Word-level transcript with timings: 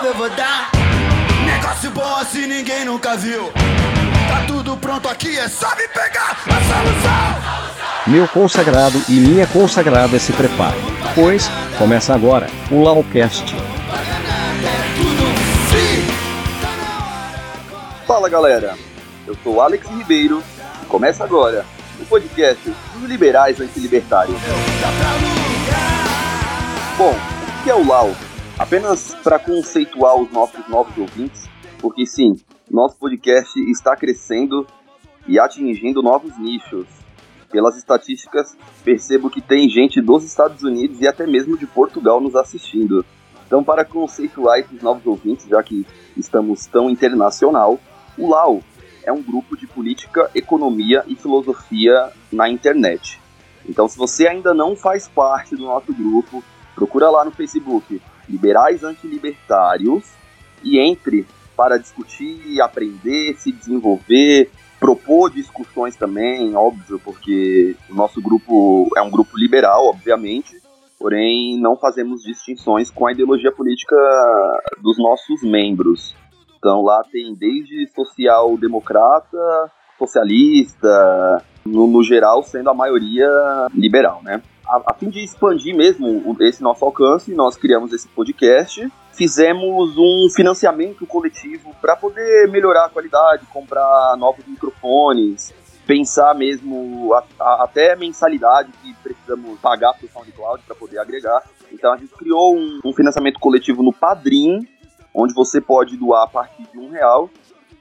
salve 0.00 0.08
eu 0.08 0.14
vou 0.14 0.30
dar. 0.30 0.70
Negócio 1.44 1.90
bom 1.90 2.16
assim 2.16 2.46
ninguém 2.46 2.84
nunca 2.84 3.16
viu. 3.16 3.52
Tá 3.52 4.44
tudo 4.46 4.76
pronto 4.76 5.08
aqui, 5.08 5.38
é 5.38 5.48
só 5.48 5.68
me 5.76 5.86
pegar 5.88 6.30
a 6.30 6.36
solução. 6.36 8.06
Meu 8.06 8.26
consagrado 8.28 9.02
e 9.08 9.12
minha 9.12 9.46
consagrada 9.46 10.18
se 10.18 10.32
preparem, 10.32 10.80
pois 11.14 11.50
começa 11.76 12.14
agora 12.14 12.46
o 12.70 12.82
Laucast. 12.82 13.54
Fala 18.06 18.28
galera, 18.28 18.76
eu 19.26 19.36
sou 19.42 19.60
Alex 19.60 19.86
Ribeiro 19.88 20.42
e 20.82 20.86
começa 20.86 21.22
agora 21.24 21.64
o 22.00 22.04
podcast 22.06 22.72
dos 22.94 23.08
liberais 23.08 23.60
antilibertários. 23.60 24.36
Bom, 26.96 27.12
o 27.12 27.62
que 27.62 27.70
é 27.70 27.74
o 27.74 27.86
LAU? 27.86 28.14
Apenas 28.60 29.14
para 29.24 29.38
conceituar 29.38 30.16
os 30.16 30.30
nossos 30.30 30.68
novos 30.68 30.94
ouvintes, 30.98 31.48
porque 31.78 32.04
sim, 32.04 32.38
nosso 32.70 32.94
podcast 32.98 33.58
está 33.70 33.96
crescendo 33.96 34.66
e 35.26 35.40
atingindo 35.40 36.02
novos 36.02 36.36
nichos. 36.36 36.86
Pelas 37.50 37.78
estatísticas, 37.78 38.54
percebo 38.84 39.30
que 39.30 39.40
tem 39.40 39.66
gente 39.66 39.98
dos 40.02 40.24
Estados 40.24 40.62
Unidos 40.62 41.00
e 41.00 41.08
até 41.08 41.26
mesmo 41.26 41.56
de 41.56 41.66
Portugal 41.66 42.20
nos 42.20 42.36
assistindo. 42.36 43.02
Então, 43.46 43.64
para 43.64 43.82
conceituar 43.82 44.58
esses 44.58 44.82
novos 44.82 45.06
ouvintes, 45.06 45.46
já 45.48 45.62
que 45.62 45.86
estamos 46.14 46.66
tão 46.66 46.90
internacional, 46.90 47.80
o 48.18 48.28
LAU 48.28 48.62
é 49.02 49.10
um 49.10 49.22
grupo 49.22 49.56
de 49.56 49.66
política, 49.66 50.30
economia 50.34 51.02
e 51.06 51.16
filosofia 51.16 52.12
na 52.30 52.46
internet. 52.46 53.22
Então, 53.66 53.88
se 53.88 53.96
você 53.96 54.28
ainda 54.28 54.52
não 54.52 54.76
faz 54.76 55.08
parte 55.08 55.56
do 55.56 55.62
nosso 55.62 55.94
grupo, 55.94 56.44
procura 56.74 57.08
lá 57.08 57.24
no 57.24 57.30
Facebook 57.30 58.02
Liberais 58.30 58.84
Antilibertários 58.84 60.04
e 60.62 60.78
entre 60.78 61.26
para 61.56 61.76
discutir, 61.76 62.60
aprender, 62.62 63.34
se 63.36 63.52
desenvolver, 63.52 64.50
propor 64.78 65.30
discussões 65.30 65.94
também, 65.94 66.56
óbvio, 66.56 66.98
porque 67.04 67.76
o 67.90 67.94
nosso 67.94 68.20
grupo 68.22 68.88
é 68.96 69.02
um 69.02 69.10
grupo 69.10 69.36
liberal, 69.36 69.88
obviamente, 69.88 70.56
porém 70.98 71.60
não 71.60 71.76
fazemos 71.76 72.22
distinções 72.22 72.90
com 72.90 73.06
a 73.06 73.12
ideologia 73.12 73.52
política 73.52 73.96
dos 74.80 74.98
nossos 74.98 75.42
membros. 75.42 76.16
Então 76.56 76.82
lá 76.82 77.02
tem 77.12 77.34
desde 77.34 77.86
social-democrata, 77.94 79.70
socialista, 79.98 81.42
no, 81.64 81.86
no, 81.86 82.02
geral 82.02 82.42
sendo 82.42 82.70
a 82.70 82.74
maioria 82.74 83.28
liberal, 83.74 84.22
né? 84.22 84.42
A, 84.70 84.92
a, 84.92 84.94
fim 84.94 85.10
de 85.10 85.18
expandir 85.18 85.76
mesmo 85.76 86.36
esse 86.40 86.62
nosso 86.62 86.84
alcance, 86.84 87.34
nós 87.34 87.56
criamos 87.56 87.92
esse 87.92 88.06
podcast, 88.06 88.88
fizemos 89.12 89.98
um 89.98 90.28
financiamento 90.32 91.04
coletivo 91.06 91.74
para 91.80 91.96
poder 91.96 92.48
melhorar 92.48 92.86
a 92.86 92.88
qualidade, 92.88 93.44
comprar 93.46 94.16
novos 94.16 94.46
microfones, 94.46 95.52
pensar 95.84 96.36
mesmo 96.36 97.12
a, 97.12 97.24
a, 97.40 97.64
até 97.64 97.96
mensalidade 97.96 98.70
que 98.80 98.94
precisamos 99.02 99.58
pagar 99.58 99.92
para 99.94 100.06
o 100.06 100.08
SoundCloud 100.08 100.62
para 100.64 100.76
poder 100.76 101.00
agregar. 101.00 101.42
Então 101.72 101.92
a 101.92 101.96
gente 101.96 102.12
criou 102.12 102.56
um, 102.56 102.78
um 102.84 102.92
financiamento 102.92 103.40
coletivo 103.40 103.82
no 103.82 103.92
Padrim, 103.92 104.60
onde 105.12 105.34
você 105.34 105.60
pode 105.60 105.96
doar 105.96 106.24
a 106.24 106.28
partir 106.28 106.62
de 106.72 106.78
um 106.78 106.90
real. 106.90 107.28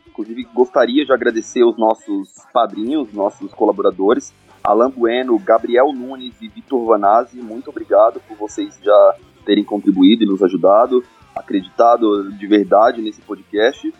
Inclusive, 0.07 0.43
gostaria 0.55 1.05
de 1.05 1.13
agradecer 1.13 1.63
os 1.63 1.77
nossos 1.77 2.33
padrinhos, 2.51 3.13
nossos 3.13 3.53
colaboradores, 3.53 4.33
Alan 4.69 4.91
Bueno, 4.91 5.39
Gabriel 5.39 5.91
Nunes 5.91 6.39
e 6.39 6.47
Vitor 6.47 6.85
Vanazzi. 6.85 7.37
Muito 7.37 7.71
obrigado 7.71 8.21
por 8.27 8.37
vocês 8.37 8.79
já 8.79 9.15
terem 9.43 9.63
contribuído 9.63 10.23
e 10.23 10.27
nos 10.27 10.43
ajudado, 10.43 11.03
acreditado 11.35 12.31
de 12.33 12.45
verdade 12.45 13.01
nesse 13.01 13.19
podcast. 13.19 13.91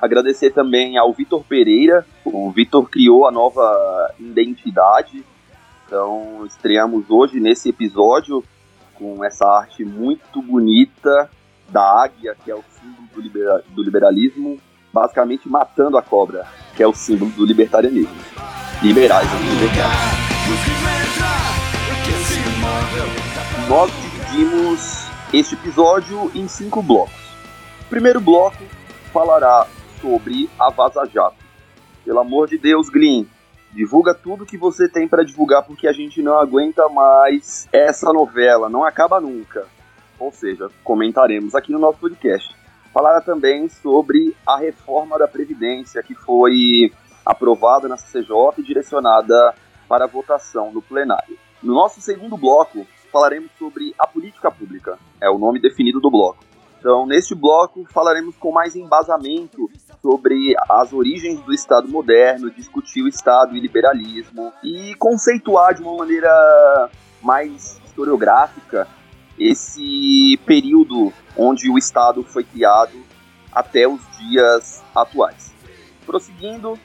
Agradecer 0.00 0.52
também 0.52 0.96
ao 0.96 1.12
Vitor 1.12 1.44
Pereira. 1.44 2.06
O 2.24 2.50
Vitor 2.50 2.88
criou 2.88 3.28
a 3.28 3.30
nova 3.30 4.10
identidade. 4.18 5.22
Então, 5.84 6.46
estreamos 6.46 7.10
hoje 7.10 7.38
nesse 7.38 7.68
episódio 7.68 8.42
com 8.94 9.22
essa 9.22 9.46
arte 9.46 9.84
muito 9.84 10.40
bonita 10.40 11.30
da 11.68 12.02
águia, 12.04 12.34
que 12.42 12.50
é 12.50 12.54
o 12.54 12.64
símbolo 12.80 13.06
do, 13.14 13.20
libera 13.20 13.62
do 13.68 13.82
liberalismo, 13.82 14.58
basicamente 14.90 15.46
matando 15.46 15.98
a 15.98 16.02
cobra, 16.02 16.46
que 16.76 16.82
é 16.82 16.86
o 16.86 16.94
símbolo 16.94 17.30
do 17.32 17.44
libertarianismo. 17.44 18.14
Liberais 18.82 19.28
libertários. 19.50 19.96
Nós 23.68 23.90
dividimos 24.02 25.06
este 25.32 25.54
episódio 25.54 26.30
em 26.34 26.46
cinco 26.46 26.82
blocos. 26.82 27.14
O 27.80 27.88
primeiro 27.88 28.20
bloco 28.20 28.62
falará 29.12 29.66
sobre 30.00 30.48
a 30.58 30.70
Vaza 30.70 31.04
Jato. 31.12 31.36
Pelo 32.04 32.20
amor 32.20 32.48
de 32.48 32.58
Deus, 32.58 32.88
Glyn, 32.88 33.26
divulga 33.72 34.14
tudo 34.14 34.46
que 34.46 34.56
você 34.56 34.88
tem 34.88 35.08
para 35.08 35.24
divulgar 35.24 35.62
porque 35.64 35.88
a 35.88 35.92
gente 35.92 36.22
não 36.22 36.38
aguenta 36.38 36.88
mais 36.88 37.66
essa 37.72 38.12
novela, 38.12 38.68
não 38.68 38.84
acaba 38.84 39.20
nunca 39.20 39.66
ou 40.18 40.32
seja, 40.32 40.68
comentaremos 40.82 41.54
aqui 41.54 41.72
no 41.72 41.78
nosso 41.78 41.98
podcast. 41.98 42.54
Falará 42.96 43.20
também 43.20 43.68
sobre 43.68 44.34
a 44.46 44.56
reforma 44.56 45.18
da 45.18 45.28
Previdência 45.28 46.02
que 46.02 46.14
foi 46.14 46.90
aprovada 47.26 47.86
na 47.86 47.98
CCJ 47.98 48.54
e 48.56 48.62
direcionada 48.62 49.54
para 49.86 50.06
votação 50.06 50.72
no 50.72 50.80
plenário. 50.80 51.36
No 51.62 51.74
nosso 51.74 52.00
segundo 52.00 52.38
bloco, 52.38 52.86
falaremos 53.12 53.50
sobre 53.58 53.94
a 53.98 54.06
política 54.06 54.50
pública, 54.50 54.98
é 55.20 55.28
o 55.28 55.36
nome 55.36 55.60
definido 55.60 56.00
do 56.00 56.10
bloco. 56.10 56.38
Então, 56.78 57.04
neste 57.04 57.34
bloco, 57.34 57.84
falaremos 57.92 58.34
com 58.38 58.50
mais 58.50 58.74
embasamento 58.74 59.68
sobre 60.00 60.54
as 60.66 60.90
origens 60.90 61.38
do 61.40 61.52
Estado 61.52 61.86
moderno, 61.88 62.50
discutir 62.50 63.02
o 63.02 63.08
Estado 63.08 63.54
e 63.54 63.60
liberalismo 63.60 64.54
e 64.64 64.94
conceituar 64.94 65.74
de 65.74 65.82
uma 65.82 65.98
maneira 65.98 66.90
mais 67.20 67.78
historiográfica 67.84 68.88
esse 69.38 70.38
período 70.46 71.12
onde 71.36 71.70
o 71.70 71.78
Estado 71.78 72.22
foi 72.22 72.44
criado 72.44 73.04
até 73.52 73.86
os 73.86 74.00
dias 74.18 74.82
atuais. 74.94 75.52
Prosseguindo, 76.04 76.78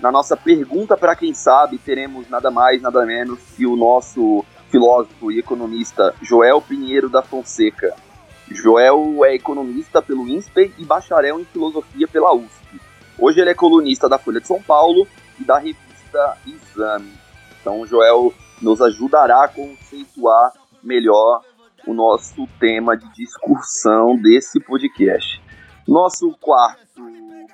na 0.00 0.10
nossa 0.10 0.36
pergunta 0.36 0.96
para 0.96 1.16
quem 1.16 1.32
sabe, 1.32 1.78
teremos 1.78 2.28
nada 2.28 2.50
mais, 2.50 2.82
nada 2.82 3.04
menos 3.06 3.38
que 3.56 3.66
o 3.66 3.76
nosso 3.76 4.44
filósofo 4.70 5.30
e 5.30 5.38
economista 5.38 6.14
Joel 6.20 6.60
Pinheiro 6.60 7.08
da 7.08 7.22
Fonseca. 7.22 7.94
Joel 8.50 9.24
é 9.24 9.34
economista 9.34 10.02
pelo 10.02 10.28
INSPER 10.28 10.72
e 10.78 10.84
bacharel 10.84 11.40
em 11.40 11.44
filosofia 11.44 12.08
pela 12.08 12.34
USP. 12.34 12.80
Hoje 13.18 13.40
ele 13.40 13.50
é 13.50 13.54
colunista 13.54 14.08
da 14.08 14.18
Folha 14.18 14.40
de 14.40 14.46
São 14.46 14.60
Paulo 14.60 15.06
e 15.40 15.44
da 15.44 15.58
revista 15.58 16.36
Exame. 16.46 17.12
Então, 17.60 17.86
Joel 17.86 18.34
nos 18.60 18.82
ajudará 18.82 19.44
a 19.44 19.48
conceituar 19.48 20.52
melhor 20.82 21.42
o 21.86 21.92
nosso 21.92 22.46
tema 22.58 22.96
de 22.96 23.08
discussão 23.14 24.16
desse 24.16 24.60
podcast. 24.60 25.42
Nosso 25.86 26.34
quarto 26.40 27.02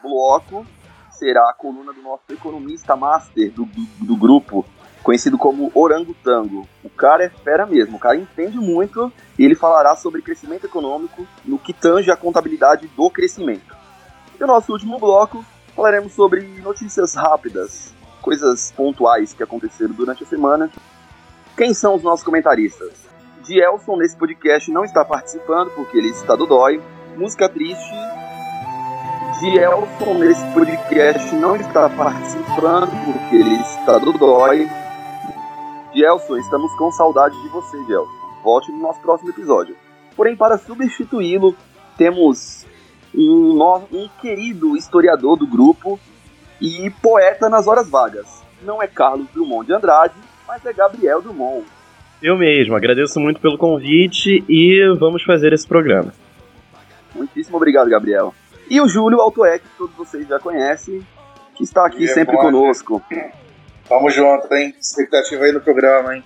bloco 0.02 0.66
será 1.10 1.50
a 1.50 1.54
coluna 1.54 1.92
do 1.92 2.00
nosso 2.00 2.22
economista 2.30 2.96
master 2.96 3.50
do, 3.50 3.64
do, 3.64 3.86
do 4.06 4.16
grupo, 4.16 4.64
conhecido 5.02 5.36
como 5.36 5.70
Orangotango. 5.74 6.66
O 6.82 6.88
cara 6.88 7.24
é 7.24 7.28
fera 7.28 7.66
mesmo, 7.66 7.96
o 7.96 8.00
cara 8.00 8.16
entende 8.16 8.58
muito 8.58 9.12
e 9.38 9.44
ele 9.44 9.54
falará 9.54 9.96
sobre 9.96 10.22
crescimento 10.22 10.64
econômico 10.64 11.26
no 11.44 11.58
que 11.58 11.72
tange 11.72 12.10
a 12.10 12.16
contabilidade 12.16 12.86
do 12.88 13.10
crescimento. 13.10 13.76
E 14.38 14.44
o 14.44 14.46
nosso 14.46 14.72
último 14.72 14.98
bloco 14.98 15.44
falaremos 15.74 16.12
sobre 16.12 16.42
notícias 16.62 17.14
rápidas, 17.14 17.94
coisas 18.22 18.72
pontuais 18.72 19.32
que 19.32 19.42
aconteceram 19.42 19.92
durante 19.92 20.22
a 20.22 20.26
semana. 20.26 20.70
Quem 21.56 21.74
são 21.74 21.94
os 21.94 22.02
nossos 22.02 22.24
comentaristas? 22.24 22.99
Dielson 23.50 23.96
nesse 23.96 24.16
podcast 24.16 24.70
não 24.70 24.84
está 24.84 25.04
participando 25.04 25.72
porque 25.74 25.98
ele 25.98 26.10
está 26.10 26.36
do 26.36 26.46
dói. 26.46 26.80
Música 27.16 27.48
triste. 27.48 27.92
Dielson 29.40 30.14
nesse 30.20 30.46
podcast 30.54 31.34
não 31.34 31.56
está 31.56 31.88
participando 31.88 32.92
porque 33.04 33.34
ele 33.34 33.56
está 33.56 33.98
do 33.98 34.12
dói. 34.12 34.70
Dielson, 35.92 36.36
estamos 36.36 36.72
com 36.76 36.92
saudade 36.92 37.36
de 37.42 37.48
você, 37.48 37.76
Dielson. 37.86 38.12
Volte 38.44 38.70
no 38.70 38.78
nosso 38.78 39.00
próximo 39.00 39.30
episódio. 39.30 39.76
Porém, 40.14 40.36
para 40.36 40.56
substituí-lo, 40.56 41.56
temos 41.98 42.64
um, 43.12 43.60
um 43.90 44.08
querido 44.20 44.76
historiador 44.76 45.36
do 45.36 45.48
grupo 45.48 45.98
e 46.60 46.88
poeta 47.02 47.48
nas 47.48 47.66
horas 47.66 47.90
vagas. 47.90 48.44
Não 48.62 48.80
é 48.80 48.86
Carlos 48.86 49.26
Drummond 49.34 49.66
de 49.66 49.72
Andrade, 49.72 50.14
mas 50.46 50.64
é 50.64 50.72
Gabriel 50.72 51.20
Drummond. 51.20 51.79
Eu 52.22 52.36
mesmo, 52.36 52.76
agradeço 52.76 53.18
muito 53.18 53.40
pelo 53.40 53.56
convite 53.56 54.44
e 54.48 54.96
vamos 54.98 55.22
fazer 55.22 55.52
esse 55.52 55.66
programa. 55.66 56.12
Muitíssimo 57.14 57.56
obrigado, 57.56 57.88
Gabriel. 57.88 58.34
E 58.68 58.80
o 58.80 58.88
Júlio 58.88 59.20
Altoé, 59.20 59.58
que 59.58 59.66
todos 59.76 59.96
vocês 59.96 60.28
já 60.28 60.38
conhecem, 60.38 61.04
que 61.54 61.64
está 61.64 61.86
aqui 61.86 62.06
sempre 62.06 62.36
bom, 62.36 62.42
conosco. 62.42 63.02
Tamo 63.88 64.10
junto, 64.10 64.54
hein? 64.54 64.74
Expectativa 64.80 65.44
aí 65.44 65.52
no 65.52 65.60
programa, 65.60 66.16
hein? 66.16 66.24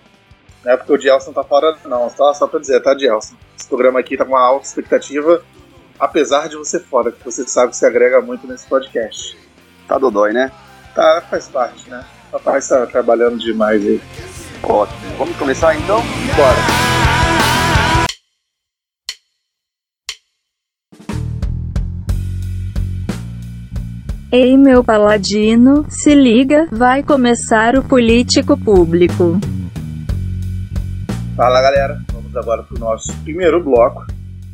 Não 0.64 0.72
é 0.72 0.76
porque 0.76 0.92
o 0.92 0.98
Gelson 0.98 1.32
tá 1.32 1.44
fora, 1.44 1.76
não, 1.86 2.10
só, 2.10 2.32
só 2.32 2.46
pra 2.46 2.60
dizer, 2.60 2.80
tá, 2.82 2.96
Gelson? 2.96 3.34
Esse 3.56 3.68
programa 3.68 4.00
aqui 4.00 4.16
tá 4.16 4.24
com 4.24 4.32
uma 4.32 4.40
alta 4.40 4.66
expectativa 4.66 5.42
apesar 5.98 6.48
de 6.48 6.56
você 6.56 6.78
fora, 6.78 7.12
que 7.12 7.24
você 7.24 7.46
sabe 7.46 7.70
que 7.70 7.76
se 7.76 7.86
agrega 7.86 8.20
muito 8.20 8.46
nesse 8.46 8.66
podcast. 8.66 9.36
Tá 9.86 9.98
dodói, 9.98 10.32
né? 10.32 10.50
Tá, 10.94 11.22
faz 11.28 11.48
parte, 11.48 11.88
né? 11.88 12.04
Papai 12.30 12.58
está 12.58 12.86
trabalhando 12.86 13.38
demais 13.38 13.84
aí. 13.84 14.00
Ótimo. 14.68 14.98
Vamos 15.18 15.36
começar 15.36 15.76
então? 15.76 16.00
Bora. 16.36 16.94
Ei 24.32 24.56
meu 24.56 24.82
paladino, 24.82 25.86
se 25.88 26.12
liga, 26.12 26.66
vai 26.72 27.04
começar 27.04 27.76
o 27.76 27.84
político 27.84 28.58
público. 28.58 29.38
Fala 31.36 31.62
galera, 31.62 32.00
vamos 32.12 32.34
agora 32.36 32.64
para 32.64 32.76
o 32.76 32.80
nosso 32.80 33.16
primeiro 33.22 33.62
bloco, 33.62 34.04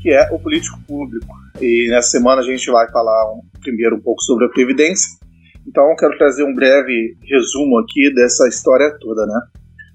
que 0.03 0.11
é 0.11 0.29
o 0.33 0.39
político 0.39 0.79
público. 0.87 1.35
E 1.61 1.89
nessa 1.89 2.11
semana 2.11 2.43
a 2.43 2.45
gente 2.45 2.71
vai 2.71 2.91
falar 2.91 3.33
um, 3.33 3.41
primeiro 3.61 3.97
um 3.97 4.01
pouco 4.01 4.21
sobre 4.23 4.45
a 4.45 4.49
Previdência. 4.51 5.19
Então 5.67 5.89
eu 5.89 5.97
quero 5.97 6.19
trazer 6.19 6.45
um 6.45 6.55
breve 6.55 7.17
resumo 7.23 7.79
aqui 7.79 8.13
dessa 8.15 8.49
história 8.49 8.95
toda, 9.01 9.25
né? 9.25 9.41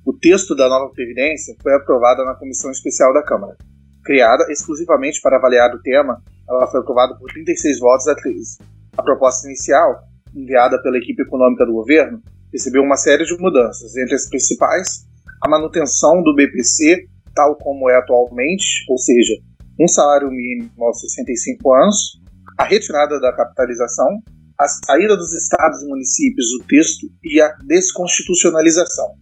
O 0.06 0.14
texto 0.14 0.56
da 0.56 0.70
nova 0.70 0.94
Previdência 0.94 1.56
foi 1.62 1.74
aprovado 1.74 2.24
na 2.24 2.36
Comissão 2.36 2.70
Especial 2.70 3.12
da 3.12 3.24
Câmara. 3.24 3.58
Criada 4.04 4.46
exclusivamente 4.52 5.20
para 5.20 5.38
avaliar 5.38 5.74
o 5.74 5.82
tema, 5.82 6.22
ela 6.48 6.68
foi 6.68 6.80
aprovada 6.80 7.16
por 7.16 7.32
36 7.32 7.80
votos 7.80 8.08
a 8.08 8.16
13 8.16 8.60
a 8.98 9.04
proposta 9.04 9.48
inicial, 9.48 10.04
enviada 10.34 10.82
pela 10.82 10.98
equipe 10.98 11.22
econômica 11.22 11.66
do 11.66 11.74
governo, 11.74 12.22
recebeu 12.52 12.82
uma 12.82 12.96
série 12.96 13.26
de 13.26 13.38
mudanças, 13.38 13.96
entre 13.98 14.16
as 14.16 14.30
principais, 14.30 15.06
a 15.42 15.50
manutenção 15.50 16.24
do 16.24 16.34
BPC 16.34 17.08
tal 17.34 17.56
como 17.58 17.90
é 17.90 17.98
atualmente, 17.98 18.86
ou 18.90 18.98
seja, 18.98 19.34
um 19.78 19.88
salário 19.88 20.30
mínimo 20.30 20.72
aos 20.80 21.02
65 21.02 21.74
anos, 21.74 22.22
a 22.58 22.64
retirada 22.64 23.20
da 23.20 23.34
capitalização, 23.34 24.08
a 24.58 24.68
saída 24.70 25.18
dos 25.18 25.34
estados 25.34 25.84
e 25.84 25.88
municípios 25.88 26.46
do 26.58 26.66
texto 26.66 27.08
e 27.22 27.42
a 27.42 27.50
desconstitucionalização. 27.66 29.16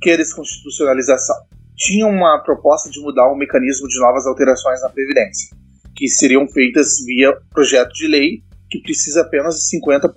Que 0.00 0.10
é 0.10 0.16
desconstitucionalização? 0.16 1.36
Tinha 1.76 2.06
uma 2.06 2.42
proposta 2.42 2.90
de 2.90 3.00
mudar 3.00 3.30
o 3.30 3.36
mecanismo 3.36 3.86
de 3.88 3.98
novas 3.98 4.26
alterações 4.26 4.80
na 4.82 4.88
Previdência, 4.88 5.56
que 5.94 6.08
seriam 6.08 6.46
feitas 6.48 7.04
via 7.04 7.32
projeto 7.50 7.92
de 7.92 8.06
lei 8.06 8.42
que 8.70 8.80
precisa 8.80 9.22
apenas 9.22 9.56
de 9.56 9.78
50% 9.78 10.12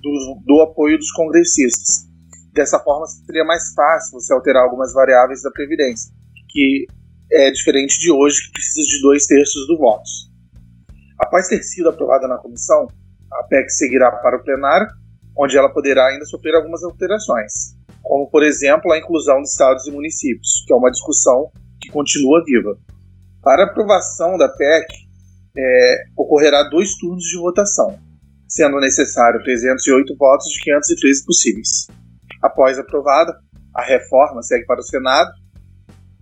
do, 0.00 0.42
do 0.46 0.62
apoio 0.62 0.96
dos 0.96 1.10
congressistas. 1.10 2.06
Dessa 2.52 2.78
forma, 2.78 3.06
seria 3.06 3.44
mais 3.44 3.74
fácil 3.74 4.12
você 4.12 4.32
alterar 4.32 4.62
algumas 4.62 4.92
variáveis 4.92 5.42
da 5.42 5.50
Previdência, 5.50 6.12
que 6.48 6.86
é 7.32 7.50
diferente 7.50 7.98
de 7.98 8.12
hoje, 8.12 8.46
que 8.46 8.52
precisa 8.52 8.88
de 8.88 9.02
dois 9.02 9.26
terços 9.26 9.66
do 9.66 9.76
votos. 9.76 10.30
Após 11.18 11.48
ter 11.48 11.62
sido 11.62 11.88
aprovada 11.88 12.28
na 12.28 12.38
comissão, 12.38 12.86
a 13.32 13.42
PEC 13.44 13.70
seguirá 13.70 14.10
para 14.12 14.36
o 14.36 14.42
plenário, 14.44 14.86
onde 15.36 15.56
ela 15.56 15.68
poderá 15.68 16.06
ainda 16.06 16.24
sofrer 16.26 16.54
algumas 16.54 16.84
alterações, 16.84 17.74
como, 18.04 18.28
por 18.30 18.42
exemplo, 18.42 18.92
a 18.92 18.98
inclusão 18.98 19.40
de 19.40 19.48
estados 19.48 19.86
e 19.86 19.90
municípios, 19.90 20.62
que 20.66 20.72
é 20.72 20.76
uma 20.76 20.90
discussão 20.90 21.50
que 21.80 21.90
continua 21.90 22.44
viva. 22.44 22.76
Para 23.42 23.64
aprovação 23.64 24.36
da 24.36 24.48
PEC, 24.48 24.86
é, 25.56 26.04
ocorrerá 26.16 26.62
dois 26.64 26.94
turnos 26.98 27.24
de 27.24 27.38
votação, 27.38 27.98
sendo 28.46 28.78
necessário 28.78 29.42
308 29.42 30.16
votos 30.16 30.46
de 30.48 30.62
513 30.62 31.24
possíveis. 31.24 31.86
Após 32.42 32.78
aprovada, 32.78 33.34
a 33.74 33.82
reforma 33.82 34.42
segue 34.42 34.66
para 34.66 34.80
o 34.80 34.84
Senado. 34.84 35.30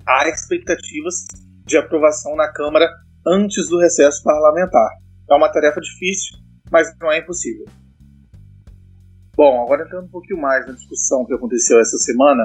Há 0.06 0.28
expectativas 0.28 1.26
de 1.66 1.76
aprovação 1.76 2.36
na 2.36 2.50
Câmara 2.52 2.88
antes 3.26 3.68
do 3.68 3.78
recesso 3.78 4.22
parlamentar. 4.22 4.88
É 5.28 5.34
uma 5.34 5.50
tarefa 5.50 5.80
difícil, 5.80 6.38
mas 6.70 6.88
não 7.00 7.10
é 7.10 7.18
impossível. 7.18 7.66
Bom, 9.36 9.62
agora 9.62 9.84
entrando 9.84 10.04
um 10.04 10.10
pouquinho 10.10 10.40
mais 10.40 10.66
na 10.66 10.74
discussão 10.74 11.24
que 11.24 11.34
aconteceu 11.34 11.80
essa 11.80 11.96
semana, 11.98 12.42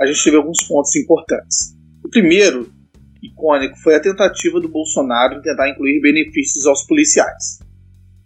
a 0.00 0.06
gente 0.06 0.22
teve 0.22 0.36
alguns 0.36 0.62
pontos 0.64 0.94
importantes. 0.96 1.76
O 2.04 2.08
primeiro 2.08 2.68
icônico 3.22 3.76
foi 3.78 3.94
a 3.94 4.00
tentativa 4.00 4.60
do 4.60 4.68
Bolsonaro 4.68 5.34
em 5.34 5.42
tentar 5.42 5.68
incluir 5.68 6.00
benefícios 6.00 6.66
aos 6.66 6.86
policiais. 6.86 7.60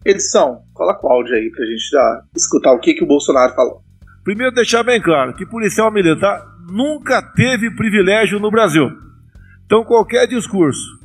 Edição, 0.04 0.62
coloca 0.72 1.06
o 1.06 1.10
áudio 1.10 1.34
aí 1.34 1.50
pra 1.50 1.66
gente 1.66 1.90
já 1.90 2.22
escutar 2.34 2.72
o 2.72 2.80
que, 2.80 2.94
que 2.94 3.04
o 3.04 3.06
Bolsonaro 3.06 3.54
falou. 3.54 3.82
Primeiro, 4.24 4.54
deixar 4.54 4.82
bem 4.82 5.00
claro 5.00 5.34
que 5.34 5.44
policial 5.44 5.92
militar 5.92 6.42
nunca 6.70 7.22
teve 7.34 7.74
privilégio 7.74 8.40
no 8.40 8.50
Brasil. 8.50 8.88
Então, 9.66 9.84
qualquer 9.84 10.26
discurso 10.26 10.98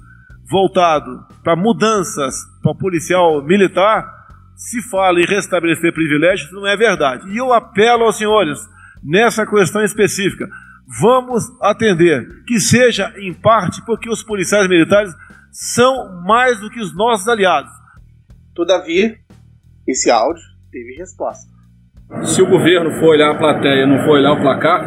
voltado 0.49 1.25
para 1.43 1.55
mudanças 1.55 2.35
para 2.61 2.75
policial 2.75 3.43
militar, 3.43 4.14
se 4.55 4.81
fala 4.89 5.19
em 5.19 5.25
restabelecer 5.25 5.93
privilégios, 5.93 6.51
não 6.51 6.65
é 6.65 6.75
verdade. 6.77 7.29
E 7.29 7.37
eu 7.37 7.53
apelo 7.53 8.03
aos 8.03 8.17
senhores, 8.17 8.59
nessa 9.03 9.45
questão 9.45 9.83
específica, 9.83 10.47
vamos 11.01 11.43
atender, 11.61 12.43
que 12.45 12.59
seja 12.59 13.13
em 13.17 13.33
parte 13.33 13.83
porque 13.85 14.09
os 14.09 14.23
policiais 14.23 14.67
militares 14.69 15.13
são 15.51 16.21
mais 16.23 16.59
do 16.59 16.69
que 16.69 16.79
os 16.79 16.95
nossos 16.95 17.27
aliados. 17.27 17.71
Todavia, 18.53 19.17
esse 19.87 20.09
áudio 20.09 20.43
teve 20.71 20.95
resposta. 20.97 21.53
Se 22.23 22.41
o 22.41 22.49
governo 22.49 22.91
for 22.99 23.09
olhar 23.09 23.31
a 23.31 23.37
plateia 23.37 23.83
e 23.83 23.87
não 23.87 24.03
for 24.05 24.11
olhar 24.11 24.33
o 24.33 24.41
placar, 24.41 24.81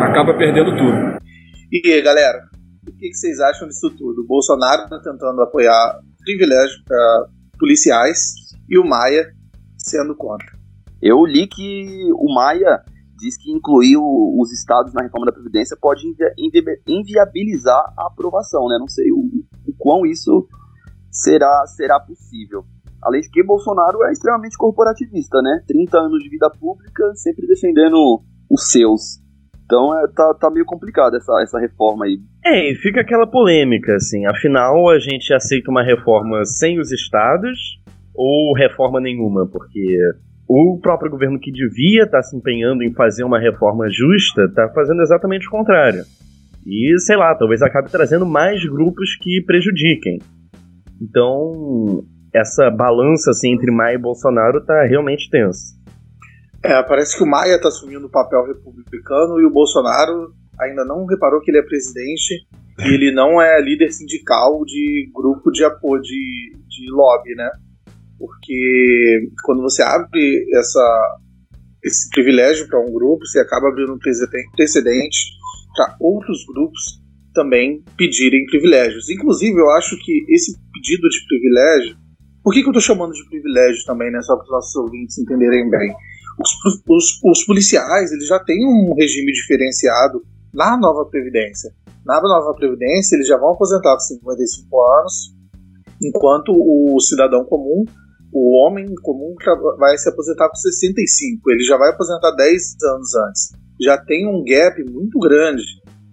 acaba 0.00 0.34
perdendo 0.34 0.76
tudo. 0.76 1.18
E 1.70 1.92
aí, 1.92 2.02
galera, 2.02 2.44
o 2.86 2.92
que 2.92 3.12
vocês 3.12 3.40
acham 3.40 3.68
disso 3.68 3.90
tudo? 3.90 4.22
O 4.22 4.26
Bolsonaro 4.26 4.84
está 4.84 4.98
tentando 4.98 5.42
apoiar 5.42 5.98
privilégios 6.24 6.82
para 6.86 7.26
policiais 7.58 8.41
e 8.72 8.78
o 8.78 8.84
Maia 8.84 9.26
sendo 9.76 10.16
contra. 10.16 10.48
Eu 11.00 11.26
li 11.26 11.46
que 11.46 12.08
o 12.14 12.32
Maia 12.32 12.82
diz 13.18 13.36
que 13.36 13.52
incluir 13.52 13.98
o, 13.98 14.40
os 14.40 14.50
estados 14.50 14.94
na 14.94 15.02
reforma 15.02 15.26
da 15.26 15.32
Previdência 15.32 15.76
pode 15.78 16.06
invi 16.08 16.64
inviabilizar 16.88 17.84
a 17.98 18.06
aprovação, 18.06 18.66
né? 18.68 18.78
Não 18.80 18.88
sei 18.88 19.12
o, 19.12 19.18
o 19.68 19.74
quão 19.78 20.06
isso 20.06 20.48
será, 21.10 21.66
será 21.66 22.00
possível. 22.00 22.64
Além 23.02 23.20
de 23.20 23.28
que 23.28 23.42
Bolsonaro 23.44 24.04
é 24.04 24.12
extremamente 24.12 24.56
corporativista, 24.56 25.42
né? 25.42 25.62
30 25.66 25.98
anos 25.98 26.22
de 26.22 26.30
vida 26.30 26.48
pública, 26.58 27.12
sempre 27.16 27.46
defendendo 27.46 28.22
os 28.50 28.70
seus. 28.70 29.20
Então 29.66 29.98
é, 29.98 30.06
tá, 30.08 30.34
tá 30.34 30.50
meio 30.50 30.64
complicado 30.64 31.16
essa, 31.16 31.32
essa 31.42 31.58
reforma 31.58 32.06
aí. 32.06 32.18
É, 32.44 32.72
e 32.72 32.74
fica 32.76 33.02
aquela 33.02 33.26
polêmica, 33.26 33.96
assim. 33.96 34.24
Afinal, 34.26 34.88
a 34.88 34.98
gente 34.98 35.34
aceita 35.34 35.70
uma 35.70 35.82
reforma 35.82 36.44
sem 36.44 36.80
os 36.80 36.90
estados 36.90 37.81
ou 38.14 38.54
reforma 38.54 39.00
nenhuma? 39.00 39.46
Porque 39.46 39.98
o 40.48 40.78
próprio 40.80 41.10
governo 41.10 41.40
que 41.40 41.50
devia 41.50 42.04
estar 42.04 42.18
tá 42.18 42.22
se 42.22 42.36
empenhando 42.36 42.82
em 42.82 42.92
fazer 42.92 43.24
uma 43.24 43.38
reforma 43.38 43.88
justa 43.88 44.44
está 44.44 44.68
fazendo 44.74 45.02
exatamente 45.02 45.46
o 45.48 45.50
contrário. 45.50 46.04
E, 46.66 46.98
sei 47.00 47.16
lá, 47.16 47.34
talvez 47.34 47.62
acabe 47.62 47.90
trazendo 47.90 48.26
mais 48.26 48.64
grupos 48.64 49.16
que 49.20 49.42
prejudiquem. 49.46 50.20
Então, 51.00 52.04
essa 52.32 52.70
balança 52.70 53.30
assim, 53.30 53.52
entre 53.52 53.70
Maia 53.72 53.94
e 53.94 53.98
Bolsonaro 53.98 54.58
está 54.58 54.84
realmente 54.84 55.28
tensa. 55.28 55.74
É, 56.64 56.80
parece 56.84 57.16
que 57.16 57.24
o 57.24 57.26
Maia 57.26 57.56
está 57.56 57.68
assumindo 57.68 58.06
o 58.06 58.10
papel 58.10 58.44
republicano 58.46 59.40
e 59.40 59.44
o 59.44 59.50
Bolsonaro 59.50 60.32
ainda 60.60 60.84
não 60.84 61.04
reparou 61.06 61.40
que 61.40 61.50
ele 61.50 61.58
é 61.58 61.62
presidente 61.62 62.46
e 62.78 62.94
ele 62.94 63.12
não 63.12 63.42
é 63.42 63.60
líder 63.60 63.90
sindical 63.90 64.64
de 64.64 65.10
grupo 65.12 65.50
de 65.50 65.64
apoio 65.64 66.00
de, 66.00 66.52
de 66.68 66.90
lobby, 66.92 67.34
né? 67.34 67.50
Porque 68.22 69.28
quando 69.42 69.62
você 69.62 69.82
abre 69.82 70.46
essa, 70.54 71.18
esse 71.82 72.08
privilégio 72.10 72.68
para 72.68 72.78
um 72.78 72.92
grupo, 72.92 73.26
você 73.26 73.40
acaba 73.40 73.68
abrindo 73.68 73.94
um 73.94 73.98
precedente 73.98 75.18
para 75.74 75.96
outros 75.98 76.46
grupos 76.46 77.02
também 77.34 77.82
pedirem 77.96 78.46
privilégios. 78.46 79.10
Inclusive, 79.10 79.58
eu 79.58 79.68
acho 79.70 79.96
que 80.04 80.24
esse 80.28 80.56
pedido 80.72 81.08
de 81.08 81.26
privilégio. 81.26 81.96
Por 82.44 82.52
que, 82.54 82.60
que 82.60 82.68
eu 82.68 82.70
estou 82.70 82.80
chamando 82.80 83.12
de 83.12 83.28
privilégio 83.28 83.84
também, 83.84 84.12
né? 84.12 84.22
Só 84.22 84.36
para 84.36 84.44
os 84.44 84.50
nossos 84.50 84.76
ouvintes 84.76 85.18
entenderem 85.18 85.68
bem. 85.68 85.92
Os, 86.40 86.50
os, 86.88 87.20
os, 87.24 87.44
policiais 87.44 88.12
eles 88.12 88.28
já 88.28 88.38
têm 88.38 88.64
um 88.64 88.94
regime 88.94 89.32
diferenciado 89.32 90.22
na 90.54 90.76
nova 90.76 91.10
Previdência. 91.10 91.72
Na 92.06 92.20
nova 92.20 92.54
Previdência, 92.54 93.16
eles 93.16 93.26
já 93.26 93.36
vão 93.36 93.52
aposentar 93.52 93.94
com 93.94 94.00
55 94.00 94.80
anos, 95.00 95.34
enquanto 96.00 96.52
o 96.52 97.00
cidadão 97.00 97.44
comum 97.44 97.84
o 98.32 98.56
homem 98.56 98.86
comum 99.02 99.34
vai 99.78 99.96
se 99.98 100.08
aposentar 100.08 100.48
com 100.48 100.56
65, 100.56 101.50
ele 101.50 101.62
já 101.62 101.76
vai 101.76 101.90
aposentar 101.90 102.30
10 102.32 102.76
anos 102.82 103.14
antes. 103.14 103.52
Já 103.78 103.98
tem 103.98 104.26
um 104.26 104.42
gap 104.42 104.82
muito 104.90 105.18
grande 105.18 105.62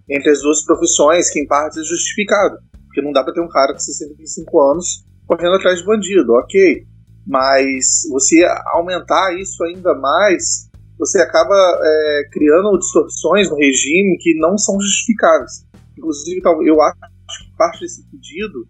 entre 0.10 0.30
as 0.30 0.42
duas 0.42 0.66
profissões, 0.66 1.30
que 1.30 1.40
em 1.40 1.48
parte 1.48 1.80
é 1.80 1.84
justificado. 1.84 2.58
Porque 2.88 3.02
não 3.02 3.14
dá 3.14 3.24
para 3.24 3.34
ter 3.34 3.42
um 3.42 3.48
cara 3.48 3.72
com 3.72 3.80
65 3.80 4.60
anos 4.72 5.06
correndo 5.26 5.56
atrás 5.56 5.80
de 5.80 5.86
bandido, 5.86 6.34
ok. 6.34 6.84
Mas 7.26 8.02
você 8.10 8.44
aumentar 8.74 9.40
isso 9.40 9.64
ainda 9.64 9.94
mais, 9.96 10.68
você 10.98 11.22
acaba 11.22 11.56
é, 11.56 12.30
criando 12.32 12.78
distorções 12.80 13.50
no 13.50 13.56
regime 13.56 14.18
que 14.20 14.38
não 14.40 14.58
são 14.58 14.80
justificáveis. 14.82 15.66
Inclusive, 15.98 16.42
eu 16.66 16.82
acho 16.82 17.46
que 17.46 17.56
parte 17.56 17.82
desse 17.82 18.04
pedido 18.10 18.68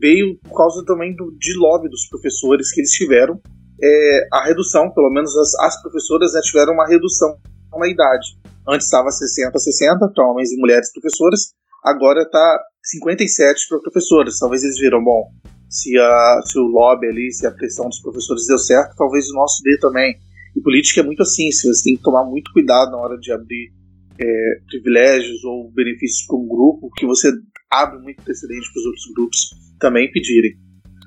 veio 0.00 0.38
por 0.42 0.56
causa 0.56 0.84
também 0.84 1.14
do, 1.14 1.30
de 1.38 1.54
lobby 1.56 1.88
dos 1.88 2.08
professores 2.08 2.72
que 2.72 2.80
eles 2.80 2.90
tiveram 2.90 3.40
é, 3.82 4.28
a 4.32 4.44
redução, 4.44 4.90
pelo 4.92 5.10
menos 5.10 5.34
as, 5.36 5.54
as 5.60 5.82
professoras 5.82 6.32
né, 6.34 6.40
tiveram 6.42 6.74
uma 6.74 6.86
redução 6.86 7.36
na 7.78 7.88
idade. 7.88 8.38
Antes 8.68 8.86
estava 8.86 9.10
60 9.10 9.58
60 9.58 10.12
para 10.14 10.30
homens 10.30 10.52
e 10.52 10.60
mulheres 10.60 10.92
professoras, 10.92 11.52
agora 11.82 12.22
está 12.22 12.60
57 12.82 13.68
para 13.68 13.80
professores. 13.80 14.38
Talvez 14.38 14.62
eles 14.62 14.78
viram, 14.78 15.02
bom, 15.02 15.30
se, 15.68 15.96
a, 15.98 16.40
se 16.44 16.58
o 16.58 16.66
lobby 16.66 17.06
ali, 17.06 17.32
se 17.32 17.46
a 17.46 17.50
pressão 17.50 17.88
dos 17.88 18.00
professores 18.00 18.46
deu 18.46 18.58
certo, 18.58 18.94
talvez 18.96 19.28
o 19.30 19.34
nosso 19.34 19.62
dê 19.62 19.78
também. 19.78 20.14
E 20.54 20.60
política 20.60 21.00
é 21.00 21.04
muito 21.04 21.22
assim, 21.22 21.50
você 21.50 21.68
tem 21.82 21.96
que 21.96 22.02
tomar 22.02 22.24
muito 22.24 22.52
cuidado 22.52 22.90
na 22.90 22.98
hora 22.98 23.16
de 23.18 23.32
abrir 23.32 23.72
é, 24.18 24.60
privilégios 24.68 25.42
ou 25.44 25.70
benefícios 25.72 26.26
para 26.26 26.36
um 26.36 26.46
grupo, 26.46 26.90
que 26.96 27.06
você 27.06 27.32
abre 27.70 27.98
muito 28.02 28.22
precedente 28.22 28.70
para 28.72 28.80
os 28.80 28.86
outros 28.86 29.04
grupos 29.14 29.69
também 29.80 30.10
pedirem. 30.12 30.52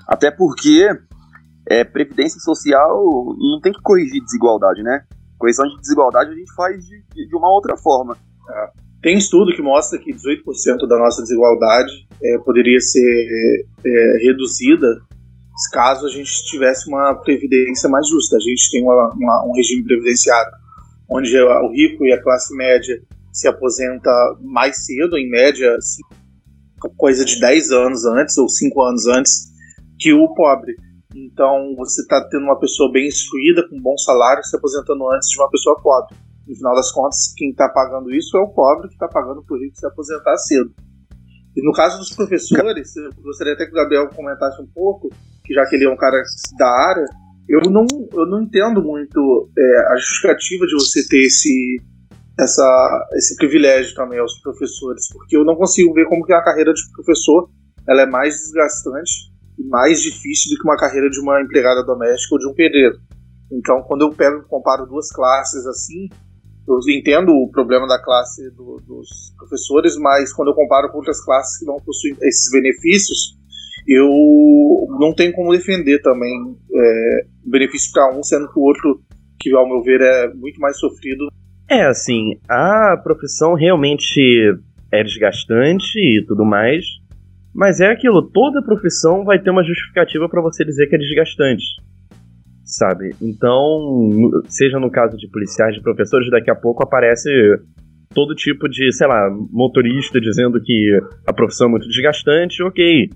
Até 0.07 0.29
porque 0.29 0.89
é, 1.69 1.83
previdência 1.83 2.39
social 2.39 3.03
não 3.37 3.61
tem 3.61 3.71
que 3.71 3.81
corrigir 3.81 4.21
desigualdade, 4.21 4.83
né? 4.83 5.03
Correção 5.37 5.65
de 5.67 5.77
desigualdade 5.79 6.31
a 6.31 6.35
gente 6.35 6.53
faz 6.53 6.83
de, 6.85 7.27
de 7.27 7.35
uma 7.35 7.49
outra 7.49 7.77
forma. 7.77 8.17
É. 8.49 8.69
Tem 9.01 9.17
estudo 9.17 9.55
que 9.55 9.61
mostra 9.61 9.99
que 9.99 10.13
18% 10.13 10.87
da 10.87 10.97
nossa 10.97 11.21
desigualdade 11.21 12.07
é, 12.21 12.37
poderia 12.39 12.79
ser 12.79 13.65
é, 13.85 14.17
reduzida 14.25 14.87
caso 15.71 16.05
a 16.05 16.09
gente 16.09 16.45
tivesse 16.45 16.87
uma 16.89 17.13
previdência 17.15 17.89
mais 17.89 18.07
justa. 18.07 18.37
A 18.37 18.39
gente 18.39 18.69
tem 18.71 18.83
uma, 18.83 19.09
uma, 19.13 19.45
um 19.47 19.53
regime 19.53 19.83
previdenciário 19.83 20.51
onde 21.09 21.37
o 21.37 21.71
rico 21.71 22.05
e 22.05 22.13
a 22.13 22.21
classe 22.21 22.55
média 22.55 22.99
se 23.31 23.47
aposenta 23.47 24.11
mais 24.41 24.85
cedo, 24.85 25.17
em 25.17 25.29
média, 25.29 25.75
coisa 26.97 27.25
de 27.25 27.39
10 27.39 27.71
anos 27.71 28.05
antes 28.05 28.37
ou 28.37 28.47
5 28.47 28.81
anos 28.81 29.07
antes 29.07 29.51
que 29.99 30.13
o 30.13 30.33
pobre. 30.33 30.75
Então 31.15 31.75
você 31.77 32.01
está 32.01 32.27
tendo 32.29 32.43
uma 32.43 32.59
pessoa 32.59 32.91
bem 32.91 33.07
instruída, 33.07 33.67
com 33.69 33.77
um 33.77 33.81
bom 33.81 33.97
salário, 33.97 34.43
se 34.43 34.55
aposentando 34.55 35.09
antes 35.11 35.29
de 35.29 35.39
uma 35.39 35.49
pessoa 35.49 35.79
pobre. 35.81 36.15
No 36.47 36.55
final 36.55 36.75
das 36.75 36.91
contas, 36.91 37.33
quem 37.37 37.51
está 37.51 37.69
pagando 37.69 38.11
isso 38.11 38.35
é 38.37 38.41
o 38.41 38.49
pobre 38.49 38.87
que 38.87 38.95
está 38.95 39.07
pagando 39.07 39.43
para 39.43 39.55
o 39.55 39.59
rico 39.59 39.77
se 39.77 39.85
aposentar 39.85 40.35
cedo. 40.37 40.71
E 41.55 41.63
no 41.63 41.71
caso 41.71 41.99
dos 41.99 42.09
professores, 42.15 42.95
eu 42.95 43.11
gostaria 43.23 43.53
até 43.53 43.65
que 43.65 43.71
o 43.71 43.75
Gabriel 43.75 44.09
comentasse 44.09 44.61
um 44.61 44.67
pouco, 44.73 45.09
que 45.45 45.53
já 45.53 45.65
que 45.67 45.75
ele 45.75 45.85
é 45.85 45.89
um 45.89 45.95
cara 45.95 46.21
da 46.57 46.67
área, 46.67 47.05
eu 47.47 47.61
não, 47.69 47.85
eu 48.13 48.25
não 48.25 48.41
entendo 48.41 48.81
muito 48.81 49.49
é, 49.57 49.93
a 49.93 49.95
justificativa 49.97 50.65
de 50.65 50.73
você 50.73 51.07
ter 51.07 51.25
esse, 51.25 51.77
essa, 52.39 53.07
esse 53.13 53.35
privilégio 53.35 53.93
também 53.95 54.19
aos 54.19 54.39
professores, 54.39 55.07
porque 55.11 55.37
eu 55.37 55.45
não 55.45 55.55
consigo 55.55 55.93
ver 55.93 56.05
como 56.07 56.25
que 56.25 56.33
a 56.33 56.43
carreira 56.43 56.73
de 56.73 56.81
professor 56.93 57.49
ela 57.87 58.01
é 58.01 58.05
mais 58.05 58.35
desgastante 58.35 59.31
e 59.57 59.63
mais 59.63 60.01
difícil 60.01 60.51
do 60.51 60.61
que 60.61 60.67
uma 60.67 60.77
carreira 60.77 61.09
de 61.09 61.19
uma 61.19 61.41
empregada 61.41 61.83
doméstica 61.83 62.35
ou 62.35 62.39
de 62.39 62.47
um 62.47 62.53
pedreiro. 62.53 62.97
Então, 63.51 63.83
quando 63.83 64.01
eu 64.01 64.09
pego 64.09 64.47
comparo 64.47 64.87
duas 64.87 65.11
classes 65.11 65.65
assim, 65.67 66.09
eu 66.67 66.79
entendo 66.89 67.33
o 67.33 67.51
problema 67.51 67.85
da 67.85 68.01
classe 68.01 68.49
do, 68.51 68.77
dos 68.87 69.33
professores, 69.37 69.97
mas 69.97 70.33
quando 70.33 70.49
eu 70.49 70.55
comparo 70.55 70.89
com 70.91 70.97
outras 70.97 71.23
classes 71.23 71.59
que 71.59 71.65
não 71.65 71.75
possuem 71.77 72.15
esses 72.21 72.51
benefícios, 72.51 73.37
eu 73.87 74.07
não 74.99 75.13
tenho 75.13 75.33
como 75.33 75.51
defender 75.51 76.01
também 76.01 76.57
é, 76.73 77.25
benefício 77.45 77.91
para 77.91 78.15
um, 78.17 78.23
sendo 78.23 78.47
que 78.51 78.57
o 78.57 78.63
outro, 78.63 79.01
que 79.39 79.53
ao 79.53 79.67
meu 79.67 79.83
ver 79.83 80.01
é 80.01 80.33
muito 80.33 80.59
mais 80.59 80.79
sofrido. 80.79 81.27
É, 81.73 81.85
assim, 81.87 82.39
a 82.47 82.97
profissão 83.03 83.55
realmente 83.55 84.21
é 84.91 85.03
desgastante 85.03 85.97
e 85.97 86.23
tudo 86.25 86.45
mais, 86.45 86.85
mas 87.53 87.79
é 87.79 87.87
aquilo, 87.87 88.21
toda 88.21 88.63
profissão 88.63 89.23
vai 89.23 89.39
ter 89.39 89.49
uma 89.49 89.63
justificativa 89.63 90.29
para 90.29 90.41
você 90.41 90.63
dizer 90.63 90.87
que 90.87 90.95
é 90.95 90.99
desgastante 90.99 91.63
sabe? 92.63 93.13
Então, 93.21 94.31
seja 94.47 94.79
no 94.79 94.89
caso 94.89 95.17
de 95.17 95.29
policiais, 95.29 95.75
de 95.75 95.81
professores, 95.81 96.29
daqui 96.31 96.49
a 96.49 96.55
pouco 96.55 96.83
aparece 96.83 97.29
todo 98.13 98.35
tipo 98.35 98.67
de, 98.69 98.91
sei 98.91 99.07
lá, 99.07 99.29
motorista 99.51 100.19
dizendo 100.19 100.61
que 100.61 100.99
a 101.27 101.33
profissão 101.33 101.67
é 101.67 101.71
muito 101.71 101.87
desgastante, 101.87 102.63
ok. 102.63 103.09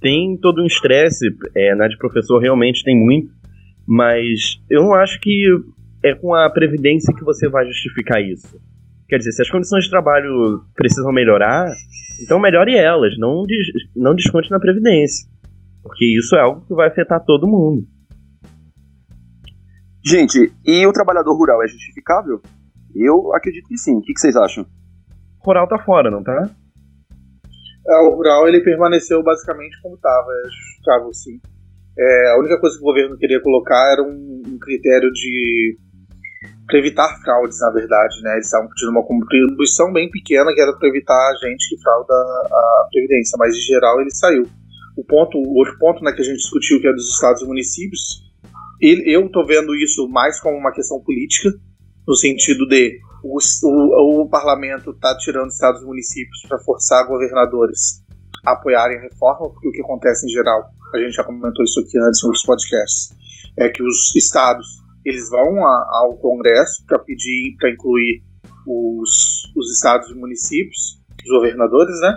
Tem 0.00 0.36
todo 0.36 0.62
um 0.62 0.66
estresse, 0.66 1.26
é, 1.54 1.74
na 1.74 1.88
de 1.88 1.96
professor 1.98 2.38
realmente 2.38 2.84
tem 2.84 2.96
muito, 2.96 3.30
mas 3.86 4.60
eu 4.70 4.82
não 4.82 4.94
acho 4.94 5.20
que 5.20 5.46
é 6.06 6.14
com 6.14 6.34
a 6.34 6.48
previdência 6.50 7.14
que 7.14 7.24
você 7.24 7.48
vai 7.48 7.66
justificar 7.66 8.22
isso. 8.22 8.60
Quer 9.08 9.18
dizer, 9.18 9.32
se 9.32 9.42
as 9.42 9.50
condições 9.50 9.84
de 9.84 9.90
trabalho 9.90 10.64
precisam 10.74 11.12
melhorar, 11.12 11.68
então 12.22 12.40
melhore 12.40 12.76
elas, 12.76 13.16
não, 13.18 13.44
des 13.44 13.66
não 13.94 14.14
desconte 14.14 14.50
na 14.50 14.58
previdência. 14.58 15.28
Porque 15.82 16.04
isso 16.18 16.34
é 16.34 16.40
algo 16.40 16.66
que 16.66 16.74
vai 16.74 16.88
afetar 16.88 17.24
todo 17.24 17.46
mundo. 17.46 17.86
Gente, 20.04 20.52
e 20.64 20.86
o 20.86 20.92
trabalhador 20.92 21.36
rural 21.36 21.62
é 21.62 21.68
justificável? 21.68 22.40
Eu 22.94 23.34
acredito 23.34 23.68
que 23.68 23.76
sim. 23.76 23.96
O 23.98 24.02
que, 24.02 24.12
que 24.12 24.20
vocês 24.20 24.36
acham? 24.36 24.64
O 25.40 25.46
rural 25.46 25.68
tá 25.68 25.78
fora, 25.78 26.10
não 26.10 26.22
tá? 26.22 26.50
É, 27.88 27.96
o 28.08 28.14
rural 28.16 28.48
ele 28.48 28.60
permaneceu 28.60 29.22
basicamente 29.22 29.80
como 29.80 29.94
estava, 29.94 30.26
é 30.26 30.48
justificável 30.48 31.12
sim. 31.12 31.40
É, 31.98 32.32
a 32.32 32.38
única 32.38 32.60
coisa 32.60 32.76
que 32.76 32.82
o 32.82 32.86
governo 32.86 33.16
queria 33.16 33.40
colocar 33.40 33.92
era 33.92 34.02
um, 34.02 34.42
um 34.46 34.58
critério 34.58 35.10
de 35.12 35.78
para 36.66 36.78
evitar 36.78 37.08
fraudes, 37.22 37.60
na 37.60 37.70
verdade, 37.70 38.20
né? 38.22 38.34
Eles 38.34 38.46
estavam 38.46 38.68
pedindo 38.68 38.90
uma 38.90 39.06
contribuição 39.06 39.92
bem 39.92 40.10
pequena 40.10 40.52
que 40.52 40.60
era 40.60 40.76
para 40.76 40.88
evitar 40.88 41.14
a 41.14 41.46
gente 41.46 41.68
que 41.68 41.80
frauda 41.80 42.12
a 42.12 42.88
previdência, 42.90 43.36
mas 43.38 43.54
em 43.54 43.60
geral 43.60 44.00
ele 44.00 44.10
saiu. 44.10 44.42
O 44.96 45.04
ponto, 45.04 45.38
o 45.38 45.58
outro 45.58 45.78
ponto, 45.78 46.02
né, 46.02 46.12
que 46.12 46.22
a 46.22 46.24
gente 46.24 46.38
discutiu 46.38 46.80
que 46.80 46.88
é 46.88 46.92
dos 46.92 47.14
estados 47.14 47.42
e 47.42 47.46
municípios, 47.46 48.24
eu 48.80 49.26
estou 49.26 49.46
vendo 49.46 49.74
isso 49.76 50.08
mais 50.08 50.40
como 50.40 50.56
uma 50.56 50.72
questão 50.72 51.00
política, 51.00 51.50
no 52.06 52.14
sentido 52.14 52.66
de 52.66 52.98
o, 53.22 53.38
o, 53.38 54.22
o 54.22 54.28
parlamento 54.28 54.90
está 54.90 55.16
tirando 55.18 55.50
estados 55.50 55.82
e 55.82 55.84
municípios 55.84 56.42
para 56.48 56.58
forçar 56.58 57.06
governadores 57.06 58.02
a 58.44 58.52
apoiarem 58.52 58.98
a 58.98 59.02
reforma, 59.02 59.50
porque 59.50 59.68
o 59.68 59.72
que 59.72 59.82
acontece 59.82 60.26
em 60.26 60.30
geral, 60.30 60.64
a 60.94 60.98
gente 60.98 61.14
já 61.14 61.24
comentou 61.24 61.64
isso 61.64 61.80
aqui 61.80 61.98
antes 61.98 62.22
em 62.22 62.26
outros 62.26 62.44
podcasts, 62.44 63.14
é 63.58 63.68
que 63.68 63.82
os 63.82 64.14
estados 64.14 64.85
eles 65.08 65.30
vão 65.30 65.64
a, 65.64 66.00
ao 66.02 66.18
Congresso 66.18 66.84
para 66.86 66.98
pedir 66.98 67.56
para 67.58 67.70
incluir 67.70 68.22
os, 68.66 69.52
os 69.56 69.72
estados 69.74 70.10
e 70.10 70.14
municípios, 70.14 71.00
os 71.24 71.30
governadores, 71.30 72.00
né? 72.00 72.16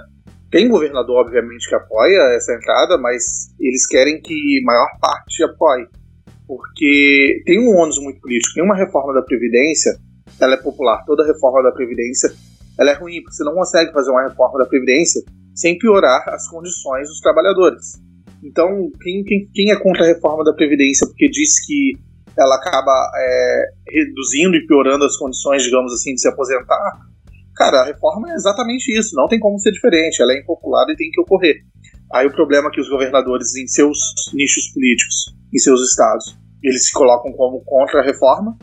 Tem 0.50 0.68
governador, 0.68 1.18
obviamente, 1.18 1.70
que 1.70 1.76
apoia 1.76 2.36
essa 2.36 2.54
entrada, 2.56 2.98
mas 2.98 3.54
eles 3.60 3.86
querem 3.86 4.20
que 4.20 4.62
maior 4.66 4.88
parte 5.00 5.44
apoie 5.44 5.88
porque 6.50 7.44
tem 7.46 7.60
um 7.60 7.78
ônus 7.78 8.00
muito 8.02 8.20
político. 8.20 8.56
Tem 8.56 8.64
uma 8.64 8.76
reforma 8.76 9.14
da 9.14 9.22
Previdência, 9.22 9.96
ela 10.42 10.56
é 10.56 10.58
popular. 10.58 11.04
Toda 11.06 11.24
reforma 11.24 11.62
da 11.62 11.72
Previdência 11.72 12.34
ela 12.80 12.90
é 12.90 12.94
ruim, 12.94 13.22
porque 13.22 13.36
você 13.36 13.44
não 13.44 13.54
consegue 13.54 13.92
fazer 13.92 14.10
uma 14.10 14.28
reforma 14.28 14.58
da 14.58 14.66
Previdência 14.66 15.22
sem 15.54 15.78
piorar 15.78 16.28
as 16.30 16.48
condições 16.50 17.08
dos 17.08 17.20
trabalhadores. 17.20 18.02
Então, 18.44 18.90
quem, 19.00 19.24
quem, 19.24 19.48
quem 19.54 19.72
é 19.72 19.76
contra 19.76 20.04
a 20.04 20.08
reforma 20.08 20.44
da 20.44 20.54
Previdência 20.54 21.06
porque 21.06 21.30
diz 21.30 21.64
que 21.64 21.94
ela 22.38 22.56
acaba 22.56 23.12
é, 23.16 23.66
reduzindo 23.88 24.56
e 24.56 24.66
piorando 24.66 25.06
as 25.06 25.18
condições, 25.18 25.64
digamos 25.64 25.94
assim, 25.94 26.14
de 26.14 26.22
se 26.22 26.28
aposentar, 26.28 27.00
cara, 27.56 27.82
a 27.82 27.86
reforma 27.86 28.32
é 28.32 28.36
exatamente 28.36 28.98
isso, 28.98 29.16
não 29.16 29.28
tem 29.28 29.40
como 29.40 29.60
ser 29.60 29.72
diferente, 29.72 30.22
ela 30.22 30.34
é 30.34 30.40
impopular 30.40 30.86
e 30.90 30.96
tem 30.96 31.10
que 31.12 31.22
ocorrer. 31.22 31.58
Aí 32.14 32.26
o 32.26 32.32
problema 32.32 32.70
é 32.70 32.72
que 32.72 32.82
os 32.82 32.90
governadores, 32.90 33.56
em 33.56 33.68
seus 33.68 33.98
nichos 34.34 34.72
políticos, 34.74 35.36
em 35.54 35.60
seus 35.60 35.82
estados. 35.90 36.38
Eles 36.64 36.88
se 36.88 36.94
colocam 36.94 37.32
como 37.34 37.64
contra 37.64 38.02
a 38.02 38.04
reforma 38.04 38.58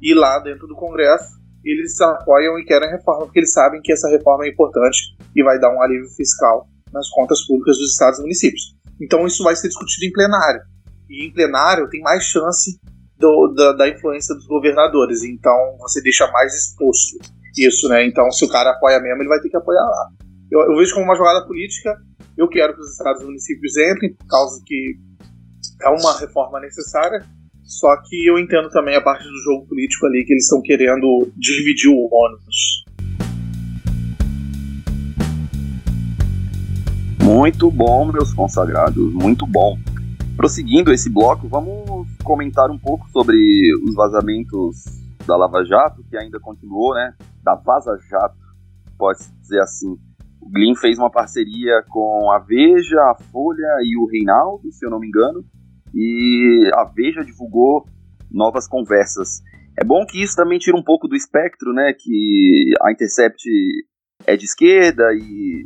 e 0.00 0.14
lá 0.14 0.38
dentro 0.38 0.66
do 0.66 0.74
Congresso 0.74 1.40
eles 1.64 2.00
apoiam 2.00 2.58
e 2.58 2.64
querem 2.64 2.88
a 2.88 2.92
reforma 2.92 3.24
porque 3.24 3.38
eles 3.38 3.52
sabem 3.52 3.80
que 3.82 3.92
essa 3.92 4.08
reforma 4.08 4.44
é 4.44 4.48
importante 4.48 5.16
e 5.34 5.42
vai 5.44 5.60
dar 5.60 5.72
um 5.72 5.80
alívio 5.80 6.08
fiscal 6.10 6.66
nas 6.92 7.08
contas 7.08 7.46
públicas 7.46 7.76
dos 7.78 7.92
estados 7.92 8.18
e 8.18 8.22
municípios. 8.22 8.76
Então 9.00 9.26
isso 9.26 9.42
vai 9.44 9.54
ser 9.54 9.68
discutido 9.68 10.06
em 10.06 10.12
plenário. 10.12 10.60
E 11.08 11.26
em 11.26 11.32
plenário 11.32 11.88
tem 11.88 12.00
mais 12.00 12.24
chance 12.24 12.80
do, 13.22 13.54
da, 13.54 13.72
da, 13.72 13.88
influência 13.88 14.34
dos 14.34 14.46
governadores. 14.46 15.22
Então 15.22 15.76
você 15.78 16.02
deixa 16.02 16.26
mais 16.32 16.52
exposto 16.52 17.18
isso, 17.56 17.88
né? 17.88 18.04
Então 18.04 18.28
se 18.32 18.44
o 18.44 18.48
cara 18.48 18.70
apoia 18.70 19.00
mesmo, 19.00 19.22
ele 19.22 19.28
vai 19.28 19.40
ter 19.40 19.48
que 19.48 19.56
apoiar 19.56 19.84
lá. 19.84 20.08
Eu, 20.50 20.60
eu 20.72 20.76
vejo 20.76 20.92
como 20.94 21.06
uma 21.06 21.16
jogada 21.16 21.46
política. 21.46 21.96
Eu 22.36 22.48
quero 22.48 22.74
que 22.74 22.80
os 22.80 22.90
estados 22.90 23.22
e 23.22 23.24
municípios 23.24 23.76
entrem, 23.76 24.14
por 24.14 24.26
causa 24.26 24.60
que 24.66 24.96
é 25.82 25.88
uma 25.88 26.18
reforma 26.18 26.58
necessária, 26.60 27.24
só 27.62 27.94
que 28.02 28.26
eu 28.26 28.38
entendo 28.38 28.68
também 28.70 28.96
a 28.96 29.00
parte 29.00 29.22
do 29.22 29.42
jogo 29.44 29.66
político 29.66 30.06
ali 30.06 30.24
que 30.24 30.32
eles 30.32 30.44
estão 30.44 30.60
querendo 30.62 31.30
dividir 31.36 31.90
o 31.90 32.08
ônus. 32.10 32.84
Muito 37.22 37.70
bom, 37.70 38.10
meus 38.10 38.32
consagrados, 38.32 39.12
muito 39.14 39.46
bom. 39.46 39.78
Prosseguindo 40.36 40.92
esse 40.92 41.08
bloco, 41.10 41.48
vamos 41.48 41.88
comentar 42.22 42.70
um 42.70 42.78
pouco 42.78 43.08
sobre 43.10 43.36
os 43.84 43.94
vazamentos 43.94 44.84
da 45.26 45.36
Lava 45.36 45.64
Jato, 45.64 46.02
que 46.08 46.16
ainda 46.16 46.40
continuou, 46.40 46.94
né? 46.94 47.14
Da 47.42 47.54
Vaza 47.54 47.96
Jato, 48.08 48.36
pode 48.98 49.18
dizer 49.40 49.60
assim. 49.60 49.96
O 50.40 50.50
Glyn 50.50 50.74
fez 50.74 50.98
uma 50.98 51.10
parceria 51.10 51.82
com 51.88 52.30
a 52.32 52.38
Veja, 52.38 52.98
a 53.00 53.14
Folha 53.30 53.78
e 53.82 53.96
o 53.96 54.06
Reinaldo, 54.06 54.72
se 54.72 54.84
eu 54.84 54.90
não 54.90 54.98
me 54.98 55.06
engano, 55.06 55.44
e 55.94 56.70
a 56.74 56.84
Veja 56.84 57.24
divulgou 57.24 57.86
novas 58.30 58.66
conversas. 58.66 59.40
É 59.78 59.84
bom 59.84 60.04
que 60.04 60.22
isso 60.22 60.34
também 60.36 60.58
tira 60.58 60.76
um 60.76 60.82
pouco 60.82 61.06
do 61.06 61.16
espectro, 61.16 61.72
né? 61.72 61.92
Que 61.96 62.74
a 62.82 62.90
Intercept 62.90 63.48
é 64.26 64.36
de 64.36 64.44
esquerda 64.44 65.04
e 65.14 65.64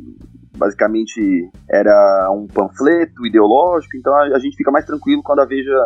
basicamente 0.56 1.50
era 1.70 2.30
um 2.32 2.46
panfleto 2.46 3.26
ideológico, 3.26 3.96
então 3.96 4.14
a, 4.14 4.38
gente 4.38 4.56
fica 4.56 4.70
mais 4.70 4.86
tranquilo 4.86 5.22
quando 5.22 5.40
a 5.40 5.44
Veja 5.44 5.76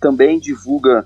também 0.00 0.38
divulga 0.38 1.04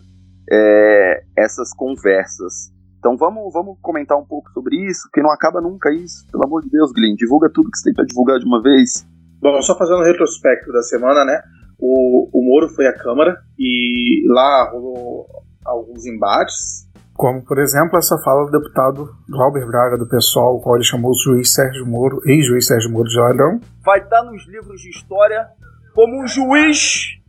é, 0.50 1.22
essas 1.36 1.74
conversas. 1.74 2.72
Então 2.98 3.16
vamos, 3.16 3.52
vamos 3.52 3.76
comentar 3.82 4.16
um 4.16 4.24
pouco 4.24 4.50
sobre 4.52 4.76
isso, 4.76 5.02
porque 5.04 5.20
não 5.20 5.30
acaba 5.30 5.60
nunca 5.60 5.92
isso. 5.92 6.26
Pelo 6.30 6.44
amor 6.44 6.62
de 6.62 6.70
Deus, 6.70 6.92
Glenn, 6.92 7.14
divulga 7.16 7.50
tudo 7.52 7.70
que 7.70 7.76
você 7.76 7.84
tem 7.84 7.94
para 7.94 8.06
divulgar 8.06 8.38
de 8.38 8.46
uma 8.46 8.62
vez. 8.62 9.06
Bom, 9.40 9.60
só 9.60 9.76
fazendo 9.76 10.00
um 10.00 10.04
retrospecto 10.04 10.72
da 10.72 10.82
semana, 10.82 11.24
né? 11.24 11.42
O, 11.78 12.30
o 12.32 12.42
Moro 12.42 12.68
foi 12.68 12.86
à 12.86 12.94
Câmara 12.94 13.36
e 13.58 14.24
lá 14.28 14.70
rolou 14.70 15.26
alguns 15.66 16.06
embates. 16.06 16.88
Como, 17.12 17.44
por 17.44 17.58
exemplo, 17.58 17.98
essa 17.98 18.16
fala 18.24 18.46
do 18.46 18.58
deputado 18.58 19.08
Glauber 19.28 19.66
Braga, 19.66 19.98
do 19.98 20.08
PSOL, 20.08 20.56
o 20.56 20.60
qual 20.60 20.76
ele 20.76 20.84
chamou 20.84 21.12
o 21.12 21.14
juiz 21.14 21.52
Sérgio 21.52 21.86
Moro, 21.86 22.20
ex-juiz 22.26 22.66
Sérgio 22.66 22.90
Moro 22.90 23.08
de 23.08 23.18
ladrão. 23.18 23.60
Vai 23.84 24.00
estar 24.00 24.22
nos 24.24 24.48
livros 24.48 24.80
de 24.80 24.88
história 24.88 25.46
como 25.94 26.22
um 26.22 26.26
juiz, 26.26 27.20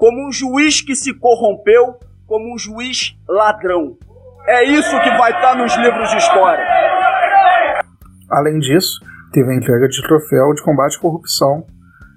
como 0.00 0.26
um 0.26 0.32
juiz 0.32 0.80
que 0.80 0.96
se 0.96 1.12
corrompeu, 1.12 2.00
como 2.26 2.54
um 2.54 2.58
juiz 2.58 3.14
ladrão. 3.28 3.98
É 4.48 4.64
isso 4.64 4.98
que 5.02 5.10
vai 5.10 5.30
estar 5.30 5.54
nos 5.54 5.76
livros 5.76 6.08
de 6.08 6.16
história. 6.16 6.64
Além 8.30 8.58
disso, 8.60 8.98
teve 9.30 9.52
a 9.52 9.54
entrega 9.54 9.86
de 9.88 10.00
troféu 10.02 10.54
de 10.54 10.62
combate 10.62 10.96
à 10.96 11.00
corrupção 11.02 11.66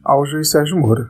ao 0.02 0.25
juiz 0.25 0.50
Sérgio 0.50 0.78
Moro. 0.78 1.10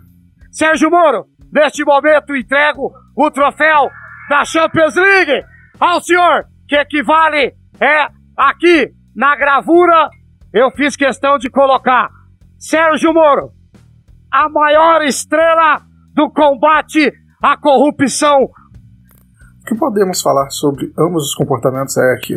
Sérgio 0.51 0.89
Moro, 0.89 1.27
neste 1.51 1.85
momento 1.85 2.35
entrego 2.35 2.91
o 3.15 3.29
troféu 3.29 3.91
da 4.27 4.43
Champions 4.43 4.95
League 4.95 5.45
ao 5.79 6.01
senhor, 6.01 6.47
que 6.67 6.75
equivale 6.75 7.53
é 7.79 8.07
aqui 8.35 8.91
na 9.15 9.35
gravura, 9.35 10.09
eu 10.51 10.71
fiz 10.71 10.95
questão 10.95 11.37
de 11.37 11.51
colocar 11.51 12.09
Sérgio 12.57 13.13
Moro, 13.13 13.51
a 14.31 14.49
maior 14.49 15.03
estrela 15.03 15.92
do 16.13 16.29
combate 16.29 17.11
à 17.41 17.57
corrupção. 17.57 18.43
O 18.43 19.65
que 19.65 19.75
podemos 19.75 20.21
falar 20.21 20.49
sobre 20.49 20.91
ambos 20.97 21.23
os 21.23 21.35
comportamentos 21.35 21.97
é 21.97 22.15
que 22.21 22.35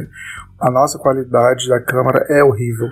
a 0.61 0.71
nossa 0.71 0.99
qualidade 0.99 1.69
da 1.69 1.81
Câmara 1.81 2.25
é 2.29 2.43
horrível. 2.43 2.89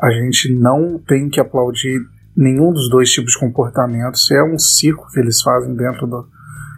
A 0.00 0.10
gente 0.10 0.52
não 0.54 0.98
tem 0.98 1.28
que 1.28 1.40
aplaudir 1.40 2.00
nenhum 2.36 2.72
dos 2.72 2.88
dois 2.90 3.10
tipos 3.10 3.32
de 3.32 3.38
comportamentos. 3.38 4.30
É 4.30 4.42
um 4.42 4.58
circo 4.58 5.10
que 5.12 5.18
eles 5.18 5.40
fazem 5.40 5.74
dentro 5.74 6.06
do, 6.06 6.28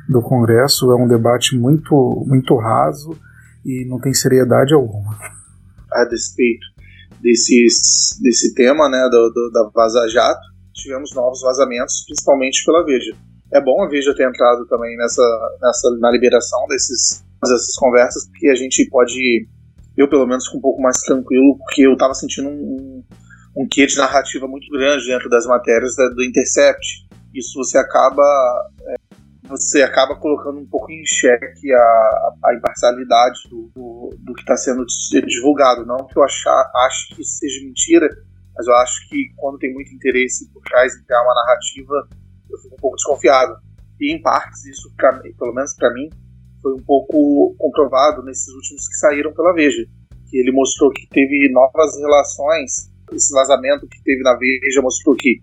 do 0.09 0.23
Congresso, 0.23 0.91
é 0.93 0.95
um 0.95 1.09
debate 1.09 1.57
muito, 1.57 2.25
muito 2.27 2.57
raso 2.57 3.17
e 3.65 3.87
não 3.89 3.99
tem 3.99 4.15
seriedade 4.15 4.73
alguma. 4.73 5.17
A 5.93 6.05
despeito 6.05 6.67
desses, 7.21 8.19
desse 8.23 8.55
tema 8.55 8.89
né, 8.89 9.09
do, 9.11 9.31
do, 9.31 9.51
da 9.53 9.71
Vaza 9.75 10.09
Jato, 10.09 10.41
tivemos 10.73 11.15
novos 11.15 11.41
vazamentos, 11.43 12.05
principalmente 12.07 12.65
pela 12.65 12.85
Veja. 12.85 13.15
É 13.53 13.61
bom 13.61 13.83
a 13.83 13.89
Veja 13.89 14.15
ter 14.15 14.29
entrado 14.29 14.67
também 14.67 14.97
nessa, 14.97 15.23
nessa 15.61 15.91
na 15.99 16.11
liberação 16.11 16.67
desses, 16.69 17.25
dessas 17.43 17.75
conversas, 17.77 18.27
porque 18.29 18.49
a 18.49 18.55
gente 18.55 18.89
pode, 18.89 19.49
eu 19.97 20.09
pelo 20.09 20.27
menos, 20.27 20.47
fico 20.47 20.59
um 20.59 20.61
pouco 20.61 20.81
mais 20.81 21.01
tranquilo, 21.01 21.59
porque 21.59 21.83
eu 21.83 21.95
estava 21.95 22.15
sentindo 22.15 22.49
um, 22.49 23.05
um 23.57 23.67
quê 23.69 23.87
de 23.87 23.97
narrativa 23.97 24.47
muito 24.47 24.71
grande 24.71 25.07
dentro 25.07 25.29
das 25.29 25.47
matérias 25.47 25.97
da, 25.97 26.09
do 26.09 26.23
Intercept. 26.23 27.09
Isso 27.35 27.59
você 27.59 27.79
acaba 27.79 28.23
é, 28.87 28.95
você 29.51 29.83
acaba 29.83 30.15
colocando 30.15 30.61
um 30.61 30.67
pouco 30.67 30.93
em 30.93 31.05
xeque 31.05 31.73
a, 31.73 32.33
a 32.45 32.55
imparcialidade 32.55 33.41
do, 33.51 33.69
do, 33.75 34.17
do 34.19 34.35
que 34.35 34.43
está 34.43 34.57
sendo 34.57 34.85
divulgado. 35.27 35.85
Não 35.85 36.07
que 36.07 36.17
eu 36.17 36.23
achar, 36.23 36.71
acho 36.87 37.15
que 37.15 37.23
isso 37.23 37.39
seja 37.39 37.65
mentira, 37.65 38.09
mas 38.57 38.69
eu 38.69 38.75
acho 38.77 39.09
que 39.09 39.33
quando 39.37 39.59
tem 39.59 39.75
muito 39.75 39.93
interesse 39.93 40.49
por 40.53 40.63
trás 40.63 40.95
em 40.95 41.03
criar 41.03 41.23
uma 41.23 41.35
narrativa, 41.35 42.09
eu 42.51 42.59
fico 42.59 42.75
um 42.75 42.81
pouco 42.81 42.97
desconfiado. 42.97 43.55
E 44.01 44.15
em 44.15 44.23
partes, 44.23 44.65
isso, 44.65 44.93
pra, 44.97 45.19
pelo 45.39 45.55
menos 45.55 45.75
para 45.77 45.93
mim, 45.93 46.09
foi 46.63 46.75
um 46.75 46.83
pouco 46.83 47.55
comprovado 47.59 48.23
nesses 48.25 48.49
últimos 48.55 48.89
que 48.89 48.95
saíram 48.95 49.33
pela 49.33 49.53
Veja. 49.53 49.85
Que 50.29 50.39
ele 50.39 50.53
mostrou 50.53 50.91
que 50.91 51.07
teve 51.09 51.51
novas 51.53 51.99
relações 51.99 52.91
esse 53.15 53.33
vazamento 53.35 53.89
que 53.89 54.03
teve 54.03 54.23
na 54.23 54.37
Veja 54.37 54.83
mostrou 54.83 55.17
que 55.17 55.41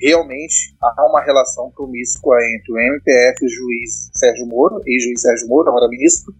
realmente 0.00 0.74
há 0.82 1.06
uma 1.08 1.22
relação 1.22 1.70
promíscua 1.70 2.36
entre 2.54 2.72
o 2.72 2.78
MPF 2.78 3.38
e 3.42 3.46
o 3.46 3.48
juiz 3.48 4.10
Sérgio 4.14 4.46
Moro, 4.46 4.80
ex-juiz 4.86 5.20
Sérgio 5.20 5.48
Moro, 5.48 5.68
agora 5.68 5.88
ministro, 5.88 6.34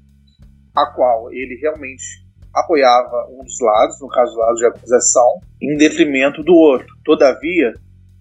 a 0.74 0.86
qual 0.86 1.32
ele 1.32 1.56
realmente 1.60 2.04
apoiava 2.52 3.28
um 3.30 3.44
dos 3.44 3.60
lados, 3.60 4.00
no 4.00 4.08
caso 4.08 4.32
do 4.32 4.38
lado 4.38 4.54
de 4.56 4.66
acusação, 4.66 5.40
em 5.60 5.76
detrimento 5.76 6.42
do 6.42 6.54
outro. 6.54 6.86
Todavia, 7.04 7.74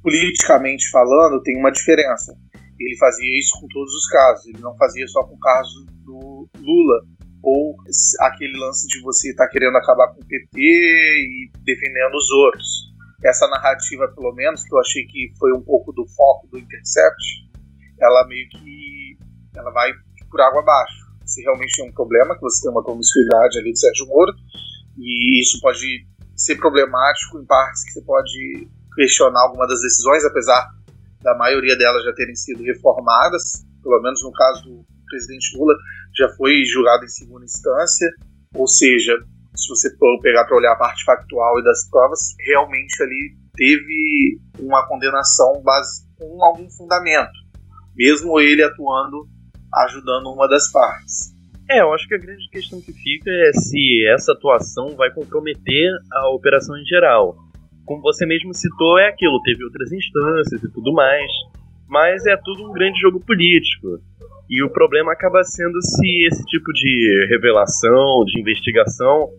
politicamente 0.04 0.92
falando, 0.92 1.42
tem 1.42 1.58
uma 1.58 1.72
diferença. 1.72 2.36
Ele 2.78 2.98
fazia 2.98 3.40
isso 3.40 3.58
com 3.60 3.68
todos 3.70 3.94
os 3.94 4.08
casos, 4.08 4.46
ele 4.48 4.60
não 4.60 4.76
fazia 4.76 5.08
só 5.08 5.24
com 5.24 5.36
o 5.36 5.40
caso 5.40 5.86
do 6.04 6.50
Lula, 6.60 7.02
ou 7.42 7.76
aquele 8.20 8.58
lance 8.58 8.88
de 8.88 9.02
você 9.02 9.32
estar 9.32 9.46
tá 9.46 9.52
querendo 9.52 9.78
acabar 9.78 10.14
com 10.14 10.22
o 10.22 10.26
PT 10.26 10.60
e 10.60 11.52
defendendo 11.64 12.16
os 12.16 12.30
outros. 12.32 12.94
Essa 13.24 13.48
narrativa, 13.48 14.08
pelo 14.14 14.34
menos, 14.34 14.64
que 14.64 14.76
eu 14.76 14.80
achei 14.80 15.06
que 15.06 15.32
foi 15.40 15.54
um 15.54 15.62
pouco 15.62 15.94
do 15.94 16.06
foco 16.10 16.48
do 16.48 16.60
Intercept, 16.60 17.50
ela 18.00 18.28
meio 18.28 18.48
que 18.50 19.18
ela 19.56 19.72
vai 19.72 19.92
por 20.30 20.42
água 20.42 20.60
abaixo. 20.60 21.04
Se 21.26 21.42
realmente 21.42 21.78
tem 21.78 21.90
um 21.90 21.94
problema, 21.94 22.36
que 22.36 22.42
você 22.42 22.64
tem 22.64 22.72
uma 22.72 22.84
promiscuidade 22.84 23.60
ali 23.60 23.72
de 23.72 23.80
Sérgio 23.80 24.08
Moro, 24.08 24.34
e 24.98 25.42
isso 25.42 25.60
pode 25.62 26.06
ser 26.36 26.58
problemático 26.58 27.40
em 27.40 27.46
partes 27.46 27.86
que 27.86 27.92
você 27.92 28.02
pode 28.02 28.68
questionar 28.96 29.42
alguma 29.42 29.68
das 29.68 29.82
decisões, 29.82 30.24
apesar 30.26 30.70
da 31.22 31.36
maioria 31.38 31.76
delas 31.78 32.04
já 32.04 32.14
terem 32.14 32.36
sido 32.36 32.64
reformadas, 32.64 33.64
pelo 33.82 34.02
menos 34.02 34.22
no 34.24 34.32
caso 34.32 34.64
do 34.64 34.86
presidente 35.08 35.58
Lula, 35.58 35.74
já 36.18 36.30
foi 36.30 36.64
julgado 36.66 37.06
em 37.06 37.10
segunda 37.10 37.46
instância, 37.46 38.10
ou 38.56 38.68
seja, 38.68 39.16
se 39.56 39.70
você 39.70 39.96
for 39.98 40.20
pegar 40.22 40.46
para 40.46 40.58
olhar 40.58 40.74
a 40.74 40.78
parte 40.78 41.04
factual 41.04 41.60
e 41.60 41.64
das 41.64 41.90
provas, 41.90 42.20
realmente 42.40 43.02
ali 43.02 43.36
teve 43.56 44.40
uma 44.60 44.88
condenação 44.88 45.62
base 45.64 46.08
com 46.18 46.44
algum 46.44 46.70
fundamento, 46.70 47.32
mesmo 47.96 48.40
ele 48.40 48.64
atuando 48.64 49.28
ajudando 49.76 50.32
uma 50.32 50.48
das 50.48 50.72
partes. 50.72 51.34
É, 51.70 51.82
eu 51.82 51.94
acho 51.94 52.08
que 52.08 52.16
a 52.16 52.20
grande 52.20 52.48
questão 52.50 52.82
que 52.82 52.92
fica 52.92 53.32
é 53.32 53.54
se 53.54 54.06
essa 54.14 54.34
atuação 54.34 54.96
vai 54.96 55.12
comprometer 55.12 55.92
a 56.12 56.30
operação 56.30 56.78
em 56.78 56.86
geral. 56.86 57.36
Como 57.86 58.02
você 58.02 58.26
mesmo 58.26 58.54
citou, 58.54 58.98
é 58.98 59.08
aquilo, 59.08 59.42
teve 59.42 59.64
outras 59.64 59.92
instâncias 59.92 60.64
e 60.64 60.72
tudo 60.72 60.94
mais, 60.94 61.30
mas 61.88 62.26
é 62.26 62.38
tudo 62.38 62.70
um 62.70 62.74
grande 62.74 63.00
jogo 63.00 63.20
político. 63.20 64.00
E 64.50 64.64
o 64.64 64.70
problema 64.70 65.14
acaba 65.14 65.44
sendo 65.44 65.82
se 65.82 66.26
esse 66.26 66.44
tipo 66.46 66.72
de 66.74 67.28
revelação, 67.30 68.24
de 68.26 68.40
investigação, 68.40 69.30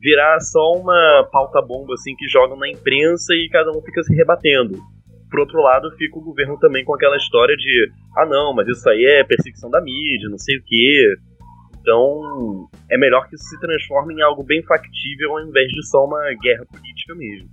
virar 0.00 0.40
só 0.40 0.72
uma 0.72 1.28
pauta 1.30 1.62
bomba 1.62 1.94
assim 1.94 2.14
que 2.16 2.28
jogam 2.28 2.56
na 2.56 2.68
imprensa 2.68 3.34
e 3.34 3.48
cada 3.48 3.70
um 3.70 3.80
fica 3.82 4.02
se 4.02 4.14
rebatendo. 4.14 4.78
Por 5.30 5.40
outro 5.40 5.62
lado, 5.62 5.90
fica 5.96 6.18
o 6.18 6.22
governo 6.22 6.58
também 6.58 6.84
com 6.84 6.94
aquela 6.94 7.16
história 7.16 7.56
de 7.56 7.90
ah 8.16 8.26
não, 8.26 8.52
mas 8.52 8.68
isso 8.68 8.88
aí 8.88 9.04
é 9.04 9.24
perseguição 9.24 9.70
da 9.70 9.80
mídia, 9.80 10.28
não 10.28 10.38
sei 10.38 10.58
o 10.58 10.62
quê. 10.64 11.14
Então, 11.80 12.68
é 12.90 12.98
melhor 12.98 13.28
que 13.28 13.34
isso 13.34 13.44
se 13.44 13.58
transforme 13.60 14.14
em 14.14 14.22
algo 14.22 14.44
bem 14.44 14.62
factível 14.62 15.32
ao 15.32 15.46
invés 15.46 15.68
de 15.68 15.86
só 15.88 16.04
uma 16.04 16.22
guerra 16.40 16.64
política 16.66 17.14
mesmo. 17.14 17.48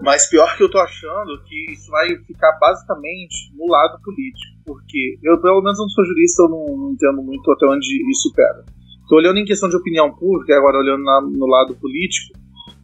Mas 0.00 0.28
pior 0.28 0.56
que 0.56 0.62
eu 0.62 0.70
tô 0.70 0.78
achando 0.78 1.42
que 1.44 1.72
isso 1.72 1.90
vai 1.90 2.08
ficar 2.26 2.52
basicamente 2.60 3.50
no 3.56 3.66
lado 3.66 3.98
político. 4.02 4.56
Porque 4.64 5.18
eu, 5.22 5.40
pelo 5.40 5.62
menos, 5.62 5.78
não 5.78 5.88
sou 5.88 6.04
jurista, 6.04 6.42
eu 6.42 6.48
não, 6.48 6.76
não 6.76 6.92
entendo 6.92 7.22
muito 7.22 7.50
até 7.50 7.66
onde 7.66 8.10
isso 8.10 8.32
pega. 8.34 8.64
Tô 9.08 9.16
olhando 9.16 9.38
em 9.38 9.44
questão 9.44 9.68
de 9.68 9.76
opinião 9.76 10.12
pública, 10.14 10.56
agora 10.56 10.78
olhando 10.78 11.02
na, 11.02 11.20
no 11.20 11.46
lado 11.46 11.74
político, 11.76 12.36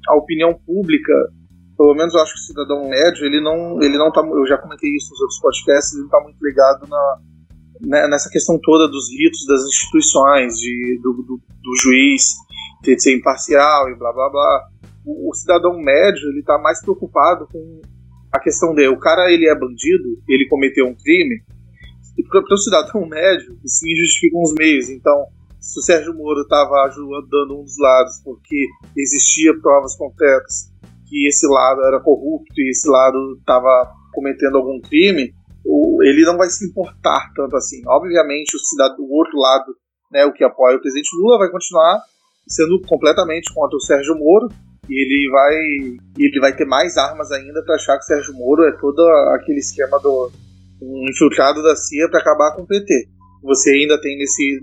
a 0.08 0.16
opinião 0.16 0.54
pública, 0.54 1.12
pelo 1.76 1.94
menos 1.94 2.14
eu 2.14 2.20
acho 2.20 2.32
que 2.32 2.40
o 2.40 2.44
cidadão 2.44 2.88
médio, 2.88 3.26
ele 3.26 3.40
não, 3.40 3.82
ele 3.82 3.98
não 3.98 4.10
tá. 4.10 4.22
Eu 4.22 4.46
já 4.46 4.56
comentei 4.56 4.90
isso 4.90 5.10
nos 5.10 5.20
outros 5.20 5.40
podcasts, 5.40 5.94
ele 5.94 6.02
não 6.02 6.10
tá 6.10 6.20
muito 6.22 6.38
ligado 6.40 6.88
na, 6.88 7.18
né, 7.80 8.08
nessa 8.08 8.30
questão 8.30 8.58
toda 8.62 8.86
dos 8.88 9.10
ritos 9.10 9.44
das 9.46 9.62
instituições, 9.64 10.54
de, 10.54 11.00
do, 11.02 11.12
do, 11.12 11.36
do 11.36 11.76
juiz 11.82 12.34
ter 12.82 12.96
de 12.96 13.02
ser 13.02 13.16
imparcial 13.16 13.88
e 13.90 13.96
blá 13.96 14.12
blá 14.12 14.28
blá 14.28 14.68
o, 15.04 15.30
o 15.30 15.34
cidadão 15.34 15.78
médio 15.78 16.28
ele 16.30 16.40
está 16.40 16.58
mais 16.58 16.80
preocupado 16.80 17.46
com 17.50 17.80
a 18.32 18.40
questão 18.40 18.74
dele. 18.74 18.88
O 18.88 18.98
cara 18.98 19.30
ele 19.30 19.48
é 19.48 19.54
bandido, 19.54 20.20
ele 20.28 20.48
cometeu 20.48 20.86
um 20.86 20.94
crime. 20.94 21.42
E 22.16 22.22
para 22.24 22.40
o 22.40 22.56
cidadão 22.56 23.04
médio, 23.08 23.58
os 23.64 23.78
fins 23.78 23.98
justificam 23.98 24.40
os 24.42 24.54
meios. 24.58 24.88
Então, 24.88 25.26
se 25.60 25.78
o 25.78 25.82
Sérgio 25.82 26.14
Moro 26.14 26.40
estava 26.40 26.74
ajudando 26.86 27.60
um 27.60 27.62
dos 27.62 27.78
lados 27.78 28.20
porque 28.24 28.66
existia 28.96 29.52
provas 29.60 29.96
concretas 29.96 30.72
que 31.06 31.26
esse 31.28 31.46
lado 31.46 31.84
era 31.84 32.00
corrupto 32.00 32.58
e 32.58 32.70
esse 32.70 32.88
lado 32.88 33.36
estava 33.38 33.92
cometendo 34.12 34.56
algum 34.56 34.80
crime, 34.80 35.34
ele 36.02 36.24
não 36.24 36.36
vai 36.36 36.48
se 36.48 36.66
importar 36.66 37.30
tanto 37.36 37.54
assim. 37.56 37.82
Obviamente, 37.86 38.56
o, 38.56 38.58
cidadão, 38.58 38.96
o 38.98 39.12
outro 39.12 39.38
lado, 39.38 39.76
né, 40.10 40.24
o 40.24 40.32
que 40.32 40.42
apoia 40.42 40.76
o 40.76 40.80
presidente 40.80 41.10
Lula, 41.14 41.38
vai 41.38 41.50
continuar 41.50 42.02
sendo 42.48 42.80
completamente 42.82 43.52
contra 43.54 43.76
o 43.76 43.80
Sérgio 43.80 44.16
Moro 44.16 44.48
ele 44.88 45.30
vai 45.30 45.54
ele 46.18 46.40
vai 46.40 46.54
ter 46.54 46.64
mais 46.64 46.96
armas 46.96 47.30
ainda 47.30 47.62
para 47.64 47.76
achar 47.76 47.98
que 47.98 48.04
Sérgio 48.04 48.34
Moro 48.34 48.64
é 48.64 48.72
todo 48.72 49.00
aquele 49.34 49.58
esquema 49.58 49.98
do 50.00 50.30
um 50.80 51.08
infiltrado 51.08 51.62
da 51.62 51.76
CIA 51.76 52.08
para 52.10 52.20
acabar 52.20 52.56
com 52.56 52.62
o 52.62 52.66
PT. 52.66 53.08
Você 53.44 53.70
ainda 53.70 54.00
tem 54.00 54.18
nesse, 54.18 54.60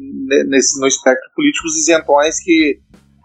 nesse 0.47 0.79
no 0.79 0.87
espectro 0.87 1.29
políticos 1.35 1.77
isentões 1.77 2.39
que 2.41 2.79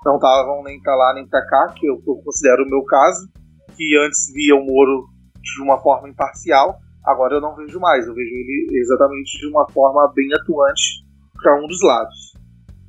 não 0.05 0.17
estavam 0.17 0.63
nem 0.63 0.81
para 0.81 0.95
lá 0.95 1.15
nem 1.15 1.27
para 1.27 1.45
cá, 1.47 1.75
que 1.77 1.87
eu, 1.87 2.01
eu 2.07 2.17
considero 2.25 2.65
o 2.65 2.69
meu 2.69 2.85
caso, 2.85 3.29
que 3.77 3.97
antes 3.99 4.33
via 4.33 4.55
o 4.55 4.65
Moro 4.65 5.07
de 5.41 5.63
uma 5.63 5.81
forma 5.81 6.09
imparcial, 6.09 6.79
agora 7.05 7.37
eu 7.37 7.41
não 7.41 7.55
vejo 7.57 7.79
mais, 7.81 8.07
eu 8.07 8.15
vejo 8.15 8.31
ele 8.31 8.69
exatamente 8.79 9.39
de 9.39 9.47
uma 9.47 9.69
forma 9.71 10.13
bem 10.15 10.29
atuante 10.33 11.05
para 11.43 11.63
um 11.63 11.67
dos 11.67 11.83
lados. 11.83 12.34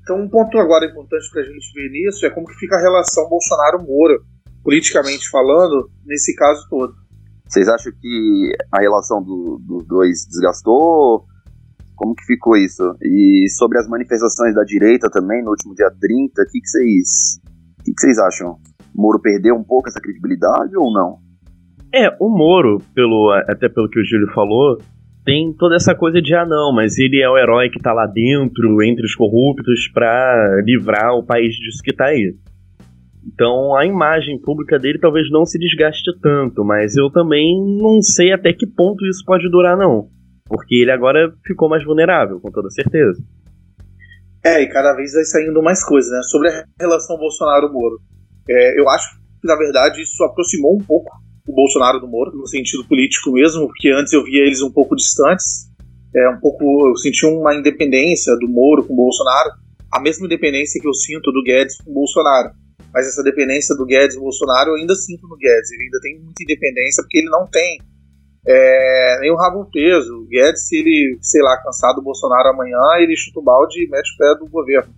Então, 0.06 0.22
um 0.22 0.30
ponto 0.30 0.56
agora 0.60 0.86
importante 0.86 1.28
para 1.32 1.42
a 1.42 1.46
gente 1.46 1.74
ver 1.74 1.90
nisso 1.90 2.24
é 2.28 2.30
como 2.30 2.46
que 2.46 2.54
fica 2.54 2.76
a 2.76 2.80
relação 2.80 3.28
Bolsonaro-Moura, 3.28 4.20
politicamente 4.64 5.28
falando, 5.32 5.90
nesse 6.06 6.36
caso 6.36 6.62
todo. 6.70 6.94
Vocês 7.48 7.68
acham 7.68 7.92
que 8.00 8.52
a 8.72 8.82
relação 8.82 9.24
do, 9.24 9.60
dos 9.66 9.88
dois 9.88 10.28
desgastou? 10.30 11.26
Como 11.96 12.14
que 12.14 12.24
ficou 12.24 12.56
isso? 12.56 12.84
E 13.02 13.48
sobre 13.58 13.80
as 13.80 13.88
manifestações 13.88 14.54
da 14.54 14.64
direita 14.64 15.10
também, 15.10 15.44
no 15.44 15.50
último 15.50 15.74
dia 15.74 15.90
30, 15.90 16.40
o 16.40 16.46
que, 16.52 16.62
que 16.62 16.68
vocês 16.68 17.40
o 17.80 17.84
que, 17.84 17.92
que 17.92 18.02
vocês 18.02 18.20
acham? 18.20 18.60
O 18.96 19.02
Moro 19.02 19.20
perdeu 19.20 19.56
um 19.56 19.64
pouco 19.64 19.90
essa 19.90 20.00
credibilidade 20.00 20.78
ou 20.78 20.94
não? 20.94 21.18
É, 21.92 22.16
o 22.20 22.30
Moro, 22.30 22.78
pelo, 22.94 23.32
até 23.50 23.68
pelo 23.70 23.90
que 23.90 24.00
o 24.00 24.06
Júlio 24.06 24.32
falou, 24.36 24.78
tem 25.26 25.52
toda 25.58 25.76
essa 25.76 25.96
coisa 25.96 26.22
de 26.22 26.36
ah 26.36 26.46
não, 26.46 26.72
mas 26.72 26.98
ele 27.00 27.20
é 27.20 27.28
o 27.28 27.38
herói 27.38 27.70
que 27.70 27.82
tá 27.82 27.92
lá 27.92 28.06
dentro, 28.06 28.84
entre 28.84 29.04
os 29.04 29.16
corruptos, 29.16 29.90
para 29.92 30.62
livrar 30.64 31.14
o 31.16 31.26
país 31.26 31.56
disso 31.56 31.82
que 31.84 31.94
tá 31.94 32.06
aí. 32.06 32.36
Então 33.26 33.76
a 33.76 33.86
imagem 33.86 34.40
pública 34.40 34.78
dele 34.78 35.00
talvez 35.00 35.30
não 35.32 35.46
se 35.46 35.58
desgaste 35.58 36.12
tanto, 36.22 36.64
mas 36.64 36.96
eu 36.96 37.10
também 37.10 37.60
não 37.82 38.00
sei 38.04 38.32
até 38.32 38.54
que 38.54 38.68
ponto 38.68 39.04
isso 39.08 39.26
pode 39.26 39.50
durar 39.50 39.76
não. 39.76 40.08
Porque 40.48 40.76
ele 40.76 40.92
agora 40.92 41.34
ficou 41.44 41.68
mais 41.68 41.84
vulnerável, 41.84 42.40
com 42.40 42.52
toda 42.52 42.70
certeza. 42.70 43.20
É, 44.46 44.62
e 44.62 44.70
cada 44.70 44.94
vez 44.94 45.14
vai 45.14 45.24
saindo 45.24 45.60
mais 45.64 45.84
coisas, 45.84 46.12
né? 46.12 46.22
Sobre 46.22 46.50
a 46.50 46.64
relação 46.80 47.18
Bolsonaro-Moro. 47.18 48.00
É, 48.48 48.80
eu 48.80 48.88
acho 48.90 49.16
que, 49.42 49.48
na 49.48 49.56
verdade, 49.56 50.04
isso 50.04 50.24
aproximou 50.24 50.76
um 50.76 50.86
pouco 50.86 51.12
o 51.48 51.54
Bolsonaro 51.54 52.00
do 52.00 52.08
Moro, 52.08 52.36
no 52.36 52.48
sentido 52.48 52.86
político 52.88 53.32
mesmo, 53.32 53.68
porque 53.68 53.90
antes 53.90 54.14
eu 54.14 54.24
via 54.24 54.42
eles 54.42 54.62
um 54.62 54.72
pouco 54.72 54.96
distantes, 54.96 55.70
é, 56.16 56.30
um 56.30 56.40
pouco, 56.40 56.88
eu 56.88 56.96
senti 56.96 57.26
uma 57.26 57.54
independência 57.54 58.36
do 58.38 58.48
Moro 58.48 58.84
com 58.86 58.94
o 58.94 58.96
Bolsonaro, 58.96 59.52
a 59.92 60.00
mesma 60.00 60.26
independência 60.26 60.82
que 60.82 60.88
eu 60.88 60.94
sinto 60.94 61.32
do 61.32 61.44
Guedes 61.44 61.78
com 61.78 61.92
o 61.92 61.94
Bolsonaro. 61.94 62.52
Mas 62.94 63.08
essa 63.08 63.22
dependência 63.22 63.76
do 63.76 63.86
Guedes 63.86 64.16
e 64.16 64.20
Bolsonaro 64.20 64.72
eu 64.72 64.76
ainda 64.76 64.96
sinto 64.96 65.28
no 65.28 65.36
Guedes, 65.36 65.72
ele 65.72 65.84
ainda 65.84 66.00
tem 66.02 66.20
muita 66.20 66.44
independência, 66.44 67.04
porque 67.04 67.18
ele 67.20 67.30
não 67.30 67.46
tem 67.48 67.80
é, 68.48 69.20
nem 69.20 69.32
o 69.32 69.36
rabo 69.36 69.66
preso. 69.70 70.22
O 70.22 70.28
Guedes, 70.28 70.68
se 70.68 70.78
ele, 70.78 71.18
sei 71.22 71.42
lá, 71.42 71.62
cansado 71.62 71.96
do 71.96 72.04
Bolsonaro 72.04 72.50
amanhã, 72.50 72.80
ele 73.00 73.16
chuta 73.18 73.40
o 73.40 73.44
balde 73.44 73.84
e 73.84 73.90
mete 73.90 74.14
o 74.14 74.18
pé 74.18 74.40
do 74.40 74.50
governo. 74.50 74.94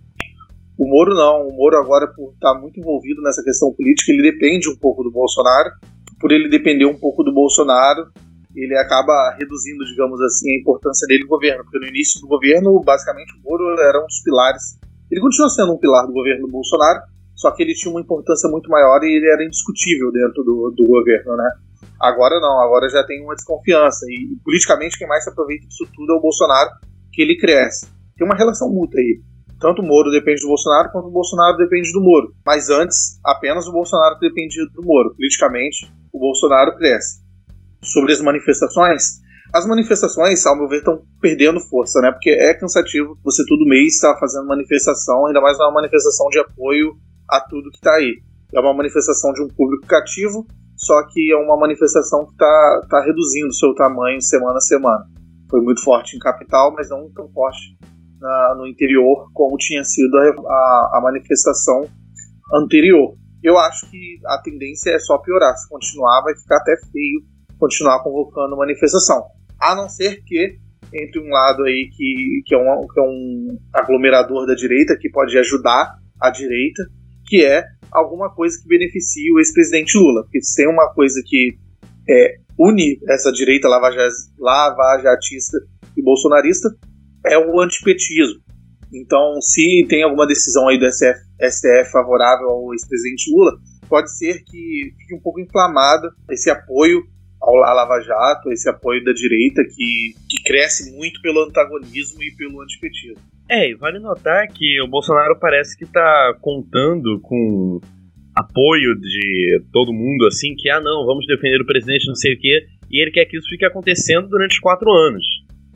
O 0.78 0.86
Moro 0.86 1.12
não, 1.14 1.48
o 1.48 1.56
Moro 1.56 1.76
agora, 1.76 2.06
por 2.06 2.32
estar 2.32 2.54
muito 2.54 2.78
envolvido 2.78 3.20
nessa 3.20 3.42
questão 3.42 3.72
política, 3.72 4.12
ele 4.12 4.30
depende 4.30 4.68
um 4.70 4.76
pouco 4.76 5.02
do 5.02 5.10
Bolsonaro, 5.10 5.70
por 6.20 6.32
ele 6.32 6.48
depender 6.48 6.86
um 6.86 6.98
pouco 6.98 7.22
do 7.22 7.32
Bolsonaro, 7.32 8.10
ele 8.54 8.76
acaba 8.76 9.36
reduzindo, 9.38 9.84
digamos 9.84 10.20
assim, 10.20 10.50
a 10.50 10.60
importância 10.60 11.06
dele 11.06 11.22
no 11.22 11.28
governo, 11.28 11.62
porque 11.62 11.78
no 11.78 11.86
início 11.86 12.20
do 12.20 12.26
governo, 12.26 12.80
basicamente, 12.82 13.32
o 13.34 13.48
Moro 13.48 13.80
era 13.80 13.98
um 13.98 14.06
dos 14.06 14.22
pilares. 14.24 14.78
Ele 15.10 15.20
continua 15.20 15.48
sendo 15.48 15.72
um 15.72 15.78
pilar 15.78 16.06
do 16.06 16.12
governo 16.12 16.46
do 16.46 16.52
Bolsonaro, 16.52 17.00
só 17.34 17.52
que 17.52 17.62
ele 17.62 17.74
tinha 17.74 17.90
uma 17.90 18.00
importância 18.00 18.50
muito 18.50 18.68
maior 18.68 19.02
e 19.04 19.16
ele 19.16 19.30
era 19.30 19.44
indiscutível 19.44 20.10
dentro 20.10 20.42
do, 20.42 20.74
do 20.76 20.86
governo, 20.86 21.36
né? 21.36 21.50
Agora 22.00 22.40
não, 22.40 22.60
agora 22.60 22.88
já 22.88 23.04
tem 23.04 23.22
uma 23.22 23.34
desconfiança 23.34 24.06
e 24.08 24.36
politicamente 24.44 24.98
quem 24.98 25.06
mais 25.06 25.22
se 25.22 25.30
aproveita 25.30 25.66
disso 25.66 25.86
tudo 25.94 26.12
é 26.12 26.16
o 26.16 26.20
Bolsonaro, 26.20 26.70
que 27.12 27.22
ele 27.22 27.36
cresce. 27.36 27.86
Tem 28.16 28.26
uma 28.26 28.36
relação 28.36 28.68
mútua 28.68 28.98
aí. 28.98 29.20
Tanto 29.60 29.82
o 29.82 29.84
Moro 29.84 30.10
depende 30.10 30.42
do 30.42 30.48
Bolsonaro 30.48 30.90
quanto 30.90 31.08
o 31.08 31.12
Bolsonaro 31.12 31.56
depende 31.56 31.92
do 31.92 32.00
Moro. 32.00 32.32
Mas 32.44 32.70
antes, 32.70 33.18
apenas 33.24 33.66
o 33.66 33.72
Bolsonaro 33.72 34.18
dependia 34.20 34.64
do 34.72 34.82
Moro. 34.82 35.14
Politicamente, 35.14 35.90
o 36.12 36.18
Bolsonaro 36.18 36.76
cresce. 36.76 37.20
Sobre 37.82 38.12
as 38.12 38.20
manifestações, 38.20 39.20
as 39.52 39.66
manifestações, 39.66 40.44
ao 40.44 40.56
meu 40.56 40.68
ver, 40.68 40.78
estão 40.78 41.00
perdendo 41.20 41.60
força, 41.60 42.00
né? 42.00 42.10
Porque 42.10 42.30
é 42.30 42.52
cansativo 42.54 43.16
você 43.24 43.42
todo 43.46 43.66
mês 43.66 43.94
estar 43.94 44.12
tá 44.12 44.20
fazendo 44.20 44.46
manifestação, 44.46 45.26
ainda 45.26 45.40
mais 45.40 45.56
uma 45.58 45.72
manifestação 45.72 46.28
de 46.28 46.38
apoio 46.38 46.96
a 47.30 47.40
tudo 47.40 47.70
que 47.70 47.76
está 47.76 47.94
aí. 47.94 48.22
É 48.52 48.60
uma 48.60 48.74
manifestação 48.74 49.32
de 49.32 49.42
um 49.42 49.48
público 49.48 49.86
cativo, 49.86 50.46
só 50.76 51.02
que 51.06 51.32
é 51.32 51.36
uma 51.36 51.56
manifestação 51.56 52.26
que 52.26 52.32
está 52.32 52.80
tá 52.90 53.00
reduzindo 53.04 53.54
seu 53.54 53.74
tamanho 53.74 54.20
semana 54.20 54.56
a 54.56 54.60
semana. 54.60 55.04
Foi 55.50 55.60
muito 55.62 55.82
forte 55.82 56.16
em 56.16 56.18
capital, 56.18 56.74
mas 56.74 56.90
não 56.90 57.10
tão 57.14 57.28
forte 57.30 57.76
na, 58.20 58.54
no 58.56 58.66
interior 58.66 59.30
como 59.32 59.56
tinha 59.56 59.82
sido 59.82 60.14
a, 60.16 60.22
a, 60.22 60.98
a 60.98 61.00
manifestação 61.02 61.88
anterior 62.52 63.14
eu 63.42 63.58
acho 63.58 63.90
que 63.90 64.18
a 64.26 64.38
tendência 64.42 64.90
é 64.90 64.98
só 64.98 65.18
piorar. 65.18 65.54
Se 65.56 65.68
continuar, 65.68 66.22
vai 66.22 66.34
ficar 66.36 66.56
até 66.56 66.76
feio 66.92 67.22
continuar 67.58 68.02
convocando 68.02 68.56
manifestação. 68.56 69.22
A 69.60 69.74
não 69.74 69.88
ser 69.88 70.22
que 70.24 70.58
entre 70.94 71.20
um 71.20 71.28
lado 71.28 71.64
aí 71.64 71.90
que, 71.94 72.42
que, 72.46 72.54
é, 72.54 72.58
um, 72.58 72.86
que 72.86 73.00
é 73.00 73.02
um 73.02 73.58
aglomerador 73.74 74.46
da 74.46 74.54
direita, 74.54 74.96
que 74.98 75.10
pode 75.10 75.36
ajudar 75.38 75.98
a 76.20 76.30
direita, 76.30 76.84
que 77.26 77.44
é 77.44 77.62
alguma 77.90 78.34
coisa 78.34 78.58
que 78.60 78.68
beneficie 78.68 79.32
o 79.32 79.38
ex-presidente 79.38 79.98
Lula. 79.98 80.22
Porque 80.22 80.42
se 80.42 80.56
tem 80.56 80.68
uma 80.68 80.92
coisa 80.94 81.20
que 81.26 81.58
é, 82.08 82.36
une 82.58 82.98
essa 83.08 83.30
direita 83.30 83.68
lavajatista 83.68 85.58
e 85.96 86.02
bolsonarista, 86.02 86.68
é 87.26 87.38
o 87.38 87.60
antipetismo. 87.60 88.40
Então, 88.92 89.40
se 89.40 89.86
tem 89.88 90.02
alguma 90.02 90.26
decisão 90.26 90.68
aí 90.68 90.78
do 90.78 90.86
SF, 90.86 91.18
STF 91.40 91.92
favorável 91.92 92.48
ao 92.48 92.72
ex-presidente 92.72 93.30
Lula, 93.30 93.52
pode 93.88 94.16
ser 94.16 94.42
que 94.44 94.92
fique 94.98 95.14
um 95.14 95.20
pouco 95.20 95.40
inflamado 95.40 96.08
esse 96.30 96.50
apoio 96.50 97.02
ao 97.40 97.54
Lava 97.54 98.00
Jato, 98.00 98.50
esse 98.50 98.68
apoio 98.68 99.02
da 99.04 99.12
direita 99.12 99.62
que, 99.64 100.14
que 100.28 100.42
cresce 100.44 100.94
muito 100.96 101.20
pelo 101.22 101.44
antagonismo 101.44 102.22
e 102.22 102.34
pelo 102.36 102.60
antipetismo. 102.62 103.22
É, 103.48 103.70
e 103.70 103.74
vale 103.74 103.98
notar 103.98 104.46
que 104.48 104.80
o 104.82 104.88
Bolsonaro 104.88 105.38
parece 105.40 105.76
que 105.76 105.84
está 105.84 106.34
contando 106.40 107.18
com 107.22 107.80
apoio 108.34 108.94
de 108.94 109.62
todo 109.72 109.92
mundo, 109.92 110.26
assim, 110.26 110.54
que, 110.54 110.68
ah, 110.68 110.80
não, 110.80 111.06
vamos 111.06 111.26
defender 111.26 111.60
o 111.60 111.66
presidente, 111.66 112.06
não 112.06 112.14
sei 112.14 112.34
o 112.34 112.38
quê, 112.38 112.66
e 112.90 113.02
ele 113.02 113.10
quer 113.10 113.24
que 113.24 113.36
isso 113.36 113.48
fique 113.48 113.64
acontecendo 113.64 114.28
durante 114.28 114.52
os 114.52 114.60
quatro 114.60 114.90
anos. 114.92 115.24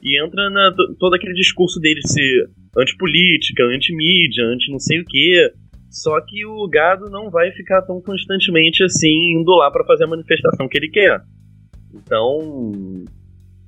E 0.03 0.23
entra 0.23 0.51
na, 0.51 0.75
todo 0.99 1.15
aquele 1.15 1.35
discurso 1.35 1.79
dele 1.79 2.01
de 2.01 2.13
ser 2.13 2.51
antipolítica, 2.77 3.65
antimídia, 3.65 4.45
anti 4.45 4.71
não 4.71 4.79
sei 4.79 5.01
o 5.01 5.05
quê. 5.05 5.53
Só 5.91 6.21
que 6.23 6.45
o 6.47 6.67
gado 6.69 7.11
não 7.11 7.31
vai 7.31 7.53
ficar 7.53 7.83
tão 7.83 8.01
constantemente 8.01 8.83
assim 8.83 9.39
indo 9.39 9.53
lá 9.53 9.71
para 9.71 9.85
fazer 9.85 10.05
a 10.05 10.09
manifestação 10.09 10.67
que 10.67 10.79
ele 10.79 10.89
quer. 10.89 11.23
Então, 11.95 13.05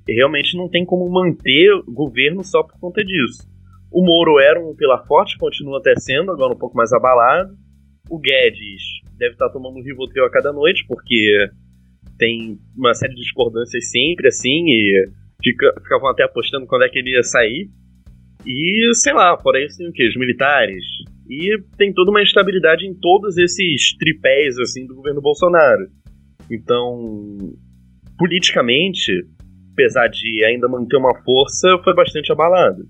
realmente 0.07 0.57
não 0.57 0.67
tem 0.67 0.83
como 0.85 1.09
manter 1.09 1.69
governo 1.87 2.43
só 2.43 2.63
por 2.63 2.79
conta 2.79 3.03
disso. 3.03 3.47
O 3.91 4.03
Moro 4.03 4.39
era 4.39 4.59
um 4.59 4.75
pilar 4.75 5.05
forte, 5.05 5.37
continua 5.37 5.77
até 5.77 5.95
sendo, 5.95 6.31
agora 6.31 6.53
um 6.53 6.57
pouco 6.57 6.75
mais 6.75 6.91
abalado. 6.91 7.55
O 8.09 8.19
Guedes 8.19 8.81
deve 9.17 9.33
estar 9.33 9.49
tomando 9.49 9.77
um 9.77 9.83
Rivotril 9.83 10.25
a 10.25 10.31
cada 10.31 10.51
noite, 10.51 10.85
porque 10.87 11.49
tem 12.17 12.57
uma 12.75 12.93
série 12.93 13.13
de 13.13 13.21
discordâncias 13.21 13.89
sempre, 13.89 14.27
assim, 14.27 14.65
e 14.67 15.09
fica, 15.43 15.73
ficavam 15.81 16.09
até 16.09 16.23
apostando 16.23 16.65
quando 16.67 16.83
é 16.83 16.89
que 16.89 16.99
ele 16.99 17.11
ia 17.11 17.23
sair. 17.23 17.69
E, 18.45 18.93
sei 18.93 19.13
lá, 19.13 19.37
fora 19.41 19.63
isso 19.63 19.77
tem 19.77 19.89
o 19.89 19.93
quê? 19.93 20.07
Os 20.07 20.17
militares. 20.17 20.83
E 21.27 21.57
tem 21.77 21.93
toda 21.93 22.11
uma 22.11 22.21
instabilidade 22.21 22.85
em 22.85 22.93
todos 22.93 23.37
esses 23.37 23.97
tripés, 23.97 24.59
assim, 24.59 24.85
do 24.85 24.95
governo 24.95 25.21
Bolsonaro. 25.21 25.87
Então, 26.51 27.37
politicamente, 28.17 29.11
apesar 29.73 30.07
de 30.07 30.45
ainda 30.45 30.67
manter 30.67 30.97
uma 30.97 31.15
força, 31.23 31.67
foi 31.83 31.95
bastante 31.95 32.31
abalado. 32.31 32.83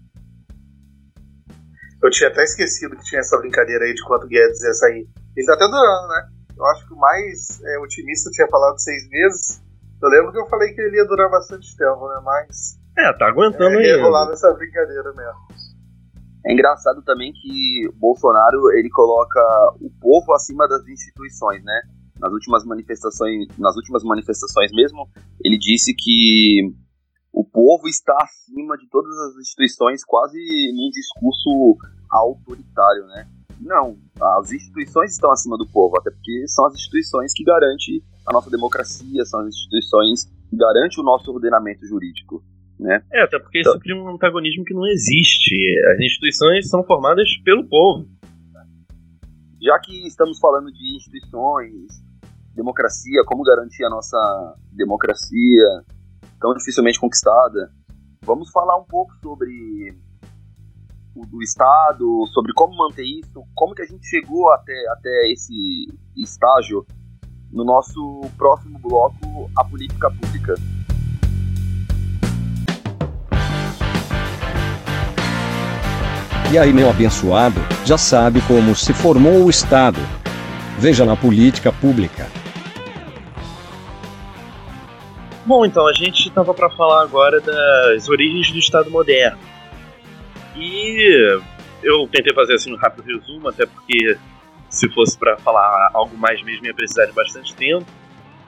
Eu 2.03 2.10
tinha 2.10 2.29
até 2.29 2.43
esquecido 2.43 2.95
que 2.97 3.05
tinha 3.05 3.19
essa 3.19 3.38
brincadeira 3.39 3.86
aí 3.86 3.93
de 3.93 4.03
quanto 4.03 4.27
Guedes 4.27 4.62
ia 4.63 4.73
sair. 4.73 5.08
Ele 5.36 5.47
tá 5.47 5.53
até 5.53 5.65
durando, 5.65 6.08
né? 6.10 6.29
Eu 6.58 6.65
acho 6.67 6.88
que 6.88 6.93
o 6.93 6.97
mais 6.97 7.62
é, 7.63 7.79
otimista 7.79 8.29
tinha 8.31 8.47
falado 8.47 8.77
seis 8.79 9.10
meses. 9.10 9.63
Eu 10.06 10.10
lembro 10.10 10.32
que 10.32 10.39
eu 10.39 10.48
falei 10.48 10.74
que 10.74 10.82
ele 10.82 10.98
ia 10.98 11.06
durar 11.06 11.30
bastante 11.30 11.76
tempo, 11.76 12.08
né? 12.08 12.22
Mas 12.24 12.80
é, 12.98 13.12
tá 13.13 13.28
aguentando 13.28 13.80
é, 13.80 13.94
aí. 13.94 14.02
rolar 14.02 14.30
nessa 14.30 14.54
brincadeira 14.54 15.12
mesmo. 15.13 15.48
É 16.46 16.54
engraçado 16.54 17.02
também 17.04 17.34
que 17.34 17.89
Bolsonaro 17.96 18.72
ele 18.74 18.89
coloca 18.89 19.41
o 19.82 19.89
povo 20.00 20.32
acima 20.34 20.68
das 20.68 20.88
instituições, 20.88 21.63
né? 21.63 21.82
nas 22.20 22.32
últimas 22.32 22.63
manifestações, 22.65 23.48
nas 23.58 23.76
últimas 23.76 24.04
manifestações 24.04 24.72
mesmo, 24.72 25.10
ele 25.44 25.58
disse 25.58 25.94
que 25.94 26.74
o 27.34 27.44
povo 27.44 27.88
está 27.88 28.15
acima 28.22 28.78
de 28.78 28.88
todas 28.89 29.12
as 29.20 29.36
instituições, 29.38 30.04
quase 30.06 30.38
num 30.74 30.89
discurso 30.89 31.78
autoritário, 32.10 33.06
né? 33.08 33.28
Não, 33.60 33.98
as 34.39 34.52
instituições 34.52 35.12
estão 35.12 35.32
acima 35.32 35.58
do 35.58 35.68
povo, 35.68 35.98
até 35.98 36.12
porque 36.12 36.48
são 36.48 36.65
as 36.68 36.76
instituições 36.76 37.34
que 37.34 37.44
garantem 37.44 38.02
a 38.27 38.33
nossa 38.33 38.49
democracia, 38.49 39.23
são 39.25 39.41
as 39.41 39.47
instituições 39.47 40.25
que 40.49 40.57
garantem 40.57 40.99
o 40.99 41.03
nosso 41.03 41.31
ordenamento 41.31 41.85
jurídico. 41.85 42.43
Né? 42.79 43.01
É, 43.13 43.23
até 43.23 43.39
porque 43.39 43.59
então, 43.59 43.73
isso 43.73 43.79
cria 43.81 43.95
um 43.95 44.09
antagonismo 44.09 44.65
que 44.65 44.73
não 44.73 44.85
existe. 44.88 45.55
As 45.93 45.99
instituições 45.99 46.69
são 46.69 46.83
formadas 46.83 47.27
pelo 47.43 47.67
povo. 47.67 48.07
Já 49.61 49.79
que 49.79 50.07
estamos 50.07 50.39
falando 50.39 50.71
de 50.71 50.95
instituições, 50.95 51.88
democracia, 52.53 53.23
como 53.25 53.43
garantir 53.43 53.83
a 53.83 53.89
nossa 53.89 54.55
democracia 54.71 55.83
tão 56.39 56.53
dificilmente 56.53 56.99
conquistada, 56.99 57.71
vamos 58.21 58.51
falar 58.51 58.77
um 58.77 58.85
pouco 58.85 59.13
sobre 59.21 59.97
o, 61.15 61.41
Estado, 61.41 62.27
sobre 62.33 62.51
como 62.53 62.75
manter 62.75 63.03
isso, 63.03 63.41
como 63.53 63.73
que 63.73 63.81
a 63.81 63.85
gente 63.85 64.05
chegou 64.05 64.51
até, 64.51 64.73
até 64.91 65.31
esse 65.31 65.88
estágio 66.17 66.85
no 67.56 67.63
nosso 67.63 68.22
próximo 68.38 68.78
bloco, 68.80 69.50
a 69.58 69.63
política 69.63 70.12
pública. 70.12 70.56
E 76.52 76.58
aí, 76.58 76.74
meu 76.74 76.89
abençoado, 76.89 77.60
já 77.86 77.98
sabe 77.98 78.41
como 78.41 78.76
se 78.76 78.94
formou 78.94 79.46
o 79.46 79.50
Estado. 79.50 80.00
Veja 80.78 81.06
na 81.06 81.15
política 81.15 81.72
pública. 81.72 82.28
Bom, 85.46 85.65
então 85.65 85.88
a 85.88 85.94
gente 85.94 86.28
estava 86.28 86.54
para 86.54 86.70
falar 86.72 87.04
agora 87.04 87.39
das 87.39 88.10
origens 88.10 88.52
do 88.52 88.60
Estado 88.60 88.91
moderno. 88.91 89.39
E 90.58 91.39
eu 91.82 92.08
tentei 92.12 92.34
fazer 92.34 92.56
assim 92.56 92.74
um 92.74 92.78
rápido 92.78 93.06
resumo, 93.06 93.48
até 93.48 93.65
porque 93.65 94.18
se 94.77 94.89
fosse 94.89 95.17
para 95.17 95.38
falar 95.38 95.89
algo 95.93 96.17
mais 96.17 96.41
mesmo 96.43 96.65
ia 96.65 96.73
precisar 96.73 97.05
de 97.05 97.13
bastante 97.13 97.55
tempo. 97.55 97.85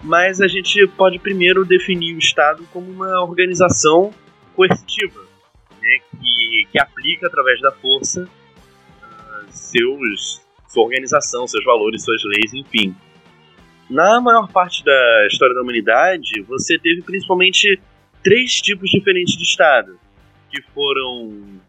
Mas 0.04 0.42
a 0.42 0.48
gente 0.48 0.86
pode 0.96 1.18
primeiro 1.20 1.66
definir 1.66 2.16
o 2.16 2.20
Estado 2.20 2.68
como 2.72 2.92
uma 2.92 3.24
organização 3.24 4.14
coercitiva, 4.56 5.22
né, 5.82 6.00
que, 6.12 6.68
que 6.72 6.80
aplica 6.80 7.28
através 7.28 7.60
da 7.62 7.72
força 7.72 8.24
uh, 8.24 9.46
seus, 9.50 10.42
sua 10.68 10.84
organização, 10.84 11.48
seus 11.48 11.64
valores, 11.64 12.04
suas 12.04 12.24
leis, 12.24 12.54
enfim. 12.54 12.96
Na 13.90 14.20
maior 14.20 14.52
parte 14.52 14.84
da 14.84 15.28
história 15.32 15.56
da 15.56 15.62
humanidade, 15.62 16.42
você 16.42 16.78
teve 16.78 17.02
principalmente 17.02 17.80
três 18.22 18.62
tipos 18.62 18.90
diferentes 18.90 19.38
de 19.38 19.44
Estado, 19.44 19.98
que 20.52 20.62
foram 20.74 21.62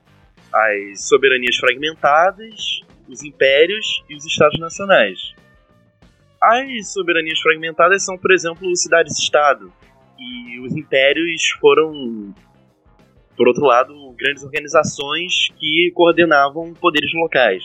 as 0.52 1.06
soberanias 1.06 1.56
fragmentadas, 1.56 2.82
os 3.08 3.22
impérios 3.22 4.04
e 4.08 4.14
os 4.14 4.24
estados 4.24 4.58
nacionais. 4.60 5.34
As 6.40 6.92
soberanias 6.92 7.40
fragmentadas 7.40 8.04
são, 8.04 8.16
por 8.16 8.30
exemplo, 8.32 8.74
cidades-estado, 8.76 9.72
e 10.18 10.60
os 10.60 10.76
impérios 10.76 11.48
foram, 11.60 12.34
por 13.36 13.48
outro 13.48 13.64
lado, 13.64 13.94
grandes 14.16 14.42
organizações 14.42 15.48
que 15.58 15.92
coordenavam 15.94 16.74
poderes 16.74 17.12
locais. 17.14 17.62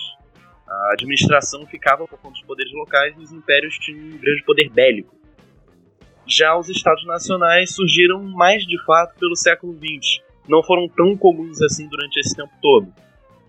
A 0.67 0.93
administração 0.93 1.65
ficava 1.65 2.08
por 2.08 2.17
conta 2.19 2.34
dos 2.34 2.43
poderes 2.43 2.73
locais 2.73 3.15
e 3.17 3.21
os 3.21 3.32
impérios 3.32 3.77
tinham 3.79 3.99
um 3.99 4.17
grande 4.17 4.43
poder 4.43 4.69
bélico. 4.69 5.15
Já 6.25 6.58
os 6.58 6.69
estados 6.69 7.06
nacionais 7.06 7.75
surgiram 7.75 8.23
mais 8.23 8.65
de 8.65 8.82
fato 8.86 9.17
pelo 9.19 9.36
século 9.36 9.73
XX, 9.73 10.23
não 10.47 10.63
foram 10.63 10.88
tão 10.88 11.17
comuns 11.17 11.62
assim 11.62 11.88
durante 11.88 12.19
esse 12.19 12.36
tempo 12.36 12.53
todo. 12.62 12.93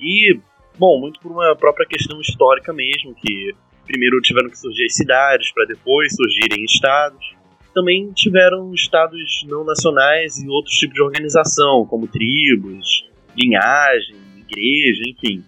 E, 0.01 0.39
bom, 0.79 0.99
muito 1.01 1.21
por 1.21 1.33
uma 1.33 1.55
própria 1.57 1.87
questão 1.87 2.21
histórica 2.21 2.73
mesmo, 2.73 3.15
que 3.15 3.55
primeiro 3.87 4.21
tiveram 4.21 4.49
que 4.49 4.59
surgir 4.59 4.85
as 4.85 4.95
cidades 4.95 5.53
para 5.53 5.67
depois 5.67 6.15
surgirem 6.15 6.65
estados. 6.65 7.35
Também 7.75 8.13
tiveram 8.13 8.73
estados 8.73 9.45
não 9.49 9.65
nacionais 9.65 10.39
e 10.39 10.49
outros 10.49 10.75
tipos 10.77 10.95
de 10.95 11.03
organização, 11.03 11.85
como 11.87 12.07
tribos, 12.07 13.05
linhagem, 13.37 14.17
igreja, 14.39 15.03
enfim. 15.09 15.45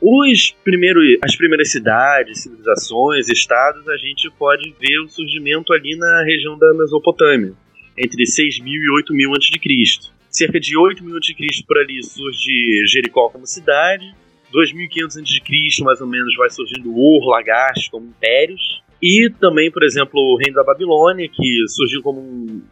Os 0.00 0.52
primeiros, 0.64 1.04
as 1.22 1.36
primeiras 1.36 1.70
cidades, 1.70 2.42
civilizações, 2.42 3.28
estados, 3.28 3.86
a 3.88 3.96
gente 3.96 4.30
pode 4.38 4.74
ver 4.80 4.98
o 5.00 5.08
surgimento 5.08 5.72
ali 5.72 5.96
na 5.96 6.24
região 6.24 6.58
da 6.58 6.72
Mesopotâmia, 6.74 7.52
entre 7.96 8.24
6.000 8.24 8.64
e 8.64 9.04
8.000 9.04 9.36
a.C 9.36 10.20
cerca 10.30 10.60
de 10.60 10.78
8 10.78 11.04
mil 11.04 11.16
a.C. 11.16 11.34
por 11.66 11.76
ali 11.76 12.02
surge 12.02 12.86
Jericó 12.86 13.28
como 13.28 13.46
cidade, 13.46 14.14
2500 14.52 15.16
a.C. 15.16 15.84
mais 15.84 16.00
ou 16.00 16.06
menos 16.06 16.34
vai 16.36 16.50
surgindo 16.50 16.90
Ur, 16.90 17.28
Lagash 17.28 17.88
como 17.88 18.06
impérios, 18.06 18.82
e 19.02 19.30
também, 19.40 19.70
por 19.70 19.82
exemplo, 19.82 20.20
o 20.20 20.36
reino 20.36 20.54
da 20.54 20.64
Babilônia, 20.64 21.28
que 21.28 21.68
surgiu 21.68 22.02
como 22.02 22.20
um, 22.20 22.62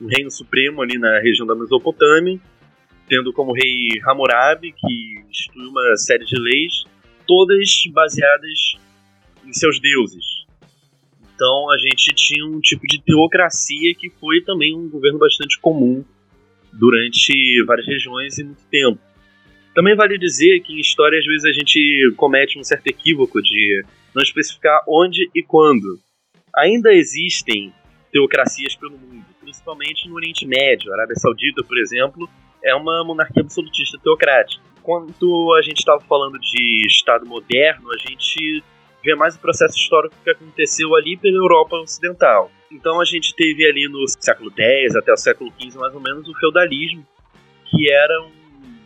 um 0.00 0.06
reino 0.06 0.30
supremo 0.30 0.80
ali 0.80 0.96
na 0.98 1.18
região 1.20 1.46
da 1.46 1.54
Mesopotâmia, 1.54 2.38
tendo 3.08 3.32
como 3.32 3.52
rei 3.52 4.00
Hammurabi, 4.06 4.72
que 4.72 5.24
instituiu 5.28 5.68
uma 5.70 5.96
série 5.96 6.24
de 6.24 6.38
leis, 6.38 6.84
todas 7.26 7.68
baseadas 7.92 8.76
em 9.44 9.52
seus 9.52 9.80
deuses. 9.80 10.42
Então 11.34 11.70
a 11.72 11.78
gente 11.78 12.14
tinha 12.14 12.46
um 12.46 12.60
tipo 12.60 12.86
de 12.86 13.02
teocracia 13.02 13.94
que 13.98 14.08
foi 14.20 14.40
também 14.42 14.76
um 14.76 14.88
governo 14.88 15.18
bastante 15.18 15.58
comum 15.58 16.04
durante 16.72 17.32
várias 17.66 17.86
regiões 17.86 18.38
e 18.38 18.44
muito 18.44 18.64
tempo. 18.70 19.00
Também 19.74 19.96
vale 19.96 20.18
dizer 20.18 20.60
que 20.60 20.74
em 20.74 20.80
história 20.80 21.18
às 21.18 21.24
vezes 21.24 21.44
a 21.44 21.52
gente 21.52 22.12
comete 22.16 22.58
um 22.58 22.64
certo 22.64 22.86
equívoco 22.86 23.40
de 23.40 23.84
não 24.14 24.22
especificar 24.22 24.82
onde 24.86 25.30
e 25.34 25.42
quando. 25.42 25.98
Ainda 26.54 26.92
existem 26.92 27.72
teocracias 28.12 28.76
pelo 28.76 28.98
mundo, 28.98 29.24
principalmente 29.40 30.06
no 30.06 30.14
Oriente 30.14 30.46
Médio. 30.46 30.92
A 30.92 30.96
Arábia 30.96 31.16
Saudita, 31.16 31.64
por 31.64 31.78
exemplo, 31.78 32.28
é 32.62 32.74
uma 32.74 33.02
monarquia 33.02 33.42
absolutista 33.42 33.98
teocrática. 33.98 34.62
Quando 34.82 35.54
a 35.58 35.62
gente 35.62 35.78
estava 35.78 36.00
falando 36.00 36.38
de 36.38 36.86
Estado 36.86 37.24
moderno, 37.24 37.90
a 37.90 37.96
gente 37.96 38.62
vê 39.02 39.14
mais 39.14 39.36
o 39.36 39.40
processo 39.40 39.76
histórico 39.76 40.14
que 40.22 40.30
aconteceu 40.30 40.94
ali 40.94 41.16
pela 41.16 41.36
Europa 41.36 41.76
Ocidental. 41.76 42.50
Então 42.70 43.00
a 43.00 43.04
gente 43.04 43.34
teve 43.34 43.66
ali 43.66 43.88
no 43.88 44.06
século 44.06 44.52
X 44.54 44.94
até 44.96 45.12
o 45.12 45.16
século 45.16 45.52
XV, 45.58 45.78
mais 45.78 45.94
ou 45.94 46.00
menos, 46.00 46.28
o 46.28 46.34
feudalismo, 46.38 47.06
que 47.70 47.90
era 47.90 48.22
um 48.22 48.41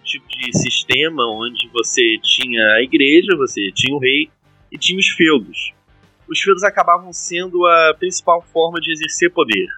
tipo 0.06 0.26
de 0.28 0.56
sistema 0.56 1.22
onde 1.26 1.68
você 1.68 2.16
tinha 2.22 2.62
a 2.74 2.82
igreja, 2.82 3.36
você 3.36 3.70
tinha 3.72 3.94
o 3.94 4.00
rei 4.00 4.30
e 4.70 4.78
tinha 4.78 4.98
os 4.98 5.08
feudos. 5.08 5.72
Os 6.28 6.40
feudos 6.40 6.62
acabavam 6.62 7.12
sendo 7.12 7.66
a 7.66 7.94
principal 7.98 8.42
forma 8.42 8.80
de 8.80 8.92
exercer 8.92 9.30
poder. 9.30 9.68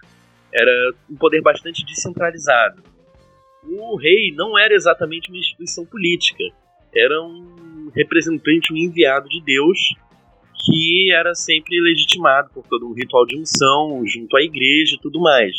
Era 0.53 0.95
um 1.11 1.17
poder 1.17 1.43
bastante 1.43 1.85
descentralizado. 1.85 2.83
O 3.65 3.97
rei 3.97 4.33
não 4.35 4.59
era 4.59 4.75
exatamente 4.75 5.29
uma 5.31 5.39
instituição 5.39 5.85
política, 5.85 6.43
era 6.95 7.21
um 7.23 7.91
representante, 7.95 8.73
um 8.73 8.77
enviado 8.77 9.29
de 9.29 9.43
Deus 9.43 9.79
que 10.65 11.13
era 11.13 11.35
sempre 11.35 11.81
legitimado 11.81 12.51
por 12.53 12.67
todo 12.67 12.87
um 12.87 12.93
ritual 12.93 13.25
de 13.27 13.39
unção 13.39 14.03
junto 14.07 14.37
à 14.37 14.43
igreja 14.43 14.97
e 14.97 15.01
tudo 15.01 15.21
mais. 15.21 15.55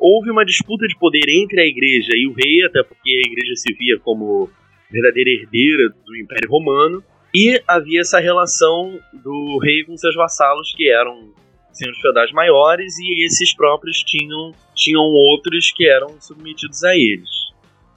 Houve 0.00 0.30
uma 0.30 0.46
disputa 0.46 0.86
de 0.86 0.96
poder 0.98 1.28
entre 1.28 1.60
a 1.60 1.66
igreja 1.66 2.12
e 2.14 2.26
o 2.26 2.32
rei, 2.32 2.64
até 2.64 2.82
porque 2.82 3.10
a 3.10 3.28
igreja 3.28 3.54
se 3.54 3.74
via 3.74 3.98
como 3.98 4.48
verdadeira 4.90 5.30
herdeira 5.30 5.94
do 6.06 6.16
Império 6.16 6.50
Romano, 6.50 7.04
e 7.34 7.62
havia 7.68 8.00
essa 8.00 8.18
relação 8.18 8.98
do 9.12 9.58
rei 9.58 9.84
com 9.84 9.96
seus 9.98 10.14
vassalos, 10.14 10.74
que 10.74 10.90
eram 10.90 11.32
senhores 11.70 12.00
feudais 12.00 12.32
maiores, 12.32 12.98
e 12.98 13.26
esses 13.26 13.54
próprios 13.54 13.98
tinham, 13.98 14.52
tinham 14.74 15.02
outros 15.02 15.70
que 15.70 15.86
eram 15.86 16.18
submetidos 16.18 16.82
a 16.82 16.96
eles. 16.96 17.50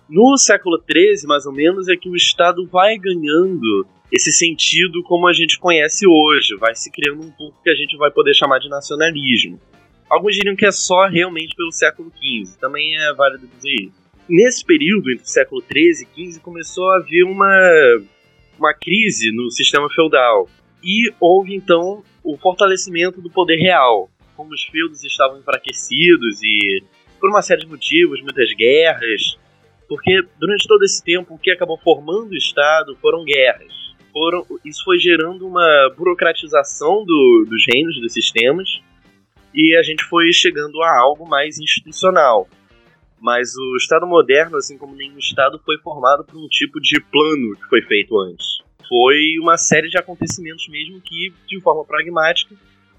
No 0.10 0.38
século 0.38 0.78
XIII, 0.78 1.26
mais 1.26 1.46
ou 1.46 1.54
menos, 1.54 1.88
é 1.88 1.96
que 1.96 2.10
o 2.10 2.16
Estado 2.18 2.68
vai 2.68 2.98
ganhando 2.98 3.88
esse 4.12 4.32
sentido 4.32 5.02
como 5.04 5.28
a 5.28 5.34
gente 5.34 5.58
conhece 5.58 6.06
hoje, 6.06 6.56
vai 6.60 6.76
se 6.76 6.92
criando 6.92 7.24
um 7.24 7.32
pouco 7.32 7.58
que 7.63 7.70
a 7.70 7.76
gente 7.76 7.98
vai 7.98 8.12
poder 8.12 8.36
chamar 8.36 8.60
de 8.60 8.70
nacionalismo. 8.70 9.60
Alguns 10.10 10.36
diriam 10.36 10.56
que 10.56 10.66
é 10.66 10.72
só 10.72 11.08
realmente 11.08 11.56
pelo 11.56 11.72
século 11.72 12.12
XV, 12.12 12.58
também 12.60 12.96
é 12.96 13.13
válido 13.13 13.48
dizer 13.48 13.74
isso. 13.74 14.04
Nesse 14.28 14.63
período, 14.63 15.12
entre 15.12 15.24
o 15.24 15.28
século 15.28 15.62
XIII 15.62 16.08
e 16.16 16.32
XV, 16.32 16.39
começou 16.39 16.89
a 16.92 16.98
haver 16.98 17.24
uma, 17.24 18.02
uma 18.58 18.74
crise 18.74 19.32
no 19.32 19.50
sistema 19.52 19.89
feudal. 19.89 20.50
E 20.84 21.12
houve 21.20 21.56
então 21.56 22.04
o 22.24 22.38
fortalecimento 22.38 23.22
do 23.22 23.30
poder 23.30 23.58
real. 23.58 24.10
Como 24.36 24.54
os 24.54 24.63
feudos 24.63 25.04
estavam 25.04 25.39
enfraquecidos 25.39 26.42
e 26.42 26.84
por 27.20 27.30
uma 27.30 27.42
série 27.42 27.62
de 27.62 27.68
motivos, 27.68 28.22
muitas 28.22 28.54
guerras, 28.54 29.38
porque 29.88 30.22
durante 30.39 30.68
todo 30.68 30.84
esse 30.84 31.04
tempo 31.04 31.36
o 31.36 31.39
que 31.39 31.52
acabou 31.52 31.78
formando 31.78 32.32
o 32.32 32.38
Estado 32.38 32.98
foram 33.02 33.24
guerras 33.24 33.84
foram, 34.13 34.46
isso 34.63 34.84
foi 34.86 35.00
gerando 35.00 35.46
uma 35.46 35.92
burocratização 35.98 37.04
do, 37.04 37.46
dos 37.50 37.66
reinos, 37.68 38.00
dos 38.00 38.13
sistemas, 38.13 38.70
e 39.54 39.76
a 39.78 39.84
gente 39.84 40.04
foi 40.06 40.32
chegando 40.32 40.82
a 40.82 41.00
algo 41.00 41.28
mais 41.28 41.60
institucional. 41.60 42.48
Mas 43.20 43.56
o 43.56 43.78
Estado 43.78 44.06
moderno, 44.06 44.58
assim 44.58 44.78
como 44.78 44.96
nenhum 44.96 45.18
Estado, 45.18 45.60
foi 45.63 45.78
formado 45.80 46.26
por 46.26 46.38
um 46.38 46.48
tipo 46.48 46.80
de 46.82 47.00
plano 47.00 47.56
que 47.56 47.70
foi 47.70 47.82
feito 47.82 48.20
antes. 48.20 48.46
Foi 48.88 49.16
uma 49.42 49.58
série 49.58 49.88
de 49.88 49.98
acontecimentos 49.98 50.68
mesmo 50.68 51.00
que, 51.00 51.34
de 51.48 51.62
forma 51.62 51.86
pragmática, 51.86 52.56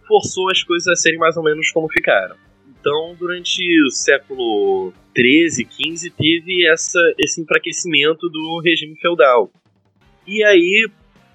forçou 0.09 0.51
as 0.51 0.63
coisas 0.63 0.89
a 0.89 0.97
serem 0.97 1.19
mais 1.19 1.37
ou 1.37 1.43
menos 1.43 1.71
como 1.71 1.89
ficaram. 1.91 2.37
Então, 2.69 3.15
durante 3.19 3.63
o 3.87 3.91
século 3.91 4.93
13, 5.15 5.65
15, 5.65 6.11
teve 6.11 6.67
essa, 6.67 7.01
esse 7.19 7.41
enfraquecimento 7.41 8.29
do 8.29 8.61
regime 8.65 8.97
feudal. 8.97 9.51
E 10.27 10.43
aí 10.45 10.89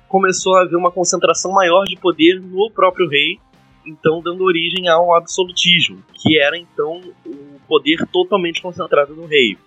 começou 0.08 0.56
a 0.56 0.62
haver 0.62 0.76
uma 0.76 0.92
concentração 0.92 1.52
maior 1.52 1.86
de 1.86 1.96
poder 1.96 2.40
no 2.40 2.72
próprio 2.72 3.08
rei, 3.08 3.40
então 3.90 4.22
dando 4.22 4.44
origem 4.44 4.88
ao 4.88 5.16
absolutismo, 5.16 6.04
que 6.14 6.40
era 6.40 6.58
então 6.58 7.02
o 7.26 7.60
poder 7.68 8.06
totalmente 8.12 8.62
concentrado 8.62 9.16
no 9.16 9.26
rei. 9.26 9.58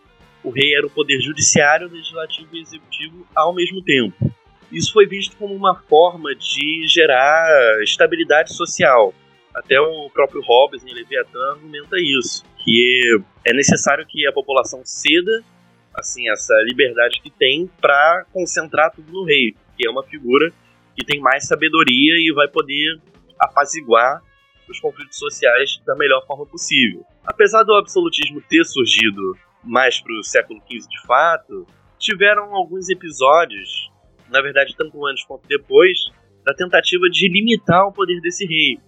O 0.43 0.51
rei 0.51 0.75
era 0.75 0.87
o 0.87 0.91
poder 0.91 1.21
judiciário, 1.21 1.89
legislativo 1.89 2.49
e 2.53 2.61
executivo 2.61 3.27
ao 3.35 3.55
mesmo 3.55 3.83
tempo. 3.83 4.33
Isso 4.71 4.93
foi 4.93 5.07
visto 5.07 5.37
como 5.37 5.55
uma 5.55 5.75
forma 5.75 6.35
de 6.35 6.87
gerar 6.89 7.47
estabilidade 7.83 8.55
social. 8.55 9.13
Até 9.55 9.79
o 9.79 10.09
próprio 10.11 10.43
Hobbes 10.43 10.83
em 10.85 10.95
Leviatã 10.95 11.39
argumenta 11.51 11.97
isso, 11.99 12.43
que 12.65 13.21
é 13.47 13.53
necessário 13.53 14.07
que 14.07 14.27
a 14.27 14.33
população 14.33 14.81
ceda 14.85 15.45
assim 15.95 16.31
essa 16.31 16.55
liberdade 16.65 17.21
que 17.21 17.31
tem 17.31 17.71
para 17.81 18.25
concentrar 18.33 18.91
tudo 18.93 19.13
no 19.13 19.25
rei, 19.25 19.55
que 19.77 19.87
é 19.87 19.91
uma 19.91 20.03
figura 20.03 20.51
que 20.97 21.05
tem 21.05 21.21
mais 21.21 21.47
sabedoria 21.47 22.15
e 22.17 22.33
vai 22.35 22.49
poder 22.49 23.01
apaziguar 23.39 24.23
os 24.69 24.81
conflitos 24.81 25.19
sociais 25.19 25.81
da 25.87 25.95
melhor 25.97 26.25
forma 26.27 26.47
possível. 26.47 27.05
Apesar 27.27 27.63
do 27.63 27.75
absolutismo 27.75 28.41
ter 28.49 28.65
surgido 28.65 29.37
mais 29.63 30.01
para 30.01 30.13
o 30.19 30.25
século 30.25 30.61
XV 30.61 30.89
de 30.89 31.07
fato, 31.07 31.67
tiveram 31.99 32.55
alguns 32.55 32.89
episódios, 32.89 33.91
na 34.29 34.41
verdade 34.41 34.75
tanto 34.77 35.07
antes 35.07 35.25
quanto 35.25 35.47
depois, 35.47 35.99
da 36.45 36.55
tentativa 36.55 37.09
de 37.09 37.29
limitar 37.29 37.87
o 37.87 37.93
poder 37.93 38.21
desse 38.21 38.45
rei. 38.45 38.79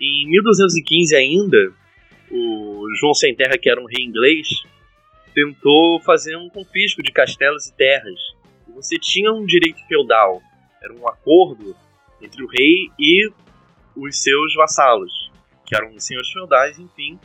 Em 0.00 0.28
1215 0.28 1.14
ainda, 1.14 1.72
o 2.30 2.86
João 2.98 3.14
Sem 3.14 3.36
Terra, 3.36 3.56
que 3.56 3.70
era 3.70 3.80
um 3.80 3.86
rei 3.86 4.04
inglês, 4.04 4.48
tentou 5.32 6.00
fazer 6.00 6.36
um 6.36 6.48
confisco 6.48 7.02
de 7.02 7.12
castelos 7.12 7.66
e 7.68 7.76
terras. 7.76 8.20
Você 8.74 8.98
tinha 8.98 9.32
um 9.32 9.44
direito 9.44 9.78
feudal, 9.86 10.42
era 10.82 10.92
um 10.92 11.06
acordo 11.06 11.76
entre 12.20 12.42
o 12.42 12.48
rei 12.48 12.88
e 12.98 13.30
os 13.96 14.22
seus 14.22 14.54
vassalos, 14.54 15.30
que 15.66 15.76
eram 15.76 15.98
senhores 15.98 16.30
feudais, 16.30 16.78
enfim. 16.78 17.18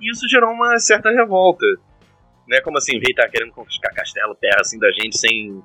E 0.00 0.10
isso 0.10 0.28
gerou 0.28 0.50
uma 0.50 0.78
certa 0.78 1.10
revolta. 1.10 1.66
Né? 2.48 2.60
Como 2.60 2.78
assim, 2.78 2.96
o 2.96 3.00
rei 3.00 3.14
tá 3.14 3.28
querendo 3.28 3.52
confiscar 3.52 3.94
castelo, 3.94 4.34
terra 4.34 4.60
assim 4.60 4.78
da 4.78 4.90
gente 4.90 5.18
sem. 5.18 5.62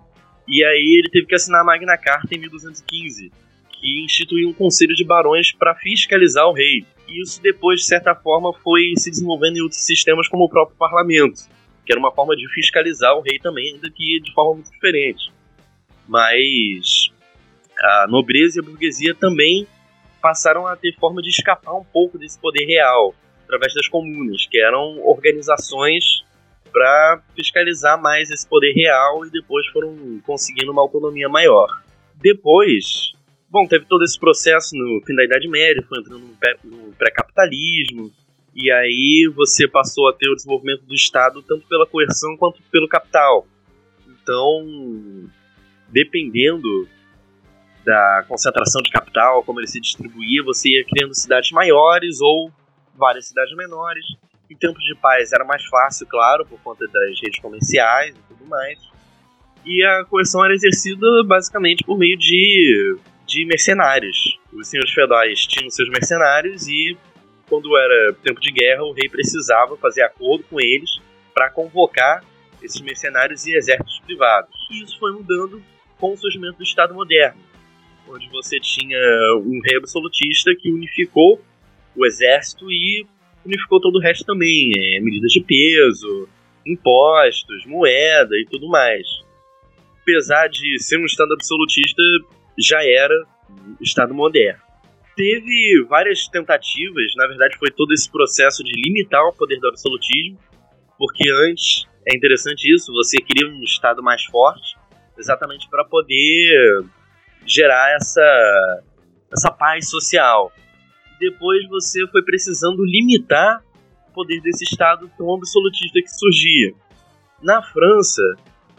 E 0.48 0.64
aí 0.64 1.00
ele 1.00 1.10
teve 1.10 1.26
que 1.26 1.36
assinar 1.36 1.62
a 1.62 1.64
Magna 1.64 1.98
Carta 1.98 2.34
em 2.34 2.40
1215, 2.40 3.32
que 3.72 4.06
instituiu 4.06 4.50
um 4.50 4.54
conselho 4.54 4.96
de 4.96 5.04
barões 5.04 5.52
para 5.52 5.76
fiscalizar 5.76 6.46
o 6.48 6.54
rei. 6.54 6.86
E 7.08 7.22
isso 7.22 7.42
depois, 7.42 7.82
de 7.82 7.86
certa 7.86 8.16
forma, 8.16 8.54
foi 8.62 8.94
se 8.98 9.10
desenvolvendo 9.10 9.58
em 9.58 9.62
outros 9.62 9.86
sistemas, 9.86 10.28
como 10.28 10.46
o 10.46 10.50
próprio 10.50 10.78
parlamento, 10.78 11.42
que 11.86 11.92
era 11.92 12.00
uma 12.00 12.12
forma 12.12 12.36
de 12.36 12.48
fiscalizar 12.54 13.16
o 13.16 13.22
rei 13.22 13.40
também, 13.40 13.74
ainda 13.74 13.90
que 13.90 14.20
de 14.22 14.34
forma 14.34 14.56
muito 14.56 14.72
diferente. 14.72 15.32
Mas 16.08 17.12
a 17.80 18.08
nobreza 18.08 18.60
e 18.60 18.62
a 18.62 18.64
burguesia 18.64 19.14
também 19.16 19.68
passaram 20.22 20.68
a 20.68 20.76
ter 20.76 20.96
forma 20.96 21.22
de 21.22 21.30
escapar 21.30 21.74
um 21.74 21.84
pouco 21.84 22.18
desse 22.18 22.40
poder 22.40 22.66
real 22.66 23.14
através 23.44 23.74
das 23.74 23.88
comunas, 23.88 24.46
que 24.48 24.60
eram 24.60 25.00
organizações 25.06 26.24
para 26.72 27.22
fiscalizar 27.36 28.00
mais 28.00 28.30
esse 28.30 28.48
poder 28.48 28.74
real 28.74 29.26
e 29.26 29.32
depois 29.32 29.66
foram 29.68 30.20
conseguindo 30.26 30.72
uma 30.72 30.82
autonomia 30.82 31.30
maior. 31.30 31.68
Depois, 32.16 33.14
bom, 33.50 33.66
teve 33.66 33.86
todo 33.86 34.04
esse 34.04 34.20
processo 34.20 34.76
no 34.76 35.02
fim 35.06 35.16
da 35.16 35.24
Idade 35.24 35.48
Média, 35.48 35.84
foi 35.88 36.00
entrando 36.00 36.26
no 36.64 36.94
pré-capitalismo, 36.94 38.12
e 38.54 38.72
aí 38.72 39.32
você 39.36 39.68
passou 39.68 40.10
a 40.10 40.14
ter 40.14 40.30
o 40.30 40.36
desenvolvimento 40.36 40.84
do 40.84 40.94
Estado 40.94 41.42
tanto 41.44 41.68
pela 41.68 41.86
coerção 41.86 42.36
quanto 42.38 42.62
pelo 42.72 42.88
capital. 42.88 43.48
Então, 44.08 45.30
dependendo 45.90 46.88
da 47.88 48.26
concentração 48.28 48.82
de 48.82 48.92
capital, 48.92 49.42
como 49.44 49.62
ele 49.62 49.68
se 49.68 49.80
distribuía, 49.80 50.44
você 50.44 50.68
ia 50.68 50.84
criando 50.84 51.16
cidades 51.16 51.52
maiores 51.52 52.20
ou 52.20 52.52
várias 52.94 53.30
cidades 53.30 53.56
menores. 53.56 54.04
Em 54.52 54.58
tempos 54.58 54.84
de 54.84 54.94
paz 54.96 55.32
era 55.32 55.46
mais 55.46 55.64
fácil, 55.64 56.06
claro, 56.06 56.46
por 56.46 56.60
conta 56.60 56.86
das 56.86 57.22
redes 57.24 57.40
comerciais 57.40 58.14
e 58.14 58.20
tudo 58.28 58.46
mais. 58.46 58.78
E 59.66 59.86
a 59.86 60.04
coerção 60.04 60.44
era 60.44 60.54
exercida 60.54 61.08
basicamente 61.26 61.82
por 61.86 61.98
meio 61.98 62.18
de, 62.18 62.98
de 63.26 63.46
mercenários. 63.46 64.38
Os 64.52 64.68
senhores 64.68 64.92
feudais 64.92 65.48
tinham 65.48 65.70
seus 65.70 65.90
mercenários 65.90 66.68
e, 66.68 66.98
quando 67.48 67.78
era 67.78 68.14
tempo 68.22 68.42
de 68.42 68.52
guerra, 68.52 68.84
o 68.84 68.92
rei 68.92 69.08
precisava 69.08 69.78
fazer 69.78 70.02
acordo 70.02 70.44
com 70.50 70.60
eles 70.60 70.90
para 71.34 71.50
convocar 71.50 72.22
esses 72.62 72.82
mercenários 72.82 73.46
e 73.46 73.56
exércitos 73.56 74.02
privados. 74.06 74.52
E 74.72 74.84
isso 74.84 75.00
foi 75.00 75.14
mudando 75.14 75.64
com 75.98 76.12
o 76.12 76.18
surgimento 76.18 76.58
do 76.58 76.64
Estado 76.64 76.94
moderno 76.94 77.48
onde 78.10 78.30
você 78.30 78.60
tinha 78.60 79.00
um 79.38 79.60
rei 79.64 79.78
absolutista 79.78 80.56
que 80.56 80.72
unificou 80.72 81.42
o 81.96 82.06
exército 82.06 82.72
e 82.72 83.06
unificou 83.46 83.80
todo 83.80 83.96
o 83.96 84.02
resto 84.02 84.26
também, 84.26 84.72
é, 84.78 85.00
medidas 85.00 85.32
de 85.32 85.42
peso, 85.42 86.30
impostos, 86.66 87.66
moeda 87.66 88.36
e 88.36 88.46
tudo 88.50 88.68
mais. 88.68 89.06
Apesar 90.02 90.48
de 90.48 90.78
ser 90.80 91.00
um 91.00 91.06
Estado 91.06 91.34
absolutista, 91.34 92.02
já 92.60 92.84
era 92.84 93.14
um 93.50 93.76
Estado 93.82 94.14
moderno. 94.14 94.62
Teve 95.16 95.84
várias 95.90 96.28
tentativas, 96.28 97.14
na 97.16 97.28
verdade 97.28 97.58
foi 97.58 97.72
todo 97.72 97.92
esse 97.92 98.12
processo 98.12 98.64
de 98.64 98.72
limitar 98.76 99.24
o 99.24 99.34
poder 99.34 99.60
do 99.60 99.68
absolutismo, 99.68 100.38
porque 100.98 101.28
antes, 101.50 101.88
é 102.06 102.16
interessante 102.16 102.72
isso, 102.74 102.92
você 102.94 103.18
queria 103.18 103.50
um 103.50 103.64
Estado 103.64 104.04
mais 104.04 104.24
forte, 104.26 104.76
exatamente 105.18 105.68
para 105.70 105.84
poder 105.86 106.86
gerar 107.48 107.96
essa, 107.96 108.84
essa 109.32 109.52
paz 109.52 109.90
social. 109.90 110.52
Depois 111.20 111.68
você 111.70 112.06
foi 112.08 112.22
precisando 112.24 112.84
limitar 112.84 113.64
o 114.10 114.14
poder 114.14 114.42
desse 114.42 114.64
Estado 114.64 115.10
tão 115.18 115.34
absolutista 115.34 116.02
que 116.02 116.10
surgia. 116.10 116.74
Na 117.42 117.62
França, 117.64 118.22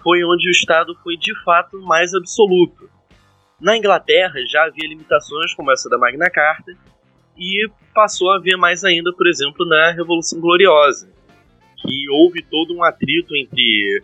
foi 0.02 0.22
onde 0.24 0.48
o 0.48 0.52
Estado 0.52 0.94
foi 1.02 1.16
de 1.16 1.34
fato 1.42 1.80
mais 1.82 2.14
absoluto. 2.14 2.88
Na 3.60 3.76
Inglaterra 3.76 4.34
já 4.48 4.64
havia 4.64 4.88
limitações 4.88 5.54
como 5.54 5.72
essa 5.72 5.88
da 5.88 5.98
Magna 5.98 6.30
Carta, 6.30 6.72
e 7.38 7.70
passou 7.94 8.30
a 8.30 8.36
haver 8.36 8.56
mais 8.56 8.84
ainda, 8.84 9.12
por 9.12 9.26
exemplo, 9.26 9.64
na 9.64 9.92
Revolução 9.92 10.40
Gloriosa, 10.40 11.08
que 11.76 12.10
houve 12.10 12.42
todo 12.42 12.74
um 12.74 12.82
atrito 12.82 13.34
entre 13.36 14.02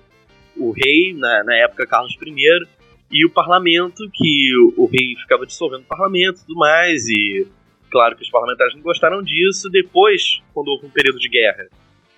o 0.57 0.70
rei, 0.70 1.12
na, 1.12 1.42
na 1.42 1.57
época 1.57 1.87
Carlos 1.87 2.14
I, 2.14 2.66
e 3.14 3.24
o 3.24 3.31
parlamento, 3.31 4.11
que 4.12 4.50
o, 4.77 4.87
rei 4.87 5.14
ficava 5.14 5.46
dissolvendo 5.46 5.83
o 5.83 5.87
parlamento 5.87 6.40
e 6.40 6.46
tudo 6.46 6.59
mais, 6.59 7.07
e 7.07 7.46
claro 7.88 8.16
que 8.16 8.24
os 8.24 8.29
parlamentares 8.29 8.74
não 8.74 8.83
gostaram 8.83 9.22
disso. 9.22 9.70
Depois, 9.70 10.42
quando 10.53 10.66
houve 10.66 10.87
um 10.87 10.90
período 10.90 11.20
de 11.20 11.29
guerra 11.29 11.68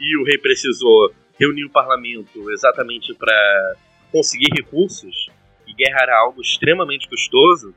e 0.00 0.16
o 0.16 0.24
rei 0.24 0.38
precisou 0.38 1.12
reunir 1.38 1.66
o 1.66 1.70
parlamento 1.70 2.50
exatamente 2.50 3.12
para 3.14 3.76
conseguir 4.10 4.48
recursos, 4.56 5.28
e 5.66 5.74
guerra 5.74 5.98
era 6.00 6.18
algo 6.18 6.40
extremamente 6.40 7.06
custoso, 7.06 7.74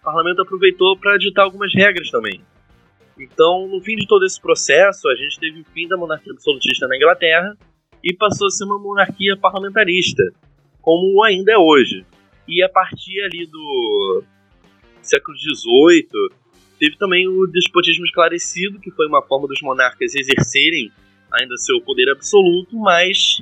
o 0.00 0.02
parlamento 0.02 0.40
aproveitou 0.40 0.96
para 0.96 1.18
ditar 1.18 1.42
algumas 1.42 1.74
regras 1.74 2.10
também. 2.10 2.40
Então, 3.18 3.68
no 3.68 3.82
fim 3.82 3.96
de 3.96 4.06
todo 4.06 4.24
esse 4.24 4.40
processo, 4.40 5.10
a 5.10 5.14
gente 5.14 5.38
teve 5.38 5.60
o 5.60 5.64
fim 5.74 5.86
da 5.86 5.98
monarquia 5.98 6.32
absolutista 6.32 6.88
na 6.88 6.96
Inglaterra 6.96 7.54
e 8.02 8.16
passou 8.16 8.46
a 8.46 8.50
ser 8.50 8.64
uma 8.64 8.78
monarquia 8.78 9.36
parlamentarista, 9.36 10.22
como 10.80 11.22
ainda 11.22 11.52
é 11.52 11.58
hoje. 11.58 12.06
E 12.46 12.62
a 12.62 12.68
partir 12.68 13.20
ali 13.22 13.46
do 13.46 14.24
século 15.00 15.36
XVIII, 15.36 16.08
teve 16.78 16.96
também 16.96 17.28
o 17.28 17.46
despotismo 17.46 18.04
esclarecido, 18.04 18.80
que 18.80 18.90
foi 18.90 19.06
uma 19.06 19.22
forma 19.22 19.46
dos 19.46 19.60
monarcas 19.62 20.14
exercerem 20.14 20.90
ainda 21.32 21.56
seu 21.56 21.80
poder 21.80 22.10
absoluto, 22.10 22.76
mas 22.76 23.40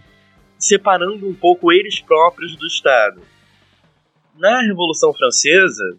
separando 0.59 1.27
um 1.27 1.35
pouco 1.35 1.73
eles 1.73 2.01
próprios 2.01 2.55
do 2.57 2.67
Estado. 2.67 3.21
Na 4.39 4.61
Revolução 4.63 5.13
Francesa, 5.13 5.99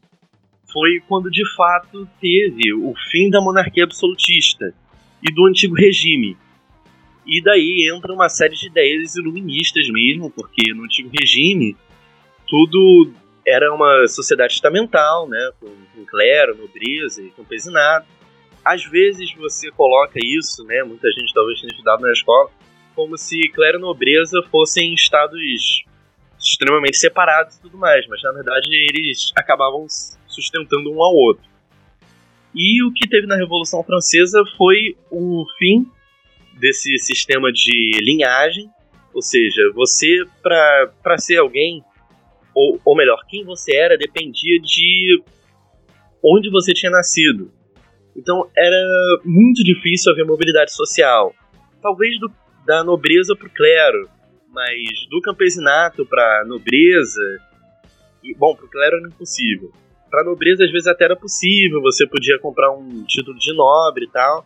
foi 0.72 1.02
quando 1.08 1.30
de 1.30 1.44
fato 1.56 2.08
teve 2.20 2.74
o 2.74 2.94
fim 3.12 3.30
da 3.30 3.42
monarquia 3.42 3.84
absolutista 3.84 4.74
e 5.22 5.34
do 5.34 5.48
antigo 5.48 5.76
regime. 5.76 6.38
E 7.26 7.42
daí 7.44 7.90
entra 7.94 8.14
uma 8.14 8.30
série 8.30 8.56
de 8.56 8.68
ideias 8.68 9.16
iluministas 9.16 9.88
mesmo, 9.90 10.30
porque 10.32 10.74
no 10.74 10.86
antigo 10.86 11.10
regime 11.12 11.76
tudo 12.52 13.14
era 13.48 13.74
uma 13.74 14.06
sociedade 14.10 14.54
estamental, 14.54 15.28
né, 15.28 15.52
com, 15.58 15.70
com 15.96 16.06
clero, 16.06 16.58
nobreza 16.58 17.24
e 17.24 17.32
campesinato. 17.32 18.06
Às 18.64 18.84
vezes 18.84 19.34
você 19.36 19.72
coloca 19.72 20.20
isso, 20.22 20.64
né, 20.66 20.84
muita 20.84 21.10
gente 21.12 21.34
talvez 21.34 21.62
tenha 21.62 21.72
estudado 21.72 22.02
na 22.02 22.12
escola, 22.12 22.52
como 22.94 23.18
se 23.18 23.40
clero 23.54 23.78
e 23.78 23.82
nobreza 23.82 24.44
fossem 24.52 24.94
estados 24.94 25.40
extremamente 26.38 26.98
separados 26.98 27.56
e 27.56 27.62
tudo 27.62 27.78
mais, 27.78 28.06
mas 28.08 28.22
na 28.22 28.34
verdade 28.34 28.68
eles 28.70 29.32
acabavam 29.36 29.88
sustentando 30.28 30.92
um 30.92 31.02
ao 31.02 31.16
outro. 31.16 31.50
E 32.54 32.84
o 32.84 32.92
que 32.92 33.08
teve 33.08 33.28
na 33.28 33.38
Revolução 33.38 33.82
Francesa 33.82 34.44
foi 34.58 34.98
o 35.10 35.46
fim 35.58 35.90
desse 36.60 36.98
sistema 36.98 37.50
de 37.50 37.92
linhagem, 38.02 38.70
ou 39.14 39.22
seja, 39.22 39.72
você 39.74 40.26
para 40.44 41.18
ser 41.18 41.38
alguém 41.38 41.82
ou, 42.54 42.80
ou 42.84 42.96
melhor, 42.96 43.22
quem 43.28 43.44
você 43.44 43.76
era 43.76 43.98
dependia 43.98 44.60
de 44.60 45.24
onde 46.24 46.50
você 46.50 46.74
tinha 46.74 46.92
nascido. 46.92 47.52
Então 48.16 48.50
era 48.56 49.22
muito 49.24 49.64
difícil 49.64 50.12
haver 50.12 50.26
mobilidade 50.26 50.74
social. 50.74 51.34
Talvez 51.82 52.20
do, 52.20 52.32
da 52.66 52.84
nobreza 52.84 53.36
para 53.36 53.48
o 53.48 53.52
clero, 53.52 54.10
mas 54.50 54.78
do 55.10 55.22
campesinato 55.22 56.06
para 56.06 56.44
nobreza. 56.46 57.22
E, 58.24 58.36
bom, 58.36 58.56
para 58.56 58.66
o 58.66 58.70
clero 58.70 58.98
era 58.98 59.08
impossível. 59.08 59.72
Para 60.10 60.26
nobreza, 60.26 60.66
às 60.66 60.72
vezes 60.72 60.88
até 60.88 61.06
era 61.06 61.16
possível, 61.16 61.82
você 61.82 62.06
podia 62.06 62.38
comprar 62.40 62.72
um 62.72 63.04
título 63.06 63.38
de 63.40 63.56
nobre 63.56 64.06
e 64.06 64.10
tal, 64.10 64.44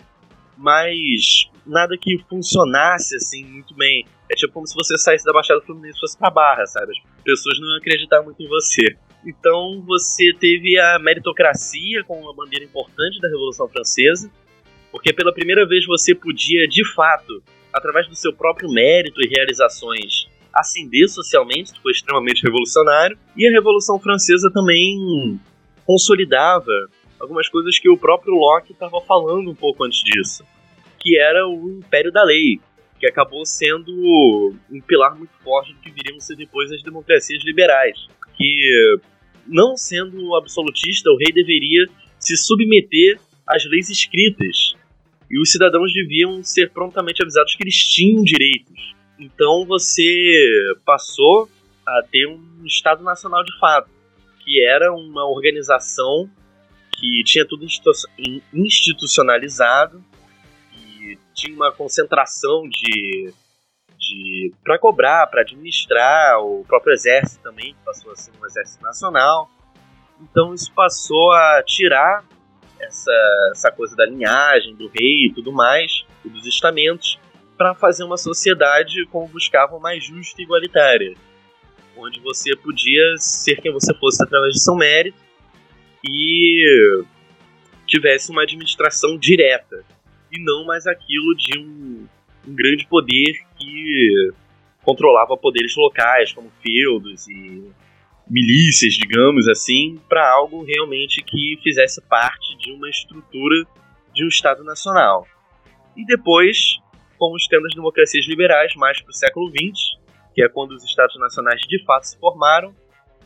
mas 0.57 1.49
nada 1.65 1.97
que 1.99 2.17
funcionasse 2.29 3.15
assim 3.15 3.45
muito 3.45 3.73
bem. 3.75 4.05
É 4.29 4.35
tipo 4.35 4.53
como 4.53 4.67
se 4.67 4.75
você 4.75 4.97
saísse 4.97 5.25
da 5.25 5.33
Baixada 5.33 5.61
Fluminense 5.61 5.97
e 5.97 6.01
fosse 6.01 6.17
pra 6.17 6.29
Barra, 6.29 6.65
sabe? 6.65 6.91
As 7.17 7.23
pessoas 7.23 7.59
não 7.59 7.67
iam 7.69 7.77
acreditar 7.77 8.21
muito 8.21 8.41
em 8.41 8.47
você. 8.47 8.97
Então 9.25 9.83
você 9.85 10.33
teve 10.39 10.79
a 10.79 10.99
meritocracia 10.99 12.03
como 12.03 12.21
uma 12.21 12.35
bandeira 12.35 12.63
importante 12.63 13.19
da 13.19 13.27
Revolução 13.27 13.67
Francesa, 13.67 14.31
porque 14.91 15.11
pela 15.11 15.33
primeira 15.33 15.67
vez 15.67 15.85
você 15.85 16.13
podia, 16.13 16.67
de 16.67 16.85
fato, 16.93 17.43
através 17.73 18.07
do 18.07 18.15
seu 18.15 18.31
próprio 18.31 18.69
mérito 18.69 19.19
e 19.21 19.27
realizações, 19.27 20.27
ascender 20.53 21.09
socialmente, 21.09 21.73
que 21.73 21.81
foi 21.81 21.91
extremamente 21.91 22.43
revolucionário, 22.43 23.17
e 23.35 23.47
a 23.47 23.51
Revolução 23.51 23.99
Francesa 23.99 24.49
também 24.53 25.39
consolidava 25.85 26.71
algumas 27.19 27.49
coisas 27.49 27.77
que 27.79 27.89
o 27.89 27.97
próprio 27.97 28.33
Locke 28.33 28.73
estava 28.73 28.99
falando 29.01 29.49
um 29.49 29.55
pouco 29.55 29.83
antes 29.83 30.03
disso, 30.03 30.45
que 30.99 31.17
era 31.17 31.47
o 31.47 31.69
Império 31.69 32.11
da 32.11 32.23
Lei, 32.23 32.59
que 32.99 33.07
acabou 33.07 33.45
sendo 33.45 33.91
um 34.71 34.81
pilar 34.81 35.15
muito 35.15 35.33
forte 35.43 35.73
do 35.73 35.79
que 35.79 35.91
viriam 35.91 36.19
ser 36.19 36.35
depois 36.35 36.71
as 36.71 36.81
democracias 36.81 37.43
liberais, 37.43 38.07
que 38.35 38.99
não 39.47 39.77
sendo 39.77 40.35
absolutista, 40.35 41.09
o 41.09 41.17
rei 41.17 41.31
deveria 41.31 41.87
se 42.19 42.35
submeter 42.37 43.19
às 43.47 43.63
leis 43.65 43.89
escritas. 43.89 44.75
E 45.29 45.39
os 45.39 45.51
cidadãos 45.51 45.91
deviam 45.93 46.43
ser 46.43 46.71
prontamente 46.71 47.21
avisados 47.21 47.55
que 47.55 47.63
eles 47.63 47.75
tinham 47.75 48.23
direitos. 48.23 48.95
Então 49.19 49.65
você 49.65 50.73
passou 50.85 51.49
a 51.85 52.03
ter 52.11 52.27
um 52.27 52.65
Estado 52.65 53.03
Nacional 53.03 53.43
de 53.43 53.57
fato, 53.59 53.89
que 54.43 54.63
era 54.63 54.93
uma 54.93 55.27
organização 55.29 56.29
que 56.97 57.23
tinha 57.23 57.45
tudo 57.45 57.65
institucionalizado 58.53 60.03
e 60.73 61.17
tinha 61.33 61.55
uma 61.55 61.71
concentração 61.71 62.67
de, 62.69 63.33
de 63.97 64.53
para 64.63 64.79
cobrar, 64.79 65.27
para 65.27 65.41
administrar, 65.41 66.39
o 66.39 66.63
próprio 66.65 66.93
exército 66.93 67.43
também 67.43 67.75
passou 67.85 68.11
a 68.11 68.15
ser 68.15 68.31
um 68.39 68.45
exército 68.45 68.83
nacional. 68.83 69.49
Então 70.21 70.53
isso 70.53 70.71
passou 70.73 71.31
a 71.33 71.63
tirar 71.65 72.23
essa, 72.79 73.11
essa 73.51 73.71
coisa 73.71 73.95
da 73.95 74.05
linhagem, 74.05 74.75
do 74.75 74.87
rei 74.87 75.27
e 75.27 75.33
tudo 75.33 75.51
mais, 75.51 76.05
e 76.23 76.29
dos 76.29 76.45
estamentos, 76.45 77.19
para 77.57 77.73
fazer 77.73 78.03
uma 78.03 78.17
sociedade 78.17 79.05
como 79.07 79.27
buscavam 79.27 79.79
mais 79.79 80.03
justa 80.05 80.41
e 80.41 80.43
igualitária, 80.43 81.13
onde 81.97 82.19
você 82.19 82.55
podia 82.57 83.15
ser 83.17 83.61
quem 83.61 83.71
você 83.71 83.93
fosse 83.93 84.21
através 84.23 84.53
de 84.53 84.63
seu 84.63 84.75
mérito 84.75 85.24
e 86.09 87.03
tivesse 87.87 88.31
uma 88.31 88.43
administração 88.43 89.17
direta 89.17 89.83
e 90.31 90.43
não 90.43 90.65
mais 90.65 90.85
aquilo 90.87 91.35
de 91.35 91.59
um, 91.59 92.07
um 92.47 92.55
grande 92.55 92.85
poder 92.87 93.33
que 93.57 94.31
controlava 94.83 95.37
poderes 95.37 95.75
locais 95.75 96.31
como 96.33 96.51
feudos 96.61 97.27
e 97.27 97.63
milícias, 98.27 98.93
digamos 98.93 99.47
assim, 99.47 99.99
para 100.09 100.27
algo 100.31 100.63
realmente 100.63 101.23
que 101.23 101.59
fizesse 101.63 102.01
parte 102.01 102.57
de 102.57 102.71
uma 102.71 102.89
estrutura 102.89 103.65
de 104.13 104.23
um 104.23 104.27
Estado 104.27 104.63
nacional. 104.63 105.27
E 105.95 106.05
depois 106.05 106.77
fomos 107.17 107.47
tendo 107.47 107.65
as 107.67 107.75
democracias 107.75 108.27
liberais 108.27 108.73
mais 108.75 109.01
para 109.01 109.09
o 109.09 109.13
século 109.13 109.49
XX, 109.49 109.97
que 110.33 110.43
é 110.43 110.49
quando 110.49 110.71
os 110.71 110.83
Estados 110.83 111.17
nacionais 111.19 111.61
de 111.61 111.83
fato 111.85 112.03
se 112.03 112.19
formaram, 112.19 112.75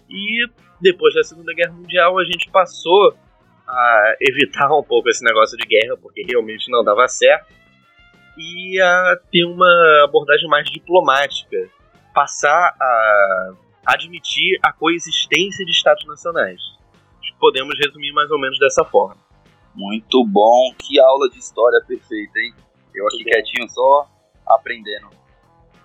e 0.10 0.48
depois 0.82 1.14
da 1.14 1.24
Segunda 1.24 1.54
Guerra 1.54 1.74
Mundial 1.74 2.18
a 2.18 2.26
gente 2.26 2.50
passou 2.50 3.14
a 3.68 4.16
evitar 4.20 4.68
um 4.76 4.84
pouco 4.84 5.10
esse 5.10 5.24
negócio 5.24 5.58
de 5.58 5.68
guerra, 5.68 5.96
porque 6.02 6.24
realmente 6.28 6.72
não 6.72 6.84
dava 6.84 7.08
certo, 7.08 7.54
e 8.38 8.82
a 8.82 9.20
ter 9.32 9.46
uma 9.46 10.04
abordagem 10.04 10.48
mais 10.48 10.70
diplomática, 10.70 11.58
passar 12.14 12.76
a 12.80 13.54
admitir 13.86 14.60
a 14.64 14.74
coexistência 14.74 15.66
de 15.66 15.72
estados 15.72 16.06
nacionais. 16.06 16.60
Podemos 17.40 17.74
resumir 17.78 18.12
mais 18.12 18.30
ou 18.32 18.40
menos 18.40 18.60
dessa 18.60 18.84
forma. 18.84 19.18
Muito 19.74 20.26
bom, 20.26 20.74
que 20.78 21.00
aula 21.00 21.30
de 21.30 21.40
história 21.40 21.80
perfeita, 21.88 22.38
hein? 22.40 22.54
Eu 22.94 23.08
aqui 23.08 23.24
quietinho 23.24 23.70
só 23.70 24.10
aprendendo. 24.46 25.10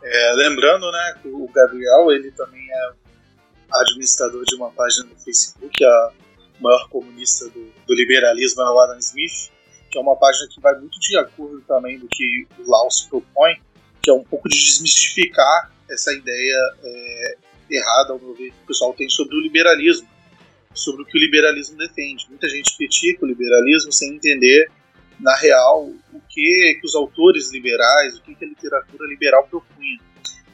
É, 0.03 0.33
lembrando, 0.35 0.91
né, 0.91 1.19
que 1.23 1.29
o 1.29 1.49
Gabriel 1.49 2.11
ele 2.11 2.31
também 2.33 2.67
é 2.69 3.04
administrador 3.73 4.45
de 4.45 4.55
uma 4.55 4.71
página 4.71 5.07
no 5.07 5.17
Facebook, 5.17 5.85
a 5.85 6.13
maior 6.61 6.89
comunista 6.89 7.49
do, 7.49 7.73
do 7.87 7.95
liberalismo 7.95 8.63
é 8.63 8.71
o 8.71 8.79
Adam 8.81 8.99
Smith, 8.99 9.51
que 9.91 9.99
é 9.99 10.01
uma 10.01 10.17
página 10.17 10.49
que 10.49 10.61
vai 10.61 10.79
muito 10.79 10.99
de 10.99 11.17
acordo 11.17 11.61
também 11.63 11.99
do 11.99 12.09
que 12.09 12.47
o 12.59 12.71
Laos 12.71 13.03
propõe, 13.03 13.61
que 14.03 14.11
é 14.11 14.13
um 14.13 14.25
pouco 14.25 14.49
de 14.49 14.57
desmistificar 14.57 15.73
essa 15.89 16.13
ideia 16.13 16.77
é, 16.83 17.37
errada, 17.71 18.13
ao 18.13 18.19
meu 18.19 18.35
ver, 18.35 18.51
que 18.51 18.63
o 18.63 18.67
pessoal 18.67 18.93
tem 18.95 19.09
sobre 19.09 19.37
o 19.37 19.41
liberalismo, 19.41 20.09
sobre 20.75 21.03
o 21.03 21.07
que 21.07 21.17
o 21.17 21.21
liberalismo 21.21 21.79
defende. 21.79 22.27
Muita 22.29 22.49
gente 22.49 22.77
critica 22.77 23.25
o 23.25 23.29
liberalismo 23.29 23.93
sem 23.93 24.15
entender, 24.15 24.71
na 25.21 25.35
real, 25.37 25.85
o 26.13 26.21
que, 26.29 26.79
que 26.81 26.87
os 26.87 26.95
autores 26.95 27.53
liberais, 27.53 28.19
o 28.19 28.23
que, 28.23 28.35
que 28.35 28.45
a 28.45 28.49
literatura 28.49 29.09
liberal 29.09 29.47
propunha. 29.49 30.01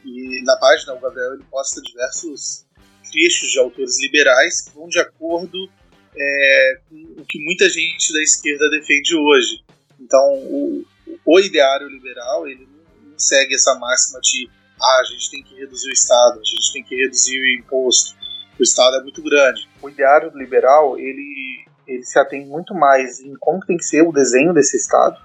E 0.05 0.41
na 0.43 0.55
página, 0.57 0.93
o 0.93 0.99
Gabriel 0.99 1.33
ele 1.33 1.43
posta 1.49 1.81
diversos 1.81 2.65
trechos 3.11 3.49
de 3.49 3.59
autores 3.59 3.99
liberais 4.01 4.61
que 4.61 4.75
vão 4.75 4.87
de 4.87 4.99
acordo 4.99 5.69
é, 6.15 6.79
com 6.89 7.21
o 7.21 7.25
que 7.25 7.39
muita 7.43 7.69
gente 7.69 8.13
da 8.13 8.21
esquerda 8.21 8.69
defende 8.69 9.15
hoje. 9.15 9.63
Então, 9.99 10.33
o, 10.33 10.83
o 11.25 11.39
ideário 11.39 11.87
liberal 11.87 12.47
ele 12.47 12.67
não 13.05 13.17
segue 13.17 13.55
essa 13.55 13.75
máxima 13.75 14.19
de 14.21 14.49
ah, 14.81 15.01
a 15.01 15.03
gente 15.03 15.29
tem 15.29 15.43
que 15.43 15.55
reduzir 15.55 15.89
o 15.89 15.93
Estado, 15.93 16.39
a 16.39 16.43
gente 16.43 16.73
tem 16.73 16.83
que 16.83 16.95
reduzir 16.95 17.39
o 17.39 17.59
imposto, 17.59 18.15
o 18.59 18.63
Estado 18.63 18.97
é 18.97 19.03
muito 19.03 19.21
grande. 19.21 19.67
O 19.81 19.89
ideário 19.89 20.31
liberal 20.35 20.97
ele, 20.97 21.65
ele 21.87 22.03
se 22.03 22.17
atém 22.17 22.45
muito 22.45 22.73
mais 22.73 23.19
em 23.19 23.35
como 23.39 23.65
tem 23.65 23.77
que 23.77 23.85
ser 23.85 24.01
o 24.01 24.11
desenho 24.11 24.53
desse 24.53 24.77
Estado, 24.77 25.17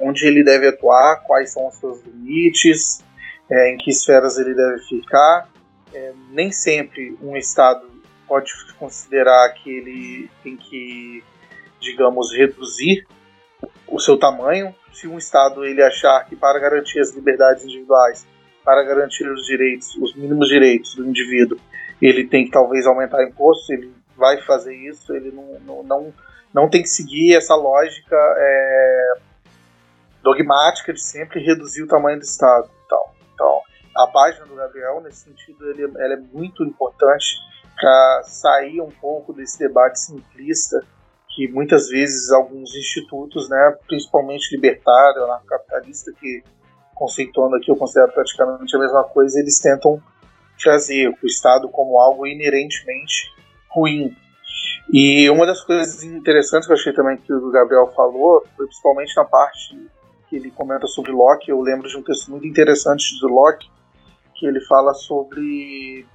onde 0.00 0.26
ele 0.26 0.42
deve 0.42 0.68
atuar, 0.68 1.22
quais 1.24 1.52
são 1.52 1.68
os 1.68 1.76
seus 1.76 2.02
limites, 2.04 3.02
é, 3.50 3.72
em 3.72 3.76
que 3.76 3.90
esferas 3.90 4.38
ele 4.38 4.54
deve 4.54 4.82
ficar 4.88 5.48
é, 5.94 6.12
nem 6.30 6.50
sempre 6.50 7.16
um 7.22 7.36
Estado 7.36 7.86
pode 8.26 8.52
considerar 8.78 9.50
que 9.54 9.70
ele 9.70 10.30
tem 10.42 10.56
que, 10.56 11.22
digamos, 11.80 12.32
reduzir 12.32 13.06
o 13.86 14.00
seu 14.00 14.18
tamanho. 14.18 14.74
Se 14.92 15.06
um 15.06 15.16
Estado 15.16 15.64
ele 15.64 15.82
achar 15.82 16.24
que 16.26 16.34
para 16.34 16.58
garantir 16.58 17.00
as 17.00 17.14
liberdades 17.14 17.64
individuais, 17.64 18.26
para 18.64 18.82
garantir 18.82 19.28
os 19.28 19.46
direitos, 19.46 19.94
os 19.96 20.14
mínimos 20.14 20.48
direitos 20.48 20.94
do 20.94 21.06
indivíduo, 21.06 21.58
ele 22.00 22.26
tem 22.26 22.44
que 22.44 22.50
talvez 22.50 22.86
aumentar 22.86 23.22
impostos, 23.22 23.68
ele 23.70 23.92
vai 24.16 24.40
fazer 24.42 24.74
isso, 24.74 25.14
ele 25.14 25.30
não, 25.30 25.60
não, 25.60 25.82
não, 25.82 26.14
não 26.52 26.70
tem 26.70 26.82
que 26.82 26.88
seguir 26.88 27.34
essa 27.34 27.54
lógica 27.54 28.16
é, 28.16 29.14
dogmática 30.22 30.92
de 30.92 31.02
sempre 31.02 31.44
reduzir 31.44 31.82
o 31.82 31.86
tamanho 31.86 32.18
do 32.18 32.24
Estado. 32.24 32.70
Então, 32.86 33.02
então 33.34 33.62
a 33.96 34.06
página 34.08 34.46
do 34.46 34.56
Gabriel, 34.56 35.00
nesse 35.02 35.24
sentido, 35.24 35.70
ele, 35.70 35.84
ela 35.84 36.14
é 36.14 36.20
muito 36.32 36.64
importante 36.64 37.36
para 37.76 38.22
sair 38.24 38.80
um 38.80 38.90
pouco 38.90 39.32
desse 39.32 39.58
debate 39.58 40.00
simplista 40.00 40.84
que 41.34 41.48
muitas 41.48 41.88
vezes 41.88 42.30
alguns 42.30 42.74
institutos, 42.74 43.48
né, 43.48 43.76
principalmente 43.88 44.54
libertário, 44.54 45.26
capitalista, 45.46 46.12
que 46.12 46.42
conceituando 46.94 47.56
aqui 47.56 47.70
eu 47.70 47.76
considero 47.76 48.12
praticamente 48.12 48.76
a 48.76 48.78
mesma 48.78 49.02
coisa, 49.04 49.40
eles 49.40 49.58
tentam 49.58 50.00
trazer 50.62 51.08
o 51.08 51.26
Estado 51.26 51.68
como 51.68 51.98
algo 51.98 52.24
inerentemente 52.26 53.32
ruim. 53.68 54.16
E 54.92 55.28
uma 55.28 55.44
das 55.44 55.60
coisas 55.62 56.04
interessantes 56.04 56.66
que 56.66 56.72
eu 56.72 56.76
achei 56.76 56.92
também 56.92 57.16
que 57.16 57.32
o 57.32 57.50
Gabriel 57.50 57.92
falou, 57.96 58.44
foi 58.56 58.66
principalmente 58.66 59.16
na 59.16 59.24
parte 59.24 59.76
que 60.28 60.36
ele 60.36 60.52
comenta 60.52 60.86
sobre 60.86 61.10
Locke, 61.10 61.50
eu 61.50 61.60
lembro 61.60 61.88
de 61.88 61.96
um 61.96 62.02
texto 62.02 62.30
muito 62.30 62.46
interessante 62.46 63.18
de 63.18 63.26
Locke, 63.26 63.68
que 64.34 64.46
ele 64.46 64.60
fala 64.60 64.92
sobre 64.94 66.06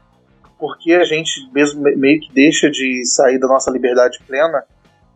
por 0.57 0.77
que 0.77 0.93
a 0.93 1.03
gente 1.03 1.49
mesmo 1.53 1.81
meio 1.81 2.19
que 2.19 2.33
deixa 2.33 2.69
de 2.69 3.05
sair 3.05 3.39
da 3.39 3.47
nossa 3.47 3.71
liberdade 3.71 4.19
plena, 4.27 4.63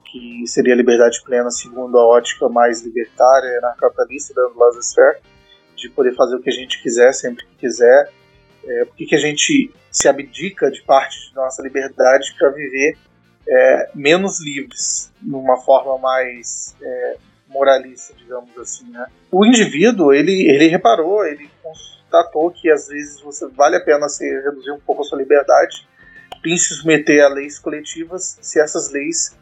que 0.06 0.48
seria 0.48 0.74
a 0.74 0.78
liberdade 0.78 1.22
plena 1.24 1.50
segundo 1.50 1.98
a 1.98 2.08
ótica 2.08 2.48
mais 2.48 2.82
libertária, 2.82 3.58
anarcapitalista 3.58 4.34
da 4.34 4.50
laissez-faire, 4.56 5.20
de 5.76 5.90
poder 5.90 6.16
fazer 6.16 6.36
o 6.36 6.42
que 6.42 6.50
a 6.50 6.54
gente 6.54 6.82
quiser 6.82 7.12
sempre 7.14 7.46
que 7.46 7.56
quiser. 7.58 8.10
É, 8.66 8.86
por 8.86 8.96
que, 8.96 9.14
a 9.14 9.20
gente 9.20 9.74
se 9.92 10.08
abdica 10.08 10.72
de 10.72 10.82
parte 10.84 11.34
da 11.34 11.42
nossa 11.42 11.62
liberdade 11.62 12.34
para 12.40 12.50
viver 12.52 12.98
é, 13.46 13.90
menos 13.94 14.42
livres, 14.42 15.12
numa 15.22 15.58
forma 15.58 15.98
mais 15.98 16.74
é, 16.82 17.18
moralista, 17.50 18.14
digamos 18.16 18.58
assim, 18.58 18.90
né? 18.90 19.06
O 19.30 19.46
indivíduo, 19.46 20.14
ele, 20.14 20.50
ele 20.50 20.68
reparou, 20.68 21.26
ele 21.26 21.50
constatou 22.14 22.52
que 22.52 22.70
às 22.70 22.88
vezes 22.88 23.20
você 23.22 23.48
vale 23.48 23.76
a 23.76 23.84
pena 23.84 24.08
se 24.08 24.24
reduzir 24.42 24.72
um 24.72 24.80
pouco 24.80 25.02
a 25.02 25.06
sua 25.06 25.18
liberdade 25.18 25.88
em 26.46 26.58
se 26.58 26.76
submeter 26.76 27.24
a 27.26 27.30
leis 27.30 27.58
coletivas 27.58 28.38
se 28.42 28.60
essas 28.60 28.92
leis 28.92 29.36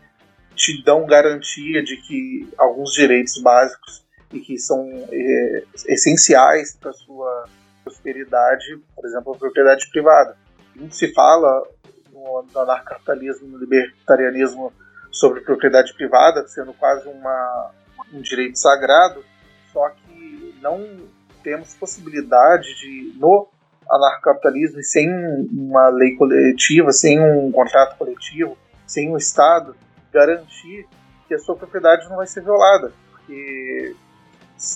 te 0.55 0.81
dão 0.83 1.05
garantia 1.05 1.83
de 1.83 1.97
que 1.97 2.47
alguns 2.57 2.93
direitos 2.93 3.41
básicos 3.41 4.05
e 4.31 4.39
que 4.39 4.57
são 4.57 4.87
é, 5.11 5.63
essenciais 5.87 6.75
para 6.75 6.93
sua 6.93 7.45
prosperidade, 7.83 8.79
por 8.95 9.05
exemplo, 9.05 9.33
a 9.33 9.37
propriedade 9.37 9.89
privada. 9.89 10.37
Muito 10.75 10.95
se 10.95 11.11
fala 11.13 11.67
no, 12.13 12.45
no 12.53 12.59
anarcapitalismo, 12.59 13.47
no 13.47 13.57
libertarianismo 13.57 14.71
sobre 15.11 15.41
propriedade 15.41 15.93
privada, 15.95 16.47
sendo 16.47 16.73
quase 16.73 17.07
uma, 17.09 17.71
um 18.13 18.21
direito 18.21 18.57
sagrado, 18.57 19.25
só 19.73 19.89
que 19.89 20.55
não 20.61 21.09
temos 21.43 21.73
possibilidade 21.75 22.75
de, 22.75 23.13
no 23.17 23.47
anarcapitalismo, 23.89 24.79
e 24.79 24.83
sem 24.83 25.09
uma 25.51 25.89
lei 25.89 26.15
coletiva, 26.15 26.91
sem 26.91 27.19
um 27.19 27.51
contrato 27.51 27.97
coletivo, 27.97 28.57
sem 28.87 29.09
o 29.09 29.13
um 29.13 29.17
Estado, 29.17 29.75
garantir 30.11 30.87
que 31.27 31.33
a 31.33 31.39
sua 31.39 31.55
propriedade 31.55 32.07
não 32.09 32.17
vai 32.17 32.27
ser 32.27 32.41
violada. 32.41 32.91
Porque 33.11 33.95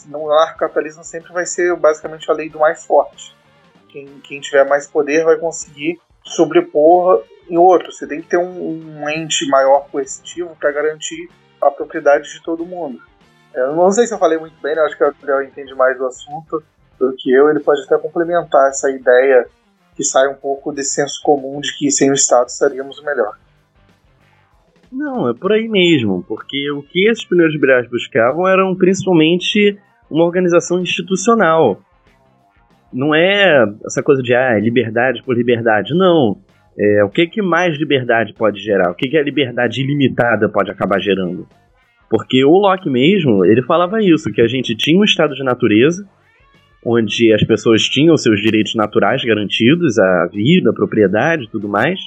no 0.07 0.32
anarcapitalismo 0.32 1.03
sempre 1.03 1.32
vai 1.32 1.45
ser 1.45 1.76
basicamente 1.76 2.30
a 2.30 2.34
lei 2.34 2.49
do 2.49 2.59
mais 2.59 2.84
forte. 2.86 3.36
Quem, 3.89 4.05
quem 4.24 4.41
tiver 4.41 4.68
mais 4.68 4.88
poder 4.88 5.24
vai 5.24 5.38
conseguir 5.38 5.99
sobrepor 6.24 7.24
em 7.49 7.57
outro. 7.57 7.91
Você 7.91 8.07
tem 8.07 8.22
que 8.22 8.28
ter 8.28 8.38
um, 8.38 9.01
um 9.01 9.09
ente 9.09 9.47
maior 9.47 9.88
coercitivo 9.89 10.55
para 10.59 10.72
garantir 10.72 11.30
a 11.61 11.72
propriedade 11.72 12.32
de 12.32 12.41
todo 12.43 12.66
mundo. 12.66 13.01
Eu 13.56 13.76
não 13.76 13.91
sei 13.91 14.06
se 14.06 14.14
eu 14.14 14.20
falei 14.20 14.38
muito 14.38 14.56
bem, 14.62 14.76
né? 14.76 14.82
acho 14.82 14.97
que 14.97 15.03
o 15.03 15.08
Gabriel 15.08 15.43
entende 15.43 15.74
mais 15.74 15.97
do 15.97 16.06
assunto 16.06 16.62
do 16.99 17.14
que 17.18 17.32
eu. 17.32 17.49
Ele 17.49 17.60
pode 17.60 17.82
até 17.84 17.97
complementar 17.97 18.70
essa 18.70 18.89
ideia 18.89 19.47
que 19.95 20.03
sai 20.03 20.28
um 20.28 20.36
pouco 20.36 20.74
desse 20.74 20.95
senso 20.95 21.22
comum 21.24 21.60
de 21.62 21.76
que 21.78 21.89
sem 21.89 22.12
o 22.12 22.14
Estado 22.14 22.47
estaríamos 22.47 23.01
melhor. 23.03 23.38
Não, 24.91 25.30
é 25.30 25.34
por 25.34 25.51
aí 25.51 25.68
mesmo, 25.68 26.24
porque 26.28 26.72
o 26.72 26.84
que 26.84 27.08
esses 27.08 27.26
primeiros 27.26 27.53
liberais 27.53 27.89
buscavam 27.89 28.47
eram 28.47 28.76
principalmente 28.76 29.78
uma 30.10 30.24
organização 30.24 30.82
institucional. 30.82 31.80
Não 32.93 33.14
é 33.14 33.66
essa 33.86 34.01
coisa 34.03 34.22
de 34.22 34.34
ah, 34.34 34.58
liberdade 34.60 35.24
por 35.24 35.36
liberdade, 35.36 35.93
não. 35.93 36.38
É, 36.78 37.03
o 37.03 37.10
que, 37.10 37.28
que 37.28 37.41
mais 37.41 37.78
liberdade 37.78 38.34
pode 38.34 38.60
gerar? 38.60 38.91
O 38.91 38.95
que, 38.95 39.10
que 39.10 39.18
a 39.18 39.24
liberdade 39.24 39.82
ilimitada 39.82 40.47
pode 40.49 40.72
acabar 40.72 40.99
gerando? 40.99 41.47
Porque 42.16 42.45
o 42.45 42.51
Locke 42.51 42.89
mesmo, 42.89 43.43
ele 43.43 43.61
falava 43.61 44.01
isso, 44.01 44.32
que 44.32 44.41
a 44.41 44.47
gente 44.47 44.74
tinha 44.74 44.97
um 44.97 45.03
estado 45.03 45.36
de 45.36 45.43
natureza, 45.43 46.07
onde 46.86 47.34
as 47.34 47.43
pessoas 47.43 47.84
tinham 47.89 48.16
seus 48.16 48.41
direitos 48.41 48.74
naturais 48.74 49.22
garantidos, 49.26 49.99
a 49.99 50.30
vida, 50.32 50.70
a 50.70 50.74
propriedade 50.74 51.43
e 51.43 51.49
tudo 51.49 51.68
mais, 51.68 51.99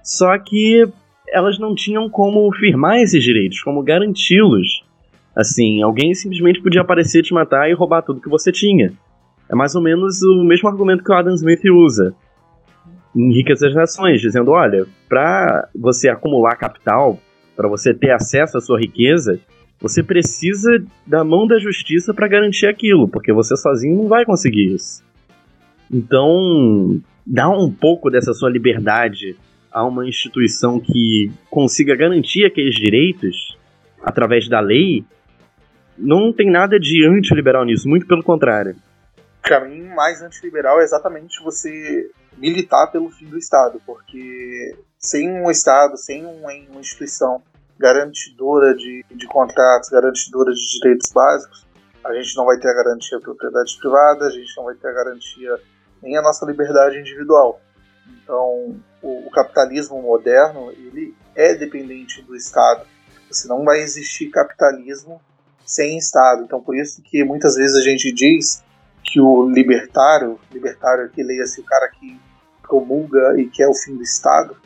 só 0.00 0.38
que 0.38 0.86
elas 1.28 1.58
não 1.58 1.74
tinham 1.74 2.08
como 2.08 2.52
firmar 2.54 2.98
esses 3.00 3.20
direitos, 3.20 3.60
como 3.64 3.82
garanti-los. 3.82 4.84
Assim, 5.34 5.82
alguém 5.82 6.14
simplesmente 6.14 6.62
podia 6.62 6.82
aparecer, 6.82 7.24
te 7.24 7.34
matar 7.34 7.68
e 7.68 7.74
roubar 7.74 8.02
tudo 8.02 8.20
que 8.20 8.30
você 8.30 8.52
tinha. 8.52 8.92
É 9.50 9.56
mais 9.56 9.74
ou 9.74 9.82
menos 9.82 10.22
o 10.22 10.44
mesmo 10.44 10.68
argumento 10.68 11.02
que 11.02 11.10
o 11.10 11.16
Adam 11.16 11.34
Smith 11.34 11.64
usa 11.64 12.14
em 13.16 13.32
Ricas 13.32 13.58
das 13.58 13.74
Nações, 13.74 14.20
dizendo: 14.20 14.52
olha, 14.52 14.86
para 15.08 15.68
você 15.74 16.08
acumular 16.08 16.54
capital, 16.54 17.18
para 17.56 17.68
você 17.68 17.92
ter 17.92 18.10
acesso 18.10 18.56
à 18.56 18.60
sua 18.60 18.78
riqueza, 18.78 19.40
você 19.80 20.02
precisa 20.02 20.70
da 21.06 21.24
mão 21.24 21.46
da 21.46 21.58
justiça 21.58 22.14
para 22.14 22.28
garantir 22.28 22.66
aquilo, 22.66 23.08
porque 23.08 23.32
você 23.32 23.56
sozinho 23.56 23.96
não 23.96 24.08
vai 24.08 24.24
conseguir 24.24 24.74
isso. 24.74 25.02
Então, 25.90 27.00
dá 27.26 27.48
um 27.48 27.70
pouco 27.70 28.10
dessa 28.10 28.32
sua 28.32 28.48
liberdade 28.48 29.36
a 29.70 29.84
uma 29.84 30.06
instituição 30.06 30.78
que 30.78 31.32
consiga 31.50 31.96
garantir 31.96 32.44
aqueles 32.44 32.74
direitos 32.74 33.56
através 34.02 34.48
da 34.48 34.60
lei, 34.60 35.04
não 35.96 36.32
tem 36.32 36.50
nada 36.50 36.78
de 36.78 37.06
antiliberal 37.06 37.64
nisso, 37.64 37.88
muito 37.88 38.06
pelo 38.06 38.22
contrário. 38.22 38.76
Para 39.42 39.64
mim, 39.66 39.82
mais 39.94 40.22
antiliberal 40.22 40.80
é 40.80 40.84
exatamente 40.84 41.42
você 41.42 42.10
militar 42.36 42.90
pelo 42.90 43.10
fim 43.10 43.26
do 43.26 43.38
Estado, 43.38 43.80
porque 43.86 44.74
sem 45.04 45.28
um 45.28 45.50
Estado, 45.50 45.96
sem 45.96 46.24
uma 46.24 46.54
instituição 46.54 47.42
garantidora 47.76 48.72
de, 48.74 49.04
de 49.10 49.26
contratos, 49.26 49.88
garantidora 49.88 50.52
de 50.52 50.78
direitos 50.78 51.10
básicos, 51.10 51.66
a 52.04 52.14
gente 52.14 52.36
não 52.36 52.44
vai 52.44 52.56
ter 52.58 52.68
a 52.68 52.74
garantia 52.74 53.18
da 53.18 53.24
propriedade 53.24 53.76
privada, 53.78 54.26
a 54.26 54.30
gente 54.30 54.56
não 54.56 54.64
vai 54.64 54.74
ter 54.76 54.88
a 54.88 54.92
garantia 54.92 55.60
nem 56.00 56.16
a 56.16 56.22
nossa 56.22 56.46
liberdade 56.46 56.98
individual. 56.98 57.60
Então, 58.22 58.80
o, 59.02 59.26
o 59.26 59.30
capitalismo 59.30 60.00
moderno 60.00 60.70
ele 60.70 61.16
é 61.34 61.54
dependente 61.54 62.22
do 62.22 62.36
Estado. 62.36 62.86
Você 63.28 63.48
não 63.48 63.64
vai 63.64 63.80
existir 63.80 64.30
capitalismo 64.30 65.20
sem 65.64 65.98
Estado. 65.98 66.44
Então, 66.44 66.60
por 66.62 66.76
isso 66.76 67.02
que 67.02 67.24
muitas 67.24 67.56
vezes 67.56 67.76
a 67.76 67.82
gente 67.82 68.12
diz 68.12 68.62
que 69.02 69.20
o 69.20 69.48
libertário, 69.48 70.38
libertário 70.52 71.10
que 71.10 71.22
leia-se 71.22 71.60
o 71.60 71.64
cara 71.64 71.88
que 71.88 72.20
promulga 72.62 73.40
e 73.40 73.48
quer 73.48 73.68
o 73.68 73.74
fim 73.74 73.96
do 73.96 74.02
Estado, 74.02 74.56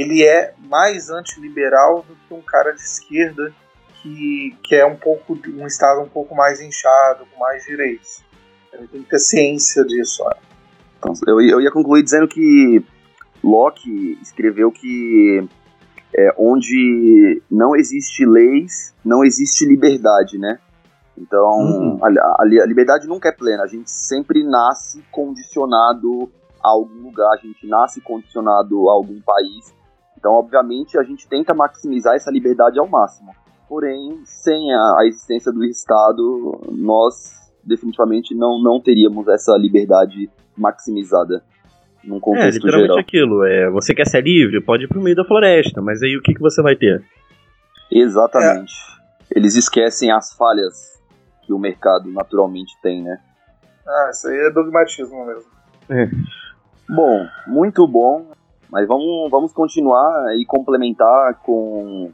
ele 0.00 0.24
é 0.24 0.54
mais 0.68 1.10
antiliberal 1.10 2.04
do 2.08 2.14
que 2.14 2.34
um 2.34 2.42
cara 2.42 2.72
de 2.72 2.80
esquerda 2.80 3.52
que 4.02 4.56
quer 4.62 4.84
um 4.86 4.96
pouco 4.96 5.38
um 5.48 5.66
Estado 5.66 6.00
um 6.00 6.08
pouco 6.08 6.34
mais 6.34 6.60
inchado, 6.60 7.26
com 7.26 7.40
mais 7.40 7.64
direitos. 7.64 8.24
Ele 8.72 8.86
tem 8.88 9.02
que 9.02 9.10
ter 9.10 9.18
ciência 9.18 9.84
disso. 9.84 10.24
Né? 10.24 10.36
Então, 10.98 11.12
eu, 11.26 11.40
eu 11.40 11.60
ia 11.60 11.70
concluir 11.70 12.02
dizendo 12.02 12.28
que 12.28 12.84
Locke 13.42 14.18
escreveu 14.22 14.70
que 14.70 15.48
é, 16.14 16.34
onde 16.38 17.42
não 17.50 17.76
existe 17.76 18.24
leis, 18.24 18.94
não 19.04 19.24
existe 19.24 19.64
liberdade, 19.64 20.38
né? 20.38 20.58
Então, 21.16 21.58
uhum. 21.60 21.98
a, 22.02 22.08
a, 22.08 22.36
a, 22.42 22.66
liberdade 22.66 23.06
nunca 23.06 23.28
é 23.28 23.32
plena. 23.32 23.62
A 23.62 23.66
gente 23.66 23.90
sempre 23.90 24.44
nasce 24.44 25.02
condicionado 25.10 26.30
a 26.62 26.68
algum 26.68 27.02
lugar, 27.02 27.32
a 27.32 27.36
gente 27.36 27.66
nasce 27.66 28.00
condicionado 28.00 28.88
a 28.90 28.92
algum 28.92 29.20
país. 29.20 29.74
Então, 30.26 30.34
obviamente, 30.34 30.98
a 30.98 31.04
gente 31.04 31.28
tenta 31.28 31.54
maximizar 31.54 32.16
essa 32.16 32.32
liberdade 32.32 32.80
ao 32.80 32.88
máximo. 32.88 33.30
Porém, 33.68 34.22
sem 34.24 34.72
a, 34.72 34.96
a 34.98 35.06
existência 35.06 35.52
do 35.52 35.64
Estado, 35.64 36.60
nós 36.72 37.32
definitivamente 37.62 38.34
não, 38.34 38.60
não 38.60 38.80
teríamos 38.80 39.28
essa 39.28 39.56
liberdade 39.56 40.28
maximizada 40.58 41.44
num 42.02 42.18
contexto 42.18 42.56
é, 42.56 42.66
literalmente 42.66 42.88
geral. 42.88 42.98
aquilo. 42.98 43.44
É, 43.44 43.70
você 43.70 43.94
quer 43.94 44.04
ser 44.08 44.24
livre? 44.24 44.60
Pode 44.60 44.86
ir 44.86 44.88
pro 44.88 45.00
meio 45.00 45.14
da 45.14 45.24
floresta, 45.24 45.80
mas 45.80 46.02
aí 46.02 46.16
o 46.16 46.22
que, 46.22 46.34
que 46.34 46.40
você 46.40 46.60
vai 46.60 46.74
ter? 46.74 47.04
Exatamente. 47.88 48.74
É. 49.30 49.38
Eles 49.38 49.54
esquecem 49.54 50.10
as 50.10 50.32
falhas 50.32 51.00
que 51.42 51.52
o 51.52 51.58
mercado 51.58 52.10
naturalmente 52.10 52.72
tem, 52.82 53.00
né? 53.00 53.20
Ah, 53.86 54.10
isso 54.10 54.26
aí 54.26 54.38
é 54.38 54.50
dogmatismo 54.50 55.24
mesmo. 55.24 55.50
É. 55.88 56.10
Bom, 56.88 57.28
muito 57.46 57.86
bom. 57.86 58.34
Mas 58.70 58.86
vamos, 58.86 59.30
vamos 59.30 59.52
continuar 59.52 60.36
e 60.36 60.44
complementar 60.44 61.40
com 61.42 62.10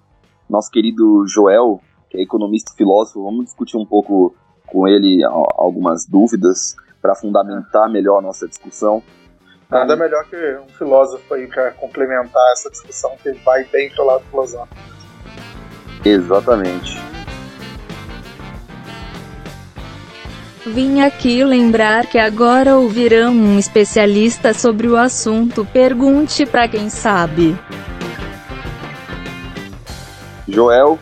nosso 0.49 0.71
querido 0.71 1.27
Joel, 1.27 1.81
que 2.11 2.19
é 2.19 2.23
economista 2.23 2.73
e 2.73 2.77
filósofo. 2.77 3.23
Vamos 3.23 3.47
discutir 3.47 3.77
um 3.77 3.87
pouco 3.87 4.35
com 4.67 4.87
ele 4.87 5.23
algumas 5.25 6.07
dúvidas 6.07 6.77
para 7.01 7.15
fundamentar 7.15 7.91
melhor 7.91 8.19
a 8.19 8.23
nossa 8.23 8.47
discussão. 8.47 9.03
Nada 9.71 9.97
melhor 9.97 10.25
que 10.29 10.37
um 10.37 10.69
filósofo 10.77 11.33
aí 11.33 11.47
para 11.47 11.73
complementar 11.73 12.53
essa 12.53 12.71
discussão 12.71 13.17
que 13.23 13.33
vai 13.45 13.65
bem 13.65 13.91
pro 13.91 14.05
lado 14.05 14.23
filosófico. 14.31 14.77
Exatamente. 16.05 17.22
Vim 20.65 21.01
aqui 21.01 21.43
lembrar 21.43 22.07
que 22.07 22.17
agora 22.17 22.77
ouvirão 22.77 23.33
um 23.33 23.59
especialista 23.59 24.55
sobre 24.55 24.87
o 24.87 24.97
assunto. 24.97 25.65
Pergunte 25.65 26.47
para 26.47 26.69
quem 26.69 26.89
sabe. 26.89 27.57
Joel, 30.47 31.01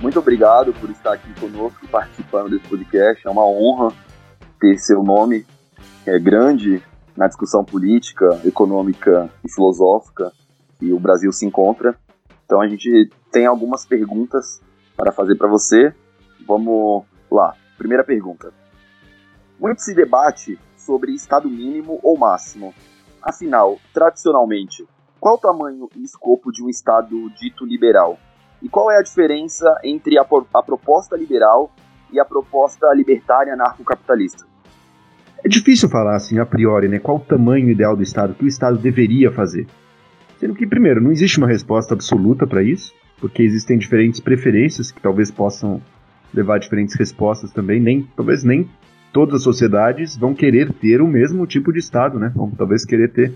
muito 0.00 0.18
obrigado 0.18 0.72
por 0.72 0.88
estar 0.88 1.12
aqui 1.12 1.28
conosco, 1.38 1.86
participando 1.88 2.48
desse 2.48 2.66
podcast. 2.68 3.26
É 3.26 3.30
uma 3.30 3.44
honra 3.44 3.92
ter 4.58 4.78
seu 4.78 5.02
nome 5.02 5.44
é, 6.06 6.18
grande 6.18 6.82
na 7.14 7.26
discussão 7.26 7.62
política, 7.62 8.40
econômica 8.46 9.28
e 9.44 9.52
filosófica 9.52 10.32
que 10.78 10.90
o 10.90 10.98
Brasil 10.98 11.30
se 11.32 11.44
encontra. 11.44 11.94
Então 12.46 12.62
a 12.62 12.66
gente 12.66 13.10
tem 13.30 13.44
algumas 13.44 13.84
perguntas 13.84 14.62
para 14.96 15.12
fazer 15.12 15.36
para 15.36 15.48
você. 15.48 15.94
Vamos 16.46 17.04
lá. 17.30 17.54
Primeira 17.76 18.02
pergunta. 18.02 18.54
Muito 19.58 19.82
se 19.82 19.94
debate 19.94 20.58
sobre 20.76 21.12
estado 21.12 21.48
mínimo 21.48 21.98
ou 22.02 22.18
máximo. 22.18 22.74
Afinal, 23.22 23.78
tradicionalmente, 23.92 24.86
qual 25.18 25.36
o 25.36 25.38
tamanho 25.38 25.88
e 25.96 26.04
escopo 26.04 26.52
de 26.52 26.62
um 26.62 26.68
estado 26.68 27.30
dito 27.30 27.64
liberal? 27.64 28.18
E 28.62 28.68
qual 28.68 28.90
é 28.90 28.98
a 28.98 29.02
diferença 29.02 29.74
entre 29.82 30.18
a, 30.18 30.26
a 30.54 30.62
proposta 30.62 31.16
liberal 31.16 31.72
e 32.12 32.20
a 32.20 32.24
proposta 32.24 32.86
libertária 32.94 33.54
anarcocapitalista? 33.54 34.46
É 35.44 35.48
difícil 35.48 35.88
falar 35.88 36.16
assim 36.16 36.38
a 36.38 36.46
priori, 36.46 36.88
né? 36.88 36.98
Qual 36.98 37.16
o 37.16 37.20
tamanho 37.20 37.70
ideal 37.70 37.96
do 37.96 38.02
Estado, 38.02 38.34
que 38.34 38.44
o 38.44 38.48
Estado 38.48 38.78
deveria 38.78 39.32
fazer. 39.32 39.66
Sendo 40.38 40.54
que, 40.54 40.66
primeiro, 40.66 41.00
não 41.00 41.10
existe 41.10 41.38
uma 41.38 41.46
resposta 41.46 41.94
absoluta 41.94 42.46
para 42.46 42.62
isso, 42.62 42.92
porque 43.18 43.42
existem 43.42 43.78
diferentes 43.78 44.20
preferências 44.20 44.90
que 44.90 45.00
talvez 45.00 45.30
possam 45.30 45.80
levar 46.32 46.56
a 46.56 46.58
diferentes 46.58 46.94
respostas 46.94 47.50
também. 47.52 47.80
Nem, 47.80 48.02
talvez 48.14 48.44
nem 48.44 48.68
todas 49.16 49.36
as 49.36 49.42
sociedades 49.42 50.14
vão 50.14 50.34
querer 50.34 50.70
ter 50.74 51.00
o 51.00 51.08
mesmo 51.08 51.46
tipo 51.46 51.72
de 51.72 51.78
Estado, 51.78 52.18
né? 52.18 52.30
Vão 52.36 52.50
talvez 52.50 52.84
querer 52.84 53.10
ter 53.10 53.32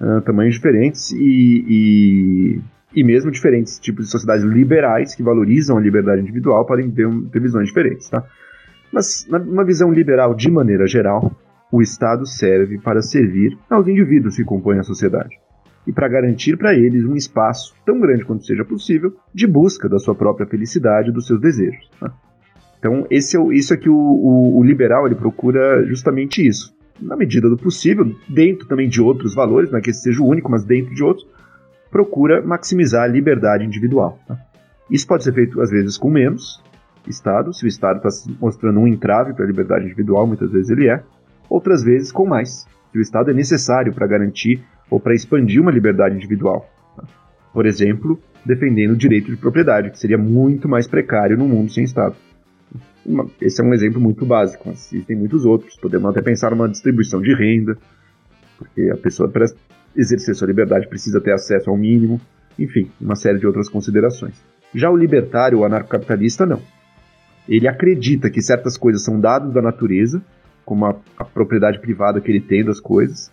uh, 0.00 0.20
tamanhos 0.22 0.56
diferentes 0.56 1.12
e, 1.12 1.64
e, 1.68 2.60
e, 2.92 3.04
mesmo 3.04 3.30
diferentes 3.30 3.78
tipos 3.78 4.06
de 4.06 4.10
sociedades 4.10 4.44
liberais 4.44 5.14
que 5.14 5.22
valorizam 5.22 5.78
a 5.78 5.80
liberdade 5.80 6.22
individual 6.22 6.66
podem 6.66 6.90
ter, 6.90 7.08
ter 7.30 7.40
visões 7.40 7.68
diferentes, 7.68 8.08
tá? 8.08 8.24
Mas, 8.92 9.24
numa 9.30 9.64
visão 9.64 9.92
liberal 9.92 10.34
de 10.34 10.50
maneira 10.50 10.88
geral, 10.88 11.30
o 11.70 11.80
Estado 11.80 12.26
serve 12.26 12.78
para 12.78 13.00
servir 13.00 13.56
aos 13.70 13.86
indivíduos 13.86 14.34
que 14.34 14.42
compõem 14.42 14.80
a 14.80 14.82
sociedade 14.82 15.38
e 15.86 15.92
para 15.92 16.08
garantir 16.08 16.56
para 16.56 16.74
eles 16.74 17.04
um 17.04 17.14
espaço, 17.14 17.76
tão 17.86 18.00
grande 18.00 18.24
quanto 18.24 18.44
seja 18.44 18.64
possível, 18.64 19.16
de 19.32 19.46
busca 19.46 19.88
da 19.88 20.00
sua 20.00 20.16
própria 20.16 20.48
felicidade 20.48 21.10
e 21.10 21.12
dos 21.12 21.28
seus 21.28 21.40
desejos. 21.40 21.88
Né? 22.00 22.10
Então, 22.82 23.06
esse 23.08 23.36
é, 23.36 23.54
isso 23.54 23.72
é 23.72 23.76
que 23.76 23.88
o, 23.88 23.94
o, 23.94 24.58
o, 24.58 24.64
liberal 24.64 25.06
ele 25.06 25.14
procura 25.14 25.86
justamente 25.86 26.44
isso. 26.44 26.74
Na 27.00 27.14
medida 27.14 27.48
do 27.48 27.56
possível, 27.56 28.12
dentro 28.28 28.66
também 28.66 28.88
de 28.88 29.00
outros 29.00 29.36
valores, 29.36 29.70
não 29.70 29.78
é 29.78 29.80
que 29.80 29.90
esse 29.90 30.02
seja 30.02 30.20
o 30.20 30.26
único, 30.26 30.50
mas 30.50 30.64
dentro 30.64 30.92
de 30.92 31.00
outros, 31.04 31.24
procura 31.92 32.42
maximizar 32.42 33.04
a 33.04 33.06
liberdade 33.06 33.64
individual. 33.64 34.18
Tá? 34.26 34.36
Isso 34.90 35.06
pode 35.06 35.22
ser 35.22 35.32
feito, 35.32 35.60
às 35.60 35.70
vezes, 35.70 35.96
com 35.96 36.10
menos 36.10 36.60
Estado, 37.06 37.54
se 37.54 37.64
o 37.64 37.68
Estado 37.68 37.98
está 37.98 38.10
se 38.10 38.36
mostrando 38.40 38.80
um 38.80 38.86
entrave 38.86 39.32
para 39.32 39.44
a 39.44 39.46
liberdade 39.46 39.84
individual, 39.84 40.26
muitas 40.26 40.50
vezes 40.50 40.68
ele 40.70 40.88
é, 40.88 41.04
outras 41.48 41.84
vezes 41.84 42.10
com 42.10 42.26
mais, 42.26 42.66
se 42.90 42.98
o 42.98 43.00
Estado 43.00 43.30
é 43.30 43.34
necessário 43.34 43.92
para 43.92 44.08
garantir 44.08 44.60
ou 44.90 44.98
para 44.98 45.14
expandir 45.14 45.62
uma 45.62 45.70
liberdade 45.70 46.16
individual. 46.16 46.68
Por 47.52 47.64
exemplo, 47.64 48.20
defendendo 48.44 48.92
o 48.92 48.96
direito 48.96 49.30
de 49.30 49.36
propriedade, 49.36 49.90
que 49.90 49.98
seria 50.00 50.18
muito 50.18 50.68
mais 50.68 50.88
precário 50.88 51.38
no 51.38 51.46
mundo 51.46 51.70
sem 51.70 51.84
Estado. 51.84 52.16
Esse 53.40 53.60
é 53.60 53.64
um 53.64 53.74
exemplo 53.74 54.00
muito 54.00 54.24
básico, 54.24 54.64
mas 54.66 54.92
existem 54.92 55.16
muitos 55.16 55.44
outros. 55.44 55.76
Podemos 55.76 56.10
até 56.10 56.22
pensar 56.22 56.50
numa 56.50 56.68
distribuição 56.68 57.20
de 57.20 57.34
renda, 57.34 57.76
porque 58.56 58.90
a 58.90 58.96
pessoa, 58.96 59.28
para 59.28 59.46
exercer 59.96 60.34
sua 60.34 60.46
liberdade, 60.46 60.88
precisa 60.88 61.20
ter 61.20 61.32
acesso 61.32 61.70
ao 61.70 61.76
mínimo, 61.76 62.20
enfim, 62.58 62.90
uma 63.00 63.16
série 63.16 63.38
de 63.38 63.46
outras 63.46 63.68
considerações. 63.68 64.34
Já 64.74 64.90
o 64.90 64.96
libertário 64.96 65.58
ou 65.58 65.64
anarcocapitalista, 65.64 66.46
não. 66.46 66.62
Ele 67.48 67.66
acredita 67.66 68.30
que 68.30 68.40
certas 68.40 68.78
coisas 68.78 69.04
são 69.04 69.20
dados 69.20 69.52
da 69.52 69.60
natureza, 69.60 70.22
como 70.64 70.86
a, 70.86 70.96
a 71.18 71.24
propriedade 71.24 71.80
privada 71.80 72.20
que 72.20 72.30
ele 72.30 72.40
tem 72.40 72.64
das 72.64 72.78
coisas, 72.78 73.32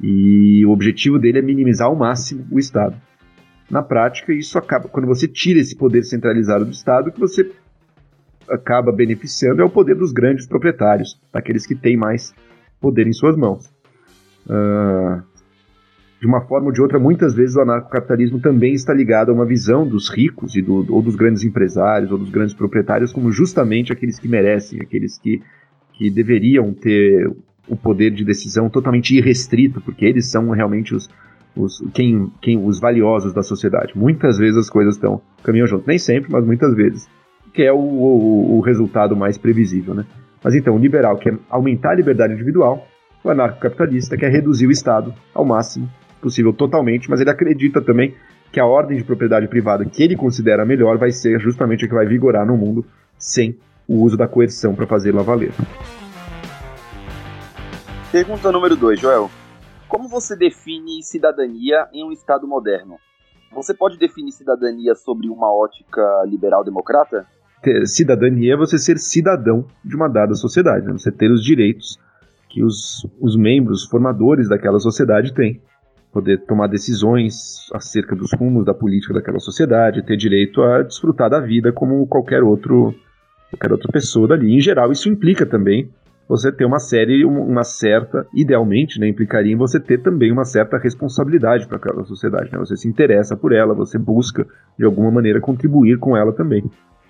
e 0.00 0.64
o 0.64 0.70
objetivo 0.70 1.18
dele 1.18 1.38
é 1.38 1.42
minimizar 1.42 1.88
ao 1.88 1.94
máximo 1.94 2.46
o 2.50 2.58
Estado. 2.58 2.96
Na 3.70 3.82
prática, 3.82 4.32
isso 4.32 4.58
acaba 4.58 4.88
quando 4.88 5.06
você 5.06 5.28
tira 5.28 5.60
esse 5.60 5.76
poder 5.76 6.04
centralizado 6.04 6.64
do 6.64 6.72
Estado, 6.72 7.08
o 7.08 7.12
que 7.12 7.20
você 7.20 7.50
acaba 8.48 8.92
beneficiando 8.92 9.62
é 9.62 9.64
o 9.64 9.70
poder 9.70 9.94
dos 9.94 10.12
grandes 10.12 10.46
proprietários, 10.46 11.20
daqueles 11.32 11.66
que 11.66 11.74
têm 11.74 11.96
mais 11.96 12.34
poder 12.80 13.06
em 13.06 13.12
suas 13.12 13.36
mãos. 13.36 13.66
Uh, 14.46 15.22
de 16.20 16.26
uma 16.26 16.40
forma 16.40 16.68
ou 16.68 16.72
de 16.72 16.80
outra, 16.80 16.98
muitas 16.98 17.34
vezes 17.34 17.54
o 17.54 17.60
anarcocapitalismo 17.60 18.40
também 18.40 18.72
está 18.72 18.94
ligado 18.94 19.30
a 19.30 19.34
uma 19.34 19.44
visão 19.44 19.86
dos 19.86 20.08
ricos 20.08 20.56
e 20.56 20.62
do, 20.62 20.86
ou 20.88 21.02
dos 21.02 21.16
grandes 21.16 21.44
empresários 21.44 22.10
ou 22.10 22.16
dos 22.16 22.30
grandes 22.30 22.54
proprietários 22.54 23.12
como 23.12 23.30
justamente 23.30 23.92
aqueles 23.92 24.18
que 24.18 24.26
merecem, 24.26 24.80
aqueles 24.80 25.18
que, 25.18 25.42
que 25.92 26.08
deveriam 26.10 26.72
ter 26.72 27.30
o 27.68 27.76
poder 27.76 28.10
de 28.10 28.24
decisão 28.24 28.70
totalmente 28.70 29.16
irrestrito, 29.16 29.80
porque 29.80 30.04
eles 30.04 30.30
são 30.30 30.48
realmente 30.50 30.94
os, 30.94 31.10
os, 31.56 31.84
quem, 31.92 32.30
quem, 32.40 32.58
os 32.58 32.80
valiosos 32.80 33.32
da 33.32 33.42
sociedade. 33.42 33.92
Muitas 33.96 34.38
vezes 34.38 34.56
as 34.56 34.70
coisas 34.70 34.94
estão 34.94 35.20
caminham 35.42 35.66
junto, 35.66 35.86
nem 35.86 35.98
sempre, 35.98 36.30
mas 36.32 36.44
muitas 36.44 36.74
vezes, 36.74 37.06
que 37.54 37.62
é 37.62 37.72
o, 37.72 37.78
o, 37.78 38.58
o 38.58 38.60
resultado 38.60 39.16
mais 39.16 39.38
previsível, 39.38 39.94
né? 39.94 40.04
Mas 40.42 40.54
então, 40.54 40.74
o 40.74 40.78
liberal 40.78 41.16
quer 41.16 41.38
aumentar 41.48 41.92
a 41.92 41.94
liberdade 41.94 42.34
individual, 42.34 42.86
o 43.22 43.30
anarcocapitalista 43.30 44.16
quer 44.16 44.30
reduzir 44.30 44.66
o 44.66 44.72
Estado 44.72 45.14
ao 45.32 45.44
máximo 45.44 45.88
possível 46.20 46.52
totalmente, 46.52 47.08
mas 47.08 47.20
ele 47.20 47.30
acredita 47.30 47.80
também 47.80 48.14
que 48.50 48.58
a 48.58 48.66
ordem 48.66 48.98
de 48.98 49.04
propriedade 49.04 49.46
privada 49.46 49.84
que 49.84 50.02
ele 50.02 50.16
considera 50.16 50.64
melhor 50.64 50.98
vai 50.98 51.10
ser 51.10 51.40
justamente 51.40 51.84
a 51.84 51.88
que 51.88 51.94
vai 51.94 52.06
vigorar 52.06 52.46
no 52.46 52.56
mundo 52.56 52.84
sem 53.16 53.58
o 53.88 54.02
uso 54.02 54.16
da 54.16 54.26
coerção 54.26 54.74
para 54.74 54.86
fazê-la 54.86 55.22
valer. 55.22 55.52
Pergunta 58.10 58.50
número 58.52 58.76
2, 58.76 59.00
Joel. 59.00 59.30
Como 59.88 60.08
você 60.08 60.36
define 60.36 61.02
cidadania 61.02 61.88
em 61.92 62.04
um 62.04 62.12
Estado 62.12 62.46
moderno? 62.46 62.96
Você 63.52 63.72
pode 63.72 63.98
definir 63.98 64.32
cidadania 64.32 64.94
sobre 64.94 65.28
uma 65.28 65.52
ótica 65.52 66.02
liberal-democrata? 66.26 67.26
Cidadania 67.86 68.54
é 68.54 68.56
você 68.56 68.78
ser 68.78 68.98
cidadão 68.98 69.66
de 69.84 69.94
uma 69.96 70.08
dada 70.08 70.34
sociedade, 70.34 70.86
né? 70.86 70.92
você 70.92 71.10
ter 71.10 71.30
os 71.30 71.42
direitos 71.42 71.98
que 72.48 72.62
os, 72.62 73.06
os 73.20 73.36
membros 73.36 73.84
formadores 73.84 74.48
daquela 74.48 74.78
sociedade 74.78 75.34
têm. 75.34 75.60
Poder 76.12 76.38
tomar 76.46 76.68
decisões 76.68 77.68
acerca 77.72 78.14
dos 78.14 78.32
rumos 78.32 78.64
da 78.64 78.72
política 78.72 79.12
daquela 79.12 79.40
sociedade, 79.40 80.06
ter 80.06 80.16
direito 80.16 80.62
a 80.62 80.82
desfrutar 80.82 81.28
da 81.28 81.40
vida 81.40 81.72
como 81.72 82.06
qualquer 82.06 82.42
outro 82.42 82.94
qualquer 83.50 83.72
outra 83.72 83.90
pessoa 83.90 84.28
dali. 84.28 84.54
Em 84.54 84.60
geral, 84.60 84.92
isso 84.92 85.08
implica 85.08 85.44
também 85.44 85.90
você 86.28 86.50
ter 86.50 86.64
uma 86.64 86.78
série, 86.78 87.24
uma 87.24 87.64
certa, 87.64 88.26
idealmente, 88.32 88.98
né, 88.98 89.08
implicaria 89.08 89.52
em 89.52 89.56
você 89.56 89.78
ter 89.78 89.98
também 89.98 90.32
uma 90.32 90.44
certa 90.44 90.78
responsabilidade 90.78 91.66
para 91.66 91.76
aquela 91.76 92.04
sociedade. 92.04 92.50
Né? 92.50 92.58
Você 92.58 92.76
se 92.76 92.88
interessa 92.88 93.36
por 93.36 93.52
ela, 93.52 93.74
você 93.74 93.98
busca, 93.98 94.46
de 94.78 94.84
alguma 94.84 95.10
maneira, 95.10 95.40
contribuir 95.40 95.98
com 95.98 96.16
ela 96.16 96.32
também. 96.32 96.64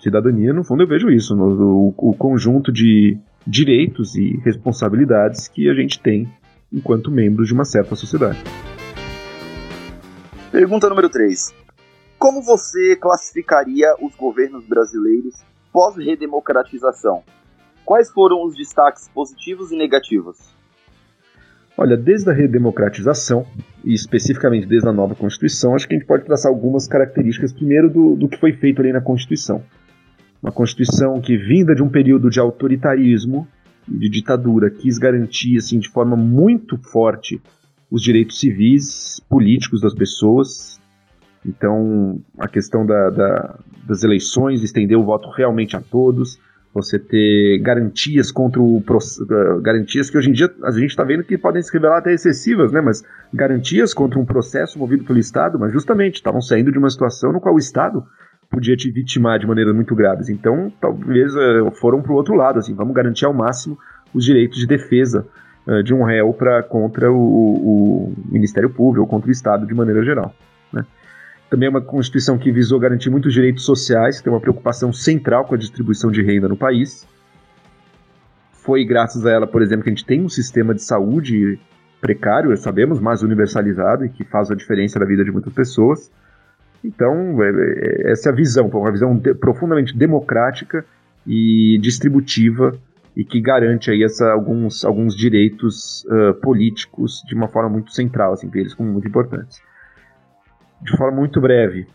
Cidadania, 0.04 0.52
no 0.52 0.62
fundo, 0.62 0.82
eu 0.82 0.86
vejo 0.86 1.10
isso, 1.10 1.34
no, 1.34 1.92
o, 1.96 2.10
o 2.10 2.14
conjunto 2.14 2.70
de 2.70 3.18
direitos 3.46 4.14
e 4.14 4.36
responsabilidades 4.44 5.48
que 5.48 5.68
a 5.68 5.74
gente 5.74 5.98
tem 5.98 6.28
enquanto 6.70 7.10
membros 7.10 7.48
de 7.48 7.54
uma 7.54 7.64
certa 7.64 7.96
sociedade. 7.96 8.38
Pergunta 10.52 10.88
número 10.88 11.08
3. 11.08 11.54
Como 12.18 12.42
você 12.42 12.96
classificaria 12.96 13.94
os 14.00 14.14
governos 14.14 14.66
brasileiros 14.66 15.42
pós-redemocratização? 15.72 17.22
Quais 17.84 18.10
foram 18.10 18.44
os 18.44 18.54
destaques 18.56 19.08
positivos 19.08 19.72
e 19.72 19.76
negativos? 19.76 20.54
Olha, 21.76 21.96
desde 21.96 22.30
a 22.30 22.32
redemocratização, 22.32 23.46
e 23.84 23.94
especificamente 23.94 24.66
desde 24.66 24.88
a 24.88 24.92
nova 24.92 25.14
Constituição, 25.14 25.74
acho 25.74 25.88
que 25.88 25.94
a 25.94 25.98
gente 25.98 26.06
pode 26.06 26.24
traçar 26.24 26.50
algumas 26.50 26.86
características, 26.86 27.52
primeiro, 27.52 27.90
do, 27.90 28.14
do 28.14 28.28
que 28.28 28.38
foi 28.38 28.52
feito 28.52 28.80
ali 28.80 28.92
na 28.92 29.00
Constituição. 29.00 29.62
Uma 30.44 30.52
Constituição 30.52 31.22
que, 31.22 31.38
vinda 31.38 31.74
de 31.74 31.82
um 31.82 31.88
período 31.88 32.28
de 32.28 32.38
autoritarismo 32.38 33.48
e 33.88 33.98
de 33.98 34.10
ditadura, 34.10 34.68
quis 34.68 34.98
garantir, 34.98 35.56
assim, 35.56 35.78
de 35.78 35.88
forma 35.88 36.14
muito 36.16 36.76
forte 36.76 37.40
os 37.90 38.02
direitos 38.02 38.38
civis, 38.38 39.22
políticos 39.26 39.80
das 39.80 39.94
pessoas. 39.94 40.78
Então, 41.46 42.20
a 42.38 42.46
questão 42.46 42.84
da, 42.84 43.08
da, 43.08 43.58
das 43.88 44.04
eleições, 44.04 44.62
estender 44.62 44.98
o 44.98 45.02
voto 45.02 45.30
realmente 45.30 45.78
a 45.78 45.80
todos, 45.80 46.38
você 46.74 46.98
ter 46.98 47.58
garantias 47.62 48.30
contra 48.30 48.60
o 48.60 48.84
eh, 48.84 49.60
garantias 49.62 50.10
que 50.10 50.18
hoje 50.18 50.28
em 50.28 50.32
dia 50.34 50.52
a 50.62 50.72
gente 50.72 50.90
está 50.90 51.04
vendo 51.04 51.24
que 51.24 51.38
podem 51.38 51.62
se 51.62 51.72
revelar 51.72 51.98
até 51.98 52.12
excessivas, 52.12 52.70
né? 52.70 52.82
Mas 52.82 53.02
garantias 53.32 53.94
contra 53.94 54.18
um 54.18 54.26
processo 54.26 54.78
movido 54.78 55.04
pelo 55.04 55.18
Estado, 55.18 55.58
mas 55.58 55.72
justamente 55.72 56.16
estavam 56.16 56.42
saindo 56.42 56.70
de 56.70 56.78
uma 56.78 56.90
situação 56.90 57.32
no 57.32 57.40
qual 57.40 57.54
o 57.54 57.58
Estado 57.58 58.04
podia 58.54 58.76
te 58.76 58.90
vitimar 58.90 59.38
de 59.38 59.46
maneiras 59.46 59.74
muito 59.74 59.94
graves. 59.94 60.28
Então, 60.28 60.72
talvez 60.80 61.34
uh, 61.34 61.70
foram 61.72 62.00
para 62.00 62.12
o 62.12 62.14
outro 62.14 62.34
lado, 62.34 62.58
assim, 62.58 62.74
vamos 62.74 62.94
garantir 62.94 63.24
ao 63.24 63.34
máximo 63.34 63.76
os 64.14 64.24
direitos 64.24 64.58
de 64.58 64.66
defesa 64.66 65.26
uh, 65.66 65.82
de 65.82 65.92
um 65.92 66.04
réu 66.04 66.32
para 66.32 66.62
contra 66.62 67.10
o, 67.10 67.16
o, 67.16 68.14
Ministério 68.30 68.70
Público 68.70 69.02
ou 69.02 69.06
contra 69.06 69.28
o 69.28 69.32
Estado 69.32 69.66
de 69.66 69.74
maneira 69.74 70.04
geral, 70.04 70.34
né? 70.72 70.86
também 71.50 71.66
é 71.66 71.70
uma 71.70 71.80
Constituição 71.80 72.38
que 72.38 72.50
visou 72.50 72.78
garantir 72.78 73.10
muitos 73.10 73.32
direitos 73.32 73.64
sociais, 73.64 74.18
que 74.18 74.24
tem 74.24 74.32
uma 74.32 74.40
preocupação 74.40 74.92
central 74.92 75.44
com 75.44 75.54
a 75.54 75.58
distribuição 75.58 76.10
de 76.10 76.22
renda 76.22 76.48
no 76.48 76.56
país. 76.56 77.06
Foi 78.52 78.84
graças 78.84 79.26
a 79.26 79.30
ela, 79.30 79.46
por 79.46 79.62
exemplo, 79.62 79.84
que 79.84 79.90
a 79.90 79.92
gente 79.92 80.06
tem 80.06 80.22
um 80.22 80.28
sistema 80.28 80.74
de 80.74 80.82
saúde 80.82 81.58
precário, 82.00 82.56
sabemos, 82.56 82.98
mas 82.98 83.22
universalizado 83.22 84.04
e 84.04 84.08
que 84.08 84.24
faz 84.24 84.50
a 84.50 84.54
diferença 84.54 84.98
na 84.98 85.04
vida 85.04 85.24
de 85.24 85.30
muitas 85.30 85.52
pessoas. 85.52 86.10
Então, 86.84 87.42
é, 87.42 87.48
é, 87.48 88.12
essa 88.12 88.28
é 88.28 88.32
a 88.32 88.34
visão, 88.34 88.68
uma 88.68 88.92
visão 88.92 89.16
de, 89.16 89.32
profundamente 89.34 89.96
democrática 89.96 90.84
e 91.26 91.78
distributiva 91.80 92.72
e 93.16 93.24
que 93.24 93.40
garante 93.40 93.90
aí 93.90 94.02
essa, 94.04 94.30
alguns, 94.30 94.84
alguns 94.84 95.16
direitos 95.16 96.04
uh, 96.04 96.34
políticos 96.42 97.22
de 97.26 97.34
uma 97.34 97.48
forma 97.48 97.70
muito 97.70 97.92
central, 97.92 98.34
assim, 98.34 98.50
eles 98.54 98.74
como 98.74 98.92
muito 98.92 99.08
importantes. 99.08 99.62
De 100.82 100.94
forma 100.96 101.16
muito 101.16 101.40
breve, 101.40 101.86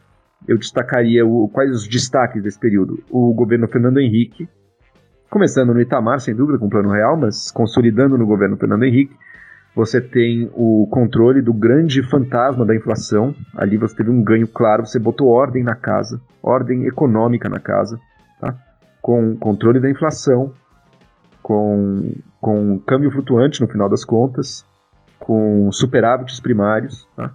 eu 0.47 0.57
destacaria 0.57 1.23
o, 1.25 1.47
quais 1.49 1.71
os 1.71 1.87
destaques 1.87 2.41
desse 2.41 2.57
período. 2.57 3.03
O 3.09 3.33
governo 3.33 3.67
Fernando 3.67 3.99
Henrique, 3.99 4.49
começando 5.29 5.73
no 5.73 5.81
Itamar, 5.81 6.19
sem 6.19 6.33
dúvida, 6.33 6.57
com 6.57 6.65
o 6.65 6.69
Plano 6.69 6.89
Real, 6.89 7.15
mas 7.17 7.51
consolidando 7.51 8.17
no 8.17 8.25
governo 8.25 8.57
Fernando 8.57 8.83
Henrique, 8.83 9.15
você 9.75 10.01
tem 10.01 10.49
o 10.53 10.87
controle 10.91 11.41
do 11.41 11.53
grande 11.53 12.01
fantasma 12.03 12.65
da 12.65 12.75
inflação. 12.75 13.33
Ali 13.55 13.77
você 13.77 13.95
teve 13.95 14.09
um 14.09 14.23
ganho 14.23 14.47
claro, 14.47 14.85
você 14.85 14.99
botou 14.99 15.27
ordem 15.27 15.63
na 15.63 15.75
casa, 15.75 16.19
ordem 16.41 16.85
econômica 16.85 17.47
na 17.47 17.59
casa, 17.59 17.99
tá? 18.39 18.55
com 19.01 19.35
controle 19.37 19.79
da 19.79 19.89
inflação, 19.89 20.51
com, 21.41 22.13
com 22.41 22.79
câmbio 22.79 23.11
flutuante 23.11 23.61
no 23.61 23.67
final 23.67 23.87
das 23.87 24.03
contas, 24.03 24.65
com 25.19 25.71
superávites 25.71 26.39
primários, 26.39 27.07
tá? 27.15 27.31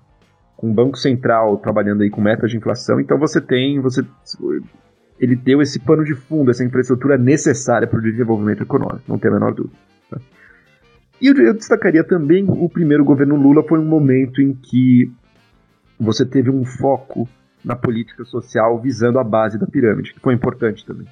com 0.57 0.71
o 0.71 0.75
Banco 0.75 0.99
Central 0.99 1.57
trabalhando 1.59 2.03
aí 2.03 2.11
com 2.11 2.21
metas 2.21 2.51
de 2.51 2.57
inflação. 2.57 3.01
Então 3.01 3.19
você 3.19 3.41
tem, 3.41 3.81
você, 3.81 4.05
ele 5.19 5.37
deu 5.37 5.63
esse 5.63 5.79
pano 5.79 6.05
de 6.05 6.15
fundo, 6.15 6.51
essa 6.51 6.65
infraestrutura 6.65 7.17
necessária 7.17 7.87
para 7.87 7.99
o 7.99 8.03
desenvolvimento 8.03 8.63
econômico, 8.63 9.03
não 9.07 9.19
tem 9.19 9.31
a 9.31 9.35
menor 9.35 9.55
dúvida. 9.55 9.77
Tá? 10.11 10.19
E 11.21 11.27
eu, 11.29 11.35
eu 11.37 11.55
destacaria 11.55 12.05
também 12.05 12.45
o 12.49 12.69
primeiro 12.69 13.05
governo 13.05 13.37
Lula 13.37 13.63
foi 13.63 13.79
um 13.79 13.85
momento 13.85 14.43
em 14.43 14.53
que 14.53 15.11
você 15.99 16.27
teve 16.27 16.51
um 16.51 16.65
foco 16.65 17.29
na 17.65 17.77
política 17.77 18.25
social 18.25 18.81
visando 18.81 19.19
a 19.19 19.25
base 19.25 19.59
da 19.59 19.67
pirâmide, 19.67 20.13
que 20.13 20.21
foi 20.21 20.35
importante 20.35 20.85
também 20.85 21.07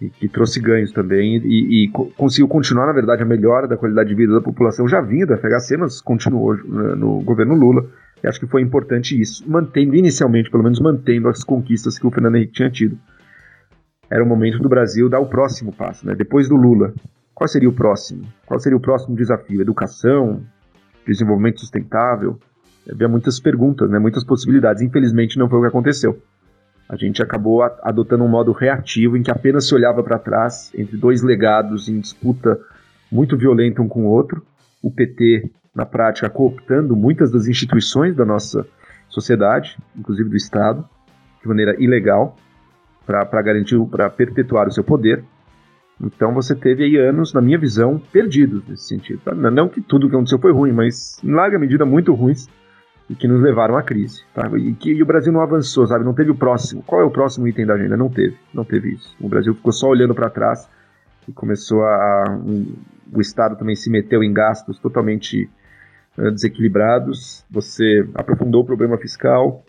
e 0.00 0.08
que 0.08 0.28
trouxe 0.28 0.58
ganhos 0.60 0.92
também 0.92 1.36
e, 1.44 1.84
e, 1.84 1.88
conseguiu 1.88 2.48
continuar, 2.48 2.86
na 2.86 2.92
verdade, 2.92 3.22
a 3.22 3.26
melhora 3.26 3.68
da 3.68 3.76
qualidade 3.76 4.08
de 4.08 4.14
vida 4.14 4.32
da 4.32 4.40
população 4.40 4.88
já 4.88 5.00
vinha 5.00 5.26
do 5.26 5.36
FHC, 5.36 5.76
mas 5.76 6.00
continuou 6.00 6.56
né, 6.56 6.94
no 6.94 7.20
governo 7.20 7.54
Lula. 7.54 7.86
E 8.22 8.26
acho 8.26 8.40
que 8.40 8.46
foi 8.46 8.62
importante 8.62 9.18
isso, 9.20 9.44
mantendo 9.48 9.94
inicialmente, 9.94 10.50
pelo 10.50 10.62
menos 10.62 10.80
mantendo 10.80 11.28
as 11.28 11.44
conquistas 11.44 11.98
que 11.98 12.06
o 12.06 12.10
Fernando 12.10 12.36
Henrique 12.36 12.52
tinha 12.52 12.70
tido. 12.70 12.98
Era 14.10 14.24
o 14.24 14.26
momento 14.26 14.58
do 14.58 14.68
Brasil 14.68 15.08
dar 15.08 15.20
o 15.20 15.26
próximo 15.26 15.72
passo, 15.72 16.06
né? 16.06 16.14
Depois 16.14 16.48
do 16.48 16.56
Lula, 16.56 16.92
qual 17.40 17.48
seria 17.48 17.70
o 17.70 17.72
próximo? 17.72 18.30
Qual 18.44 18.60
seria 18.60 18.76
o 18.76 18.80
próximo 18.80 19.16
desafio? 19.16 19.62
Educação, 19.62 20.42
desenvolvimento 21.06 21.60
sustentável? 21.60 22.38
Havia 22.86 23.08
muitas 23.08 23.40
perguntas, 23.40 23.88
né? 23.88 23.98
Muitas 23.98 24.22
possibilidades. 24.22 24.82
Infelizmente 24.82 25.38
não 25.38 25.48
foi 25.48 25.58
o 25.58 25.62
que 25.62 25.68
aconteceu. 25.68 26.22
A 26.86 26.96
gente 26.96 27.22
acabou 27.22 27.62
adotando 27.62 28.24
um 28.24 28.28
modo 28.28 28.52
reativo 28.52 29.16
em 29.16 29.22
que 29.22 29.30
apenas 29.30 29.66
se 29.66 29.74
olhava 29.74 30.02
para 30.02 30.18
trás 30.18 30.70
entre 30.74 30.98
dois 30.98 31.22
legados 31.22 31.88
em 31.88 31.98
disputa 31.98 32.60
muito 33.10 33.38
violenta 33.38 33.80
um 33.80 33.88
com 33.88 34.04
o 34.04 34.10
outro. 34.10 34.44
O 34.82 34.90
PT, 34.90 35.50
na 35.74 35.86
prática, 35.86 36.28
cooptando 36.28 36.94
muitas 36.94 37.30
das 37.30 37.46
instituições 37.46 38.14
da 38.14 38.26
nossa 38.26 38.66
sociedade, 39.08 39.78
inclusive 39.96 40.28
do 40.28 40.36
Estado, 40.36 40.86
de 41.40 41.48
maneira 41.48 41.74
ilegal, 41.82 42.36
para 43.06 43.40
garantir, 43.40 43.82
para 43.86 44.10
perpetuar 44.10 44.68
o 44.68 44.70
seu 44.70 44.84
poder. 44.84 45.24
Então 46.02 46.32
você 46.32 46.54
teve 46.54 46.84
aí 46.84 46.96
anos, 46.96 47.34
na 47.34 47.40
minha 47.40 47.58
visão, 47.58 48.00
perdidos 48.12 48.66
nesse 48.66 48.88
sentido. 48.88 49.20
Não 49.34 49.68
que 49.68 49.80
tudo 49.80 50.08
que 50.08 50.14
aconteceu 50.14 50.38
foi 50.38 50.52
ruim, 50.52 50.72
mas 50.72 51.22
em 51.22 51.32
larga 51.32 51.58
medida 51.58 51.84
muito 51.84 52.14
ruins 52.14 52.48
e 53.10 53.14
que 53.14 53.26
nos 53.26 53.42
levaram 53.42 53.76
à 53.76 53.82
crise. 53.82 54.22
Tá? 54.32 54.48
E 54.56 54.72
que 54.72 54.92
e 54.92 55.02
o 55.02 55.06
Brasil 55.06 55.32
não 55.32 55.42
avançou, 55.42 55.86
sabe? 55.86 56.04
Não 56.04 56.14
teve 56.14 56.30
o 56.30 56.34
próximo. 56.34 56.82
Qual 56.84 57.00
é 57.00 57.04
o 57.04 57.10
próximo 57.10 57.46
item 57.48 57.66
da 57.66 57.74
agenda? 57.74 57.96
Não 57.96 58.08
teve. 58.08 58.36
Não 58.54 58.64
teve 58.64 58.94
isso. 58.94 59.14
O 59.20 59.28
Brasil 59.28 59.52
ficou 59.54 59.72
só 59.72 59.88
olhando 59.88 60.14
para 60.14 60.30
trás 60.30 60.68
e 61.28 61.32
começou 61.32 61.82
a. 61.82 62.40
Um, 62.46 62.76
o 63.12 63.20
Estado 63.20 63.56
também 63.56 63.74
se 63.74 63.90
meteu 63.90 64.22
em 64.22 64.32
gastos 64.32 64.78
totalmente 64.78 65.50
uh, 66.16 66.30
desequilibrados. 66.30 67.44
Você 67.50 68.08
aprofundou 68.14 68.62
o 68.62 68.64
problema 68.64 68.96
fiscal. 68.96 69.64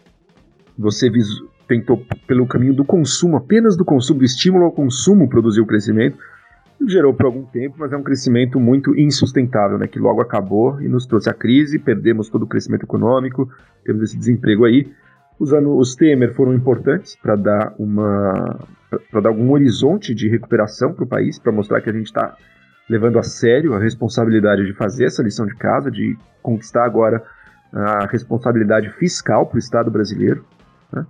Você 0.78 1.10
visu, 1.10 1.50
tentou, 1.76 2.06
pelo 2.28 2.46
caminho 2.46 2.74
do 2.74 2.84
consumo, 2.84 3.38
apenas 3.38 3.78
do 3.78 3.86
consumo, 3.86 4.20
do 4.20 4.26
estímulo 4.26 4.66
ao 4.66 4.72
consumo, 4.72 5.30
produzir 5.30 5.62
o 5.62 5.66
crescimento 5.66 6.18
gerou 6.88 7.14
por 7.14 7.26
algum 7.26 7.44
tempo, 7.44 7.76
mas 7.78 7.92
é 7.92 7.98
um 7.98 8.04
crescimento 8.04 8.60
muito 8.60 8.98
insustentável, 8.98 9.78
né, 9.78 9.88
que 9.88 10.00
logo 10.00 10.22
acabou 10.22 10.82
e 10.82 10.88
nos 10.88 11.06
trouxe 11.06 11.30
a 11.30 11.34
crise, 11.34 11.78
perdemos 11.78 12.30
todo 12.30 12.44
o 12.44 12.48
crescimento 12.48 12.84
econômico, 12.84 13.50
temos 13.84 14.04
esse 14.04 14.18
desemprego 14.18 14.66
aí. 14.66 14.92
Os 15.40 15.52
os 15.52 15.96
Temer 15.96 16.34
foram 16.34 16.54
importantes 16.54 17.16
para 17.16 17.36
dar 17.36 17.74
uma 17.80 18.60
para 19.10 19.22
dar 19.22 19.30
algum 19.30 19.52
horizonte 19.52 20.14
de 20.14 20.28
recuperação 20.28 20.94
para 20.94 21.06
o 21.06 21.08
país, 21.08 21.40
para 21.40 21.52
mostrar 21.52 21.82
que 21.82 21.90
a 21.90 21.94
gente 21.94 22.08
está 22.08 22.36
levando 22.90 23.18
a 23.18 23.24
sério 23.24 23.74
a 23.74 23.80
responsabilidade 23.80 24.66
de 24.66 24.74
fazer 24.74 25.06
essa 25.06 25.24
lição 25.24 25.46
de 25.46 25.56
casa, 25.56 25.90
de 25.90 26.18
conquistar 26.42 26.84
agora 26.84 27.24
a 27.72 28.06
responsabilidade 28.06 28.90
fiscal 28.90 29.46
para 29.46 29.56
o 29.56 29.60
Estado 29.60 29.90
brasileiro. 29.90 30.46
Né? 30.92 31.06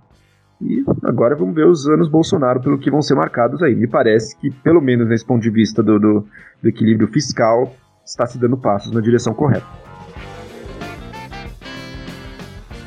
E 0.64 0.84
agora 1.02 1.34
vamos 1.34 1.54
ver 1.54 1.66
os 1.66 1.88
anos 1.88 2.08
Bolsonaro 2.08 2.60
pelo 2.60 2.78
que 2.78 2.90
vão 2.90 3.02
ser 3.02 3.14
marcados 3.14 3.60
aí. 3.62 3.74
Me 3.74 3.88
parece 3.88 4.36
que, 4.36 4.48
pelo 4.48 4.80
menos 4.80 5.08
nesse 5.08 5.24
ponto 5.24 5.42
de 5.42 5.50
vista 5.50 5.82
do, 5.82 5.98
do, 5.98 6.28
do 6.62 6.68
equilíbrio 6.68 7.08
fiscal, 7.08 7.74
está 8.04 8.26
se 8.26 8.38
dando 8.38 8.56
passos 8.56 8.92
na 8.92 9.00
direção 9.00 9.34
correta. 9.34 9.66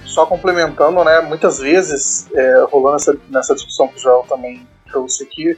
Só 0.06 0.26
complementando, 0.26 1.04
né, 1.04 1.20
muitas 1.20 1.60
vezes, 1.60 2.32
é, 2.34 2.66
rolando 2.72 2.96
essa, 2.96 3.18
nessa 3.30 3.54
discussão 3.54 3.90
que 3.90 3.98
o 3.98 4.00
Joel 4.00 4.26
também 4.30 4.66
trouxe 4.90 5.24
aqui, 5.24 5.58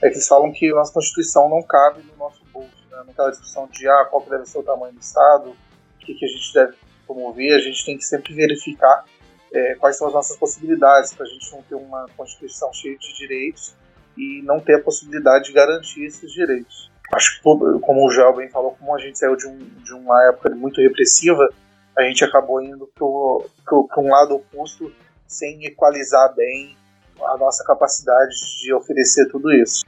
é 0.00 0.08
que 0.08 0.14
eles 0.14 0.26
falam 0.26 0.50
que 0.50 0.70
nossa 0.70 0.92
Constituição 0.92 1.50
não 1.50 1.62
cabe 1.62 2.00
no 2.10 2.16
nosso 2.16 2.40
bolso. 2.50 2.70
Né? 2.90 3.02
Naquela 3.06 3.28
discussão 3.28 3.68
de 3.70 3.86
ah, 3.86 4.06
qual 4.10 4.24
deve 4.30 4.46
ser 4.46 4.58
o 4.58 4.62
tamanho 4.62 4.94
do 4.94 5.00
Estado, 5.00 5.50
o 5.50 5.98
que, 5.98 6.14
que 6.14 6.24
a 6.24 6.28
gente 6.28 6.54
deve 6.54 6.72
promover, 7.06 7.54
a 7.54 7.60
gente 7.60 7.84
tem 7.84 7.98
que 7.98 8.04
sempre 8.04 8.32
verificar 8.32 9.04
é, 9.52 9.74
quais 9.76 9.96
são 9.96 10.06
as 10.08 10.12
nossas 10.12 10.36
possibilidades 10.36 11.14
para 11.14 11.24
a 11.24 11.28
gente 11.28 11.50
não 11.52 11.62
ter 11.62 11.74
uma 11.74 12.06
Constituição 12.16 12.72
cheia 12.72 12.96
de 12.96 13.14
direitos 13.14 13.74
e 14.16 14.42
não 14.42 14.60
ter 14.60 14.74
a 14.74 14.82
possibilidade 14.82 15.46
de 15.46 15.52
garantir 15.52 16.04
esses 16.04 16.30
direitos. 16.32 16.90
Acho 17.12 17.36
que, 17.36 17.42
como 17.42 18.06
o 18.06 18.10
Joel 18.10 18.36
bem 18.36 18.48
falou, 18.50 18.76
como 18.78 18.94
a 18.94 18.98
gente 18.98 19.18
saiu 19.18 19.36
de, 19.36 19.46
um, 19.46 19.58
de 19.58 19.94
uma 19.94 20.28
época 20.28 20.54
muito 20.54 20.80
repressiva, 20.80 21.48
a 21.96 22.02
gente 22.02 22.22
acabou 22.24 22.60
indo 22.60 22.88
para 22.94 24.00
um 24.02 24.10
lado 24.10 24.34
oposto 24.36 24.92
sem 25.26 25.64
equalizar 25.64 26.34
bem 26.34 26.76
a 27.20 27.36
nossa 27.36 27.64
capacidade 27.64 28.34
de 28.62 28.72
oferecer 28.74 29.28
tudo 29.28 29.52
isso. 29.52 29.84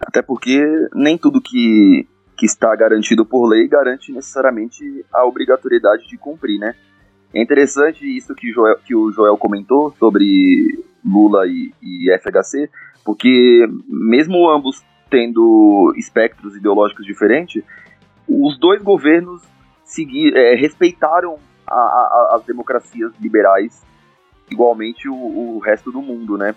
Até 0.00 0.22
porque 0.22 0.60
nem 0.94 1.16
tudo 1.16 1.40
que, 1.40 2.06
que 2.36 2.46
está 2.46 2.74
garantido 2.74 3.24
por 3.24 3.46
lei 3.46 3.68
garante 3.68 4.12
necessariamente 4.12 5.04
a 5.12 5.24
obrigatoriedade 5.24 6.08
de 6.08 6.18
cumprir, 6.18 6.58
né? 6.58 6.74
É 7.32 7.40
interessante 7.40 8.04
isso 8.04 8.34
que, 8.34 8.52
Joel, 8.52 8.76
que 8.78 8.94
o 8.94 9.12
Joel 9.12 9.36
comentou 9.36 9.94
sobre 9.98 10.84
Lula 11.04 11.46
e, 11.46 11.72
e 11.82 12.18
FHC, 12.18 12.68
porque 13.04 13.68
mesmo 13.88 14.50
ambos 14.50 14.84
tendo 15.08 15.92
espectros 15.96 16.56
ideológicos 16.56 17.04
diferentes, 17.04 17.62
os 18.28 18.58
dois 18.58 18.82
governos 18.82 19.42
segui, 19.84 20.32
é, 20.36 20.54
respeitaram 20.54 21.38
a, 21.66 21.74
a, 21.74 22.36
as 22.36 22.44
democracias 22.44 23.12
liberais 23.20 23.84
igualmente 24.50 25.08
o, 25.08 25.14
o, 25.14 25.58
resto 25.58 25.92
do 25.92 26.02
mundo, 26.02 26.36
né? 26.36 26.54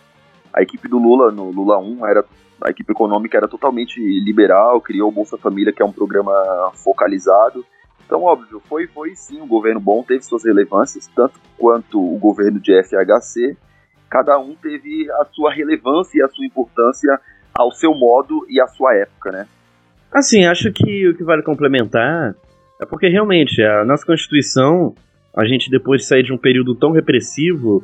A 0.52 0.62
equipe 0.62 0.88
do 0.88 0.98
Lula, 0.98 1.32
no 1.32 1.52
Lula 1.52 1.80
1, 1.80 2.06
era, 2.08 2.26
a 2.62 2.70
equipe 2.70 2.92
econômica 2.92 3.38
era 3.38 3.48
totalmente 3.48 4.00
liberal, 4.00 4.82
criou 4.82 5.10
o 5.10 5.12
Bolsa 5.12 5.38
Família, 5.38 5.72
que 5.72 5.82
é 5.82 5.86
um 5.86 5.92
programa 5.92 6.32
focalizado, 6.76 7.66
então, 8.06 8.22
óbvio, 8.24 8.62
foi, 8.68 8.88
foi 8.88 9.16
sim 9.16 9.41
um 9.41 9.47
governo 9.47 9.80
bom, 9.80 10.04
teve 10.04 10.24
suas 10.24 10.43
relevâncias, 10.43 11.08
tanto 11.16 11.39
quanto 11.58 11.99
o 11.99 12.18
governo 12.18 12.60
de 12.60 12.74
FHC. 12.84 13.58
Cada 14.10 14.38
um 14.38 14.56
teve 14.56 15.10
a 15.12 15.26
sua 15.26 15.51
relevância 15.51 16.20
e 16.20 16.22
a 16.22 16.28
sua 16.28 16.45
importância 16.45 17.20
ao 17.54 17.72
seu 17.72 17.93
modo 17.93 18.45
e 18.49 18.60
à 18.62 18.68
sua 18.68 18.95
época, 18.95 19.32
né? 19.32 19.47
Assim, 20.12 20.45
acho 20.45 20.72
que 20.72 21.08
o 21.08 21.16
que 21.16 21.24
vale 21.24 21.41
complementar 21.41 22.36
é 22.80 22.86
porque 22.86 23.08
realmente 23.08 23.62
a 23.64 23.84
nossa 23.84 24.06
Constituição, 24.06 24.93
a 25.36 25.45
gente 25.45 25.72
depois 25.72 26.01
de 26.01 26.08
sair 26.08 26.24
de 26.24 26.34
um 26.34 26.38
período 26.38 26.76
tão 26.76 26.91
repressivo, 26.91 27.84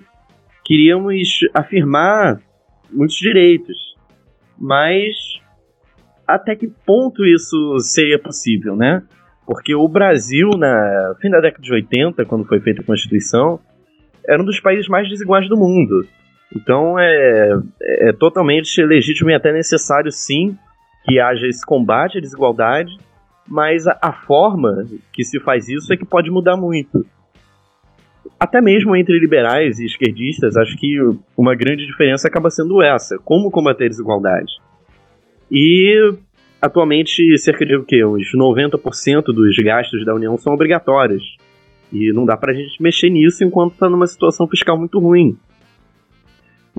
queríamos 0.64 1.40
afirmar 1.54 2.40
muitos 2.92 3.16
direitos. 3.16 3.96
Mas 4.60 5.16
até 6.28 6.56
que 6.56 6.68
ponto 6.86 7.26
isso 7.26 7.80
seria 7.80 8.20
possível, 8.20 8.76
né? 8.76 9.02
Porque 9.50 9.74
o 9.74 9.88
Brasil, 9.88 10.52
na 10.52 11.16
fim 11.20 11.28
da 11.28 11.40
década 11.42 11.64
de 11.64 11.74
80, 11.74 12.24
quando 12.26 12.46
foi 12.46 12.60
feita 12.60 12.84
a 12.84 12.86
Constituição, 12.86 13.60
era 14.24 14.40
um 14.40 14.46
dos 14.46 14.60
países 14.60 14.88
mais 14.88 15.10
desiguais 15.10 15.50
do 15.50 15.58
mundo. 15.58 16.06
Então 16.56 17.00
é, 17.00 17.60
é 17.82 18.14
totalmente 18.14 18.80
legítimo 18.84 19.32
e 19.32 19.34
até 19.34 19.52
necessário, 19.52 20.12
sim, 20.12 20.56
que 21.04 21.20
haja 21.20 21.48
esse 21.48 21.66
combate 21.66 22.20
à 22.20 22.22
desigualdade, 22.22 22.96
mas 23.48 23.88
a, 23.88 23.98
a 24.00 24.14
forma 24.14 24.86
que 25.12 25.24
se 25.24 25.40
faz 25.40 25.68
isso 25.68 25.92
é 25.92 25.98
que 25.98 26.06
pode 26.06 26.30
mudar 26.30 26.56
muito. 26.56 27.04
Até 28.40 28.62
mesmo 28.62 28.96
entre 28.96 29.18
liberais 29.18 29.80
e 29.80 29.86
esquerdistas, 29.88 30.58
acho 30.58 30.78
que 30.78 30.96
uma 31.36 31.56
grande 31.56 31.88
diferença 31.88 32.28
acaba 32.28 32.52
sendo 32.52 32.84
essa: 32.84 33.18
como 33.26 33.50
combater 33.50 33.86
a 33.86 33.90
desigualdade. 33.90 34.54
E 35.52 36.14
atualmente, 36.62 37.38
cerca 37.38 37.66
de 37.66 37.76
o 37.76 37.84
quê? 37.84 38.04
Uns 38.04 38.34
90% 38.36 39.26
dos 39.26 39.56
gastos 39.58 40.06
da 40.06 40.14
União 40.14 40.38
são 40.38 40.54
obrigatórios. 40.54 41.38
E 41.92 42.12
não 42.14 42.26
dá 42.26 42.38
pra 42.38 42.54
gente 42.54 42.82
mexer 42.82 43.10
nisso 43.10 43.44
enquanto 43.44 43.76
tá 43.76 43.90
numa 43.90 44.08
situação 44.08 44.48
fiscal 44.48 44.78
muito 44.78 45.00
ruim. 45.00 45.38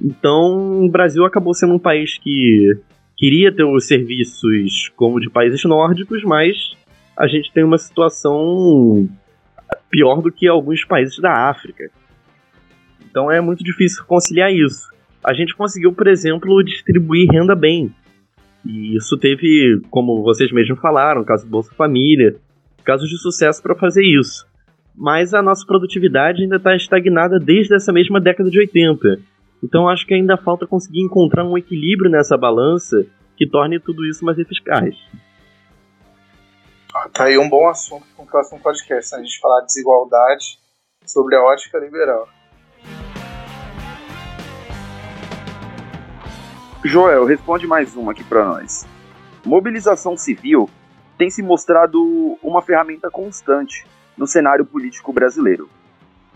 Então, 0.01 0.85
o 0.85 0.89
Brasil 0.89 1.25
acabou 1.25 1.53
sendo 1.53 1.75
um 1.75 1.79
país 1.79 2.17
que 2.19 2.79
queria 3.17 3.53
ter 3.53 3.65
os 3.65 3.87
serviços 3.87 4.91
como 4.97 5.21
de 5.21 5.29
países 5.29 5.63
nórdicos, 5.65 6.23
mas 6.25 6.73
a 7.19 7.27
gente 7.27 7.53
tem 7.53 7.63
uma 7.63 7.77
situação 7.77 9.09
pior 9.91 10.23
do 10.23 10.33
que 10.33 10.49
alguns 10.49 10.85
países 10.85 11.19
da 11.19 11.51
África. 11.51 11.91
Então 13.11 13.31
é 13.31 13.41
muito 13.41 13.63
difícil 13.63 14.05
conciliar 14.07 14.53
isso. 14.53 14.89
A 15.23 15.35
gente 15.35 15.55
conseguiu, 15.55 15.93
por 15.93 16.07
exemplo, 16.07 16.63
distribuir 16.63 17.29
renda 17.31 17.55
bem. 17.55 17.95
E 18.65 18.97
isso 18.97 19.17
teve, 19.19 19.81
como 19.91 20.23
vocês 20.23 20.53
mesmos 20.53 20.79
falaram, 20.81 21.25
caso 21.25 21.45
do 21.45 21.51
Bolsa 21.51 21.75
Família, 21.75 22.37
casos 22.85 23.09
de 23.09 23.19
sucesso 23.19 23.63
para 23.63 23.75
fazer 23.75 24.05
isso. 24.05 24.47
Mas 24.95 25.33
a 25.33 25.41
nossa 25.41 25.65
produtividade 25.67 26.43
ainda 26.43 26.57
está 26.57 26.75
estagnada 26.75 27.39
desde 27.39 27.75
essa 27.75 27.93
mesma 27.93 28.21
década 28.21 28.51
de 28.51 28.59
80. 28.59 29.19
Então 29.63 29.89
acho 29.89 30.07
que 30.07 30.15
ainda 30.15 30.37
falta 30.37 30.67
conseguir 30.67 31.01
encontrar 31.01 31.45
um 31.45 31.57
equilíbrio 31.57 32.11
nessa 32.11 32.37
balança 32.37 33.07
que 33.37 33.47
torne 33.49 33.81
tudo 33.81 34.07
isso 34.07 34.25
mais 34.25 34.39
eficaz. 34.39 34.95
Ah, 36.95 37.09
tá 37.09 37.25
aí 37.25 37.39
um 37.39 37.49
bom 37.49 37.69
assunto 37.69 38.05
para 38.15 38.25
o 38.25 38.27
próximo 38.27 38.61
podcast, 38.61 39.13
né? 39.13 39.21
a 39.21 39.25
gente 39.25 39.39
falar 39.39 39.61
de 39.61 39.67
desigualdade 39.67 40.59
sobre 41.07 41.37
a 41.37 41.43
ótica 41.43 41.79
liberal. 41.79 42.29
Joel, 46.83 47.27
responde 47.27 47.67
mais 47.67 47.95
uma 47.95 48.13
aqui 48.13 48.25
para 48.25 48.43
nós. 48.43 48.87
Mobilização 49.45 50.17
civil 50.17 50.69
tem 51.19 51.29
se 51.29 51.43
mostrado 51.43 52.01
uma 52.43 52.63
ferramenta 52.63 53.11
constante 53.11 53.87
no 54.17 54.27
cenário 54.27 54.65
político 54.65 55.13
brasileiro. 55.13 55.69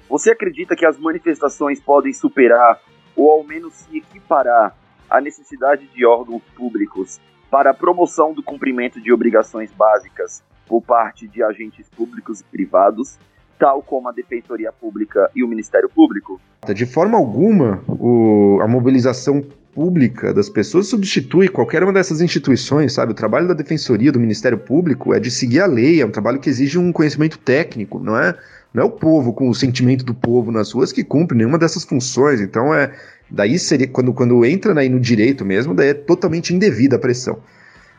Você 0.07 0.31
acredita 0.31 0.77
que 0.77 0.85
as 0.85 0.99
manifestações 0.99 1.81
podem 1.81 2.13
superar 2.13 2.79
ou 3.17 3.31
ao 3.31 3.43
menos 3.43 3.73
se 3.73 3.97
equiparar 3.97 4.77
à 5.09 5.19
necessidade 5.19 5.87
de 5.87 6.05
órgãos 6.05 6.43
públicos 6.55 7.19
para 7.51 7.71
a 7.71 7.75
promoção 7.75 8.35
do 8.35 8.43
cumprimento 8.43 9.01
de 9.01 9.11
obrigações 9.13 9.73
básicas 9.73 10.43
por 10.67 10.83
parte 10.83 11.27
de 11.27 11.43
agentes 11.43 11.89
públicos 11.89 12.41
e 12.41 12.45
privados, 12.45 13.19
tal 13.59 13.83
como 13.83 14.11
a 14.11 14.13
Defensoria 14.13 14.73
Pública 14.73 15.31
e 15.35 15.43
o 15.43 15.49
Ministério 15.49 15.89
Público? 15.89 16.39
De 16.75 16.85
forma 16.85 17.17
alguma, 17.17 17.83
o, 17.89 18.59
a 18.61 18.69
mobilização 18.69 19.43
pública 19.75 20.33
das 20.33 20.49
pessoas 20.49 20.87
substitui 20.87 21.49
qualquer 21.49 21.83
uma 21.83 21.93
dessas 21.93 22.21
instituições, 22.21 22.93
sabe? 22.93 23.13
O 23.13 23.15
trabalho 23.15 23.49
da 23.49 23.55
Defensoria, 23.55 24.13
do 24.13 24.21
Ministério 24.21 24.57
Público 24.57 25.13
é 25.13 25.19
de 25.19 25.31
seguir 25.31 25.61
a 25.61 25.67
lei, 25.67 26.01
é 26.01 26.07
um 26.07 26.11
trabalho 26.11 26.39
que 26.39 26.49
exige 26.49 26.79
um 26.79 26.93
conhecimento 26.93 27.39
técnico, 27.39 27.99
não 27.99 28.17
é? 28.17 28.35
Não 28.73 28.83
é 28.83 28.87
o 28.87 28.91
povo 28.91 29.33
com 29.33 29.49
o 29.49 29.55
sentimento 29.55 30.05
do 30.05 30.15
povo 30.15 30.51
nas 30.51 30.73
ruas 30.73 30.93
que 30.93 31.05
cumpre 31.05 31.37
nenhuma 31.37 31.59
dessas 31.59 31.85
funções. 31.85 32.41
Então 32.41 32.73
é 32.75 32.93
daí 33.31 33.59
seria 33.59 33.89
quando 33.89 34.13
quando 34.13 34.45
entra 34.45 34.79
aí 34.79 34.89
no 34.89 35.01
direito 35.01 35.45
mesmo, 35.45 35.75
daí 35.75 35.89
é 35.89 35.95
totalmente 35.95 36.55
indevida 36.55 36.97
a 36.97 36.99
pressão. 36.99 37.39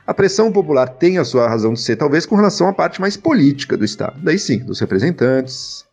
A 0.08 0.14
pressão 0.14 0.52
popular 0.52 0.88
tem 0.88 1.18
a 1.18 1.26
sua 1.26 1.48
razão 1.50 1.74
de 1.74 1.82
ser, 1.82 1.96
talvez 1.96 2.26
com 2.26 2.36
relação 2.36 2.68
à 2.68 2.74
parte 2.74 3.02
mais 3.02 3.18
política 3.18 3.76
do 3.76 3.84
Estado. 3.84 4.20
Daí 4.22 4.38
sim, 4.38 4.60
dos 4.60 4.80
representantes, 4.80 5.86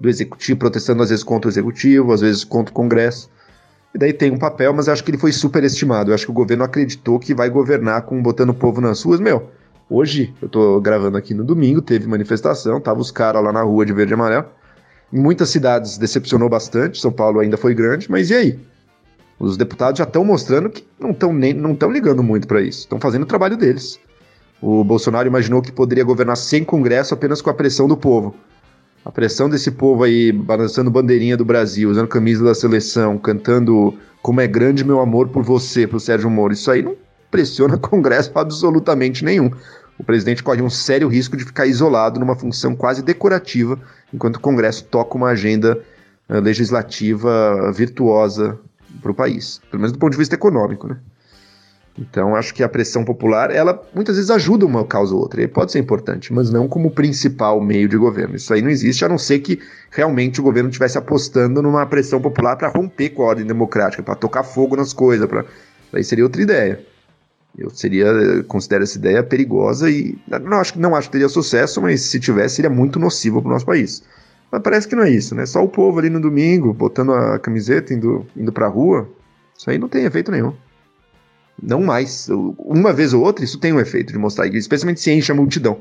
do 0.00 0.08
executivo 0.08 0.60
protestando 0.60 1.02
às 1.02 1.10
vezes 1.10 1.24
contra 1.24 1.48
o 1.48 1.52
executivo, 1.52 2.12
às 2.12 2.20
vezes 2.20 2.44
contra 2.44 2.70
o 2.70 2.74
Congresso. 2.74 3.28
Daí 3.98 4.12
tem 4.12 4.30
um 4.30 4.38
papel, 4.38 4.72
mas 4.74 4.88
acho 4.88 5.02
que 5.02 5.10
ele 5.10 5.18
foi 5.18 5.32
superestimado. 5.32 6.10
Eu 6.10 6.14
acho 6.14 6.26
que 6.26 6.30
o 6.30 6.34
governo 6.34 6.64
acreditou 6.64 7.18
que 7.18 7.34
vai 7.34 7.48
governar 7.48 8.02
com 8.02 8.20
botando 8.22 8.50
o 8.50 8.54
povo 8.54 8.80
nas 8.80 9.02
ruas. 9.02 9.20
Meu, 9.20 9.50
hoje, 9.88 10.34
eu 10.40 10.48
tô 10.48 10.80
gravando 10.80 11.16
aqui 11.16 11.32
no 11.32 11.44
domingo, 11.44 11.80
teve 11.80 12.06
manifestação, 12.06 12.80
tava 12.80 13.00
os 13.00 13.10
caras 13.10 13.42
lá 13.42 13.52
na 13.52 13.62
rua 13.62 13.86
de 13.86 13.92
verde 13.92 14.12
e 14.12 14.14
amarelo. 14.14 14.46
Em 15.12 15.18
muitas 15.18 15.48
cidades 15.48 15.96
decepcionou 15.96 16.48
bastante, 16.48 17.00
São 17.00 17.12
Paulo 17.12 17.40
ainda 17.40 17.56
foi 17.56 17.74
grande, 17.74 18.10
mas 18.10 18.30
e 18.30 18.34
aí? 18.34 18.58
Os 19.38 19.56
deputados 19.56 19.98
já 19.98 20.04
estão 20.04 20.24
mostrando 20.24 20.68
que 20.68 20.84
não 20.98 21.10
estão 21.10 21.32
não 21.32 21.72
estão 21.72 21.90
ligando 21.90 22.22
muito 22.22 22.48
para 22.48 22.60
isso, 22.60 22.80
estão 22.80 22.98
fazendo 22.98 23.22
o 23.22 23.26
trabalho 23.26 23.56
deles. 23.56 24.00
O 24.60 24.82
Bolsonaro 24.82 25.28
imaginou 25.28 25.62
que 25.62 25.70
poderia 25.70 26.02
governar 26.02 26.36
sem 26.36 26.64
Congresso 26.64 27.14
apenas 27.14 27.42
com 27.42 27.50
a 27.50 27.54
pressão 27.54 27.86
do 27.86 27.96
povo 27.96 28.34
a 29.06 29.12
pressão 29.12 29.48
desse 29.48 29.70
povo 29.70 30.02
aí 30.02 30.32
balançando 30.32 30.90
bandeirinha 30.90 31.36
do 31.36 31.44
Brasil, 31.44 31.88
usando 31.88 32.08
camisa 32.08 32.44
da 32.44 32.52
seleção, 32.52 33.16
cantando 33.16 33.96
Como 34.20 34.40
é 34.40 34.48
grande 34.48 34.84
meu 34.84 34.98
amor 34.98 35.28
por 35.28 35.44
você, 35.44 35.86
pro 35.86 36.00
Sérgio 36.00 36.28
Moro, 36.28 36.52
isso 36.52 36.68
aí 36.72 36.82
não 36.82 36.96
pressiona 37.30 37.76
o 37.76 37.78
Congresso 37.78 38.32
absolutamente 38.34 39.24
nenhum. 39.24 39.48
O 39.96 40.02
presidente 40.02 40.42
corre 40.42 40.60
um 40.60 40.68
sério 40.68 41.06
risco 41.06 41.36
de 41.36 41.44
ficar 41.44 41.66
isolado 41.66 42.18
numa 42.18 42.34
função 42.34 42.74
quase 42.74 43.00
decorativa, 43.00 43.78
enquanto 44.12 44.36
o 44.36 44.40
Congresso 44.40 44.82
toca 44.86 45.16
uma 45.16 45.28
agenda 45.28 45.80
uh, 46.28 46.40
legislativa 46.40 47.70
virtuosa 47.72 48.58
para 49.00 49.12
o 49.12 49.14
país, 49.14 49.60
pelo 49.70 49.82
menos 49.82 49.92
do 49.92 50.00
ponto 50.00 50.12
de 50.12 50.18
vista 50.18 50.34
econômico, 50.34 50.88
né? 50.88 50.98
Então, 51.98 52.36
acho 52.36 52.52
que 52.52 52.62
a 52.62 52.68
pressão 52.68 53.04
popular, 53.04 53.50
ela 53.50 53.82
muitas 53.94 54.16
vezes 54.16 54.30
ajuda 54.30 54.66
uma 54.66 54.84
causa 54.84 55.14
ou 55.14 55.20
outra. 55.20 55.42
E 55.42 55.48
pode 55.48 55.72
ser 55.72 55.78
importante, 55.78 56.32
mas 56.32 56.50
não 56.50 56.68
como 56.68 56.90
principal 56.90 57.60
meio 57.60 57.88
de 57.88 57.96
governo. 57.96 58.36
Isso 58.36 58.52
aí 58.52 58.60
não 58.60 58.68
existe, 58.68 59.04
a 59.04 59.08
não 59.08 59.16
ser 59.16 59.38
que 59.38 59.58
realmente 59.90 60.38
o 60.38 60.42
governo 60.42 60.68
estivesse 60.68 60.98
apostando 60.98 61.62
numa 61.62 61.86
pressão 61.86 62.20
popular 62.20 62.56
para 62.56 62.68
romper 62.68 63.10
com 63.10 63.22
a 63.22 63.26
ordem 63.26 63.46
democrática, 63.46 64.02
para 64.02 64.14
tocar 64.14 64.42
fogo 64.42 64.76
nas 64.76 64.92
coisas. 64.92 65.26
Pra... 65.26 65.44
Aí 65.92 66.04
seria 66.04 66.24
outra 66.24 66.42
ideia. 66.42 66.84
Eu 67.56 67.70
seria, 67.70 68.06
considero 68.46 68.82
essa 68.84 68.98
ideia 68.98 69.22
perigosa 69.22 69.90
e 69.90 70.18
não 70.28 70.58
acho, 70.58 70.78
não 70.78 70.94
acho 70.94 71.08
que 71.08 71.12
teria 71.12 71.28
sucesso, 71.28 71.80
mas 71.80 72.02
se 72.02 72.20
tivesse, 72.20 72.56
seria 72.56 72.70
muito 72.70 72.98
nocivo 72.98 73.40
para 73.40 73.48
o 73.48 73.52
nosso 73.52 73.64
país. 73.64 74.02
Mas 74.52 74.60
parece 74.60 74.86
que 74.86 74.94
não 74.94 75.04
é 75.04 75.10
isso, 75.10 75.34
né? 75.34 75.46
Só 75.46 75.64
o 75.64 75.68
povo 75.68 75.98
ali 75.98 76.10
no 76.10 76.20
domingo, 76.20 76.74
botando 76.74 77.14
a 77.14 77.38
camiseta, 77.38 77.94
indo, 77.94 78.26
indo 78.36 78.52
para 78.52 78.66
a 78.66 78.68
rua, 78.68 79.08
isso 79.56 79.70
aí 79.70 79.78
não 79.78 79.88
tem 79.88 80.04
efeito 80.04 80.30
nenhum. 80.30 80.52
Não 81.62 81.82
mais. 81.82 82.28
Uma 82.58 82.92
vez 82.92 83.12
ou 83.14 83.22
outra, 83.22 83.44
isso 83.44 83.58
tem 83.58 83.72
um 83.72 83.80
efeito 83.80 84.12
de 84.12 84.18
mostrar, 84.18 84.46
especialmente 84.48 85.00
se 85.00 85.10
enche 85.10 85.32
a 85.32 85.34
multidão. 85.34 85.80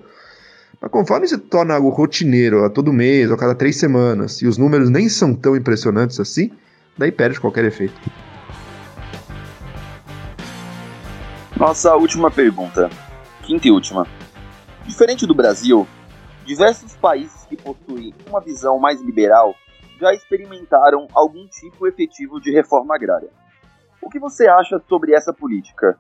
Mas 0.82 0.91
conforme 0.91 1.28
se 1.28 1.38
torna 1.38 1.73
algo 1.73 1.89
rotineiro 1.89 2.63
a 2.63 2.69
todo 2.69 2.93
mês, 2.93 3.30
ou 3.30 3.36
a 3.36 3.39
cada 3.39 3.55
três 3.55 3.78
semanas, 3.78 4.41
e 4.41 4.47
os 4.47 4.57
números 4.57 4.89
nem 4.89 5.09
são 5.09 5.34
tão 5.34 5.55
impressionantes 5.55 6.19
assim, 6.19 6.51
daí 6.97 7.11
perde 7.11 7.39
qualquer 7.39 7.65
efeito. 7.65 7.95
Nossa 11.57 11.95
última 11.95 12.30
pergunta, 12.30 12.89
quinta 13.43 13.67
e 13.67 13.71
última. 13.71 14.05
Diferente 14.86 15.26
do 15.26 15.34
Brasil, 15.34 15.88
diversos 16.45 16.95
países 16.95 17.45
que 17.45 17.55
possuem 17.55 18.13
uma 18.28 18.41
visão 18.41 18.78
mais 18.78 19.01
liberal 19.01 19.55
já 19.99 20.13
experimentaram 20.13 21.07
algum 21.13 21.47
tipo 21.47 21.88
efetivo 21.88 22.39
de 22.39 22.51
reforma 22.51 22.95
agrária. 22.95 23.30
O 24.06 24.10
que 24.10 24.20
você 24.20 24.47
acha 24.47 24.80
sobre 24.88 25.16
essa 25.16 25.34
política? 25.34 25.97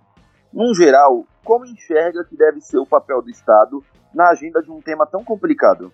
Num 0.53 0.75
geral, 0.75 1.25
como 1.43 1.65
enxerga 1.65 2.23
que 2.23 2.37
deve 2.37 2.61
ser 2.61 2.77
o 2.77 2.85
papel 2.85 3.19
do 3.19 3.31
Estado 3.31 3.83
na 4.13 4.29
agenda 4.29 4.61
de 4.61 4.69
um 4.69 4.79
tema 4.79 5.07
tão 5.07 5.23
complicado? 5.23 5.91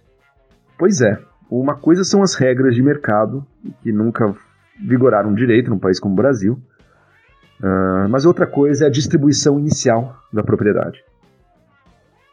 Pois 0.77 0.99
é. 0.99 1.17
Uma 1.49 1.75
coisa 1.75 2.03
são 2.03 2.21
as 2.21 2.35
regras 2.35 2.75
de 2.75 2.83
mercado, 2.83 3.45
que 3.81 3.93
nunca 3.93 4.35
vigoraram 4.85 5.33
direito 5.33 5.69
num 5.69 5.79
país 5.79 6.01
como 6.01 6.13
o 6.13 6.17
Brasil. 6.17 6.59
Uh, 7.63 8.09
mas 8.09 8.25
outra 8.25 8.45
coisa 8.45 8.85
é 8.85 8.87
a 8.87 8.91
distribuição 8.91 9.57
inicial 9.57 10.15
da 10.33 10.43
propriedade. 10.43 11.01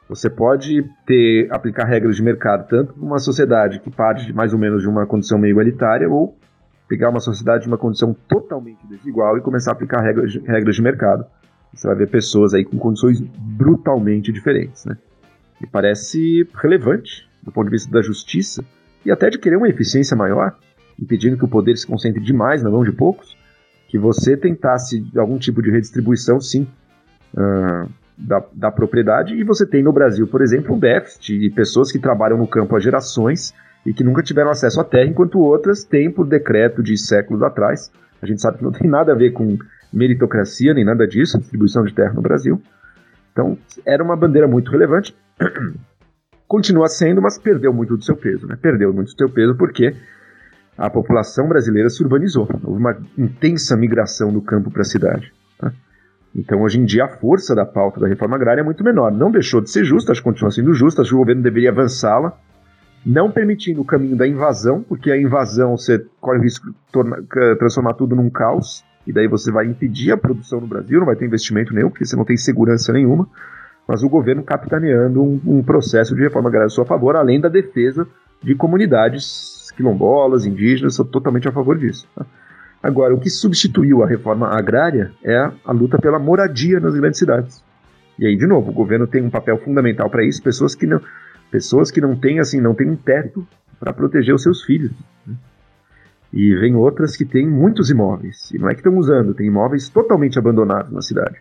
Você 0.09 0.31
pode 0.31 0.85
ter 1.07 1.49
aplicar 1.53 1.85
regras 1.85 2.16
de 2.16 2.22
mercado 2.22 2.66
tanto 2.66 2.95
para 2.95 3.03
uma 3.03 3.18
sociedade 3.18 3.79
que 3.79 3.91
parte 3.91 4.33
mais 4.33 4.53
ou 4.53 4.59
menos 4.59 4.83
de 4.83 4.89
uma 4.89 5.07
condição 5.07 5.39
meio 5.39 5.53
igualitária 5.53 6.09
ou 6.09 6.38
pegar 6.89 7.11
uma 7.11 7.20
sociedade 7.20 7.64
de 7.64 7.68
uma 7.68 7.76
condição 7.76 8.16
totalmente 8.26 8.86
desigual 8.86 9.36
e 9.36 9.41
começar 9.43 9.72
a 9.72 9.74
aplicar 9.74 10.01
regras 10.01 10.32
de, 10.32 10.39
regras 10.41 10.74
de 10.74 10.82
mercado. 10.82 11.24
Você 11.72 11.86
vai 11.86 11.95
ver 11.95 12.09
pessoas 12.09 12.55
aí 12.55 12.64
com 12.64 12.78
condições 12.78 13.20
brutalmente 13.20 14.32
diferentes, 14.32 14.86
né? 14.86 14.97
E 15.61 15.66
parece 15.66 16.49
relevante 16.55 17.28
do 17.43 17.53
ponto 17.53 17.66
de 17.66 17.72
vista 17.72 17.91
da 17.91 18.01
justiça 18.01 18.64
e 19.05 19.11
até 19.11 19.28
de 19.28 19.39
querer 19.39 19.57
uma 19.57 19.68
eficiência 19.68 20.16
maior, 20.16 20.57
impedindo 20.99 21.36
que 21.36 21.45
o 21.45 21.49
poder 21.49 21.76
se 21.76 21.86
concentre 21.86 22.22
demais 22.22 22.62
na 22.62 22.70
mão 22.70 22.82
de 22.82 22.93
poucos, 22.93 23.36
que 23.89 23.99
você 23.99 24.36
tentasse 24.36 25.07
algum 25.16 25.39
tipo 25.39 25.62
de 25.62 25.70
redistribuição, 25.70 26.41
sim, 26.41 26.66
uh, 27.34 27.89
da, 28.16 28.45
da 28.53 28.70
propriedade. 28.70 29.34
E 29.34 29.45
você 29.45 29.66
tem 29.66 29.82
no 29.82 29.93
Brasil, 29.93 30.26
por 30.26 30.43
exemplo, 30.43 30.74
um 30.74 30.78
déficit 30.78 31.39
de 31.39 31.51
pessoas 31.51 31.93
que 31.93 31.99
trabalham 31.99 32.39
no 32.39 32.47
campo 32.47 32.74
há 32.76 32.80
gerações 32.80 33.55
e 33.85 33.93
que 33.93 34.05
nunca 34.05 34.22
tiveram 34.22 34.51
acesso 34.51 34.81
à 34.81 34.85
terra, 34.85 35.09
enquanto 35.09 35.39
outras 35.39 35.85
têm 35.85 36.11
por 36.11 36.26
decreto 36.26 36.83
de 36.83 36.97
séculos 36.97 37.43
atrás. 37.43 37.91
A 38.20 38.26
gente 38.26 38.41
sabe 38.41 38.59
que 38.59 38.64
não 38.64 38.72
tem 38.72 38.89
nada 38.89 39.12
a 39.12 39.14
ver 39.14 39.33
com 39.33 39.57
meritocracia 39.93 40.74
nem 40.74 40.85
nada 40.85 41.07
disso, 41.07 41.39
distribuição 41.39 41.85
de 41.85 41.95
terra 41.95 42.12
no 42.12 42.22
Brasil. 42.22 42.61
Então, 43.33 43.57
era 43.87 44.03
uma 44.03 44.16
bandeira 44.16 44.49
muito 44.49 44.70
relevante. 44.70 45.14
Continua 46.47 46.89
sendo, 46.89 47.22
mas 47.22 47.39
perdeu 47.39 47.72
muito 47.72 47.97
do 47.97 48.05
seu 48.05 48.16
peso. 48.16 48.47
Né? 48.47 48.59
Perdeu 48.61 48.93
muito 48.93 49.12
do 49.12 49.18
seu 49.18 49.29
peso 49.29 49.55
porque 49.55 49.95
a 50.76 50.89
população 50.89 51.49
brasileira 51.49 51.91
se 51.91 52.03
urbanizou. 52.03 52.49
Houve 52.64 52.81
uma 52.81 52.97
intensa 53.16 53.76
migração 53.76 54.33
do 54.33 54.41
campo 54.41 54.70
para 54.70 54.83
a 54.83 54.85
cidade. 54.85 55.33
Tá? 55.59 55.72
Então, 56.35 56.62
hoje 56.62 56.81
em 56.81 56.85
dia, 56.85 57.05
a 57.05 57.09
força 57.09 57.55
da 57.55 57.66
pauta 57.66 58.01
da 58.01 58.07
reforma 58.07 58.37
agrária 58.37 58.61
é 58.61 58.64
muito 58.64 58.83
menor. 58.83 59.12
Não 59.12 59.31
deixou 59.31 59.61
de 59.61 59.70
ser 59.70 59.85
justa, 59.85 60.12
acho 60.12 60.20
que 60.20 60.29
continua 60.29 60.51
sendo 60.51 60.72
justa, 60.72 61.03
acho 61.03 61.11
que 61.11 61.16
o 61.16 61.18
governo 61.18 61.43
deveria 61.43 61.70
avançá-la, 61.70 62.39
não 63.09 63.30
permitindo 63.30 63.80
o 63.80 63.84
caminho 63.86 64.14
da 64.14 64.28
invasão, 64.28 64.82
porque 64.82 65.11
a 65.11 65.18
invasão 65.18 65.78
você 65.78 66.04
corre 66.20 66.38
o 66.38 66.42
risco 66.42 66.66
de 66.66 66.76
torna, 66.92 67.16
transformar 67.59 67.94
tudo 67.94 68.14
num 68.14 68.28
caos, 68.28 68.84
e 69.06 69.12
daí 69.14 69.26
você 69.26 69.50
vai 69.50 69.66
impedir 69.66 70.12
a 70.12 70.16
produção 70.18 70.61
no 70.61 70.66
Brasil, 70.66 70.98
não 70.98 71.06
vai 71.06 71.16
ter 71.16 71.24
investimento 71.24 71.72
nenhum, 71.72 71.88
porque 71.88 72.04
você 72.04 72.14
não 72.14 72.24
tem 72.26 72.36
segurança 72.36 72.92
nenhuma, 72.92 73.26
mas 73.86 74.02
o 74.02 74.11
governo 74.11 74.42
capitaneando 74.42 75.22
um, 75.22 75.40
um 75.46 75.62
processo 75.62 76.14
de 76.14 76.20
reforma 76.20 76.50
agrária 76.50 76.66
a 76.66 76.70
seu 76.70 76.84
favor, 76.84 77.16
além 77.16 77.40
da 77.40 77.48
defesa 77.48 78.06
de 78.42 78.54
comunidades 78.54 79.72
quilombolas, 79.74 80.44
indígenas, 80.44 80.94
sou 80.94 81.06
totalmente 81.06 81.48
a 81.48 81.52
favor 81.52 81.78
disso. 81.78 82.06
Tá? 82.14 82.26
Agora, 82.82 83.14
o 83.14 83.18
que 83.18 83.30
substituiu 83.30 84.02
a 84.02 84.06
reforma 84.06 84.48
agrária 84.48 85.12
é 85.24 85.50
a 85.64 85.72
luta 85.72 85.98
pela 85.98 86.18
moradia 86.18 86.78
nas 86.78 86.94
grandes 86.94 87.18
cidades. 87.18 87.64
E 88.18 88.26
aí, 88.26 88.36
de 88.36 88.46
novo, 88.46 88.70
o 88.70 88.74
governo 88.74 89.06
tem 89.06 89.22
um 89.22 89.30
papel 89.30 89.56
fundamental 89.56 90.11
para 90.11 90.24
isso, 90.24 90.42
pessoas 90.42 90.74
que 90.74 90.86
não, 90.86 91.00
pessoas 91.51 91.90
que 91.90 92.01
não 92.01 92.16
têm 92.16 92.38
assim, 92.40 92.61
não 92.61 92.74
têm 92.74 92.90
um 92.90 92.96
teto 92.96 93.46
para 93.78 93.92
proteger 93.92 94.34
os 94.34 94.42
seus 94.42 94.62
filhos. 94.62 94.92
Né? 95.26 95.34
E 96.32 96.55
vem 96.57 96.74
outras 96.74 97.16
que 97.16 97.24
têm 97.24 97.49
muitos 97.49 97.90
imóveis. 97.90 98.51
E 98.53 98.59
não 98.59 98.68
é 98.68 98.74
que 98.74 98.80
estão 98.80 98.96
usando, 98.96 99.34
tem 99.34 99.46
imóveis 99.46 99.88
totalmente 99.88 100.38
abandonados 100.38 100.92
na 100.92 101.01
cidade. 101.01 101.36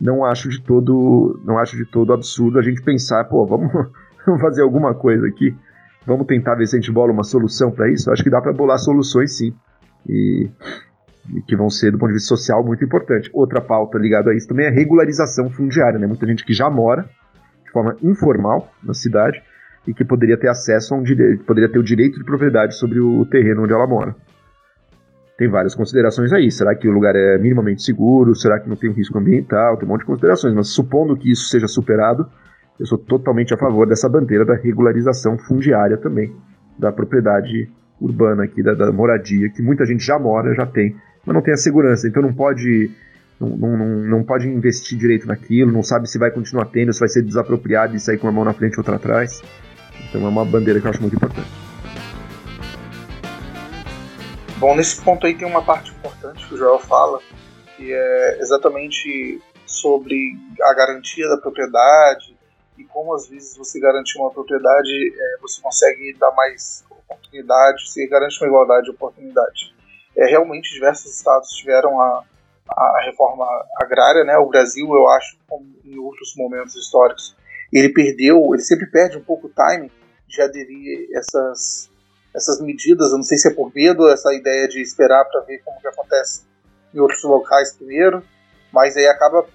Não 0.00 0.24
acho 0.24 0.48
de 0.48 0.60
todo, 0.60 1.40
não 1.44 1.58
acho 1.58 1.76
de 1.76 1.84
todo 1.84 2.12
absurdo 2.12 2.58
a 2.58 2.62
gente 2.62 2.82
pensar, 2.82 3.24
pô, 3.24 3.44
vamos, 3.46 3.72
vamos 4.26 4.40
fazer 4.40 4.62
alguma 4.62 4.94
coisa 4.94 5.26
aqui. 5.26 5.56
Vamos 6.06 6.26
tentar 6.26 6.54
ver 6.54 6.66
se 6.66 6.76
a 6.76 6.80
gente 6.80 6.92
bola 6.92 7.12
uma 7.12 7.24
solução 7.24 7.70
para 7.70 7.90
isso. 7.90 8.10
Acho 8.10 8.22
que 8.22 8.30
dá 8.30 8.40
para 8.40 8.52
bolar 8.52 8.78
soluções 8.78 9.36
sim 9.36 9.52
e, 10.08 10.48
e, 11.34 11.42
que 11.42 11.56
vão 11.56 11.68
ser, 11.68 11.92
do 11.92 11.98
ponto 11.98 12.08
de 12.08 12.14
vista 12.14 12.28
social, 12.28 12.64
muito 12.64 12.84
importante. 12.84 13.30
Outra 13.32 13.60
pauta 13.60 13.98
ligada 13.98 14.30
a 14.30 14.34
isso 14.34 14.48
também 14.48 14.66
é 14.66 14.70
regularização 14.70 15.50
fundiária. 15.50 15.98
Né? 15.98 16.06
Muita 16.06 16.26
gente 16.26 16.44
que 16.44 16.54
já 16.54 16.70
mora 16.70 17.08
de 17.68 17.72
forma 17.72 17.96
informal 18.02 18.72
na 18.82 18.94
cidade 18.94 19.42
e 19.86 19.94
que 19.94 20.04
poderia 20.04 20.36
ter 20.36 20.48
acesso 20.48 20.94
a 20.94 20.96
um 20.96 21.02
direito, 21.02 21.44
poderia 21.44 21.70
ter 21.70 21.78
o 21.78 21.82
direito 21.82 22.18
de 22.18 22.24
propriedade 22.24 22.74
sobre 22.76 22.98
o 22.98 23.24
terreno 23.26 23.62
onde 23.62 23.72
ela 23.72 23.86
mora. 23.86 24.14
Tem 25.38 25.48
várias 25.48 25.74
considerações 25.74 26.32
aí. 26.32 26.50
Será 26.50 26.74
que 26.74 26.88
o 26.88 26.92
lugar 26.92 27.14
é 27.14 27.38
minimamente 27.38 27.82
seguro? 27.82 28.34
Será 28.34 28.58
que 28.58 28.68
não 28.68 28.74
tem 28.74 28.90
um 28.90 28.92
risco 28.92 29.16
ambiental? 29.16 29.76
Tem 29.76 29.86
um 29.86 29.92
monte 29.92 30.00
de 30.00 30.06
considerações. 30.06 30.52
Mas 30.52 30.70
supondo 30.70 31.16
que 31.16 31.30
isso 31.30 31.48
seja 31.48 31.68
superado, 31.68 32.28
eu 32.78 32.86
sou 32.86 32.98
totalmente 32.98 33.54
a 33.54 33.56
favor 33.56 33.86
dessa 33.86 34.08
bandeira 34.08 34.44
da 34.44 34.54
regularização 34.54 35.38
fundiária 35.38 35.96
também, 35.96 36.34
da 36.76 36.90
propriedade 36.90 37.70
urbana 38.00 38.44
aqui, 38.44 38.62
da, 38.62 38.74
da, 38.74 38.90
moradia, 38.92 39.48
que 39.48 39.62
muita 39.62 39.86
gente 39.86 40.04
já 40.04 40.18
mora, 40.18 40.54
já 40.54 40.66
tem, 40.66 40.96
mas 41.24 41.34
não 41.34 41.42
tem 41.42 41.54
a 41.54 41.56
segurança, 41.56 42.08
então 42.08 42.22
não 42.22 42.32
pode. 42.32 42.90
Não, 43.40 43.48
não, 43.48 43.86
não 43.86 44.24
pode 44.24 44.48
investir 44.48 44.98
direito 44.98 45.26
naquilo, 45.26 45.70
não 45.70 45.82
sabe 45.82 46.08
se 46.08 46.18
vai 46.18 46.30
continuar 46.30 46.66
tendo, 46.66 46.92
se 46.92 47.00
vai 47.00 47.08
ser 47.08 47.22
desapropriado 47.22 47.94
e 47.94 48.00
sair 48.00 48.18
com 48.18 48.26
uma 48.26 48.32
mão 48.32 48.44
na 48.44 48.52
frente 48.52 48.74
e 48.74 48.78
outra 48.78 48.96
atrás. 48.96 49.40
Então 50.08 50.24
é 50.24 50.28
uma 50.28 50.44
bandeira 50.44 50.80
que 50.80 50.86
eu 50.86 50.90
acho 50.90 51.00
muito 51.00 51.16
importante. 51.16 51.48
Bom, 54.58 54.74
nesse 54.74 55.00
ponto 55.00 55.24
aí 55.24 55.34
tem 55.34 55.46
uma 55.46 55.62
parte 55.62 55.92
importante 55.92 56.46
que 56.48 56.54
o 56.54 56.56
Joel 56.56 56.80
fala, 56.80 57.20
que 57.76 57.92
é 57.92 58.38
exatamente 58.40 59.40
sobre 59.64 60.36
a 60.62 60.74
garantia 60.74 61.28
da 61.28 61.36
propriedade 61.36 62.36
e 62.76 62.84
como 62.84 63.14
às 63.14 63.28
vezes 63.28 63.56
você 63.56 63.78
garantir 63.78 64.18
uma 64.18 64.30
propriedade, 64.32 65.14
é, 65.16 65.38
você 65.40 65.60
consegue 65.60 66.16
dar 66.18 66.32
mais 66.32 66.84
oportunidade, 66.90 67.88
se 67.88 68.06
garante 68.08 68.40
uma 68.40 68.48
igualdade 68.48 68.84
de 68.84 68.90
oportunidade. 68.90 69.74
É, 70.16 70.26
realmente, 70.26 70.72
diversos 70.74 71.14
estados 71.14 71.50
tiveram 71.50 72.00
a, 72.00 72.24
a 72.70 73.02
reforma 73.04 73.46
agrária, 73.76 74.24
né? 74.24 74.36
O 74.38 74.48
Brasil, 74.48 74.86
eu 74.86 75.08
acho, 75.08 75.36
como 75.48 75.66
em 75.84 75.98
outros 75.98 76.34
momentos 76.36 76.74
históricos, 76.76 77.36
ele 77.72 77.92
perdeu, 77.92 78.54
ele 78.54 78.62
sempre 78.62 78.86
perde 78.90 79.16
um 79.16 79.24
pouco 79.24 79.46
o 79.46 79.50
time 79.50 79.90
de 80.26 80.42
aderir 80.42 81.08
essas 81.14 81.90
essas 82.34 82.60
medidas. 82.60 83.10
Eu 83.10 83.16
não 83.16 83.24
sei 83.24 83.38
se 83.38 83.48
é 83.48 83.54
por 83.54 83.72
medo, 83.74 84.08
essa 84.08 84.32
ideia 84.32 84.68
de 84.68 84.80
esperar 84.80 85.24
para 85.24 85.40
ver 85.42 85.58
como 85.64 85.80
que 85.80 85.88
acontece 85.88 86.46
em 86.94 87.00
outros 87.00 87.22
locais 87.24 87.74
primeiro, 87.74 88.22
mas 88.72 88.96
aí 88.96 89.06
acaba 89.06 89.46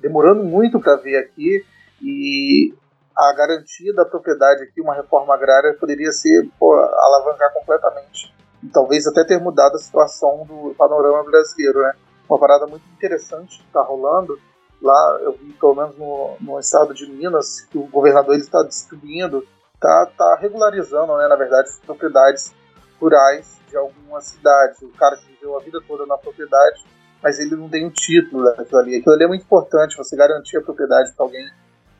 demorando 0.00 0.44
muito 0.44 0.80
para 0.80 0.96
ver 0.96 1.16
aqui 1.18 1.64
e 2.00 2.72
a 3.16 3.32
garantia 3.32 3.94
da 3.94 4.04
propriedade 4.04 4.62
aqui, 4.62 4.80
uma 4.80 4.94
reforma 4.94 5.34
agrária, 5.34 5.74
poderia 5.74 6.12
ser 6.12 6.48
pô, 6.58 6.74
alavancar 6.74 7.52
completamente. 7.52 8.34
E 8.62 8.68
talvez 8.68 9.06
até 9.06 9.24
ter 9.24 9.40
mudado 9.40 9.76
a 9.76 9.78
situação 9.78 10.44
do 10.46 10.74
panorama 10.74 11.24
brasileiro, 11.24 11.80
né? 11.80 11.92
Uma 12.28 12.38
parada 12.38 12.66
muito 12.66 12.84
interessante 12.94 13.58
que 13.58 13.66
está 13.66 13.82
rolando. 13.82 14.38
Lá, 14.82 15.18
eu 15.22 15.32
vi 15.32 15.52
pelo 15.54 15.74
menos 15.74 15.96
no, 15.96 16.36
no 16.40 16.60
estado 16.60 16.92
de 16.92 17.10
Minas, 17.10 17.62
que 17.62 17.78
o 17.78 17.86
governador 17.86 18.36
está 18.36 18.62
distribuindo, 18.62 19.46
está 19.74 20.06
tá 20.06 20.38
regularizando, 20.40 21.16
né, 21.16 21.28
na 21.28 21.36
verdade, 21.36 21.70
propriedades 21.84 22.52
rurais 23.00 23.58
de 23.68 23.76
algumas 23.76 24.24
cidades. 24.24 24.82
O 24.82 24.88
cara 24.90 25.16
que 25.16 25.26
viveu 25.26 25.56
a 25.56 25.62
vida 25.62 25.80
toda 25.86 26.04
na 26.06 26.18
propriedade, 26.18 26.84
mas 27.22 27.38
ele 27.38 27.56
não 27.56 27.68
tem 27.68 27.86
um 27.86 27.90
título 27.90 28.44
daquilo 28.44 28.80
ali. 28.80 28.96
Aquilo 28.96 29.14
ali 29.14 29.24
é 29.24 29.28
muito 29.28 29.44
importante, 29.44 29.96
você 29.96 30.16
garantir 30.16 30.58
a 30.58 30.62
propriedade 30.62 31.12
para 31.12 31.24
alguém 31.24 31.46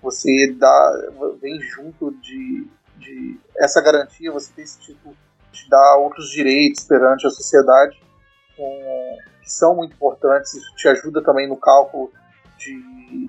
você 0.07 0.55
dá, 0.57 1.11
vem 1.41 1.61
junto 1.61 2.13
de, 2.21 2.65
de 2.97 3.41
essa 3.59 3.83
garantia, 3.83 4.31
você 4.31 4.53
tem 4.55 4.65
esse 4.65 4.79
tipo 4.81 5.17
de 5.51 5.69
dar 5.69 5.97
outros 5.97 6.31
direitos 6.31 6.85
perante 6.85 7.27
a 7.27 7.31
sociedade 7.31 8.01
com, 8.57 9.19
que 9.47 9.53
são 9.53 9.77
muito 9.77 9.95
importantes. 9.95 10.53
Isso 10.55 10.75
te 10.75 10.89
ajuda 10.89 11.23
também 11.23 11.49
no 11.49 11.57
cálculo 11.57 12.11
de, 12.59 12.75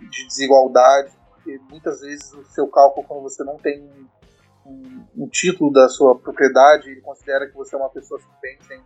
de 0.10 0.28
desigualdade, 0.28 1.12
porque 1.30 1.60
muitas 1.70 2.02
vezes 2.02 2.34
o 2.34 2.44
seu 2.46 2.68
cálculo, 2.68 3.06
quando 3.08 3.22
você 3.22 3.44
não 3.44 3.56
tem 3.58 3.88
um, 4.66 5.06
um, 5.16 5.30
título 5.30 5.72
da 5.72 5.88
sua 5.88 6.18
propriedade, 6.18 6.90
ele 6.90 7.02
considera 7.02 7.48
que 7.48 7.54
você 7.54 7.76
é 7.76 7.78
uma 7.78 7.92
pessoa 7.92 8.20
sem 8.42 8.82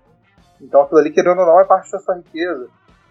então 0.59 0.81
aquilo 0.81 0.99
ali, 0.99 1.11
querendo 1.11 1.39
ou 1.39 1.45
não, 1.45 1.59
é 1.59 1.65
parte 1.65 1.89
da 1.91 1.99
sua 1.99 2.17
riqueza. 2.17 2.67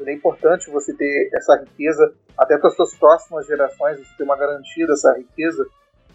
É 0.06 0.14
importante 0.14 0.70
você 0.70 0.94
ter 0.94 1.30
essa 1.34 1.56
riqueza 1.56 2.14
até 2.38 2.56
para 2.56 2.68
as 2.68 2.76
suas 2.76 2.94
próximas 2.94 3.46
gerações, 3.46 3.98
você 3.98 4.16
ter 4.16 4.22
uma 4.22 4.36
garantia 4.36 4.86
dessa 4.86 5.12
riqueza 5.14 5.66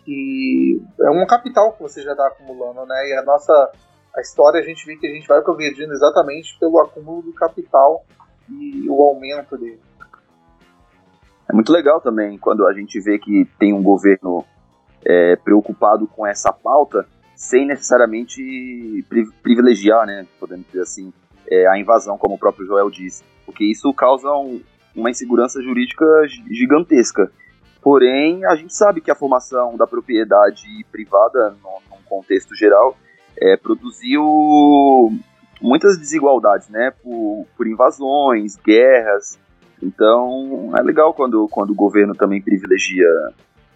que 0.05 0.81
é 1.01 1.09
um 1.09 1.25
capital 1.25 1.73
que 1.73 1.81
você 1.81 2.01
já 2.01 2.11
está 2.11 2.27
acumulando, 2.27 2.85
né? 2.85 3.09
E 3.09 3.13
a 3.13 3.23
nossa 3.23 3.71
a 4.15 4.21
história 4.21 4.61
a 4.61 4.63
gente 4.63 4.85
vê 4.85 4.95
que 4.95 5.05
a 5.05 5.11
gente 5.11 5.27
vai 5.27 5.41
progredindo 5.41 5.91
exatamente 5.91 6.57
pelo 6.59 6.79
acúmulo 6.79 7.21
do 7.21 7.33
capital 7.33 8.05
e 8.49 8.89
o 8.89 9.01
aumento 9.03 9.57
dele. 9.57 9.81
É 11.49 11.53
muito 11.53 11.71
legal 11.71 11.99
também 11.99 12.37
quando 12.37 12.65
a 12.65 12.73
gente 12.73 12.99
vê 12.99 13.19
que 13.19 13.47
tem 13.59 13.73
um 13.73 13.83
governo 13.83 14.43
é, 15.05 15.35
preocupado 15.35 16.07
com 16.07 16.25
essa 16.25 16.51
pauta 16.51 17.05
sem 17.35 17.65
necessariamente 17.67 19.05
privilegiar, 19.43 20.07
né, 20.07 20.25
podemos 20.39 20.65
dizer 20.67 20.81
assim, 20.81 21.13
é, 21.47 21.67
a 21.67 21.77
invasão, 21.77 22.17
como 22.17 22.35
o 22.35 22.39
próprio 22.39 22.65
Joel 22.65 22.89
disse, 22.89 23.23
porque 23.45 23.65
isso 23.65 23.93
causa 23.93 24.31
um, 24.31 24.61
uma 24.95 25.11
insegurança 25.11 25.61
jurídica 25.61 26.05
gigantesca. 26.49 27.29
Porém, 27.81 28.43
a 28.45 28.55
gente 28.55 28.73
sabe 28.73 29.01
que 29.01 29.11
a 29.11 29.15
formação 29.15 29.75
da 29.77 29.85
propriedade 29.85 30.65
privada, 30.91 31.55
num 31.61 32.01
contexto 32.05 32.55
geral, 32.55 32.97
é, 33.41 33.57
produziu 33.57 34.23
muitas 35.61 35.97
desigualdades, 35.97 36.69
né? 36.69 36.91
Por, 37.03 37.45
por, 37.57 37.67
invasões, 37.67 38.55
guerras. 38.57 39.39
Então, 39.81 40.71
é 40.77 40.81
legal 40.81 41.13
quando, 41.13 41.47
quando 41.49 41.71
o 41.71 41.75
governo 41.75 42.15
também 42.15 42.41
privilegia 42.41 43.07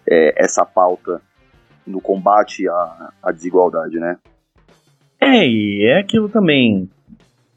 é, 0.08 0.42
essa 0.42 0.64
pauta 0.64 1.20
no 1.86 2.00
combate 2.00 2.68
à, 2.68 3.12
à 3.22 3.32
desigualdade, 3.32 3.98
né? 3.98 4.16
É, 5.20 5.46
e 5.46 5.84
é 5.84 5.98
aquilo 5.98 6.28
também. 6.28 6.88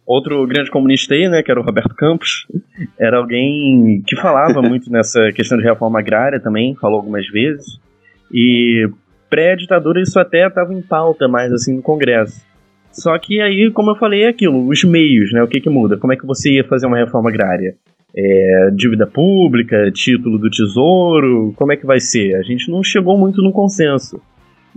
Outro 0.05 0.45
grande 0.45 0.69
comunista 0.69 1.13
aí, 1.13 1.29
né, 1.29 1.41
que 1.41 1.49
era 1.49 1.61
o 1.61 1.63
Roberto 1.63 1.95
Campos, 1.95 2.45
era 2.99 3.17
alguém 3.17 4.03
que 4.05 4.17
falava 4.17 4.61
muito 4.61 4.91
nessa 4.91 5.31
questão 5.31 5.57
de 5.57 5.63
reforma 5.63 5.99
agrária 5.99 6.41
também, 6.41 6.75
falou 6.75 6.97
algumas 6.97 7.25
vezes. 7.29 7.79
E 8.31 8.89
pré-ditadura 9.33 9.99
isso 9.99 10.19
até 10.19 10.45
estava 10.45 10.71
em 10.71 10.81
pauta 10.81 11.27
mais 11.27 11.51
assim 11.51 11.75
no 11.75 11.81
Congresso. 11.81 12.45
Só 12.91 13.17
que 13.17 13.41
aí, 13.41 13.71
como 13.71 13.89
eu 13.89 13.95
falei, 13.95 14.25
é 14.25 14.27
aquilo, 14.27 14.67
os 14.67 14.83
meios, 14.83 15.33
né? 15.33 15.41
O 15.41 15.47
que 15.47 15.59
que 15.59 15.71
muda? 15.71 15.97
Como 15.97 16.13
é 16.13 16.15
que 16.15 16.27
você 16.27 16.53
ia 16.53 16.63
fazer 16.63 16.85
uma 16.85 16.99
reforma 16.99 17.31
agrária? 17.31 17.75
É, 18.15 18.69
dívida 18.75 19.07
pública, 19.07 19.89
título 19.91 20.37
do 20.37 20.51
tesouro, 20.51 21.51
como 21.55 21.71
é 21.71 21.75
que 21.75 21.87
vai 21.87 21.99
ser? 21.99 22.35
A 22.35 22.43
gente 22.43 22.69
não 22.69 22.83
chegou 22.83 23.17
muito 23.17 23.41
no 23.41 23.51
consenso. 23.51 24.21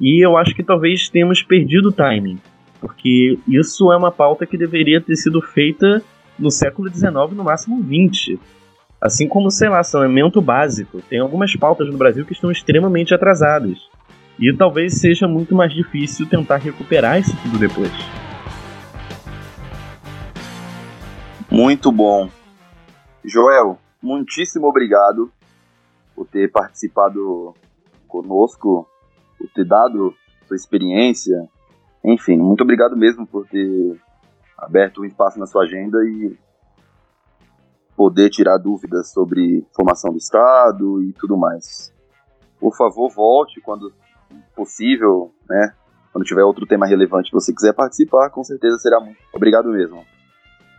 E 0.01 0.25
eu 0.25 0.39
acho 0.39 0.55
que 0.55 0.63
talvez 0.63 1.11
tenhamos 1.11 1.43
perdido 1.43 1.91
o 1.91 1.93
timing, 1.93 2.39
porque 2.81 3.39
isso 3.47 3.93
é 3.93 3.97
uma 3.99 4.11
pauta 4.11 4.47
que 4.47 4.57
deveria 4.57 5.03
ter 5.03 5.17
sido 5.17 5.43
feita 5.43 6.03
no 6.39 6.51
século 6.51 6.89
XIX, 6.89 7.13
no 7.33 7.45
máximo 7.45 7.85
XX. 7.85 8.39
Assim 8.99 9.29
como, 9.29 9.51
sei 9.51 9.69
lá, 9.69 9.83
saneamento 9.83 10.41
básico. 10.41 11.03
Tem 11.03 11.19
algumas 11.19 11.55
pautas 11.55 11.87
no 11.89 11.99
Brasil 11.99 12.25
que 12.25 12.33
estão 12.33 12.51
extremamente 12.51 13.13
atrasadas. 13.15 13.95
E 14.39 14.55
talvez 14.55 15.01
seja 15.01 15.26
muito 15.26 15.55
mais 15.55 15.72
difícil 15.72 16.28
tentar 16.28 16.57
recuperar 16.57 17.18
isso 17.18 17.32
tudo 17.43 17.59
depois. 17.59 17.91
Muito 21.51 21.91
bom. 21.91 22.28
Joel, 23.24 23.78
muitíssimo 24.03 24.66
obrigado 24.66 25.32
por 26.14 26.26
ter 26.26 26.51
participado 26.51 27.55
conosco, 28.07 28.87
por 29.39 29.49
ter 29.55 29.64
dado 29.64 30.14
sua 30.47 30.57
experiência. 30.57 31.49
Enfim, 32.05 32.37
muito 32.37 32.62
obrigado 32.62 32.97
mesmo 32.97 33.26
por 33.26 33.47
ter 33.47 33.99
aberto 34.57 35.01
um 35.01 35.05
espaço 35.05 35.39
na 35.39 35.47
sua 35.47 35.64
agenda 35.64 35.99
e 36.05 36.37
poder 37.97 38.28
tirar 38.28 38.59
dúvidas 38.59 39.11
sobre 39.11 39.66
formação 39.74 40.12
do 40.12 40.18
Estado 40.18 41.03
e 41.03 41.12
tudo 41.14 41.37
mais. 41.37 41.93
Por 42.61 42.76
favor, 42.76 43.11
volte 43.11 43.61
quando 43.61 43.93
possível, 44.55 45.33
né? 45.49 45.74
Quando 46.12 46.24
tiver 46.24 46.43
outro 46.45 46.66
tema 46.66 46.87
relevante 46.87 47.33
você 47.33 47.53
quiser 47.53 47.74
participar, 47.74 48.31
com 48.31 48.43
certeza 48.43 48.79
será 48.79 49.01
muito. 49.01 49.18
Obrigado 49.35 49.68
mesmo. 49.68 50.05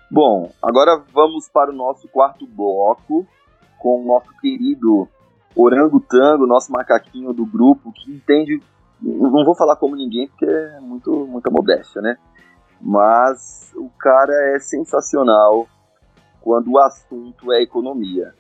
Bom, 0.10 0.52
agora 0.64 1.04
vamos 1.14 1.50
para 1.50 1.70
o 1.70 1.76
nosso 1.76 2.08
quarto 2.08 2.48
bloco 2.48 3.28
com 3.78 4.02
o 4.02 4.08
nosso 4.08 4.32
querido 4.40 5.08
orangotango, 5.56 6.48
nosso 6.48 6.72
macaquinho 6.72 7.34
do 7.34 7.46
grupo, 7.46 7.92
que 7.92 8.12
entende. 8.12 8.62
Não 9.02 9.46
vou 9.46 9.56
falar 9.56 9.76
como 9.76 9.96
ninguém, 9.96 10.28
porque 10.28 10.46
é 10.46 10.80
muito, 10.80 11.12
muita 11.28 11.52
modéstia, 11.52 12.02
né? 12.02 12.18
Mas 12.82 13.72
o 13.76 13.90
cara 14.00 14.34
é 14.56 14.60
sensacional 14.60 15.68
quando 16.42 16.72
o 16.72 16.80
assunto 16.80 17.52
é 17.52 17.62
economia. 17.62 18.34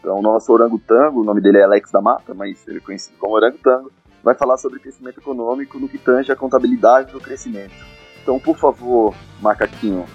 Então, 0.00 0.18
o 0.18 0.22
nosso 0.22 0.52
orangotango, 0.52 1.20
o 1.20 1.24
nome 1.24 1.40
dele 1.40 1.58
é 1.58 1.64
Alex 1.64 1.90
da 1.90 2.00
Mata, 2.00 2.34
mas 2.34 2.66
ele 2.66 2.78
é 2.78 2.80
conhecido 2.80 3.16
como 3.18 3.34
orangotango, 3.34 3.90
vai 4.24 4.34
falar 4.34 4.56
sobre 4.56 4.80
crescimento 4.80 5.18
econômico 5.18 5.78
no 5.78 5.86
que 5.86 5.98
tange 5.98 6.32
a 6.32 6.36
contabilidade 6.36 7.12
do 7.12 7.20
crescimento. 7.20 7.74
Então, 8.22 8.40
por 8.40 8.56
favor, 8.56 9.14
macaquinho, 9.40 10.06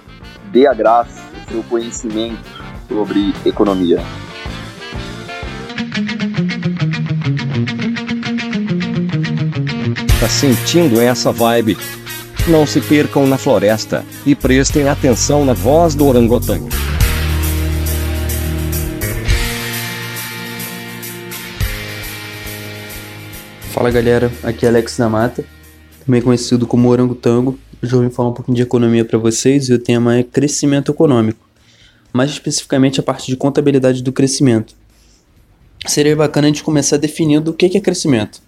dê 0.52 0.66
a 0.66 0.74
graça 0.74 1.22
o 1.48 1.52
seu 1.52 1.64
conhecimento 1.64 2.44
sobre 2.88 3.34
economia. 3.46 4.00
Tá 10.20 10.28
sentindo 10.28 11.00
essa 11.00 11.32
vibe? 11.32 11.78
Não 12.48 12.66
se 12.66 12.82
percam 12.82 13.28
na 13.28 13.38
floresta 13.38 14.04
e 14.26 14.36
prestem 14.36 14.90
atenção 14.90 15.46
na 15.46 15.54
voz 15.54 15.94
do 15.94 16.08
orangotango. 16.08 16.79
Fala 23.70 23.92
galera, 23.92 24.32
aqui 24.42 24.66
é 24.66 24.70
Alex 24.70 24.98
da 24.98 25.08
Mata, 25.08 25.46
também 26.04 26.24
conhecido 26.24 26.66
como 26.66 26.90
Orangotango. 26.90 27.58
Hoje 27.82 27.94
eu 27.94 28.02
vim 28.02 28.10
falar 28.10 28.30
um 28.30 28.34
pouquinho 28.34 28.56
de 28.56 28.64
economia 28.64 29.06
para 29.06 29.20
vocês 29.20 29.70
e 29.70 29.74
o 29.74 29.78
tema 29.78 30.18
é 30.18 30.24
crescimento 30.24 30.92
econômico, 30.92 31.48
mais 32.12 32.32
especificamente 32.32 33.00
a 33.00 33.04
parte 33.04 33.28
de 33.28 33.38
contabilidade 33.38 34.02
do 34.02 34.12
crescimento. 34.12 34.74
Seria 35.86 36.16
bacana 36.16 36.48
a 36.48 36.50
gente 36.50 36.64
começar 36.64 36.98
definindo 36.98 37.52
o 37.52 37.54
que 37.54 37.78
é 37.78 37.80
crescimento. 37.80 38.42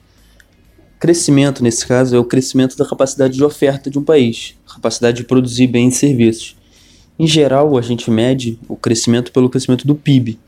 Crescimento, 0.99 1.63
nesse 1.63 1.85
caso, 1.85 2.15
é 2.15 2.19
o 2.19 2.25
crescimento 2.25 2.75
da 2.75 2.85
capacidade 2.85 3.35
de 3.35 3.43
oferta 3.43 3.91
de 3.91 3.99
um 3.99 4.03
país, 4.03 4.55
capacidade 4.73 5.17
de 5.17 5.23
produzir 5.23 5.67
bens 5.67 5.95
e 5.95 5.99
serviços. 5.99 6.57
Em 7.17 7.27
geral, 7.27 7.77
a 7.77 7.81
gente 7.83 8.09
mede 8.09 8.57
o 8.67 8.75
crescimento 8.75 9.31
pelo 9.31 9.51
crescimento 9.51 9.85
do 9.85 9.93
PIB, 9.93 10.39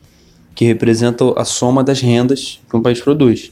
que 0.55 0.65
representa 0.65 1.31
a 1.39 1.45
soma 1.45 1.83
das 1.83 2.01
rendas 2.01 2.59
que 2.67 2.75
um 2.75 2.81
país 2.81 2.99
produz. 2.99 3.51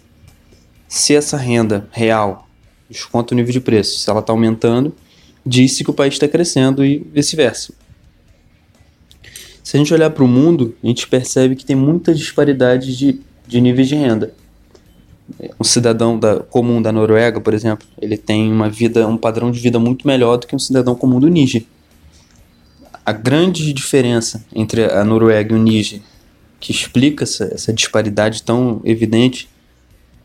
Se 0.91 1.15
essa 1.15 1.37
renda 1.37 1.87
real 1.89 2.49
desconta 2.89 3.33
o 3.33 3.37
nível 3.37 3.53
de 3.53 3.61
preço, 3.61 3.97
se 3.97 4.09
ela 4.09 4.19
está 4.19 4.33
aumentando, 4.33 4.93
diz-se 5.45 5.85
que 5.85 5.89
o 5.89 5.93
país 5.93 6.15
está 6.15 6.27
crescendo 6.27 6.83
e 6.83 6.99
vice-versa. 7.13 7.73
Se 9.63 9.77
a 9.77 9.79
gente 9.79 9.93
olhar 9.93 10.09
para 10.09 10.21
o 10.21 10.27
mundo, 10.27 10.75
a 10.83 10.87
gente 10.87 11.07
percebe 11.07 11.55
que 11.55 11.63
tem 11.63 11.77
muita 11.77 12.13
disparidade 12.13 12.97
de, 12.97 13.21
de 13.47 13.61
níveis 13.61 13.87
de 13.87 13.95
renda. 13.95 14.33
Um 15.57 15.63
cidadão 15.63 16.19
da, 16.19 16.41
comum 16.41 16.81
da 16.81 16.91
Noruega, 16.91 17.39
por 17.39 17.53
exemplo, 17.53 17.87
ele 18.01 18.17
tem 18.17 18.51
uma 18.51 18.69
vida, 18.69 19.07
um 19.07 19.15
padrão 19.15 19.49
de 19.49 19.61
vida 19.61 19.79
muito 19.79 20.05
melhor 20.05 20.35
do 20.35 20.45
que 20.45 20.57
um 20.57 20.59
cidadão 20.59 20.93
comum 20.93 21.21
do 21.21 21.29
Níger. 21.29 21.63
A 23.05 23.13
grande 23.13 23.71
diferença 23.71 24.43
entre 24.53 24.83
a 24.83 25.05
Noruega 25.05 25.55
e 25.55 25.57
o 25.57 25.63
Níger, 25.63 26.01
que 26.59 26.73
explica 26.73 27.23
essa, 27.23 27.45
essa 27.45 27.71
disparidade 27.71 28.43
tão 28.43 28.81
evidente, 28.83 29.49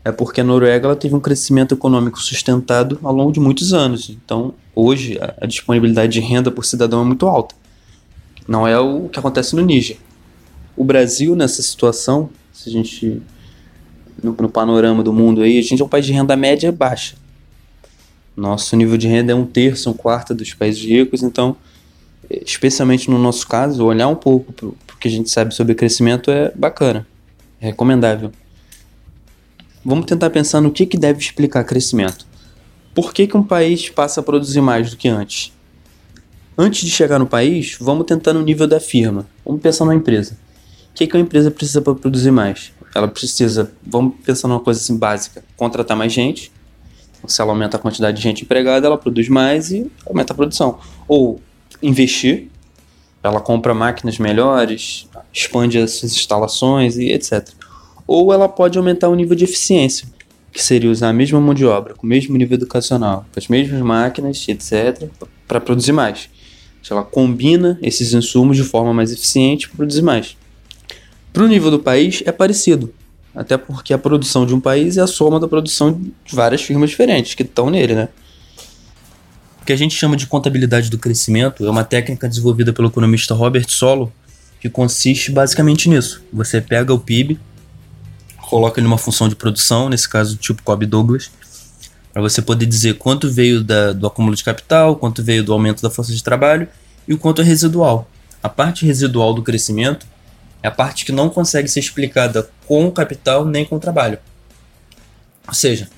é 0.07 0.13
porque 0.13 0.41
a 0.41 0.45
Noruega 0.45 0.87
ela 0.87 0.95
teve 0.95 1.17
um 1.17 1.21
crescimento 1.21 1.75
econômico 1.75 2.23
sustentado 2.23 2.97
ao 3.03 3.13
longo 3.13 3.33
de 3.33 3.41
muitos 3.41 3.75
anos. 3.75 4.09
Então, 4.09 4.55
hoje, 4.73 5.19
a, 5.21 5.45
disponibilidade 5.47 6.13
de 6.13 6.21
renda 6.21 6.49
por 6.49 6.65
cidadão 6.65 7.01
é 7.01 7.05
muito 7.05 7.27
alta. 7.27 7.57
Não 8.47 8.69
é 8.69 8.79
o 8.79 9.09
que 9.09 9.19
acontece 9.19 9.57
no 9.57 9.63
Níger. 9.63 9.97
O 10.77 10.85
Brasil, 10.85 11.35
nessa 11.35 11.61
situação, 11.61 12.31
se 12.53 12.69
a 12.69 12.73
gente. 12.73 13.21
No, 14.23 14.31
no, 14.31 14.49
panorama 14.49 15.03
do 15.03 15.13
mundo 15.13 15.43
aí, 15.43 15.59
a 15.59 15.63
gente 15.63 15.83
é 15.83 15.85
um 15.85 15.89
país 15.89 16.07
de 16.07 16.13
renda 16.13 16.37
média 16.37 16.71
baixa. 16.71 17.17
Nosso 18.37 18.77
nível 18.77 18.97
de 18.97 19.09
renda 19.09 19.33
é 19.33 19.35
um 19.35 19.45
terço, 19.45 19.91
um 19.91 19.93
quarto 19.93 20.33
dos 20.33 20.55
países 20.55 20.81
ricos, 20.85 21.25
então, 21.25 21.57
especialmente 22.31 23.11
no 23.11 23.19
nosso 23.19 23.49
caso, 23.49 23.85
olhar 23.85 24.07
um 24.07 24.15
pouco 24.15 24.53
para 24.53 24.69
o 24.69 24.99
que 25.01 25.09
a 25.09 25.11
gente 25.11 25.29
sabe 25.31 25.53
sobre 25.53 25.75
crescimento 25.75 26.31
é 26.31 26.53
bacana, 26.55 27.05
é 27.61 27.67
recomendável. 27.67 28.31
Vamos 29.89 30.07
tentar 30.07 30.31
pensar 30.31 30.61
no 30.61 30.73
que, 30.73 30.85
que 30.85 30.99
deve 30.99 31.21
explicar 31.21 31.63
crescimento. 31.63 32.27
Por 32.93 33.15
que, 33.15 33.25
que 33.25 33.37
um 33.37 33.43
país 33.45 33.89
passa 33.89 34.19
a 34.19 34.23
produzir 34.23 34.61
mais 34.61 34.91
do 34.91 34.97
que 34.97 35.07
antes? 35.07 35.53
Antes 36.59 36.81
de 36.81 36.91
chegar 36.91 37.21
no 37.21 37.27
país, 37.27 37.77
vamos 37.81 38.05
tentar 38.05 38.33
no 38.33 38.43
nível 38.43 38.67
da 38.67 38.81
firma. 38.81 39.29
Vamos 39.45 39.63
pensar 39.63 39.85
numa 39.85 39.95
empresa. 39.95 40.37
O 40.91 40.95
que, 40.95 41.07
que 41.07 41.17
uma 41.17 41.23
empresa 41.23 41.53
precisa 41.53 41.81
para 41.81 41.95
produzir 41.95 42.33
mais? 42.33 42.73
Ela 42.93 43.07
precisa, 43.07 43.71
vamos 43.87 44.15
pensar 44.25 44.49
numa 44.49 44.59
coisa 44.59 44.81
assim 44.81 44.97
básica, 44.97 45.45
contratar 45.57 45.97
mais 45.97 46.13
gente. 46.13 46.51
Se 47.25 47.41
ela 47.41 47.53
aumenta 47.53 47.77
a 47.77 47.81
quantidade 47.81 48.17
de 48.17 48.23
gente 48.25 48.43
empregada, 48.43 48.89
ela 48.89 48.99
produz 48.99 49.29
mais 49.29 49.71
e 49.71 49.89
aumenta 50.05 50.33
a 50.33 50.37
produção. 50.37 50.81
Ou 51.07 51.41
investir, 51.81 52.49
ela 53.23 53.41
compra 53.41 53.73
máquinas 53.73 54.19
melhores, 54.19 55.09
expande 55.33 55.79
as 55.79 55.93
suas 55.93 56.13
instalações 56.13 56.97
e 56.97 57.13
etc 57.13 57.56
ou 58.07 58.33
ela 58.33 58.49
pode 58.49 58.79
aumentar 58.79 59.09
o 59.09 59.15
nível 59.15 59.37
de 59.37 59.45
eficiência, 59.45 60.09
que 60.53 60.63
seria 60.63 60.91
usar 60.91 61.09
a 61.09 61.13
mesma 61.13 61.41
mão 61.41 61.53
de 61.53 61.67
obra, 61.67 61.95
com 61.95 62.07
o 62.07 62.09
mesmo 62.09 62.37
nível 62.37 62.55
educacional, 62.57 63.27
com 63.33 63.39
as 63.39 63.49
mesmas 63.49 63.81
máquinas, 63.83 64.47
etc., 64.49 65.09
para 65.47 65.61
produzir 65.61 65.93
mais. 65.93 66.29
Ela 66.89 67.03
combina 67.03 67.79
esses 67.83 68.13
insumos 68.13 68.57
de 68.57 68.63
forma 68.63 68.95
mais 68.95 69.11
eficiente 69.11 69.69
para 69.69 69.79
produzir 69.79 70.03
mais. 70.03 70.37
Para 71.33 71.43
o 71.43 71.49
nível 71.49 71.71
do 71.71 71.81
país 71.81 72.23
é 72.25 72.31
parecido, 72.31 72.95
até 73.35 73.59
porque 73.59 73.93
a 73.93 73.99
produção 73.99 74.47
de 74.47 74.55
um 74.55 74.61
país 74.61 74.97
é 74.97 75.03
a 75.03 75.07
soma 75.07 75.41
da 75.41 75.49
produção 75.49 75.93
de 75.93 76.35
várias 76.35 76.63
firmas 76.63 76.91
diferentes 76.91 77.35
que 77.35 77.43
estão 77.43 77.71
nele, 77.71 77.95
né? 77.95 78.09
O 79.61 79.67
que 79.67 79.73
a 79.73 79.77
gente 79.77 79.97
chama 79.97 80.17
de 80.17 80.29
contabilidade 80.29 80.89
do 80.89 80.97
crescimento 80.97 81.67
é 81.67 81.69
uma 81.69 81.83
técnica 81.83 82.29
desenvolvida 82.29 82.73
pelo 82.73 82.87
economista 82.89 83.35
Robert 83.35 83.69
Solow, 83.69 84.13
que 84.61 84.71
consiste 84.71 85.33
basicamente 85.33 85.89
nisso. 85.89 86.25
Você 86.33 86.61
pega 86.61 86.95
o 86.95 87.01
PIB, 87.01 87.39
coloca 88.49 88.81
ele 88.81 88.87
numa 88.87 88.99
função 88.99 89.29
de 89.29 89.35
produção, 89.35 89.89
nesse 89.89 90.09
caso 90.09 90.37
tipo 90.37 90.63
Cobb 90.63 90.87
Douglas, 90.87 91.31
para 92.13 92.23
você 92.23 92.41
poder 92.41 92.67
dizer 92.67 92.95
quanto 92.95 93.31
veio 93.31 93.63
da, 93.63 93.93
do 93.93 94.07
acúmulo 94.07 94.35
de 94.35 94.43
capital, 94.43 94.97
quanto 94.97 95.23
veio 95.23 95.45
do 95.45 95.53
aumento 95.53 95.83
da 95.83 95.91
força 95.91 96.13
de 96.13 96.23
trabalho 96.23 96.69
e 97.07 97.13
o 97.13 97.19
quanto 97.19 97.43
é 97.43 97.45
residual. 97.45 98.09
A 98.43 98.49
parte 98.49 98.87
residual 98.87 99.35
do 99.35 99.43
crescimento 99.43 100.07
é 100.63 100.69
a 100.69 100.71
parte 100.71 101.05
que 101.05 101.13
não 101.13 101.29
consegue 101.29 101.69
ser 101.69 101.81
explicada 101.81 102.49
com 102.67 102.87
o 102.87 102.93
capital 102.93 103.45
nem 103.45 103.65
com 103.65 103.77
o 103.77 103.81
trabalho. 103.81 104.19
Ou 105.47 105.55
seja, 105.55 105.89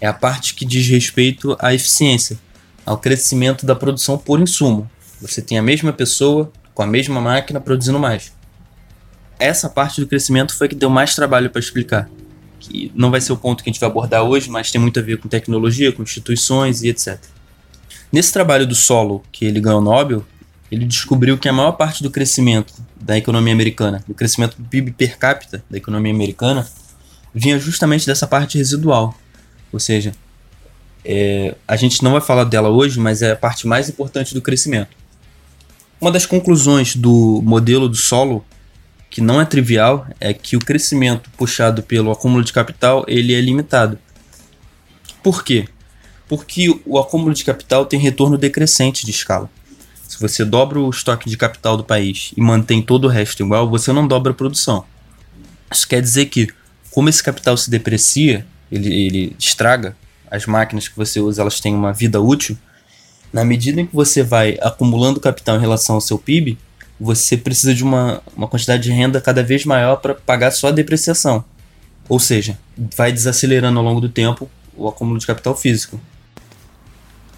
é 0.00 0.06
a 0.06 0.12
parte 0.12 0.54
que 0.54 0.64
diz 0.64 0.86
respeito 0.86 1.56
à 1.58 1.74
eficiência, 1.74 2.38
ao 2.86 2.98
crescimento 2.98 3.66
da 3.66 3.74
produção 3.74 4.16
por 4.16 4.40
insumo. 4.40 4.88
Você 5.20 5.42
tem 5.42 5.58
a 5.58 5.62
mesma 5.62 5.92
pessoa 5.92 6.52
com 6.74 6.82
a 6.82 6.86
mesma 6.86 7.20
máquina 7.20 7.60
produzindo 7.60 7.98
mais 7.98 8.32
essa 9.44 9.68
parte 9.68 10.00
do 10.00 10.06
crescimento 10.06 10.56
foi 10.56 10.68
que 10.68 10.74
deu 10.74 10.90
mais 10.90 11.14
trabalho 11.14 11.50
para 11.50 11.60
explicar. 11.60 12.08
Que 12.60 12.90
não 12.94 13.10
vai 13.10 13.20
ser 13.20 13.32
o 13.32 13.36
ponto 13.36 13.62
que 13.62 13.70
a 13.70 13.72
gente 13.72 13.80
vai 13.80 13.88
abordar 13.88 14.22
hoje, 14.22 14.48
mas 14.50 14.70
tem 14.70 14.80
muito 14.80 14.98
a 14.98 15.02
ver 15.02 15.18
com 15.18 15.28
tecnologia, 15.28 15.92
com 15.92 16.02
instituições 16.02 16.82
e 16.82 16.88
etc. 16.88 17.18
Nesse 18.10 18.32
trabalho 18.32 18.66
do 18.66 18.74
Solo, 18.74 19.22
que 19.30 19.44
ele 19.44 19.60
ganhou 19.60 19.80
o 19.80 19.84
Nobel, 19.84 20.24
ele 20.70 20.84
descobriu 20.84 21.36
que 21.36 21.48
a 21.48 21.52
maior 21.52 21.72
parte 21.72 22.02
do 22.02 22.10
crescimento 22.10 22.72
da 23.00 23.16
economia 23.16 23.52
americana, 23.52 24.02
do 24.08 24.14
crescimento 24.14 24.56
do 24.56 24.68
PIB 24.68 24.92
per 24.92 25.18
capita 25.18 25.62
da 25.68 25.76
economia 25.76 26.12
americana, 26.12 26.66
vinha 27.34 27.58
justamente 27.58 28.06
dessa 28.06 28.26
parte 28.26 28.56
residual. 28.58 29.14
Ou 29.72 29.78
seja, 29.80 30.12
É, 31.06 31.54
a 31.68 31.76
gente 31.76 32.02
não 32.02 32.12
vai 32.12 32.20
falar 32.22 32.44
dela 32.44 32.70
hoje, 32.70 32.98
mas 32.98 33.20
é 33.20 33.32
a 33.32 33.36
parte 33.36 33.66
mais 33.66 33.90
importante 33.90 34.32
do 34.32 34.40
crescimento. 34.40 34.88
Uma 36.00 36.10
das 36.10 36.24
conclusões 36.24 36.96
do 36.96 37.42
modelo 37.44 37.90
do 37.90 37.96
solo, 37.96 38.42
que 39.14 39.20
não 39.20 39.40
é 39.40 39.44
trivial, 39.44 40.08
é 40.18 40.34
que 40.34 40.56
o 40.56 40.58
crescimento 40.58 41.30
puxado 41.36 41.84
pelo 41.84 42.10
acúmulo 42.10 42.42
de 42.42 42.52
capital 42.52 43.04
ele 43.06 43.32
é 43.32 43.40
limitado. 43.40 43.96
Por 45.22 45.44
quê? 45.44 45.68
Porque 46.28 46.80
o 46.84 46.98
acúmulo 46.98 47.32
de 47.32 47.44
capital 47.44 47.86
tem 47.86 48.00
retorno 48.00 48.36
decrescente 48.36 49.06
de 49.06 49.12
escala. 49.12 49.48
Se 50.08 50.18
você 50.18 50.44
dobra 50.44 50.80
o 50.80 50.90
estoque 50.90 51.30
de 51.30 51.36
capital 51.36 51.76
do 51.76 51.84
país 51.84 52.32
e 52.36 52.40
mantém 52.40 52.82
todo 52.82 53.04
o 53.04 53.08
resto 53.08 53.40
igual, 53.44 53.70
você 53.70 53.92
não 53.92 54.08
dobra 54.08 54.32
a 54.32 54.34
produção. 54.34 54.84
Isso 55.70 55.86
quer 55.86 56.02
dizer 56.02 56.26
que, 56.26 56.48
como 56.90 57.08
esse 57.08 57.22
capital 57.22 57.56
se 57.56 57.70
deprecia, 57.70 58.44
ele, 58.68 58.92
ele 58.92 59.36
estraga, 59.38 59.96
as 60.28 60.44
máquinas 60.44 60.88
que 60.88 60.96
você 60.96 61.20
usa 61.20 61.40
elas 61.40 61.60
têm 61.60 61.72
uma 61.72 61.92
vida 61.92 62.20
útil, 62.20 62.58
na 63.32 63.44
medida 63.44 63.80
em 63.80 63.86
que 63.86 63.94
você 63.94 64.24
vai 64.24 64.58
acumulando 64.60 65.20
capital 65.20 65.56
em 65.56 65.60
relação 65.60 65.94
ao 65.94 66.00
seu 66.00 66.18
PIB, 66.18 66.58
você 67.04 67.36
precisa 67.36 67.74
de 67.74 67.84
uma, 67.84 68.22
uma 68.34 68.48
quantidade 68.48 68.82
de 68.82 68.90
renda 68.90 69.20
cada 69.20 69.42
vez 69.42 69.64
maior 69.66 69.96
para 69.96 70.14
pagar 70.14 70.50
só 70.50 70.68
a 70.68 70.72
depreciação. 70.72 71.44
Ou 72.08 72.18
seja, 72.18 72.58
vai 72.96 73.12
desacelerando 73.12 73.78
ao 73.78 73.84
longo 73.84 74.00
do 74.00 74.08
tempo 74.08 74.50
o 74.74 74.88
acúmulo 74.88 75.18
de 75.18 75.26
capital 75.26 75.54
físico. 75.54 76.00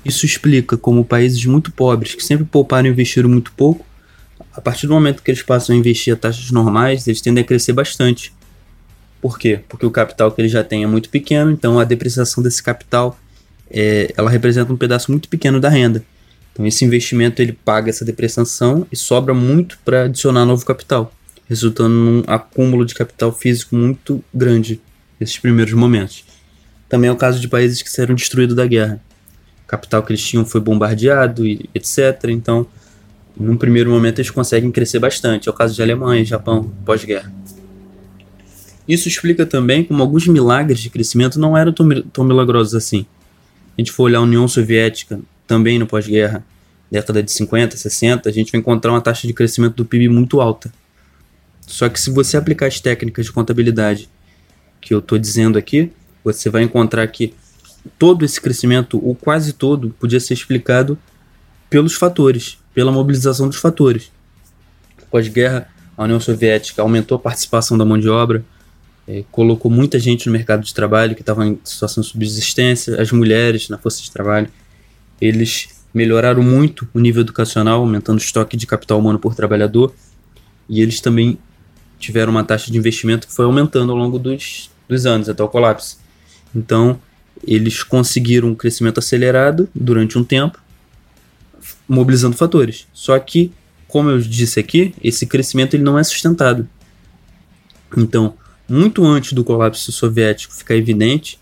Isso 0.04 0.24
explica 0.24 0.76
como 0.76 1.04
países 1.04 1.44
muito 1.44 1.72
pobres, 1.72 2.14
que 2.14 2.22
sempre 2.22 2.44
pouparam 2.44 2.86
e 2.86 2.92
investiram 2.92 3.28
muito 3.28 3.52
pouco, 3.52 3.84
a 4.54 4.60
partir 4.60 4.86
do 4.86 4.94
momento 4.94 5.22
que 5.22 5.30
eles 5.30 5.42
passam 5.42 5.74
a 5.74 5.78
investir 5.78 6.14
a 6.14 6.16
taxas 6.16 6.50
normais, 6.50 7.06
eles 7.06 7.20
tendem 7.20 7.42
a 7.42 7.46
crescer 7.46 7.72
bastante. 7.72 8.32
Por 9.20 9.38
quê? 9.38 9.60
Porque 9.68 9.84
o 9.84 9.90
capital 9.90 10.30
que 10.30 10.40
eles 10.40 10.52
já 10.52 10.62
têm 10.62 10.84
é 10.84 10.86
muito 10.86 11.10
pequeno, 11.10 11.50
então 11.50 11.78
a 11.78 11.84
depreciação 11.84 12.42
desse 12.42 12.62
capital 12.62 13.18
é, 13.70 14.14
ela 14.16 14.30
representa 14.30 14.72
um 14.72 14.76
pedaço 14.76 15.10
muito 15.10 15.28
pequeno 15.28 15.60
da 15.60 15.68
renda. 15.68 16.04
Então 16.56 16.66
esse 16.66 16.86
investimento 16.86 17.42
ele 17.42 17.52
paga 17.52 17.90
essa 17.90 18.02
depreciação 18.02 18.86
e 18.90 18.96
sobra 18.96 19.34
muito 19.34 19.78
para 19.84 20.04
adicionar 20.04 20.46
novo 20.46 20.64
capital, 20.64 21.12
resultando 21.46 21.94
num 21.94 22.22
acúmulo 22.26 22.86
de 22.86 22.94
capital 22.94 23.30
físico 23.30 23.76
muito 23.76 24.24
grande 24.32 24.80
nesses 25.20 25.38
primeiros 25.38 25.74
momentos. 25.74 26.24
Também 26.88 27.10
é 27.10 27.12
o 27.12 27.16
caso 27.16 27.38
de 27.38 27.46
países 27.46 27.82
que 27.82 27.90
serão 27.90 28.14
destruídos 28.14 28.56
da 28.56 28.66
guerra 28.66 29.02
capital 29.66 30.02
que 30.02 30.12
eles 30.12 30.24
tinham 30.24 30.46
foi 30.46 30.60
bombardeado 30.60 31.46
e 31.46 31.68
etc. 31.74 32.24
Então, 32.28 32.66
num 33.38 33.56
primeiro 33.56 33.90
momento, 33.90 34.20
eles 34.20 34.30
conseguem 34.30 34.70
crescer 34.70 34.98
bastante. 34.98 35.48
É 35.48 35.52
o 35.52 35.54
caso 35.54 35.74
de 35.74 35.82
Alemanha 35.82 36.24
Japão 36.24 36.72
pós-guerra. 36.86 37.30
Isso 38.88 39.08
explica 39.08 39.44
também 39.44 39.84
como 39.84 40.02
alguns 40.02 40.26
milagres 40.26 40.78
de 40.78 40.88
crescimento 40.88 41.38
não 41.38 41.56
eram 41.56 41.72
tão, 41.72 41.88
tão 42.12 42.24
milagrosos 42.24 42.74
assim. 42.74 43.04
A 43.76 43.80
gente 43.80 43.90
for 43.90 44.04
olhar 44.04 44.20
a 44.20 44.22
União 44.22 44.46
Soviética, 44.46 45.20
também 45.46 45.78
no 45.78 45.86
pós-guerra, 45.86 46.44
década 46.90 47.22
de 47.22 47.30
50, 47.32 47.76
60, 47.76 48.28
a 48.28 48.32
gente 48.32 48.52
vai 48.52 48.60
encontrar 48.60 48.92
uma 48.92 49.00
taxa 49.00 49.26
de 49.26 49.32
crescimento 49.32 49.74
do 49.74 49.84
PIB 49.84 50.08
muito 50.08 50.40
alta. 50.40 50.72
Só 51.66 51.88
que 51.88 52.00
se 52.00 52.10
você 52.10 52.36
aplicar 52.36 52.66
as 52.66 52.80
técnicas 52.80 53.26
de 53.26 53.32
contabilidade 53.32 54.08
que 54.80 54.94
eu 54.94 55.00
estou 55.00 55.18
dizendo 55.18 55.58
aqui, 55.58 55.90
você 56.22 56.48
vai 56.48 56.62
encontrar 56.62 57.06
que 57.08 57.34
todo 57.98 58.24
esse 58.24 58.40
crescimento, 58.40 59.00
ou 59.04 59.14
quase 59.14 59.52
todo, 59.52 59.90
podia 59.98 60.20
ser 60.20 60.34
explicado 60.34 60.98
pelos 61.68 61.94
fatores, 61.94 62.58
pela 62.74 62.92
mobilização 62.92 63.48
dos 63.48 63.58
fatores. 63.58 64.10
Pós-guerra, 65.10 65.68
a 65.96 66.04
União 66.04 66.20
Soviética 66.20 66.82
aumentou 66.82 67.16
a 67.16 67.18
participação 67.18 67.76
da 67.76 67.84
mão 67.84 67.98
de 67.98 68.08
obra, 68.08 68.44
eh, 69.08 69.24
colocou 69.30 69.70
muita 69.70 69.98
gente 69.98 70.26
no 70.26 70.32
mercado 70.32 70.62
de 70.62 70.74
trabalho 70.74 71.14
que 71.14 71.22
estava 71.22 71.46
em 71.46 71.58
situação 71.64 72.02
de 72.02 72.08
subsistência, 72.08 73.00
as 73.00 73.10
mulheres 73.12 73.68
na 73.68 73.78
força 73.78 74.02
de 74.02 74.10
trabalho. 74.10 74.48
Eles 75.20 75.68
melhoraram 75.92 76.42
muito 76.42 76.88
o 76.92 77.00
nível 77.00 77.22
educacional, 77.22 77.80
aumentando 77.80 78.18
o 78.18 78.22
estoque 78.22 78.56
de 78.56 78.66
capital 78.66 78.98
humano 78.98 79.18
por 79.18 79.34
trabalhador, 79.34 79.94
e 80.68 80.80
eles 80.80 81.00
também 81.00 81.38
tiveram 81.98 82.30
uma 82.30 82.44
taxa 82.44 82.70
de 82.70 82.76
investimento 82.76 83.26
que 83.26 83.34
foi 83.34 83.44
aumentando 83.44 83.92
ao 83.92 83.98
longo 83.98 84.18
dos, 84.18 84.70
dos 84.88 85.06
anos, 85.06 85.28
até 85.28 85.42
o 85.42 85.48
colapso. 85.48 85.98
Então, 86.54 87.00
eles 87.46 87.82
conseguiram 87.82 88.48
um 88.48 88.54
crescimento 88.54 88.98
acelerado 88.98 89.68
durante 89.74 90.18
um 90.18 90.24
tempo, 90.24 90.60
mobilizando 91.88 92.36
fatores. 92.36 92.86
Só 92.92 93.18
que, 93.18 93.52
como 93.88 94.10
eu 94.10 94.18
disse 94.20 94.60
aqui, 94.60 94.94
esse 95.02 95.26
crescimento 95.26 95.74
ele 95.74 95.82
não 95.82 95.98
é 95.98 96.04
sustentado. 96.04 96.68
Então, 97.96 98.34
muito 98.68 99.04
antes 99.04 99.32
do 99.32 99.44
colapso 99.44 99.90
soviético 99.92 100.54
ficar 100.54 100.74
evidente, 100.74 101.38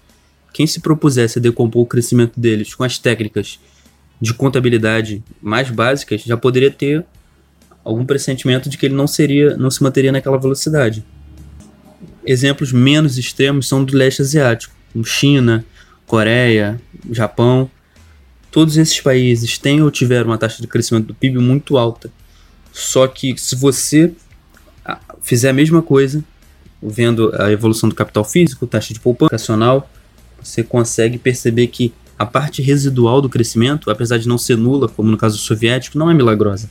quem 0.55 0.69
se 0.69 0.79
propusesse 0.79 1.41
a 1.41 1.43
decompor 1.43 1.83
o 1.83 1.87
crescimento 1.87 2.39
deles 2.39 2.75
com 2.75 2.85
as 2.85 2.97
técnicas 2.97 3.59
de 4.21 4.33
contabilidade 4.33 5.23
mais 5.43 5.69
básicas 5.69 6.23
já 6.23 6.37
poderia 6.37 6.71
ter 6.71 7.05
algum 7.85 8.07
pressentimento 8.07 8.71
de 8.71 8.79
que 8.79 8.87
ele 8.87 8.95
não 8.95 9.09
seria, 9.09 9.57
não 9.57 9.69
se 9.69 9.83
manteria 9.83 10.13
naquela 10.13 10.39
velocidade. 10.39 11.05
Exemplos 12.25 12.73
menos 12.73 13.19
extremos 13.19 13.67
são 13.67 13.85
do 13.85 13.97
leste 13.97 14.23
asiático, 14.23 14.73
como 14.93 15.05
China, 15.05 15.67
Coreia, 16.07 16.81
Japão, 17.11 17.69
todos 18.49 18.77
esses 18.77 19.01
países 19.01 19.59
têm 19.59 19.83
ou 19.83 19.91
tiveram 19.91 20.31
uma 20.31 20.39
taxa 20.39 20.63
de 20.63 20.69
crescimento 20.69 21.09
do 21.09 21.15
PIB 21.15 21.39
muito 21.39 21.77
alta. 21.77 22.11
Só 22.73 23.09
que 23.09 23.37
se 23.37 23.57
você 23.57 24.13
ah, 24.85 25.01
fizer 25.21 25.51
a 25.51 25.53
mesma 25.53 25.83
coisa, 25.83 26.25
vendo 26.81 27.35
a 27.43 27.51
evolução 27.51 27.89
do 27.89 27.95
capital 27.95 28.25
físico, 28.25 28.69
taxa 28.69 28.95
de 28.95 29.01
poupança 29.01 29.57
você 30.45 30.63
consegue 30.63 31.19
perceber 31.19 31.67
que 31.69 31.93
a 32.19 32.25
parte 32.25 32.63
residual 32.63 33.21
do 33.21 33.29
crescimento, 33.29 33.91
apesar 33.91 34.19
de 34.19 34.29
não 34.29 34.39
ser 34.39 34.57
nula, 34.57 34.89
como 34.89 35.11
no 35.11 35.17
caso 35.17 35.39
soviético, 35.39 35.99
não 35.99 36.11
é 36.11 36.15
milagrosa. 36.15 36.71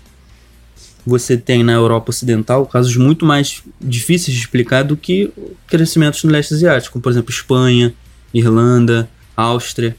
Você 1.06 1.36
tem 1.36 1.64
na 1.64 1.74
Europa 1.74 2.12
Ocidental 2.12 2.66
casos 2.66 2.96
muito 2.96 3.26
mais 3.26 3.62
difíceis 3.82 4.34
de 4.34 4.42
explicar 4.42 4.84
do 4.84 4.96
que 4.96 5.34
crescimentos 5.68 6.24
no 6.24 6.32
leste 6.32 6.54
asiático, 6.54 6.94
como 6.94 7.04
por 7.04 7.12
exemplo 7.12 7.30
Espanha, 7.30 7.94
Irlanda, 8.34 9.10
Áustria. 9.36 9.98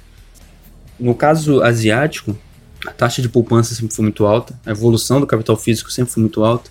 No 0.99 1.15
caso 1.15 1.63
asiático, 1.63 2.35
a 2.87 2.91
taxa 2.91 3.21
de 3.21 3.29
poupança 3.29 3.75
sempre 3.75 3.95
foi 3.95 4.03
muito 4.03 4.25
alta, 4.25 4.59
a 4.65 4.71
evolução 4.71 5.21
do 5.21 5.27
capital 5.27 5.57
físico 5.57 5.93
sempre 5.93 6.13
foi 6.13 6.23
muito 6.23 6.43
alta, 6.43 6.71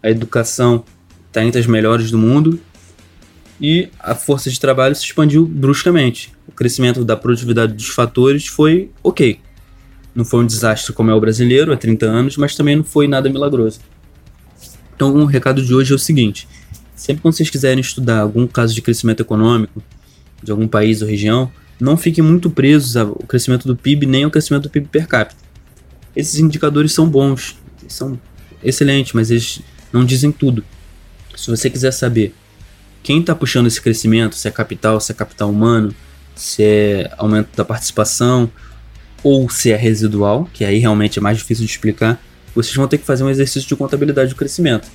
a 0.00 0.08
educação 0.08 0.84
está 1.26 1.44
entre 1.44 1.60
as 1.60 1.66
melhores 1.66 2.12
do 2.12 2.18
mundo 2.18 2.60
e 3.60 3.88
a 3.98 4.14
força 4.14 4.50
de 4.50 4.58
trabalho 4.58 4.94
se 4.94 5.04
expandiu 5.04 5.46
bruscamente. 5.46 6.32
O 6.46 6.52
crescimento 6.52 7.04
da 7.04 7.16
produtividade 7.16 7.72
dos 7.72 7.88
fatores 7.88 8.46
foi 8.46 8.90
ok. 9.02 9.40
Não 10.14 10.24
foi 10.24 10.40
um 10.40 10.46
desastre 10.46 10.92
como 10.92 11.10
é 11.10 11.14
o 11.14 11.20
brasileiro 11.20 11.72
há 11.72 11.76
30 11.76 12.06
anos, 12.06 12.36
mas 12.36 12.54
também 12.54 12.76
não 12.76 12.84
foi 12.84 13.08
nada 13.08 13.28
milagroso. 13.28 13.80
Então, 14.94 15.14
o 15.14 15.24
recado 15.24 15.62
de 15.62 15.74
hoje 15.74 15.92
é 15.92 15.96
o 15.96 15.98
seguinte: 15.98 16.46
sempre 16.94 17.22
que 17.22 17.26
vocês 17.26 17.50
quiserem 17.50 17.80
estudar 17.80 18.20
algum 18.20 18.46
caso 18.46 18.74
de 18.74 18.82
crescimento 18.82 19.20
econômico 19.20 19.82
de 20.42 20.50
algum 20.50 20.68
país 20.68 21.00
ou 21.00 21.08
região, 21.08 21.50
não 21.80 21.96
fiquem 21.96 22.22
muito 22.22 22.50
presos 22.50 22.96
ao 22.96 23.14
crescimento 23.26 23.66
do 23.66 23.74
PIB 23.74 24.06
nem 24.06 24.24
ao 24.24 24.30
crescimento 24.30 24.64
do 24.64 24.70
PIB 24.70 24.88
per 24.88 25.08
capita. 25.08 25.42
Esses 26.14 26.38
indicadores 26.38 26.92
são 26.92 27.08
bons, 27.08 27.58
são 27.88 28.18
excelentes, 28.62 29.12
mas 29.14 29.30
eles 29.30 29.60
não 29.92 30.04
dizem 30.04 30.30
tudo. 30.30 30.64
Se 31.34 31.50
você 31.50 31.68
quiser 31.68 31.90
saber 31.90 32.34
quem 33.04 33.20
está 33.20 33.34
puxando 33.34 33.66
esse 33.66 33.80
crescimento, 33.80 34.34
se 34.34 34.48
é 34.48 34.50
capital, 34.50 34.98
se 34.98 35.12
é 35.12 35.14
capital 35.14 35.50
humano, 35.50 35.94
se 36.34 36.64
é 36.64 37.12
aumento 37.16 37.54
da 37.54 37.64
participação 37.64 38.50
ou 39.22 39.48
se 39.48 39.70
é 39.70 39.76
residual, 39.76 40.48
que 40.52 40.64
aí 40.64 40.78
realmente 40.78 41.18
é 41.18 41.22
mais 41.22 41.38
difícil 41.38 41.64
de 41.64 41.70
explicar, 41.70 42.20
vocês 42.54 42.74
vão 42.74 42.88
ter 42.88 42.98
que 42.98 43.04
fazer 43.04 43.22
um 43.22 43.30
exercício 43.30 43.68
de 43.68 43.76
contabilidade 43.76 44.30
do 44.30 44.36
crescimento. 44.36 44.88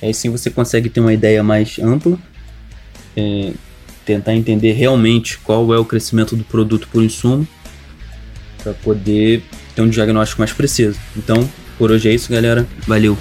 Aí 0.00 0.14
sim 0.14 0.30
você 0.30 0.50
consegue 0.50 0.88
ter 0.88 1.00
uma 1.00 1.12
ideia 1.12 1.42
mais 1.42 1.78
ampla 1.78 2.18
é, 3.16 3.52
tentar 4.04 4.34
entender 4.34 4.72
realmente 4.72 5.38
qual 5.38 5.72
é 5.74 5.78
o 5.78 5.84
crescimento 5.84 6.36
do 6.36 6.44
produto 6.44 6.88
por 6.92 7.02
insumo 7.02 7.46
para 8.62 8.74
poder 8.74 9.42
ter 9.74 9.82
um 9.82 9.88
diagnóstico 9.88 10.40
mais 10.40 10.52
preciso. 10.52 10.98
Então, 11.16 11.48
por 11.78 11.90
hoje 11.90 12.08
é 12.08 12.14
isso, 12.14 12.30
galera. 12.30 12.66
Valeu! 12.86 13.16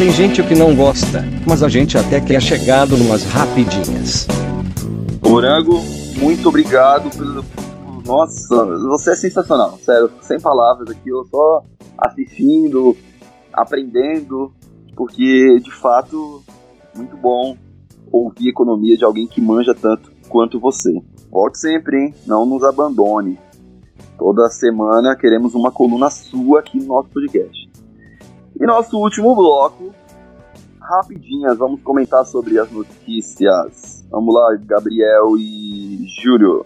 Tem 0.00 0.10
gente 0.10 0.42
que 0.42 0.54
não 0.54 0.74
gosta, 0.74 1.22
mas 1.46 1.62
a 1.62 1.68
gente 1.68 1.98
até 1.98 2.22
que 2.22 2.34
é 2.34 2.40
chegado 2.40 2.96
numas 2.96 3.22
rapidinhas. 3.22 4.26
Morango, 5.22 5.78
muito 6.16 6.48
obrigado 6.48 7.14
pelo. 7.14 7.44
Nossa, 8.06 8.64
você 8.88 9.10
é 9.10 9.14
sensacional, 9.14 9.78
sério, 9.82 10.10
sem 10.22 10.40
palavras 10.40 10.88
aqui, 10.88 11.10
eu 11.10 11.22
só 11.26 11.62
assistindo, 11.98 12.96
aprendendo, 13.52 14.50
porque 14.96 15.60
de 15.60 15.70
fato, 15.70 16.42
muito 16.96 17.14
bom 17.18 17.54
ouvir 18.10 18.48
economia 18.48 18.96
de 18.96 19.04
alguém 19.04 19.26
que 19.26 19.38
manja 19.38 19.74
tanto 19.74 20.10
quanto 20.30 20.58
você. 20.58 20.98
Volte 21.30 21.58
sempre, 21.58 21.98
hein? 21.98 22.14
Não 22.26 22.46
nos 22.46 22.64
abandone. 22.64 23.38
Toda 24.18 24.48
semana 24.48 25.14
queremos 25.14 25.54
uma 25.54 25.70
coluna 25.70 26.08
sua 26.08 26.60
aqui 26.60 26.78
no 26.78 26.86
nosso 26.86 27.10
podcast. 27.10 27.69
E 28.60 28.66
nosso 28.66 28.98
último 28.98 29.34
bloco, 29.34 29.94
rapidinhas, 30.78 31.56
vamos 31.56 31.80
comentar 31.80 32.26
sobre 32.26 32.58
as 32.58 32.70
notícias. 32.70 34.04
Vamos 34.10 34.34
lá, 34.34 34.54
Gabriel 34.66 35.34
e 35.38 36.04
Júlio. 36.20 36.62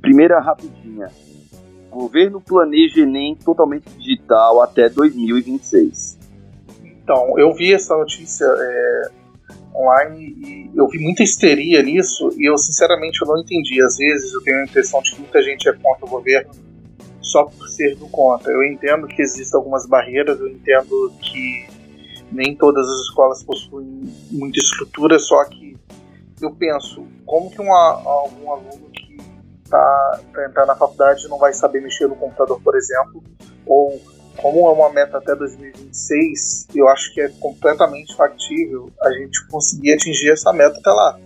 Primeira 0.00 0.40
rapidinha. 0.40 1.08
Governo 1.88 2.40
planeja 2.40 3.02
Enem 3.02 3.36
totalmente 3.36 3.88
digital 3.96 4.60
até 4.60 4.88
2026. 4.88 6.18
Então, 6.82 7.38
eu 7.38 7.54
vi 7.54 7.72
essa 7.72 7.96
notícia 7.96 8.46
é, 8.46 9.02
online 9.72 10.34
e 10.36 10.70
eu 10.74 10.88
vi 10.88 10.98
muita 10.98 11.22
histeria 11.22 11.80
nisso 11.80 12.28
e 12.36 12.50
eu 12.50 12.58
sinceramente 12.58 13.22
eu 13.22 13.28
não 13.28 13.40
entendi. 13.40 13.80
Às 13.80 13.98
vezes 13.98 14.34
eu 14.34 14.42
tenho 14.42 14.58
a 14.58 14.64
impressão 14.64 15.00
de 15.00 15.12
que 15.12 15.20
muita 15.20 15.40
gente 15.44 15.68
é 15.68 15.72
contra 15.74 16.06
o 16.06 16.08
governo 16.08 16.50
só 17.24 17.44
por 17.44 17.68
ser 17.68 17.96
do 17.96 18.08
contra. 18.08 18.52
Eu 18.52 18.62
entendo 18.64 19.06
que 19.06 19.22
existem 19.22 19.58
algumas 19.58 19.86
barreiras, 19.86 20.38
eu 20.38 20.48
entendo 20.48 21.12
que 21.20 21.66
nem 22.30 22.54
todas 22.54 22.86
as 22.88 23.00
escolas 23.00 23.42
possuem 23.42 24.02
muita 24.30 24.58
estrutura, 24.58 25.18
só 25.18 25.44
que 25.44 25.76
eu 26.40 26.50
penso, 26.50 27.06
como 27.24 27.50
que 27.50 27.60
uma, 27.60 28.02
algum 28.04 28.50
aluno 28.52 28.90
que 28.92 29.16
está 29.62 30.20
para 30.32 30.46
entrar 30.46 30.66
na 30.66 30.74
faculdade 30.74 31.28
não 31.28 31.38
vai 31.38 31.52
saber 31.52 31.80
mexer 31.80 32.06
no 32.06 32.16
computador, 32.16 32.60
por 32.60 32.76
exemplo, 32.76 33.22
ou 33.66 34.00
como 34.36 34.68
é 34.68 34.72
uma 34.72 34.90
meta 34.92 35.18
até 35.18 35.34
2026, 35.34 36.68
eu 36.74 36.88
acho 36.88 37.14
que 37.14 37.20
é 37.20 37.28
completamente 37.40 38.14
factível 38.16 38.90
a 39.00 39.10
gente 39.12 39.46
conseguir 39.46 39.92
atingir 39.92 40.30
essa 40.30 40.52
meta 40.52 40.76
até 40.78 40.90
lá. 40.90 41.18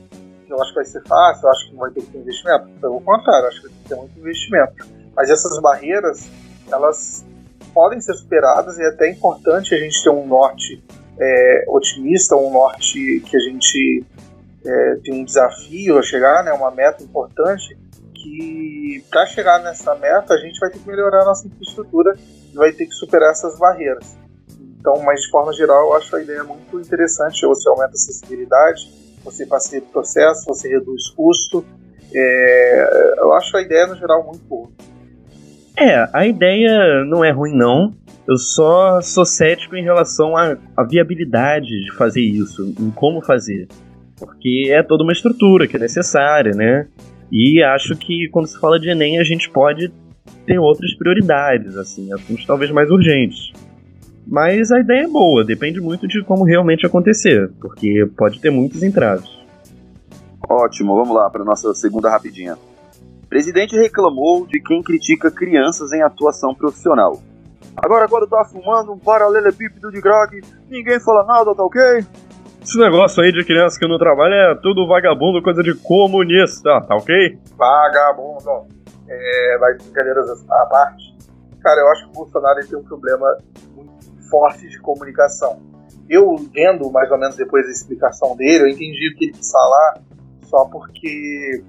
Eu 0.49 0.61
acho 0.61 0.71
que 0.71 0.77
vai 0.77 0.85
ser 0.85 1.03
fácil, 1.05 1.47
eu 1.47 1.51
acho 1.51 1.67
que 1.67 1.73
não 1.73 1.81
vai 1.81 1.91
ter 1.91 2.01
que 2.03 2.07
ter 2.07 2.19
investimento. 2.19 2.69
Pelo 2.81 3.01
contrário, 3.01 3.49
acho 3.49 3.63
que 3.63 3.69
vai 3.69 3.77
ter 3.77 3.83
que 3.83 3.89
ter 3.89 3.97
muito 3.97 4.19
investimento. 4.19 4.98
Mas 5.19 5.31
essas 5.31 5.61
barreiras, 5.61 6.31
elas 6.71 7.27
podem 7.75 8.01
ser 8.01 8.15
superadas 8.15 8.79
e 8.79 8.83
é 8.83 8.89
até 8.91 9.11
importante 9.11 9.75
a 9.75 9.79
gente 9.79 10.01
ter 10.01 10.11
um 10.11 10.25
norte 10.25 10.81
é, 11.21 11.65
otimista, 11.67 12.37
um 12.37 12.53
norte 12.53 13.21
que 13.27 13.37
a 13.37 13.41
gente 13.41 14.07
é, 14.65 14.95
tem 15.03 15.21
um 15.21 15.25
desafio 15.25 15.99
a 15.99 16.03
chegar, 16.05 16.45
né, 16.45 16.53
uma 16.53 16.71
meta 16.71 17.03
importante, 17.03 17.77
que 18.15 19.05
para 19.11 19.27
chegar 19.27 19.61
nessa 19.61 19.93
meta 19.97 20.35
a 20.35 20.39
gente 20.39 20.61
vai 20.61 20.71
ter 20.71 20.79
que 20.79 20.87
melhorar 20.87 21.23
a 21.23 21.25
nossa 21.25 21.49
infraestrutura 21.49 22.17
e 22.53 22.57
vai 22.57 22.71
ter 22.71 22.87
que 22.87 22.93
superar 22.93 23.33
essas 23.33 23.59
barreiras. 23.59 24.17
Então, 24.79 25.03
mas 25.03 25.23
de 25.23 25.31
forma 25.31 25.53
geral, 25.53 25.89
eu 25.89 25.95
acho 25.95 26.15
a 26.15 26.23
ideia 26.23 26.45
muito 26.45 26.79
interessante. 26.79 27.45
Você 27.45 27.69
aumenta 27.69 27.91
a 27.91 27.95
acessibilidade, 27.95 28.89
você 29.25 29.45
facilita 29.47 29.89
o 29.89 29.91
processo, 29.91 30.45
você 30.47 30.69
reduz 30.69 31.11
custo. 31.11 31.65
É, 32.15 33.15
eu 33.19 33.33
acho 33.33 33.57
a 33.57 33.63
ideia 33.63 33.89
no 33.89 33.97
geral 33.97 34.25
muito 34.25 34.45
boa. 34.45 34.69
É, 35.81 36.09
a 36.13 36.27
ideia 36.27 37.05
não 37.05 37.25
é 37.25 37.31
ruim 37.31 37.57
não. 37.57 37.95
Eu 38.27 38.37
só 38.37 39.01
sou 39.01 39.25
cético 39.25 39.77
em 39.77 39.85
relação 39.85 40.37
à, 40.37 40.57
à 40.77 40.85
viabilidade 40.85 41.69
de 41.69 41.95
fazer 41.97 42.21
isso, 42.21 42.75
em 42.79 42.91
como 42.91 43.25
fazer. 43.25 43.69
Porque 44.19 44.71
é 44.71 44.83
toda 44.83 45.05
uma 45.05 45.13
estrutura 45.13 45.69
que 45.69 45.77
é 45.77 45.79
necessária, 45.79 46.53
né? 46.53 46.89
E 47.31 47.63
acho 47.63 47.97
que 47.97 48.29
quando 48.33 48.49
se 48.49 48.59
fala 48.59 48.81
de 48.81 48.91
Enem, 48.91 49.19
a 49.19 49.25
gente 49.25 49.49
pode 49.49 49.93
ter 50.45 50.59
outras 50.59 50.93
prioridades, 50.95 51.77
assim, 51.77 52.13
assuntos 52.13 52.45
talvez 52.45 52.71
mais 52.73 52.91
urgentes. 52.91 53.53
Mas 54.27 54.73
a 54.73 54.81
ideia 54.81 55.05
é 55.05 55.09
boa, 55.09 55.45
depende 55.45 55.81
muito 55.81 56.09
de 56.09 56.23
como 56.23 56.45
realmente 56.45 56.85
acontecer, 56.85 57.51
porque 57.61 58.07
pode 58.17 58.41
ter 58.41 58.51
muitos 58.51 58.83
entraves. 58.83 59.31
Ótimo, 60.51 60.97
vamos 60.97 61.15
lá 61.15 61.31
para 61.31 61.45
nossa 61.45 61.73
segunda 61.75 62.11
rapidinha. 62.11 62.57
Presidente 63.29 63.77
reclamou 63.77 64.47
de 64.47 64.61
quem 64.61 64.83
critica 64.83 65.31
crianças 65.31 65.93
em 65.93 66.03
atuação 66.03 66.55
profissional. 66.55 67.21
Agora, 67.77 68.09
quando 68.09 68.27
tá 68.27 68.45
fumando 68.45 68.93
um 68.93 68.99
paralelepípedo 68.99 69.91
de 69.93 70.01
crack, 70.01 70.41
ninguém 70.69 70.99
fala 70.99 71.25
nada, 71.25 71.55
tá 71.55 71.63
ok? 71.63 71.81
Esse 72.63 72.79
negócio 72.79 73.23
aí 73.23 73.31
de 73.31 73.45
criança 73.45 73.79
que 73.79 73.87
não 73.87 73.99
trabalha 73.99 74.35
é 74.35 74.55
tudo 74.57 74.87
vagabundo, 74.87 75.43
coisa 75.43 75.63
de 75.63 75.75
comunista, 75.75 76.81
tá 76.81 76.97
ok? 76.97 77.39
Vagabundo. 77.57 78.67
É, 79.09 79.59
mas 79.61 79.83
brincadeiras 79.83 80.45
à 80.51 80.67
parte, 80.67 81.17
cara, 81.63 81.81
eu 81.81 81.89
acho 81.89 82.05
que 82.05 82.11
o 82.11 82.13
Bolsonaro 82.13 82.67
tem 82.67 82.79
um 82.79 82.83
problema 82.83 83.39
muito 83.75 83.93
forte 84.29 84.69
de 84.69 84.79
comunicação. 84.81 85.63
Eu, 86.09 86.35
vendo 86.53 86.91
mais 86.91 87.11
ou 87.11 87.19
menos 87.19 87.37
depois 87.37 87.65
da 87.65 87.73
explicação 87.73 88.37
dele, 88.37 88.65
eu 88.65 88.69
entendi 88.69 89.11
o 89.13 89.17
que 89.17 89.27
ele 89.27 89.33
quis 89.33 89.51
falar 89.51 90.01
só 90.45 90.65
porque 90.67 91.63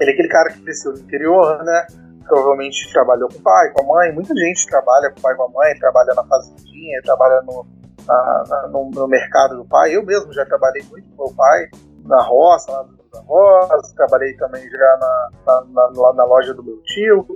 ele 0.00 0.10
é 0.10 0.14
aquele 0.14 0.28
cara 0.28 0.52
que 0.52 0.62
cresceu 0.62 0.92
no 0.92 0.98
interior, 0.98 1.62
né? 1.64 1.86
Provavelmente 2.26 2.92
trabalhou 2.92 3.28
com 3.28 3.38
o 3.38 3.42
pai, 3.42 3.70
com 3.72 3.82
a 3.82 3.96
mãe. 3.96 4.12
Muita 4.12 4.34
gente 4.34 4.66
trabalha 4.66 5.10
com 5.10 5.18
o 5.18 5.22
pai 5.22 5.34
com 5.36 5.44
a 5.44 5.48
mãe, 5.48 5.78
trabalha 5.78 6.14
na 6.14 6.24
fazendinha, 6.24 7.00
trabalha 7.04 7.42
no, 7.42 7.66
na, 8.06 8.44
na, 8.48 8.68
no, 8.68 8.90
no, 8.90 9.06
mercado 9.06 9.56
do 9.56 9.64
pai. 9.64 9.94
Eu 9.94 10.04
mesmo 10.04 10.32
já 10.32 10.44
trabalhei 10.46 10.82
muito 10.90 11.08
com 11.10 11.24
meu 11.24 11.34
pai, 11.34 11.68
na 12.04 12.22
roça, 12.22 12.72
lá 12.72 12.82
dos 12.82 13.04
avós, 13.14 13.92
trabalhei 13.92 14.34
também 14.36 14.68
já 14.68 14.98
na, 15.00 15.62
na, 15.68 16.12
na, 16.14 16.24
loja 16.24 16.52
do 16.54 16.64
meu 16.64 16.80
tio. 16.82 17.26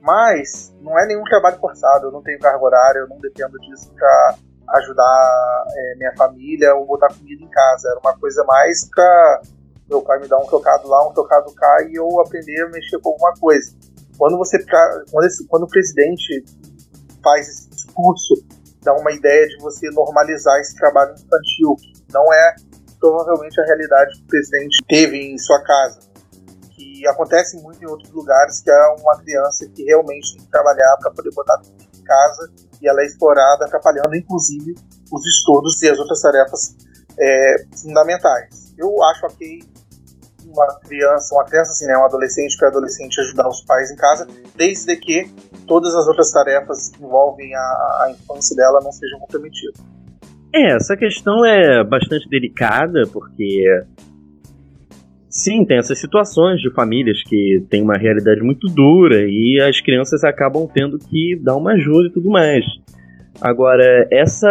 Mas 0.00 0.74
não 0.80 0.98
é 0.98 1.06
nenhum 1.06 1.24
trabalho 1.24 1.58
forçado, 1.58 2.06
eu 2.06 2.12
não 2.12 2.22
tenho 2.22 2.38
carga 2.38 2.64
horária, 2.64 3.00
eu 3.00 3.08
não 3.08 3.18
dependo 3.18 3.58
disso 3.58 3.92
para 3.94 4.34
ajudar 4.76 5.64
é, 5.74 5.94
minha 5.96 6.14
família 6.16 6.74
ou 6.74 6.86
botar 6.86 7.08
comida 7.08 7.42
em 7.42 7.48
casa. 7.48 7.90
Era 7.90 8.00
uma 8.00 8.16
coisa 8.18 8.44
mais 8.44 8.88
para 8.94 9.40
meu 9.88 10.02
pai 10.02 10.20
me 10.20 10.28
dar 10.28 10.38
um 10.38 10.46
tocado 10.46 10.86
lá, 10.86 11.08
um 11.08 11.12
tocado 11.12 11.52
cá 11.54 11.82
e 11.88 11.94
eu 11.94 12.20
aprender 12.20 12.62
a 12.62 12.68
mexer 12.70 12.98
com 13.00 13.10
alguma 13.10 13.32
coisa. 13.34 13.74
Quando 14.16 14.36
você 14.36 14.58
quando, 15.10 15.24
esse, 15.24 15.46
quando 15.46 15.62
o 15.62 15.68
presidente 15.68 16.44
faz 17.22 17.48
esse 17.48 17.70
discurso, 17.70 18.34
dá 18.82 18.92
uma 18.94 19.12
ideia 19.12 19.46
de 19.46 19.56
você 19.58 19.88
normalizar 19.90 20.58
esse 20.60 20.74
trabalho 20.76 21.12
infantil, 21.12 21.76
que 21.76 22.12
não 22.12 22.32
é 22.32 22.56
provavelmente 22.98 23.60
a 23.60 23.64
realidade 23.64 24.16
que 24.16 24.24
o 24.24 24.26
presidente 24.26 24.84
teve 24.88 25.16
em 25.18 25.38
sua 25.38 25.62
casa. 25.62 26.00
Que 26.72 27.06
acontece 27.08 27.60
muito 27.62 27.82
em 27.82 27.86
outros 27.86 28.10
lugares, 28.10 28.60
que 28.60 28.70
é 28.70 28.86
uma 29.00 29.18
criança 29.18 29.68
que 29.68 29.84
realmente 29.84 30.36
tem 30.36 30.44
que 30.44 30.50
trabalhar 30.50 30.96
para 31.00 31.10
poder 31.12 31.30
botar 31.32 31.60
em 31.94 32.02
casa 32.02 32.50
e 32.80 32.88
ela 32.88 33.00
é 33.02 33.06
explorada, 33.06 33.64
atrapalhando 33.64 34.14
inclusive 34.14 34.74
os 35.12 35.26
estudos 35.26 35.80
e 35.82 35.88
as 35.88 35.98
outras 35.98 36.20
tarefas 36.20 36.76
é, 37.18 37.56
fundamentais. 37.76 38.74
Eu 38.76 39.02
acho 39.04 39.26
ok 39.26 39.60
uma 40.52 40.66
criança, 40.80 41.34
uma 41.34 41.44
criança 41.44 41.70
assim, 41.72 41.86
né, 41.86 41.96
um 41.98 42.04
adolescente 42.04 42.56
para 42.56 42.68
adolescente 42.68 43.20
ajudar 43.20 43.48
os 43.48 43.60
pais 43.62 43.90
em 43.90 43.96
casa, 43.96 44.26
desde 44.56 44.96
que 44.96 45.30
todas 45.66 45.94
as 45.94 46.06
outras 46.06 46.30
tarefas 46.32 46.90
que 46.90 47.02
envolvem 47.02 47.54
a, 47.54 47.58
a 47.58 48.10
infância 48.10 48.56
dela 48.56 48.80
não 48.82 48.92
sejam 48.92 49.18
comprometidas. 49.20 49.80
É, 50.54 50.76
essa 50.76 50.96
questão 50.96 51.44
é 51.44 51.84
bastante 51.84 52.28
delicada, 52.28 53.02
porque 53.12 53.64
sim, 55.28 55.64
tem 55.64 55.76
essas 55.76 55.98
situações 55.98 56.60
de 56.60 56.72
famílias 56.72 57.22
que 57.22 57.62
têm 57.68 57.82
uma 57.82 57.98
realidade 57.98 58.40
muito 58.40 58.66
dura 58.66 59.26
e 59.28 59.60
as 59.60 59.80
crianças 59.80 60.24
acabam 60.24 60.66
tendo 60.66 60.98
que 60.98 61.38
dar 61.42 61.56
uma 61.56 61.72
ajuda 61.72 62.08
e 62.08 62.12
tudo 62.12 62.30
mais. 62.30 62.64
Agora, 63.40 64.08
essa, 64.10 64.48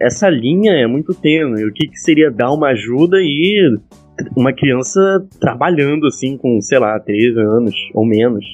essa 0.00 0.30
linha 0.30 0.72
é 0.72 0.86
muito 0.86 1.12
tênue. 1.12 1.66
O 1.66 1.72
que, 1.72 1.88
que 1.88 1.98
seria 1.98 2.30
dar 2.30 2.50
uma 2.50 2.68
ajuda 2.68 3.18
e 3.18 3.76
uma 4.36 4.52
criança 4.52 5.00
trabalhando 5.40 6.06
assim 6.06 6.36
com, 6.36 6.60
sei 6.60 6.78
lá, 6.78 6.98
13 6.98 7.38
anos 7.38 7.74
ou 7.94 8.06
menos. 8.06 8.44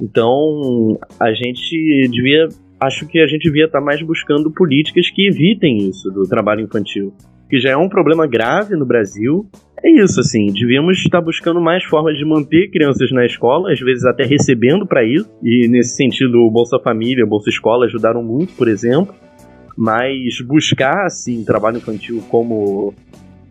Então, 0.00 0.98
a 1.20 1.32
gente 1.32 2.08
devia. 2.10 2.48
Acho 2.80 3.06
que 3.06 3.20
a 3.20 3.26
gente 3.26 3.44
devia 3.44 3.66
estar 3.66 3.80
mais 3.80 4.02
buscando 4.02 4.50
políticas 4.50 5.08
que 5.08 5.28
evitem 5.28 5.88
isso 5.88 6.10
do 6.10 6.24
trabalho 6.24 6.62
infantil. 6.62 7.14
Que 7.48 7.58
já 7.58 7.70
é 7.70 7.76
um 7.76 7.88
problema 7.88 8.26
grave 8.26 8.74
no 8.74 8.84
Brasil. 8.84 9.46
É 9.82 9.90
isso, 9.90 10.18
assim, 10.18 10.46
devíamos 10.46 10.98
estar 10.98 11.20
buscando 11.20 11.60
mais 11.60 11.84
formas 11.84 12.16
de 12.16 12.24
manter 12.24 12.70
crianças 12.70 13.12
na 13.12 13.24
escola, 13.24 13.70
às 13.70 13.78
vezes 13.80 14.04
até 14.04 14.24
recebendo 14.24 14.86
para 14.86 15.04
isso. 15.04 15.30
E 15.42 15.68
nesse 15.68 15.94
sentido, 15.94 16.38
o 16.38 16.50
Bolsa 16.50 16.78
Família, 16.78 17.26
Bolsa 17.26 17.50
Escola 17.50 17.86
ajudaram 17.86 18.22
muito, 18.22 18.54
por 18.54 18.66
exemplo. 18.66 19.14
Mas 19.76 20.40
buscar, 20.46 21.06
assim, 21.06 21.44
trabalho 21.44 21.78
infantil 21.78 22.22
como 22.28 22.94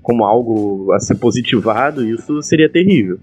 como 0.03 0.25
algo 0.25 0.91
a 0.93 0.99
ser 0.99 1.15
positivado, 1.15 2.05
isso 2.05 2.41
seria 2.41 2.69
terrível. 2.69 3.17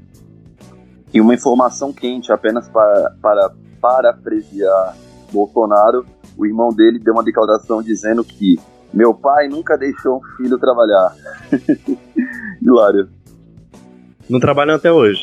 E 1.12 1.20
uma 1.20 1.34
informação 1.34 1.92
quente, 1.92 2.32
apenas 2.32 2.68
para, 2.68 3.14
para 3.20 3.52
parafrasear 3.80 4.96
Bolsonaro, 5.30 6.06
o 6.36 6.46
irmão 6.46 6.70
dele 6.70 6.98
deu 6.98 7.12
uma 7.12 7.22
declaração 7.22 7.82
dizendo 7.82 8.24
que 8.24 8.58
meu 8.92 9.12
pai 9.14 9.46
nunca 9.46 9.76
deixou 9.76 10.16
um 10.16 10.36
filho 10.36 10.58
trabalhar. 10.58 11.14
Hilário. 12.62 13.08
Não 14.28 14.40
trabalham 14.40 14.74
até 14.76 14.90
hoje. 14.90 15.20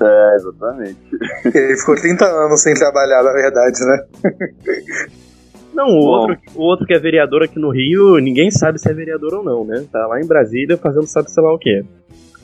É, 0.00 0.36
exatamente. 0.36 0.98
Ele 1.44 1.76
ficou 1.76 1.94
30 1.94 2.24
anos 2.24 2.62
sem 2.62 2.74
trabalhar, 2.74 3.22
na 3.22 3.32
verdade, 3.32 3.78
né? 3.84 5.14
Não, 5.74 5.88
o 5.88 6.04
outro, 6.04 6.38
o 6.54 6.62
outro 6.62 6.86
que 6.86 6.94
é 6.94 6.98
vereador 6.98 7.42
aqui 7.42 7.58
no 7.58 7.70
Rio, 7.70 8.18
ninguém 8.18 8.50
sabe 8.50 8.78
se 8.78 8.88
é 8.88 8.94
vereador 8.94 9.34
ou 9.34 9.44
não, 9.44 9.64
né? 9.64 9.84
Tá 9.90 10.06
lá 10.06 10.20
em 10.20 10.26
Brasília 10.26 10.76
fazendo 10.76 11.06
sabe 11.06 11.30
sei 11.30 11.42
lá 11.42 11.52
o 11.52 11.58
quê. 11.58 11.84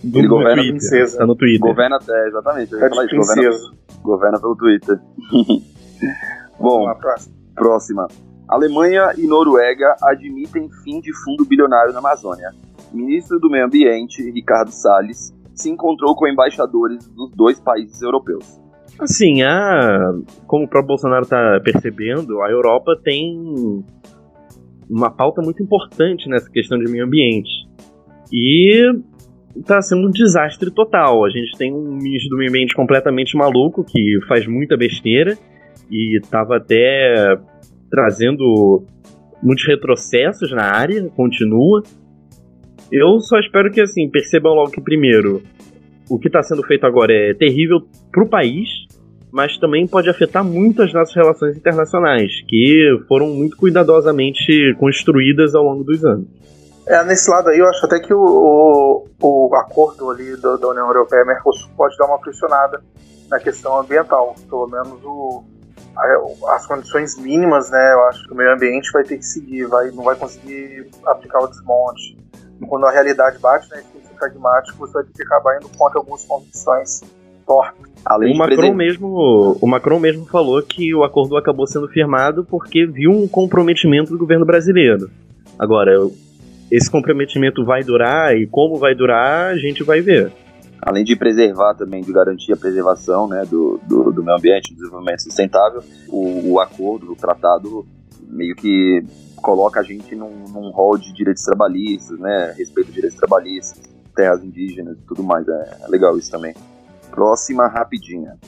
Do, 0.02 0.19
Ele 0.19 0.28
governa 0.28 0.55
Twitter, 0.57 0.73
princesa. 0.73 1.19
Tá 1.19 1.27
no 1.27 1.36
Twitter. 1.36 1.61
Governa 1.61 1.97
até, 1.97 2.28
exatamente. 2.28 2.73
Eu 2.73 2.81
falar 2.81 3.05
isso, 3.05 3.16
governa, 3.16 3.59
Governa 4.02 4.40
pelo 4.40 4.57
Twitter. 4.57 4.98
Bom, 6.59 6.85
lá, 6.85 6.94
próximo. 6.94 7.35
próxima. 7.55 8.09
Alemanha 8.48 9.12
e 9.16 9.27
Noruega 9.27 9.94
admitem 10.02 10.69
fim 10.82 11.01
de 11.01 11.12
fundo 11.23 11.44
bilionário 11.44 11.93
na 11.93 12.01
Amazônia. 12.01 12.51
O 12.93 12.97
ministro 12.97 13.39
do 13.39 13.48
Meio 13.48 13.66
Ambiente, 13.66 14.28
Ricardo 14.32 14.73
Salles, 14.73 15.32
se 15.55 15.70
encontrou 15.70 16.16
com 16.16 16.27
embaixadores 16.27 17.07
dos 17.09 17.31
dois 17.32 17.61
países 17.61 18.02
europeus. 18.02 18.60
Assim, 19.01 19.43
a, 19.43 20.12
como 20.47 20.66
o 20.66 20.68
próprio 20.68 20.89
Bolsonaro 20.89 21.22
está 21.22 21.59
percebendo, 21.64 22.43
a 22.43 22.51
Europa 22.51 22.94
tem 23.02 23.82
uma 24.90 25.10
pauta 25.10 25.40
muito 25.40 25.62
importante 25.62 26.28
nessa 26.28 26.51
questão 26.51 26.78
de 26.78 26.90
meio 26.90 27.06
ambiente. 27.06 27.48
E 28.31 28.93
está 29.56 29.81
sendo 29.81 30.09
um 30.09 30.10
desastre 30.10 30.70
total. 30.70 31.24
A 31.24 31.31
gente 31.31 31.56
tem 31.56 31.72
um 31.72 31.97
ministro 31.97 32.31
do 32.31 32.36
meio 32.36 32.51
ambiente 32.51 32.74
completamente 32.74 33.36
maluco, 33.36 33.85
que 33.85 34.18
faz 34.28 34.47
muita 34.47 34.77
besteira, 34.77 35.36
e 35.90 36.18
estava 36.18 36.59
até 36.59 37.39
trazendo 37.90 38.85
muitos 39.43 39.66
retrocessos 39.66 40.52
na 40.52 40.64
área, 40.64 41.02
continua. 41.16 41.82
Eu 42.93 43.18
só 43.20 43.39
espero 43.39 43.70
que, 43.70 43.81
assim, 43.81 44.10
percebam 44.10 44.52
logo 44.52 44.70
que, 44.70 44.81
primeiro, 44.81 45.43
o 46.09 46.18
que 46.18 46.28
está 46.28 46.43
sendo 46.43 46.62
feito 46.64 46.85
agora 46.85 47.12
é 47.12 47.35
terrível 47.35 47.81
para 48.12 48.24
o 48.24 48.28
país, 48.28 48.68
mas 49.32 49.57
também 49.59 49.86
pode 49.86 50.09
afetar 50.11 50.44
muito 50.44 50.82
as 50.82 50.93
nossas 50.93 51.15
relações 51.15 51.57
internacionais, 51.57 52.31
que 52.48 52.98
foram 53.09 53.28
muito 53.28 53.57
cuidadosamente 53.57 54.74
construídas 54.78 55.55
ao 55.55 55.62
longo 55.62 55.85
dos 55.85 56.05
anos. 56.05 56.27
É, 56.86 57.05
nesse 57.05 57.31
lado 57.31 57.48
aí, 57.51 57.59
eu 57.59 57.69
acho 57.69 57.86
até 57.86 58.01
que 58.01 58.12
o, 58.12 59.05
o, 59.20 59.48
o 59.48 59.55
acordo 59.57 60.11
ali 60.11 60.35
do, 60.36 60.59
da 60.59 60.69
União 60.69 60.86
Europeia 60.89 61.24
Mercosul 61.24 61.70
pode 61.77 61.97
dar 61.97 62.07
uma 62.07 62.19
pressionada 62.19 62.82
na 63.31 63.39
questão 63.39 63.78
ambiental. 63.78 64.35
Pelo 64.48 64.66
menos 64.66 64.98
o, 65.05 65.44
a- 65.97 66.55
as 66.57 66.66
condições 66.66 67.16
mínimas, 67.16 67.70
né? 67.70 67.93
Eu 67.93 68.02
acho 68.09 68.27
que 68.27 68.32
o 68.32 68.36
meio 68.36 68.52
ambiente 68.52 68.90
vai 68.93 69.05
ter 69.05 69.19
que 69.19 69.24
seguir, 69.24 69.66
vai, 69.66 69.90
não 69.93 70.02
vai 70.02 70.16
conseguir 70.16 70.89
aplicar 71.07 71.40
o 71.44 71.47
desmonte. 71.47 72.19
Quando 72.66 72.86
a 72.86 72.90
realidade 72.90 73.39
bate, 73.39 73.70
né? 73.70 73.82
Ser 73.93 74.15
pragmático, 74.15 74.78
você 74.78 74.93
vai 74.94 75.05
ter 75.05 75.12
que 75.12 75.23
acabar 75.23 75.57
indo 75.59 75.69
contra 75.78 75.98
algumas 75.98 76.24
condições 76.24 77.02
torpes. 77.47 77.90
Além 78.05 78.35
o 78.35 78.39
Macron 78.39 78.74
mesmo, 78.74 79.59
o 79.60 79.66
Macron 79.66 80.01
mesmo 80.01 80.27
falou 80.27 80.62
que 80.62 80.94
o 80.94 81.05
acordo 81.05 81.36
acabou 81.36 81.66
sendo 81.66 81.89
firmado 81.89 82.44
porque 82.44 82.86
viu 82.86 83.10
um 83.10 83.28
comprometimento 83.28 84.10
do 84.10 84.18
governo 84.18 84.47
brasileiro. 84.47 85.10
Agora, 85.59 85.93
esse 86.70 86.90
comprometimento 86.90 87.64
vai 87.64 87.82
durar 87.82 88.35
e 88.36 88.47
como 88.47 88.78
vai 88.78 88.94
durar, 88.94 89.52
a 89.52 89.56
gente 89.56 89.82
vai 89.82 90.01
ver. 90.01 90.32
além 90.81 91.05
de 91.05 91.14
preservar 91.14 91.74
também, 91.74 92.02
de 92.02 92.12
garantir 92.12 92.52
a 92.52 92.56
preservação 92.56 93.28
né, 93.28 93.44
do, 93.44 93.78
do, 93.86 94.10
do 94.10 94.22
meio 94.22 94.39
ambiente, 94.39 94.72
do 94.72 94.77
desenvolvimento 94.77 95.22
sustentável, 95.22 95.82
o, 96.09 96.52
o 96.52 96.60
acordo, 96.60 97.12
o 97.12 97.16
tratado, 97.16 97.86
meio 98.28 98.55
que 98.55 99.05
coloca 99.36 99.81
a 99.81 99.82
gente 99.82 100.14
num, 100.14 100.44
num 100.48 100.70
rol 100.70 100.97
de 100.97 101.12
direitos 101.12 101.43
trabalhistas, 101.43 102.18
né, 102.18 102.55
respeito 102.56 102.90
a 102.90 102.94
direitos 102.94 103.18
trabalhistas, 103.18 103.82
terras 104.14 104.43
indígenas 104.43 104.97
e 104.97 105.02
tudo 105.06 105.22
mais. 105.22 105.47
É, 105.48 105.77
é 105.82 105.89
legal 105.89 106.16
isso 106.16 106.31
também. 106.31 106.55
Próxima, 107.20 107.68
rapidinha. 107.68 108.38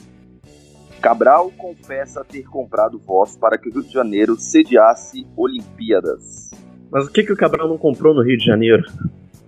Cabral 0.99 1.51
confessa 1.55 2.25
ter 2.25 2.41
comprado 2.41 2.97
votos 2.97 3.37
para 3.37 3.55
que 3.55 3.69
o 3.69 3.71
Rio 3.71 3.83
de 3.83 3.93
Janeiro 3.93 4.35
sediasse 4.35 5.27
Olimpíadas. 5.37 6.49
Mas 6.89 7.05
o 7.05 7.11
que, 7.11 7.21
que 7.21 7.31
o 7.31 7.37
Cabral 7.37 7.69
não 7.69 7.77
comprou 7.77 8.15
no 8.15 8.23
Rio 8.23 8.35
de 8.35 8.43
Janeiro? 8.43 8.81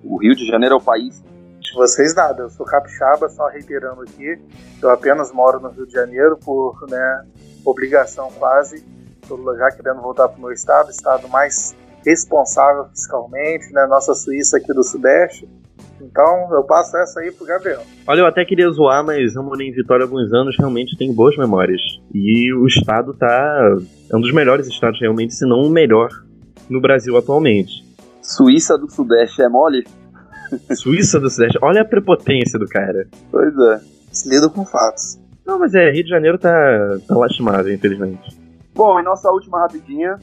O 0.03 0.19
Rio 0.21 0.35
de 0.35 0.45
Janeiro 0.45 0.75
é 0.75 0.77
o 0.77 0.81
país 0.81 1.23
De 1.59 1.73
vocês 1.73 2.13
nada, 2.13 2.43
eu 2.43 2.51
sou 2.51 2.67
capixaba, 2.67 3.27
só 3.27 3.47
reiterando 3.47 4.03
aqui, 4.03 4.39
eu 4.79 4.91
apenas 4.91 5.31
moro 5.31 5.59
no 5.59 5.69
Rio 5.69 5.87
de 5.87 5.93
Janeiro 5.93 6.37
por 6.37 6.85
né, 6.87 7.25
obrigação 7.65 8.31
quase, 8.37 8.85
tô 9.27 9.57
já 9.57 9.71
querendo 9.71 10.03
voltar 10.03 10.27
para 10.27 10.37
o 10.37 10.41
meu 10.41 10.51
estado, 10.51 10.91
estado 10.91 11.27
mais 11.29 11.75
responsável 12.05 12.85
fiscalmente, 12.89 13.73
né, 13.73 13.87
nossa 13.87 14.13
Suíça 14.13 14.57
aqui 14.57 14.71
do 14.71 14.83
Sudeste, 14.83 15.49
então 16.01 16.49
eu 16.51 16.63
passo 16.63 16.97
essa 16.97 17.19
aí 17.19 17.31
pro 17.31 17.45
Gabriel. 17.45 17.81
Olha, 18.07 18.21
eu 18.21 18.25
até 18.25 18.43
queria 18.43 18.69
zoar, 18.69 19.03
mas 19.05 19.35
eu 19.35 19.43
morei 19.43 19.69
em 19.69 19.71
Vitória 19.71 20.03
há 20.03 20.07
alguns 20.07 20.31
anos, 20.33 20.55
realmente 20.57 20.97
tenho 20.97 21.13
boas 21.13 21.37
memórias. 21.37 21.81
E 22.13 22.53
o 22.53 22.65
estado 22.67 23.13
tá. 23.13 23.77
É 24.11 24.15
um 24.15 24.21
dos 24.21 24.33
melhores 24.33 24.67
estados, 24.67 24.99
realmente, 24.99 25.33
se 25.33 25.45
não 25.45 25.61
o 25.61 25.69
melhor 25.69 26.09
no 26.69 26.81
Brasil 26.81 27.17
atualmente. 27.17 27.83
Suíça 28.21 28.77
do 28.77 28.89
Sudeste 28.89 29.41
é 29.41 29.49
mole? 29.49 29.85
Suíça 30.75 31.19
do 31.19 31.29
Sudeste, 31.29 31.57
olha 31.61 31.81
a 31.81 31.85
prepotência 31.85 32.57
do 32.57 32.67
cara. 32.67 33.07
Pois 33.31 33.53
é. 33.57 33.81
Se 34.11 34.29
lida 34.29 34.49
com 34.49 34.65
fatos. 34.65 35.19
Não, 35.45 35.59
mas 35.59 35.73
é, 35.75 35.91
Rio 35.91 36.03
de 36.03 36.09
Janeiro 36.09 36.37
tá, 36.37 36.51
tá 37.07 37.15
lastimável, 37.15 37.73
infelizmente. 37.73 38.35
Bom, 38.73 38.99
e 38.99 39.03
nossa 39.03 39.29
última 39.29 39.59
rapidinha. 39.59 40.17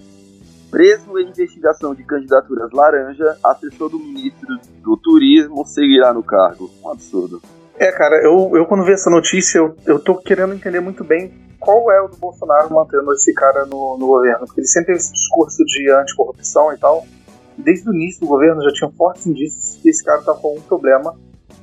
Preso 0.73 1.19
em 1.19 1.28
investigação 1.28 1.94
de 1.94 2.03
candidaturas 2.03 2.73
laranja, 2.73 3.36
assessor 3.44 3.90
do 3.90 3.99
ministro 3.99 4.59
do 4.82 4.97
Turismo 4.97 5.66
seguirá 5.66 6.15
no 6.15 6.23
cargo. 6.23 6.70
Um 6.82 6.89
absurdo. 6.89 7.43
É, 7.78 7.93
cara, 7.93 8.16
eu, 8.24 8.57
eu 8.57 8.65
quando 8.65 8.82
vi 8.82 8.93
essa 8.93 9.11
notícia, 9.11 9.59
eu, 9.59 9.77
eu 9.85 9.99
tô 9.99 10.16
querendo 10.16 10.55
entender 10.55 10.81
muito 10.81 11.05
bem 11.05 11.31
qual 11.61 11.93
é 11.93 12.01
o 12.01 12.09
do 12.09 12.16
Bolsonaro 12.16 12.73
mantendo 12.73 13.12
esse 13.12 13.35
cara 13.35 13.66
no, 13.66 13.99
no 13.99 14.07
governo. 14.07 14.47
Porque 14.47 14.61
ele 14.62 14.66
sempre 14.66 14.86
teve 14.86 14.99
esse 15.01 15.12
discurso 15.12 15.62
de 15.62 15.90
anticorrupção 15.90 16.73
e 16.73 16.78
tal. 16.78 17.05
Desde 17.59 17.90
o 17.90 17.93
início 17.93 18.20
do 18.23 18.28
governo 18.28 18.62
já 18.62 18.73
tinha 18.73 18.90
fortes 18.93 19.27
indícios 19.27 19.78
que 19.82 19.90
esse 19.90 20.03
cara 20.03 20.23
tá 20.23 20.32
com 20.32 20.57
um 20.57 20.62
problema 20.62 21.15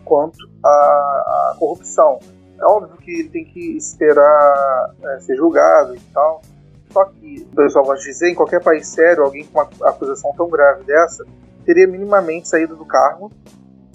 quanto 0.05 0.37
à, 0.63 0.69
à 0.69 1.55
corrupção. 1.57 2.19
É 2.59 2.65
óbvio 2.65 2.95
que 2.97 3.09
ele 3.09 3.29
tem 3.29 3.43
que 3.43 3.75
esperar 3.75 4.93
é, 5.01 5.19
ser 5.21 5.35
julgado 5.35 5.95
e 5.95 5.99
tal. 6.13 6.43
Só 6.91 7.05
que, 7.05 7.47
o 7.51 7.55
pessoal 7.55 7.85
gosta 7.85 8.03
de 8.03 8.11
dizer, 8.11 8.29
em 8.29 8.35
qualquer 8.35 8.63
país 8.63 8.87
sério, 8.87 9.23
alguém 9.23 9.45
com 9.45 9.59
uma 9.59 9.69
acusação 9.89 10.33
tão 10.35 10.49
grave 10.49 10.83
dessa 10.83 11.25
teria 11.65 11.87
minimamente 11.87 12.47
saído 12.47 12.75
do 12.75 12.85
cargo 12.85 13.31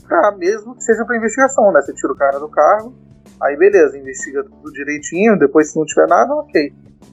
pra, 0.07 0.31
mesmo 0.33 0.77
que 0.77 0.85
seja 0.85 1.05
para 1.05 1.17
investigação, 1.17 1.73
né? 1.73 1.83
Você 1.83 1.93
tira 1.93 2.13
o 2.13 2.17
cara 2.17 2.39
do 2.39 2.49
cargo, 2.49 2.95
aí 3.41 3.57
beleza, 3.57 3.99
investiga 3.99 4.45
tudo 4.45 4.73
direitinho, 4.73 5.39
depois 5.39 5.73
se 5.73 5.79
não 5.79 5.85
tiver 5.85 6.07
nada, 6.07 6.33
ok. 6.35 6.73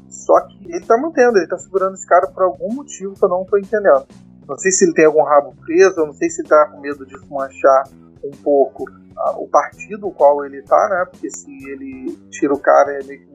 Só 0.09 0.39
que 0.41 0.71
ele 0.71 0.85
tá 0.85 0.97
mantendo, 0.97 1.37
ele 1.37 1.47
tá 1.47 1.57
segurando 1.57 1.95
esse 1.95 2.05
cara 2.05 2.27
por 2.27 2.43
algum 2.43 2.73
motivo 2.73 3.15
que 3.15 3.23
eu 3.23 3.29
não 3.29 3.43
tô 3.43 3.57
entendendo. 3.57 4.05
Não 4.47 4.57
sei 4.57 4.71
se 4.71 4.85
ele 4.85 4.93
tem 4.93 5.05
algum 5.05 5.23
rabo 5.23 5.55
preso, 5.65 5.99
eu 5.99 6.05
não 6.05 6.13
sei 6.13 6.29
se 6.29 6.41
ele 6.41 6.49
tá 6.49 6.67
com 6.67 6.79
medo 6.79 7.05
de 7.05 7.15
manchar 7.29 7.87
um 8.23 8.31
pouco 8.43 8.85
ah, 9.17 9.37
o 9.37 9.47
partido 9.47 10.07
o 10.07 10.11
qual 10.11 10.45
ele 10.45 10.61
tá, 10.61 10.89
né? 10.89 11.05
Porque 11.09 11.29
se 11.29 11.51
ele 11.69 12.17
tira 12.29 12.53
o 12.53 12.59
cara, 12.59 12.91
é 12.93 12.99
que 12.99 13.31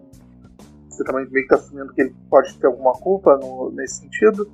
você 0.96 1.04
também 1.04 1.26
meio 1.30 1.44
que 1.46 1.48
tá 1.48 1.56
assumindo 1.56 1.92
que 1.92 2.02
ele 2.02 2.14
pode 2.30 2.58
ter 2.58 2.66
alguma 2.66 2.92
culpa 2.94 3.36
no- 3.36 3.70
nesse 3.74 4.00
sentido. 4.00 4.48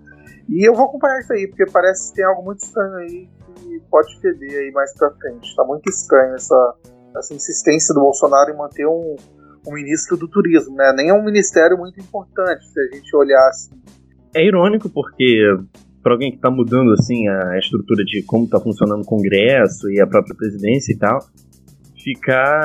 E 0.49 0.67
eu 0.69 0.75
vou 0.75 0.87
acompanhar 0.87 1.21
isso 1.21 1.33
aí, 1.33 1.47
porque 1.47 1.65
parece 1.71 2.11
que 2.11 2.17
tem 2.17 2.25
algo 2.25 2.43
muito 2.43 2.63
estranho 2.65 2.95
aí 2.97 3.29
que 3.57 3.81
pode 3.91 4.21
feder 4.21 4.59
aí 4.61 4.73
mais 4.73 4.93
pra 4.97 5.11
frente. 5.13 5.55
Tá 5.55 5.65
muito 5.65 5.89
estranho 5.89 6.35
essa, 6.35 6.75
essa 7.17 7.35
insistência 7.35 7.95
do 7.95 8.01
Bolsonaro 8.01 8.51
em 8.53 8.57
manter 8.57 8.87
um, 8.87 9.17
um 9.67 9.73
ministro 9.73 10.17
do 10.17 10.29
turismo, 10.29 10.75
né? 10.77 10.93
Nem 10.97 11.11
é 11.11 11.15
um 11.15 11.25
ministério 11.25 11.79
muito 11.79 12.01
importante, 12.01 12.67
se 12.67 12.81
a 12.81 12.95
gente 12.95 13.15
olhar 13.17 13.47
assim. 13.49 13.81
É 14.35 14.45
irônico 14.45 14.89
porque, 14.91 15.39
para 16.03 16.13
alguém 16.13 16.33
que 16.33 16.39
tá 16.39 16.51
mudando 16.51 16.93
assim 16.93 17.29
a 17.29 17.59
estrutura 17.59 18.03
de 18.05 18.23
como 18.25 18.49
tá 18.49 18.59
funcionando 18.59 19.03
o 19.03 19.07
Congresso 19.07 19.89
e 19.91 20.01
a 20.01 20.07
própria 20.07 20.35
presidência 20.35 20.93
e 20.93 20.99
tal, 20.99 21.19
ficar 22.03 22.63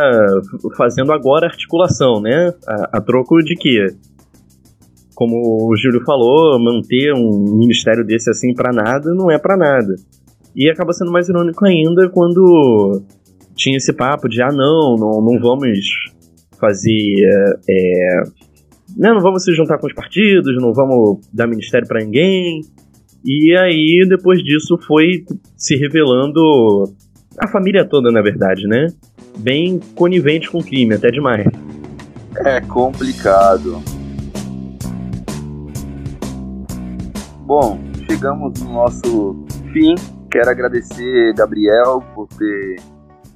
fazendo 0.75 1.11
agora 1.11 1.47
articulação, 1.47 2.21
né? 2.21 2.53
A, 2.67 2.97
a 2.97 3.01
troco 3.01 3.37
de 3.39 3.55
quê? 3.55 3.87
Como 5.15 5.69
o 5.69 5.75
Júlio 5.75 6.03
falou, 6.05 6.59
manter 6.59 7.13
um 7.13 7.57
ministério 7.57 8.05
desse 8.05 8.29
assim 8.29 8.53
pra 8.53 8.71
nada 8.71 9.13
não 9.13 9.31
é 9.31 9.37
pra 9.37 9.57
nada. 9.57 9.95
E 10.55 10.69
acaba 10.69 10.93
sendo 10.93 11.11
mais 11.11 11.29
irônico 11.29 11.65
ainda 11.65 12.09
quando 12.09 13.01
tinha 13.55 13.77
esse 13.77 13.93
papo 13.93 14.27
de 14.27 14.41
ah 14.41 14.51
não, 14.51 14.95
não, 14.95 15.21
não 15.21 15.39
vamos 15.39 15.79
fazer 16.59 17.15
é, 17.69 18.23
né, 18.95 19.09
não 19.11 19.21
vamos 19.21 19.43
se 19.43 19.53
juntar 19.53 19.77
com 19.77 19.87
os 19.87 19.93
partidos, 19.93 20.55
não 20.61 20.73
vamos 20.73 21.19
dar 21.33 21.47
ministério 21.47 21.87
pra 21.87 22.03
ninguém. 22.03 22.61
E 23.25 23.55
aí, 23.57 24.05
depois 24.07 24.41
disso, 24.41 24.77
foi 24.87 25.25
se 25.55 25.75
revelando 25.75 26.39
a 27.37 27.47
família 27.47 27.85
toda, 27.85 28.11
na 28.11 28.21
verdade, 28.21 28.67
né? 28.67 28.87
Bem 29.39 29.79
conivente 29.95 30.49
com 30.49 30.59
o 30.59 30.63
crime, 30.63 30.95
até 30.95 31.09
demais. 31.09 31.45
É 32.45 32.61
complicado. 32.61 33.81
Bom, 37.45 37.79
chegamos 38.09 38.59
no 38.61 38.73
nosso 38.73 39.45
fim. 39.71 39.95
Quero 40.29 40.49
agradecer 40.49 41.33
Gabriel 41.33 42.03
por 42.13 42.27
ter 42.27 42.75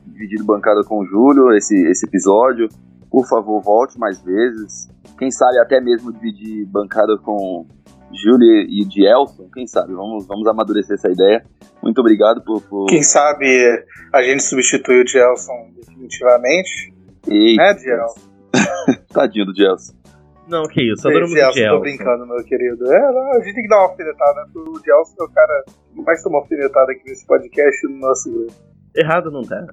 dividido 0.06 0.44
bancada 0.44 0.84
com 0.84 1.00
o 1.00 1.06
Júlio 1.06 1.56
esse, 1.56 1.76
esse 1.90 2.06
episódio. 2.06 2.68
Por 3.10 3.28
favor, 3.28 3.62
volte 3.62 3.98
mais 3.98 4.22
vezes. 4.22 4.90
Quem 5.18 5.32
sabe 5.32 5.60
até 5.60 5.80
mesmo 5.80 6.12
dividir 6.12 6.66
bancada 6.66 7.18
com 7.18 7.66
Júlio 8.14 8.62
e 8.68 8.86
de 8.86 9.06
Elson. 9.06 9.48
Quem 9.54 9.66
sabe? 9.66 9.94
Vamos, 9.94 10.26
vamos 10.26 10.48
amadurecer 10.48 10.96
essa 10.96 11.10
ideia. 11.10 11.46
Muito 11.82 12.00
obrigado 12.00 12.44
por. 12.44 12.62
por... 12.62 12.86
Quem 12.88 13.02
sabe 13.02 13.46
a 14.14 14.22
gente 14.22 14.44
substitui 14.44 15.04
o 15.04 15.08
Gelson 15.08 15.72
definitivamente. 15.76 16.94
Eita. 17.28 17.64
Né, 17.64 17.80
Gelson? 17.80 18.22
Tadinho 19.14 19.46
do 19.46 19.56
Gelson. 19.56 19.94
Não, 20.48 20.64
que 20.64 20.82
isso, 20.82 21.08
adoro 21.08 21.28
muito 21.28 21.40
Gelson, 21.40 21.60
Gelson. 21.60 21.76
tô 21.76 21.82
brincando, 21.82 22.28
meu 22.28 22.44
querido. 22.44 22.92
É, 22.92 23.12
não, 23.12 23.32
a 23.32 23.40
gente 23.40 23.54
tem 23.54 23.64
que 23.64 23.70
dar 23.70 23.78
uma 23.78 23.90
alfinetada, 23.90 24.42
né? 24.42 24.52
O 24.56 24.80
Gelson 24.84 25.16
é 25.20 25.24
o 25.24 25.30
cara 25.30 25.64
que 25.94 26.02
mais 26.02 26.22
tomou 26.22 26.42
alfinetada 26.42 26.92
aqui 26.92 27.10
nesse 27.10 27.26
podcast 27.26 27.88
no 27.88 28.00
nosso 28.00 28.32
grupo. 28.32 28.54
Errado 28.96 29.32
não 29.32 29.42
tá. 29.44 29.66
Tá 29.66 29.72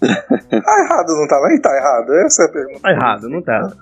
errado, 0.84 1.08
não 1.08 1.28
tá? 1.28 1.48
Nem 1.48 1.60
tá 1.60 1.76
errado, 1.76 2.14
essa 2.24 2.44
é 2.44 2.46
a 2.46 2.52
pergunta. 2.52 2.80
Tá 2.80 2.90
errado, 2.90 3.28
não 3.28 3.42
tá. 3.42 3.72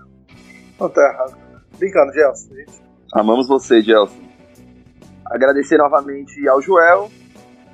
Não 0.81 0.89
tá 0.89 1.03
errado. 1.03 1.37
Brincando, 1.79 2.13
Gelson. 2.13 2.55
Gente. 2.55 2.83
Amamos 3.15 3.47
você, 3.47 3.81
Gelson. 3.81 4.27
Agradecer 5.27 5.77
novamente 5.77 6.49
ao 6.49 6.61
Joel, 6.61 7.11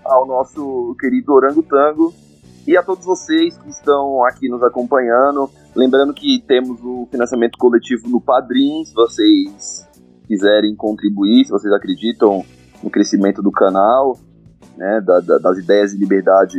ao 0.04 0.26
nosso 0.26 0.94
querido 0.98 1.32
Orangotango 1.32 2.12
e 2.66 2.76
a 2.76 2.82
todos 2.82 3.04
vocês 3.04 3.56
que 3.58 3.70
estão 3.70 4.24
aqui 4.24 4.48
nos 4.48 4.62
acompanhando. 4.62 5.50
Lembrando 5.74 6.12
que 6.14 6.40
temos 6.46 6.80
o 6.82 7.06
financiamento 7.10 7.58
coletivo 7.58 8.08
no 8.08 8.20
Padrim, 8.20 8.84
se 8.84 8.94
vocês 8.94 9.88
quiserem 10.26 10.74
contribuir, 10.76 11.44
se 11.44 11.50
vocês 11.50 11.72
acreditam 11.72 12.44
no 12.82 12.90
crescimento 12.90 13.42
do 13.42 13.50
canal, 13.50 14.18
né, 14.76 15.00
da- 15.00 15.20
da- 15.20 15.38
das 15.38 15.58
ideias 15.58 15.92
de 15.92 15.98
liberdade 15.98 16.58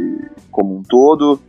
como 0.52 0.76
um 0.76 0.84
todo. 0.84 1.40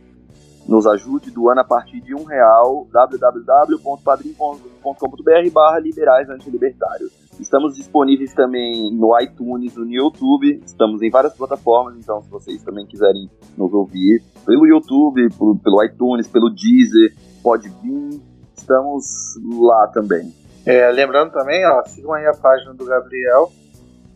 Nos 0.67 0.87
ajude 0.87 1.29
doando 1.31 1.61
a 1.61 1.63
partir 1.63 2.01
de 2.01 2.15
um 2.15 2.23
real, 2.23 2.87
www.padrim.com.br 2.91 5.51
barra 5.51 5.79
liberais 5.79 6.29
antilibertários. 6.29 7.25
Estamos 7.39 7.75
disponíveis 7.75 8.33
também 8.33 8.95
no 8.95 9.19
iTunes, 9.19 9.75
no 9.75 9.91
YouTube, 9.91 10.61
estamos 10.65 11.01
em 11.01 11.09
várias 11.09 11.35
plataformas, 11.35 11.97
então 11.97 12.21
se 12.21 12.29
vocês 12.29 12.63
também 12.63 12.87
quiserem 12.87 13.29
nos 13.57 13.73
ouvir 13.73 14.23
pelo 14.45 14.65
YouTube, 14.65 15.29
pelo, 15.37 15.59
pelo 15.59 15.83
iTunes, 15.83 16.27
pelo 16.27 16.49
Deezer, 16.49 17.13
Podbean, 17.43 18.21
estamos 18.55 19.05
lá 19.59 19.87
também. 19.93 20.33
É, 20.65 20.89
lembrando 20.91 21.31
também, 21.31 21.65
ó, 21.67 21.83
sigam 21.85 22.13
aí 22.13 22.25
a 22.25 22.33
página 22.33 22.73
do 22.73 22.85
Gabriel, 22.85 23.51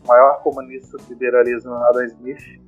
maior 0.06 0.42
comunista 0.42 0.96
do 0.96 1.04
liberalismo 1.08 1.70
da 1.70 2.06
Smith. 2.06 2.60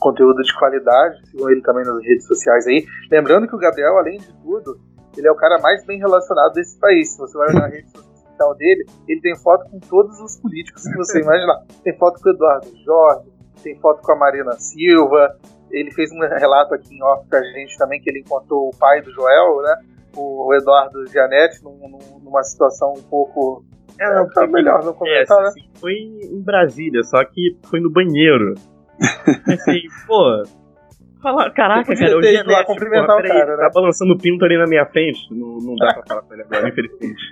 Conteúdo 0.00 0.42
de 0.42 0.52
qualidade, 0.58 1.20
sigam 1.30 1.50
ele 1.50 1.62
também 1.62 1.84
nas 1.84 2.02
redes 2.04 2.26
sociais 2.26 2.66
aí. 2.66 2.84
Lembrando 3.10 3.46
que 3.48 3.54
o 3.54 3.58
Gabriel, 3.58 3.96
além 3.98 4.18
de 4.18 4.32
tudo, 4.42 4.78
ele 5.16 5.26
é 5.28 5.30
o 5.32 5.36
cara 5.36 5.58
mais 5.62 5.84
bem 5.86 5.98
relacionado 5.98 6.52
desse 6.52 6.78
país. 6.78 7.12
Se 7.12 7.18
você 7.18 7.36
vai 7.38 7.52
na 7.52 7.66
rede 7.66 7.88
social 7.90 8.54
dele, 8.56 8.84
ele 9.08 9.20
tem 9.20 9.36
foto 9.36 9.70
com 9.70 9.78
todos 9.80 10.18
os 10.20 10.36
políticos 10.40 10.82
que 10.82 10.96
você 10.96 11.20
imaginar. 11.22 11.62
Tem 11.82 11.96
foto 11.96 12.20
com 12.20 12.28
o 12.28 12.32
Eduardo 12.32 12.66
Jorge, 12.84 13.30
tem 13.62 13.78
foto 13.80 14.02
com 14.02 14.12
a 14.12 14.16
Marina 14.16 14.52
Silva. 14.52 15.36
Ele 15.70 15.90
fez 15.92 16.10
um 16.12 16.18
relato 16.20 16.74
aqui 16.74 16.94
em 16.94 17.02
off 17.02 17.26
pra 17.28 17.42
gente 17.42 17.76
também 17.78 18.00
que 18.00 18.10
ele 18.10 18.20
encontrou 18.20 18.68
o 18.68 18.76
pai 18.78 19.00
do 19.02 19.10
Joel, 19.12 19.62
né? 19.62 19.76
O 20.16 20.52
Eduardo 20.54 21.06
Gianetti, 21.06 21.62
num- 21.64 21.88
num- 21.88 22.20
numa 22.22 22.42
situação 22.42 22.92
um 22.96 23.02
pouco. 23.02 23.64
É, 24.00 24.12
não, 24.14 24.28
tá 24.28 24.46
melhor 24.46 24.84
não 24.84 24.92
comentar, 24.92 25.40
né? 25.40 25.48
assim, 25.48 25.62
foi 25.80 25.92
em 25.94 26.40
Brasília, 26.42 27.02
só 27.04 27.24
que 27.24 27.56
foi 27.68 27.78
no 27.80 27.90
banheiro. 27.90 28.54
Pensei, 29.44 29.82
pô. 30.06 30.42
Fala, 31.22 31.50
caraca, 31.50 31.92
Eu 31.92 31.98
cara, 31.98 32.18
o 32.18 32.20
ter 32.20 32.40
ido 32.40 32.50
lá 32.50 32.64
cumprimentar 32.64 33.16
o 33.16 33.22
cara, 33.22 33.56
né? 33.56 33.62
Tá 33.62 33.70
balançando 33.72 34.12
o 34.12 34.18
pinto 34.18 34.44
ali 34.44 34.58
na 34.58 34.66
minha 34.66 34.84
frente. 34.86 35.20
Não, 35.30 35.58
não 35.58 35.74
dá 35.76 35.94
pra 35.94 36.02
falar 36.06 36.22
com 36.22 36.34
ele 36.34 36.42
agora, 36.42 36.68
infelizmente. 36.68 37.22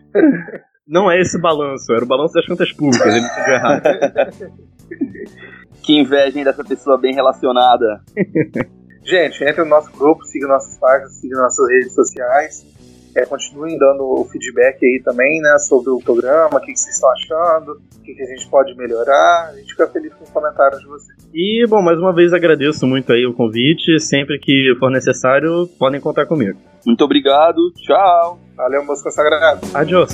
Não 0.89 1.11
é 1.11 1.21
esse 1.21 1.41
balanço, 1.41 1.93
era 1.93 2.05
o 2.05 2.09
balanço 2.09 2.35
das 2.35 2.47
contas 2.47 2.73
públicas, 2.73 3.07
ele 3.07 3.27
entendeu 3.27 3.55
errado. 3.55 3.83
Que 5.83 5.99
inveja 5.99 6.39
hein, 6.39 6.45
dessa 6.45 6.63
pessoa 6.63 6.97
bem 6.97 7.13
relacionada. 7.13 8.03
Gente, 9.05 9.43
entre 9.43 9.65
no 9.65 9.69
nosso 9.69 9.91
grupo, 9.91 10.25
siga 10.25 10.47
nossas 10.47 10.79
páginas, 10.79 11.21
siga 11.21 11.37
nossas 11.37 11.69
redes 11.69 11.93
sociais. 11.93 12.72
É, 13.15 13.27
continuem 13.27 13.79
dando 13.79 14.05
o 14.05 14.25
feedback 14.25 14.85
aí 14.85 15.03
também, 15.05 15.41
né, 15.41 15.59
sobre 15.59 15.91
o 15.91 15.99
programa, 15.99 16.57
o 16.57 16.61
que, 16.61 16.73
que 16.73 16.79
vocês 16.79 16.95
estão 16.95 17.11
achando, 17.11 17.73
o 17.97 18.03
que, 18.03 18.15
que 18.15 18.23
a 18.23 18.27
gente 18.27 18.49
pode 18.49 18.75
melhorar. 18.77 19.51
A 19.51 19.57
gente 19.57 19.71
fica 19.71 19.87
feliz 19.89 20.13
com 20.15 20.25
os 20.25 20.31
comentários 20.31 20.81
de 20.81 20.87
vocês. 20.87 21.19
E, 21.35 21.67
bom, 21.69 21.83
mais 21.83 21.99
uma 21.99 22.15
vez 22.15 22.33
agradeço 22.33 22.87
muito 22.87 23.13
aí 23.13 23.27
o 23.27 23.35
convite. 23.35 23.99
Sempre 24.01 24.39
que 24.39 24.75
for 24.79 24.91
necessário, 24.91 25.69
podem 25.79 26.01
contar 26.01 26.27
comigo. 26.27 26.59
Muito 26.87 27.05
obrigado, 27.05 27.73
tchau. 27.77 28.39
Valeu, 28.57 28.85
moço 28.85 29.03
consagrado. 29.03 29.61
Adiós. 29.75 30.13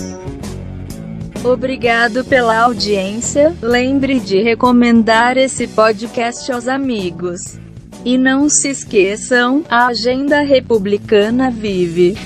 Obrigado 1.45 2.25
pela 2.25 2.59
audiência. 2.59 3.55
Lembre 3.63 4.19
de 4.19 4.43
recomendar 4.43 5.37
esse 5.37 5.69
podcast 5.69 6.51
aos 6.51 6.67
amigos. 6.67 7.59
E 8.05 8.17
não 8.17 8.49
se 8.49 8.71
esqueçam, 8.71 9.65
a 9.69 9.87
agenda 9.87 10.41
republicana 10.41 11.51
vive. 11.51 12.17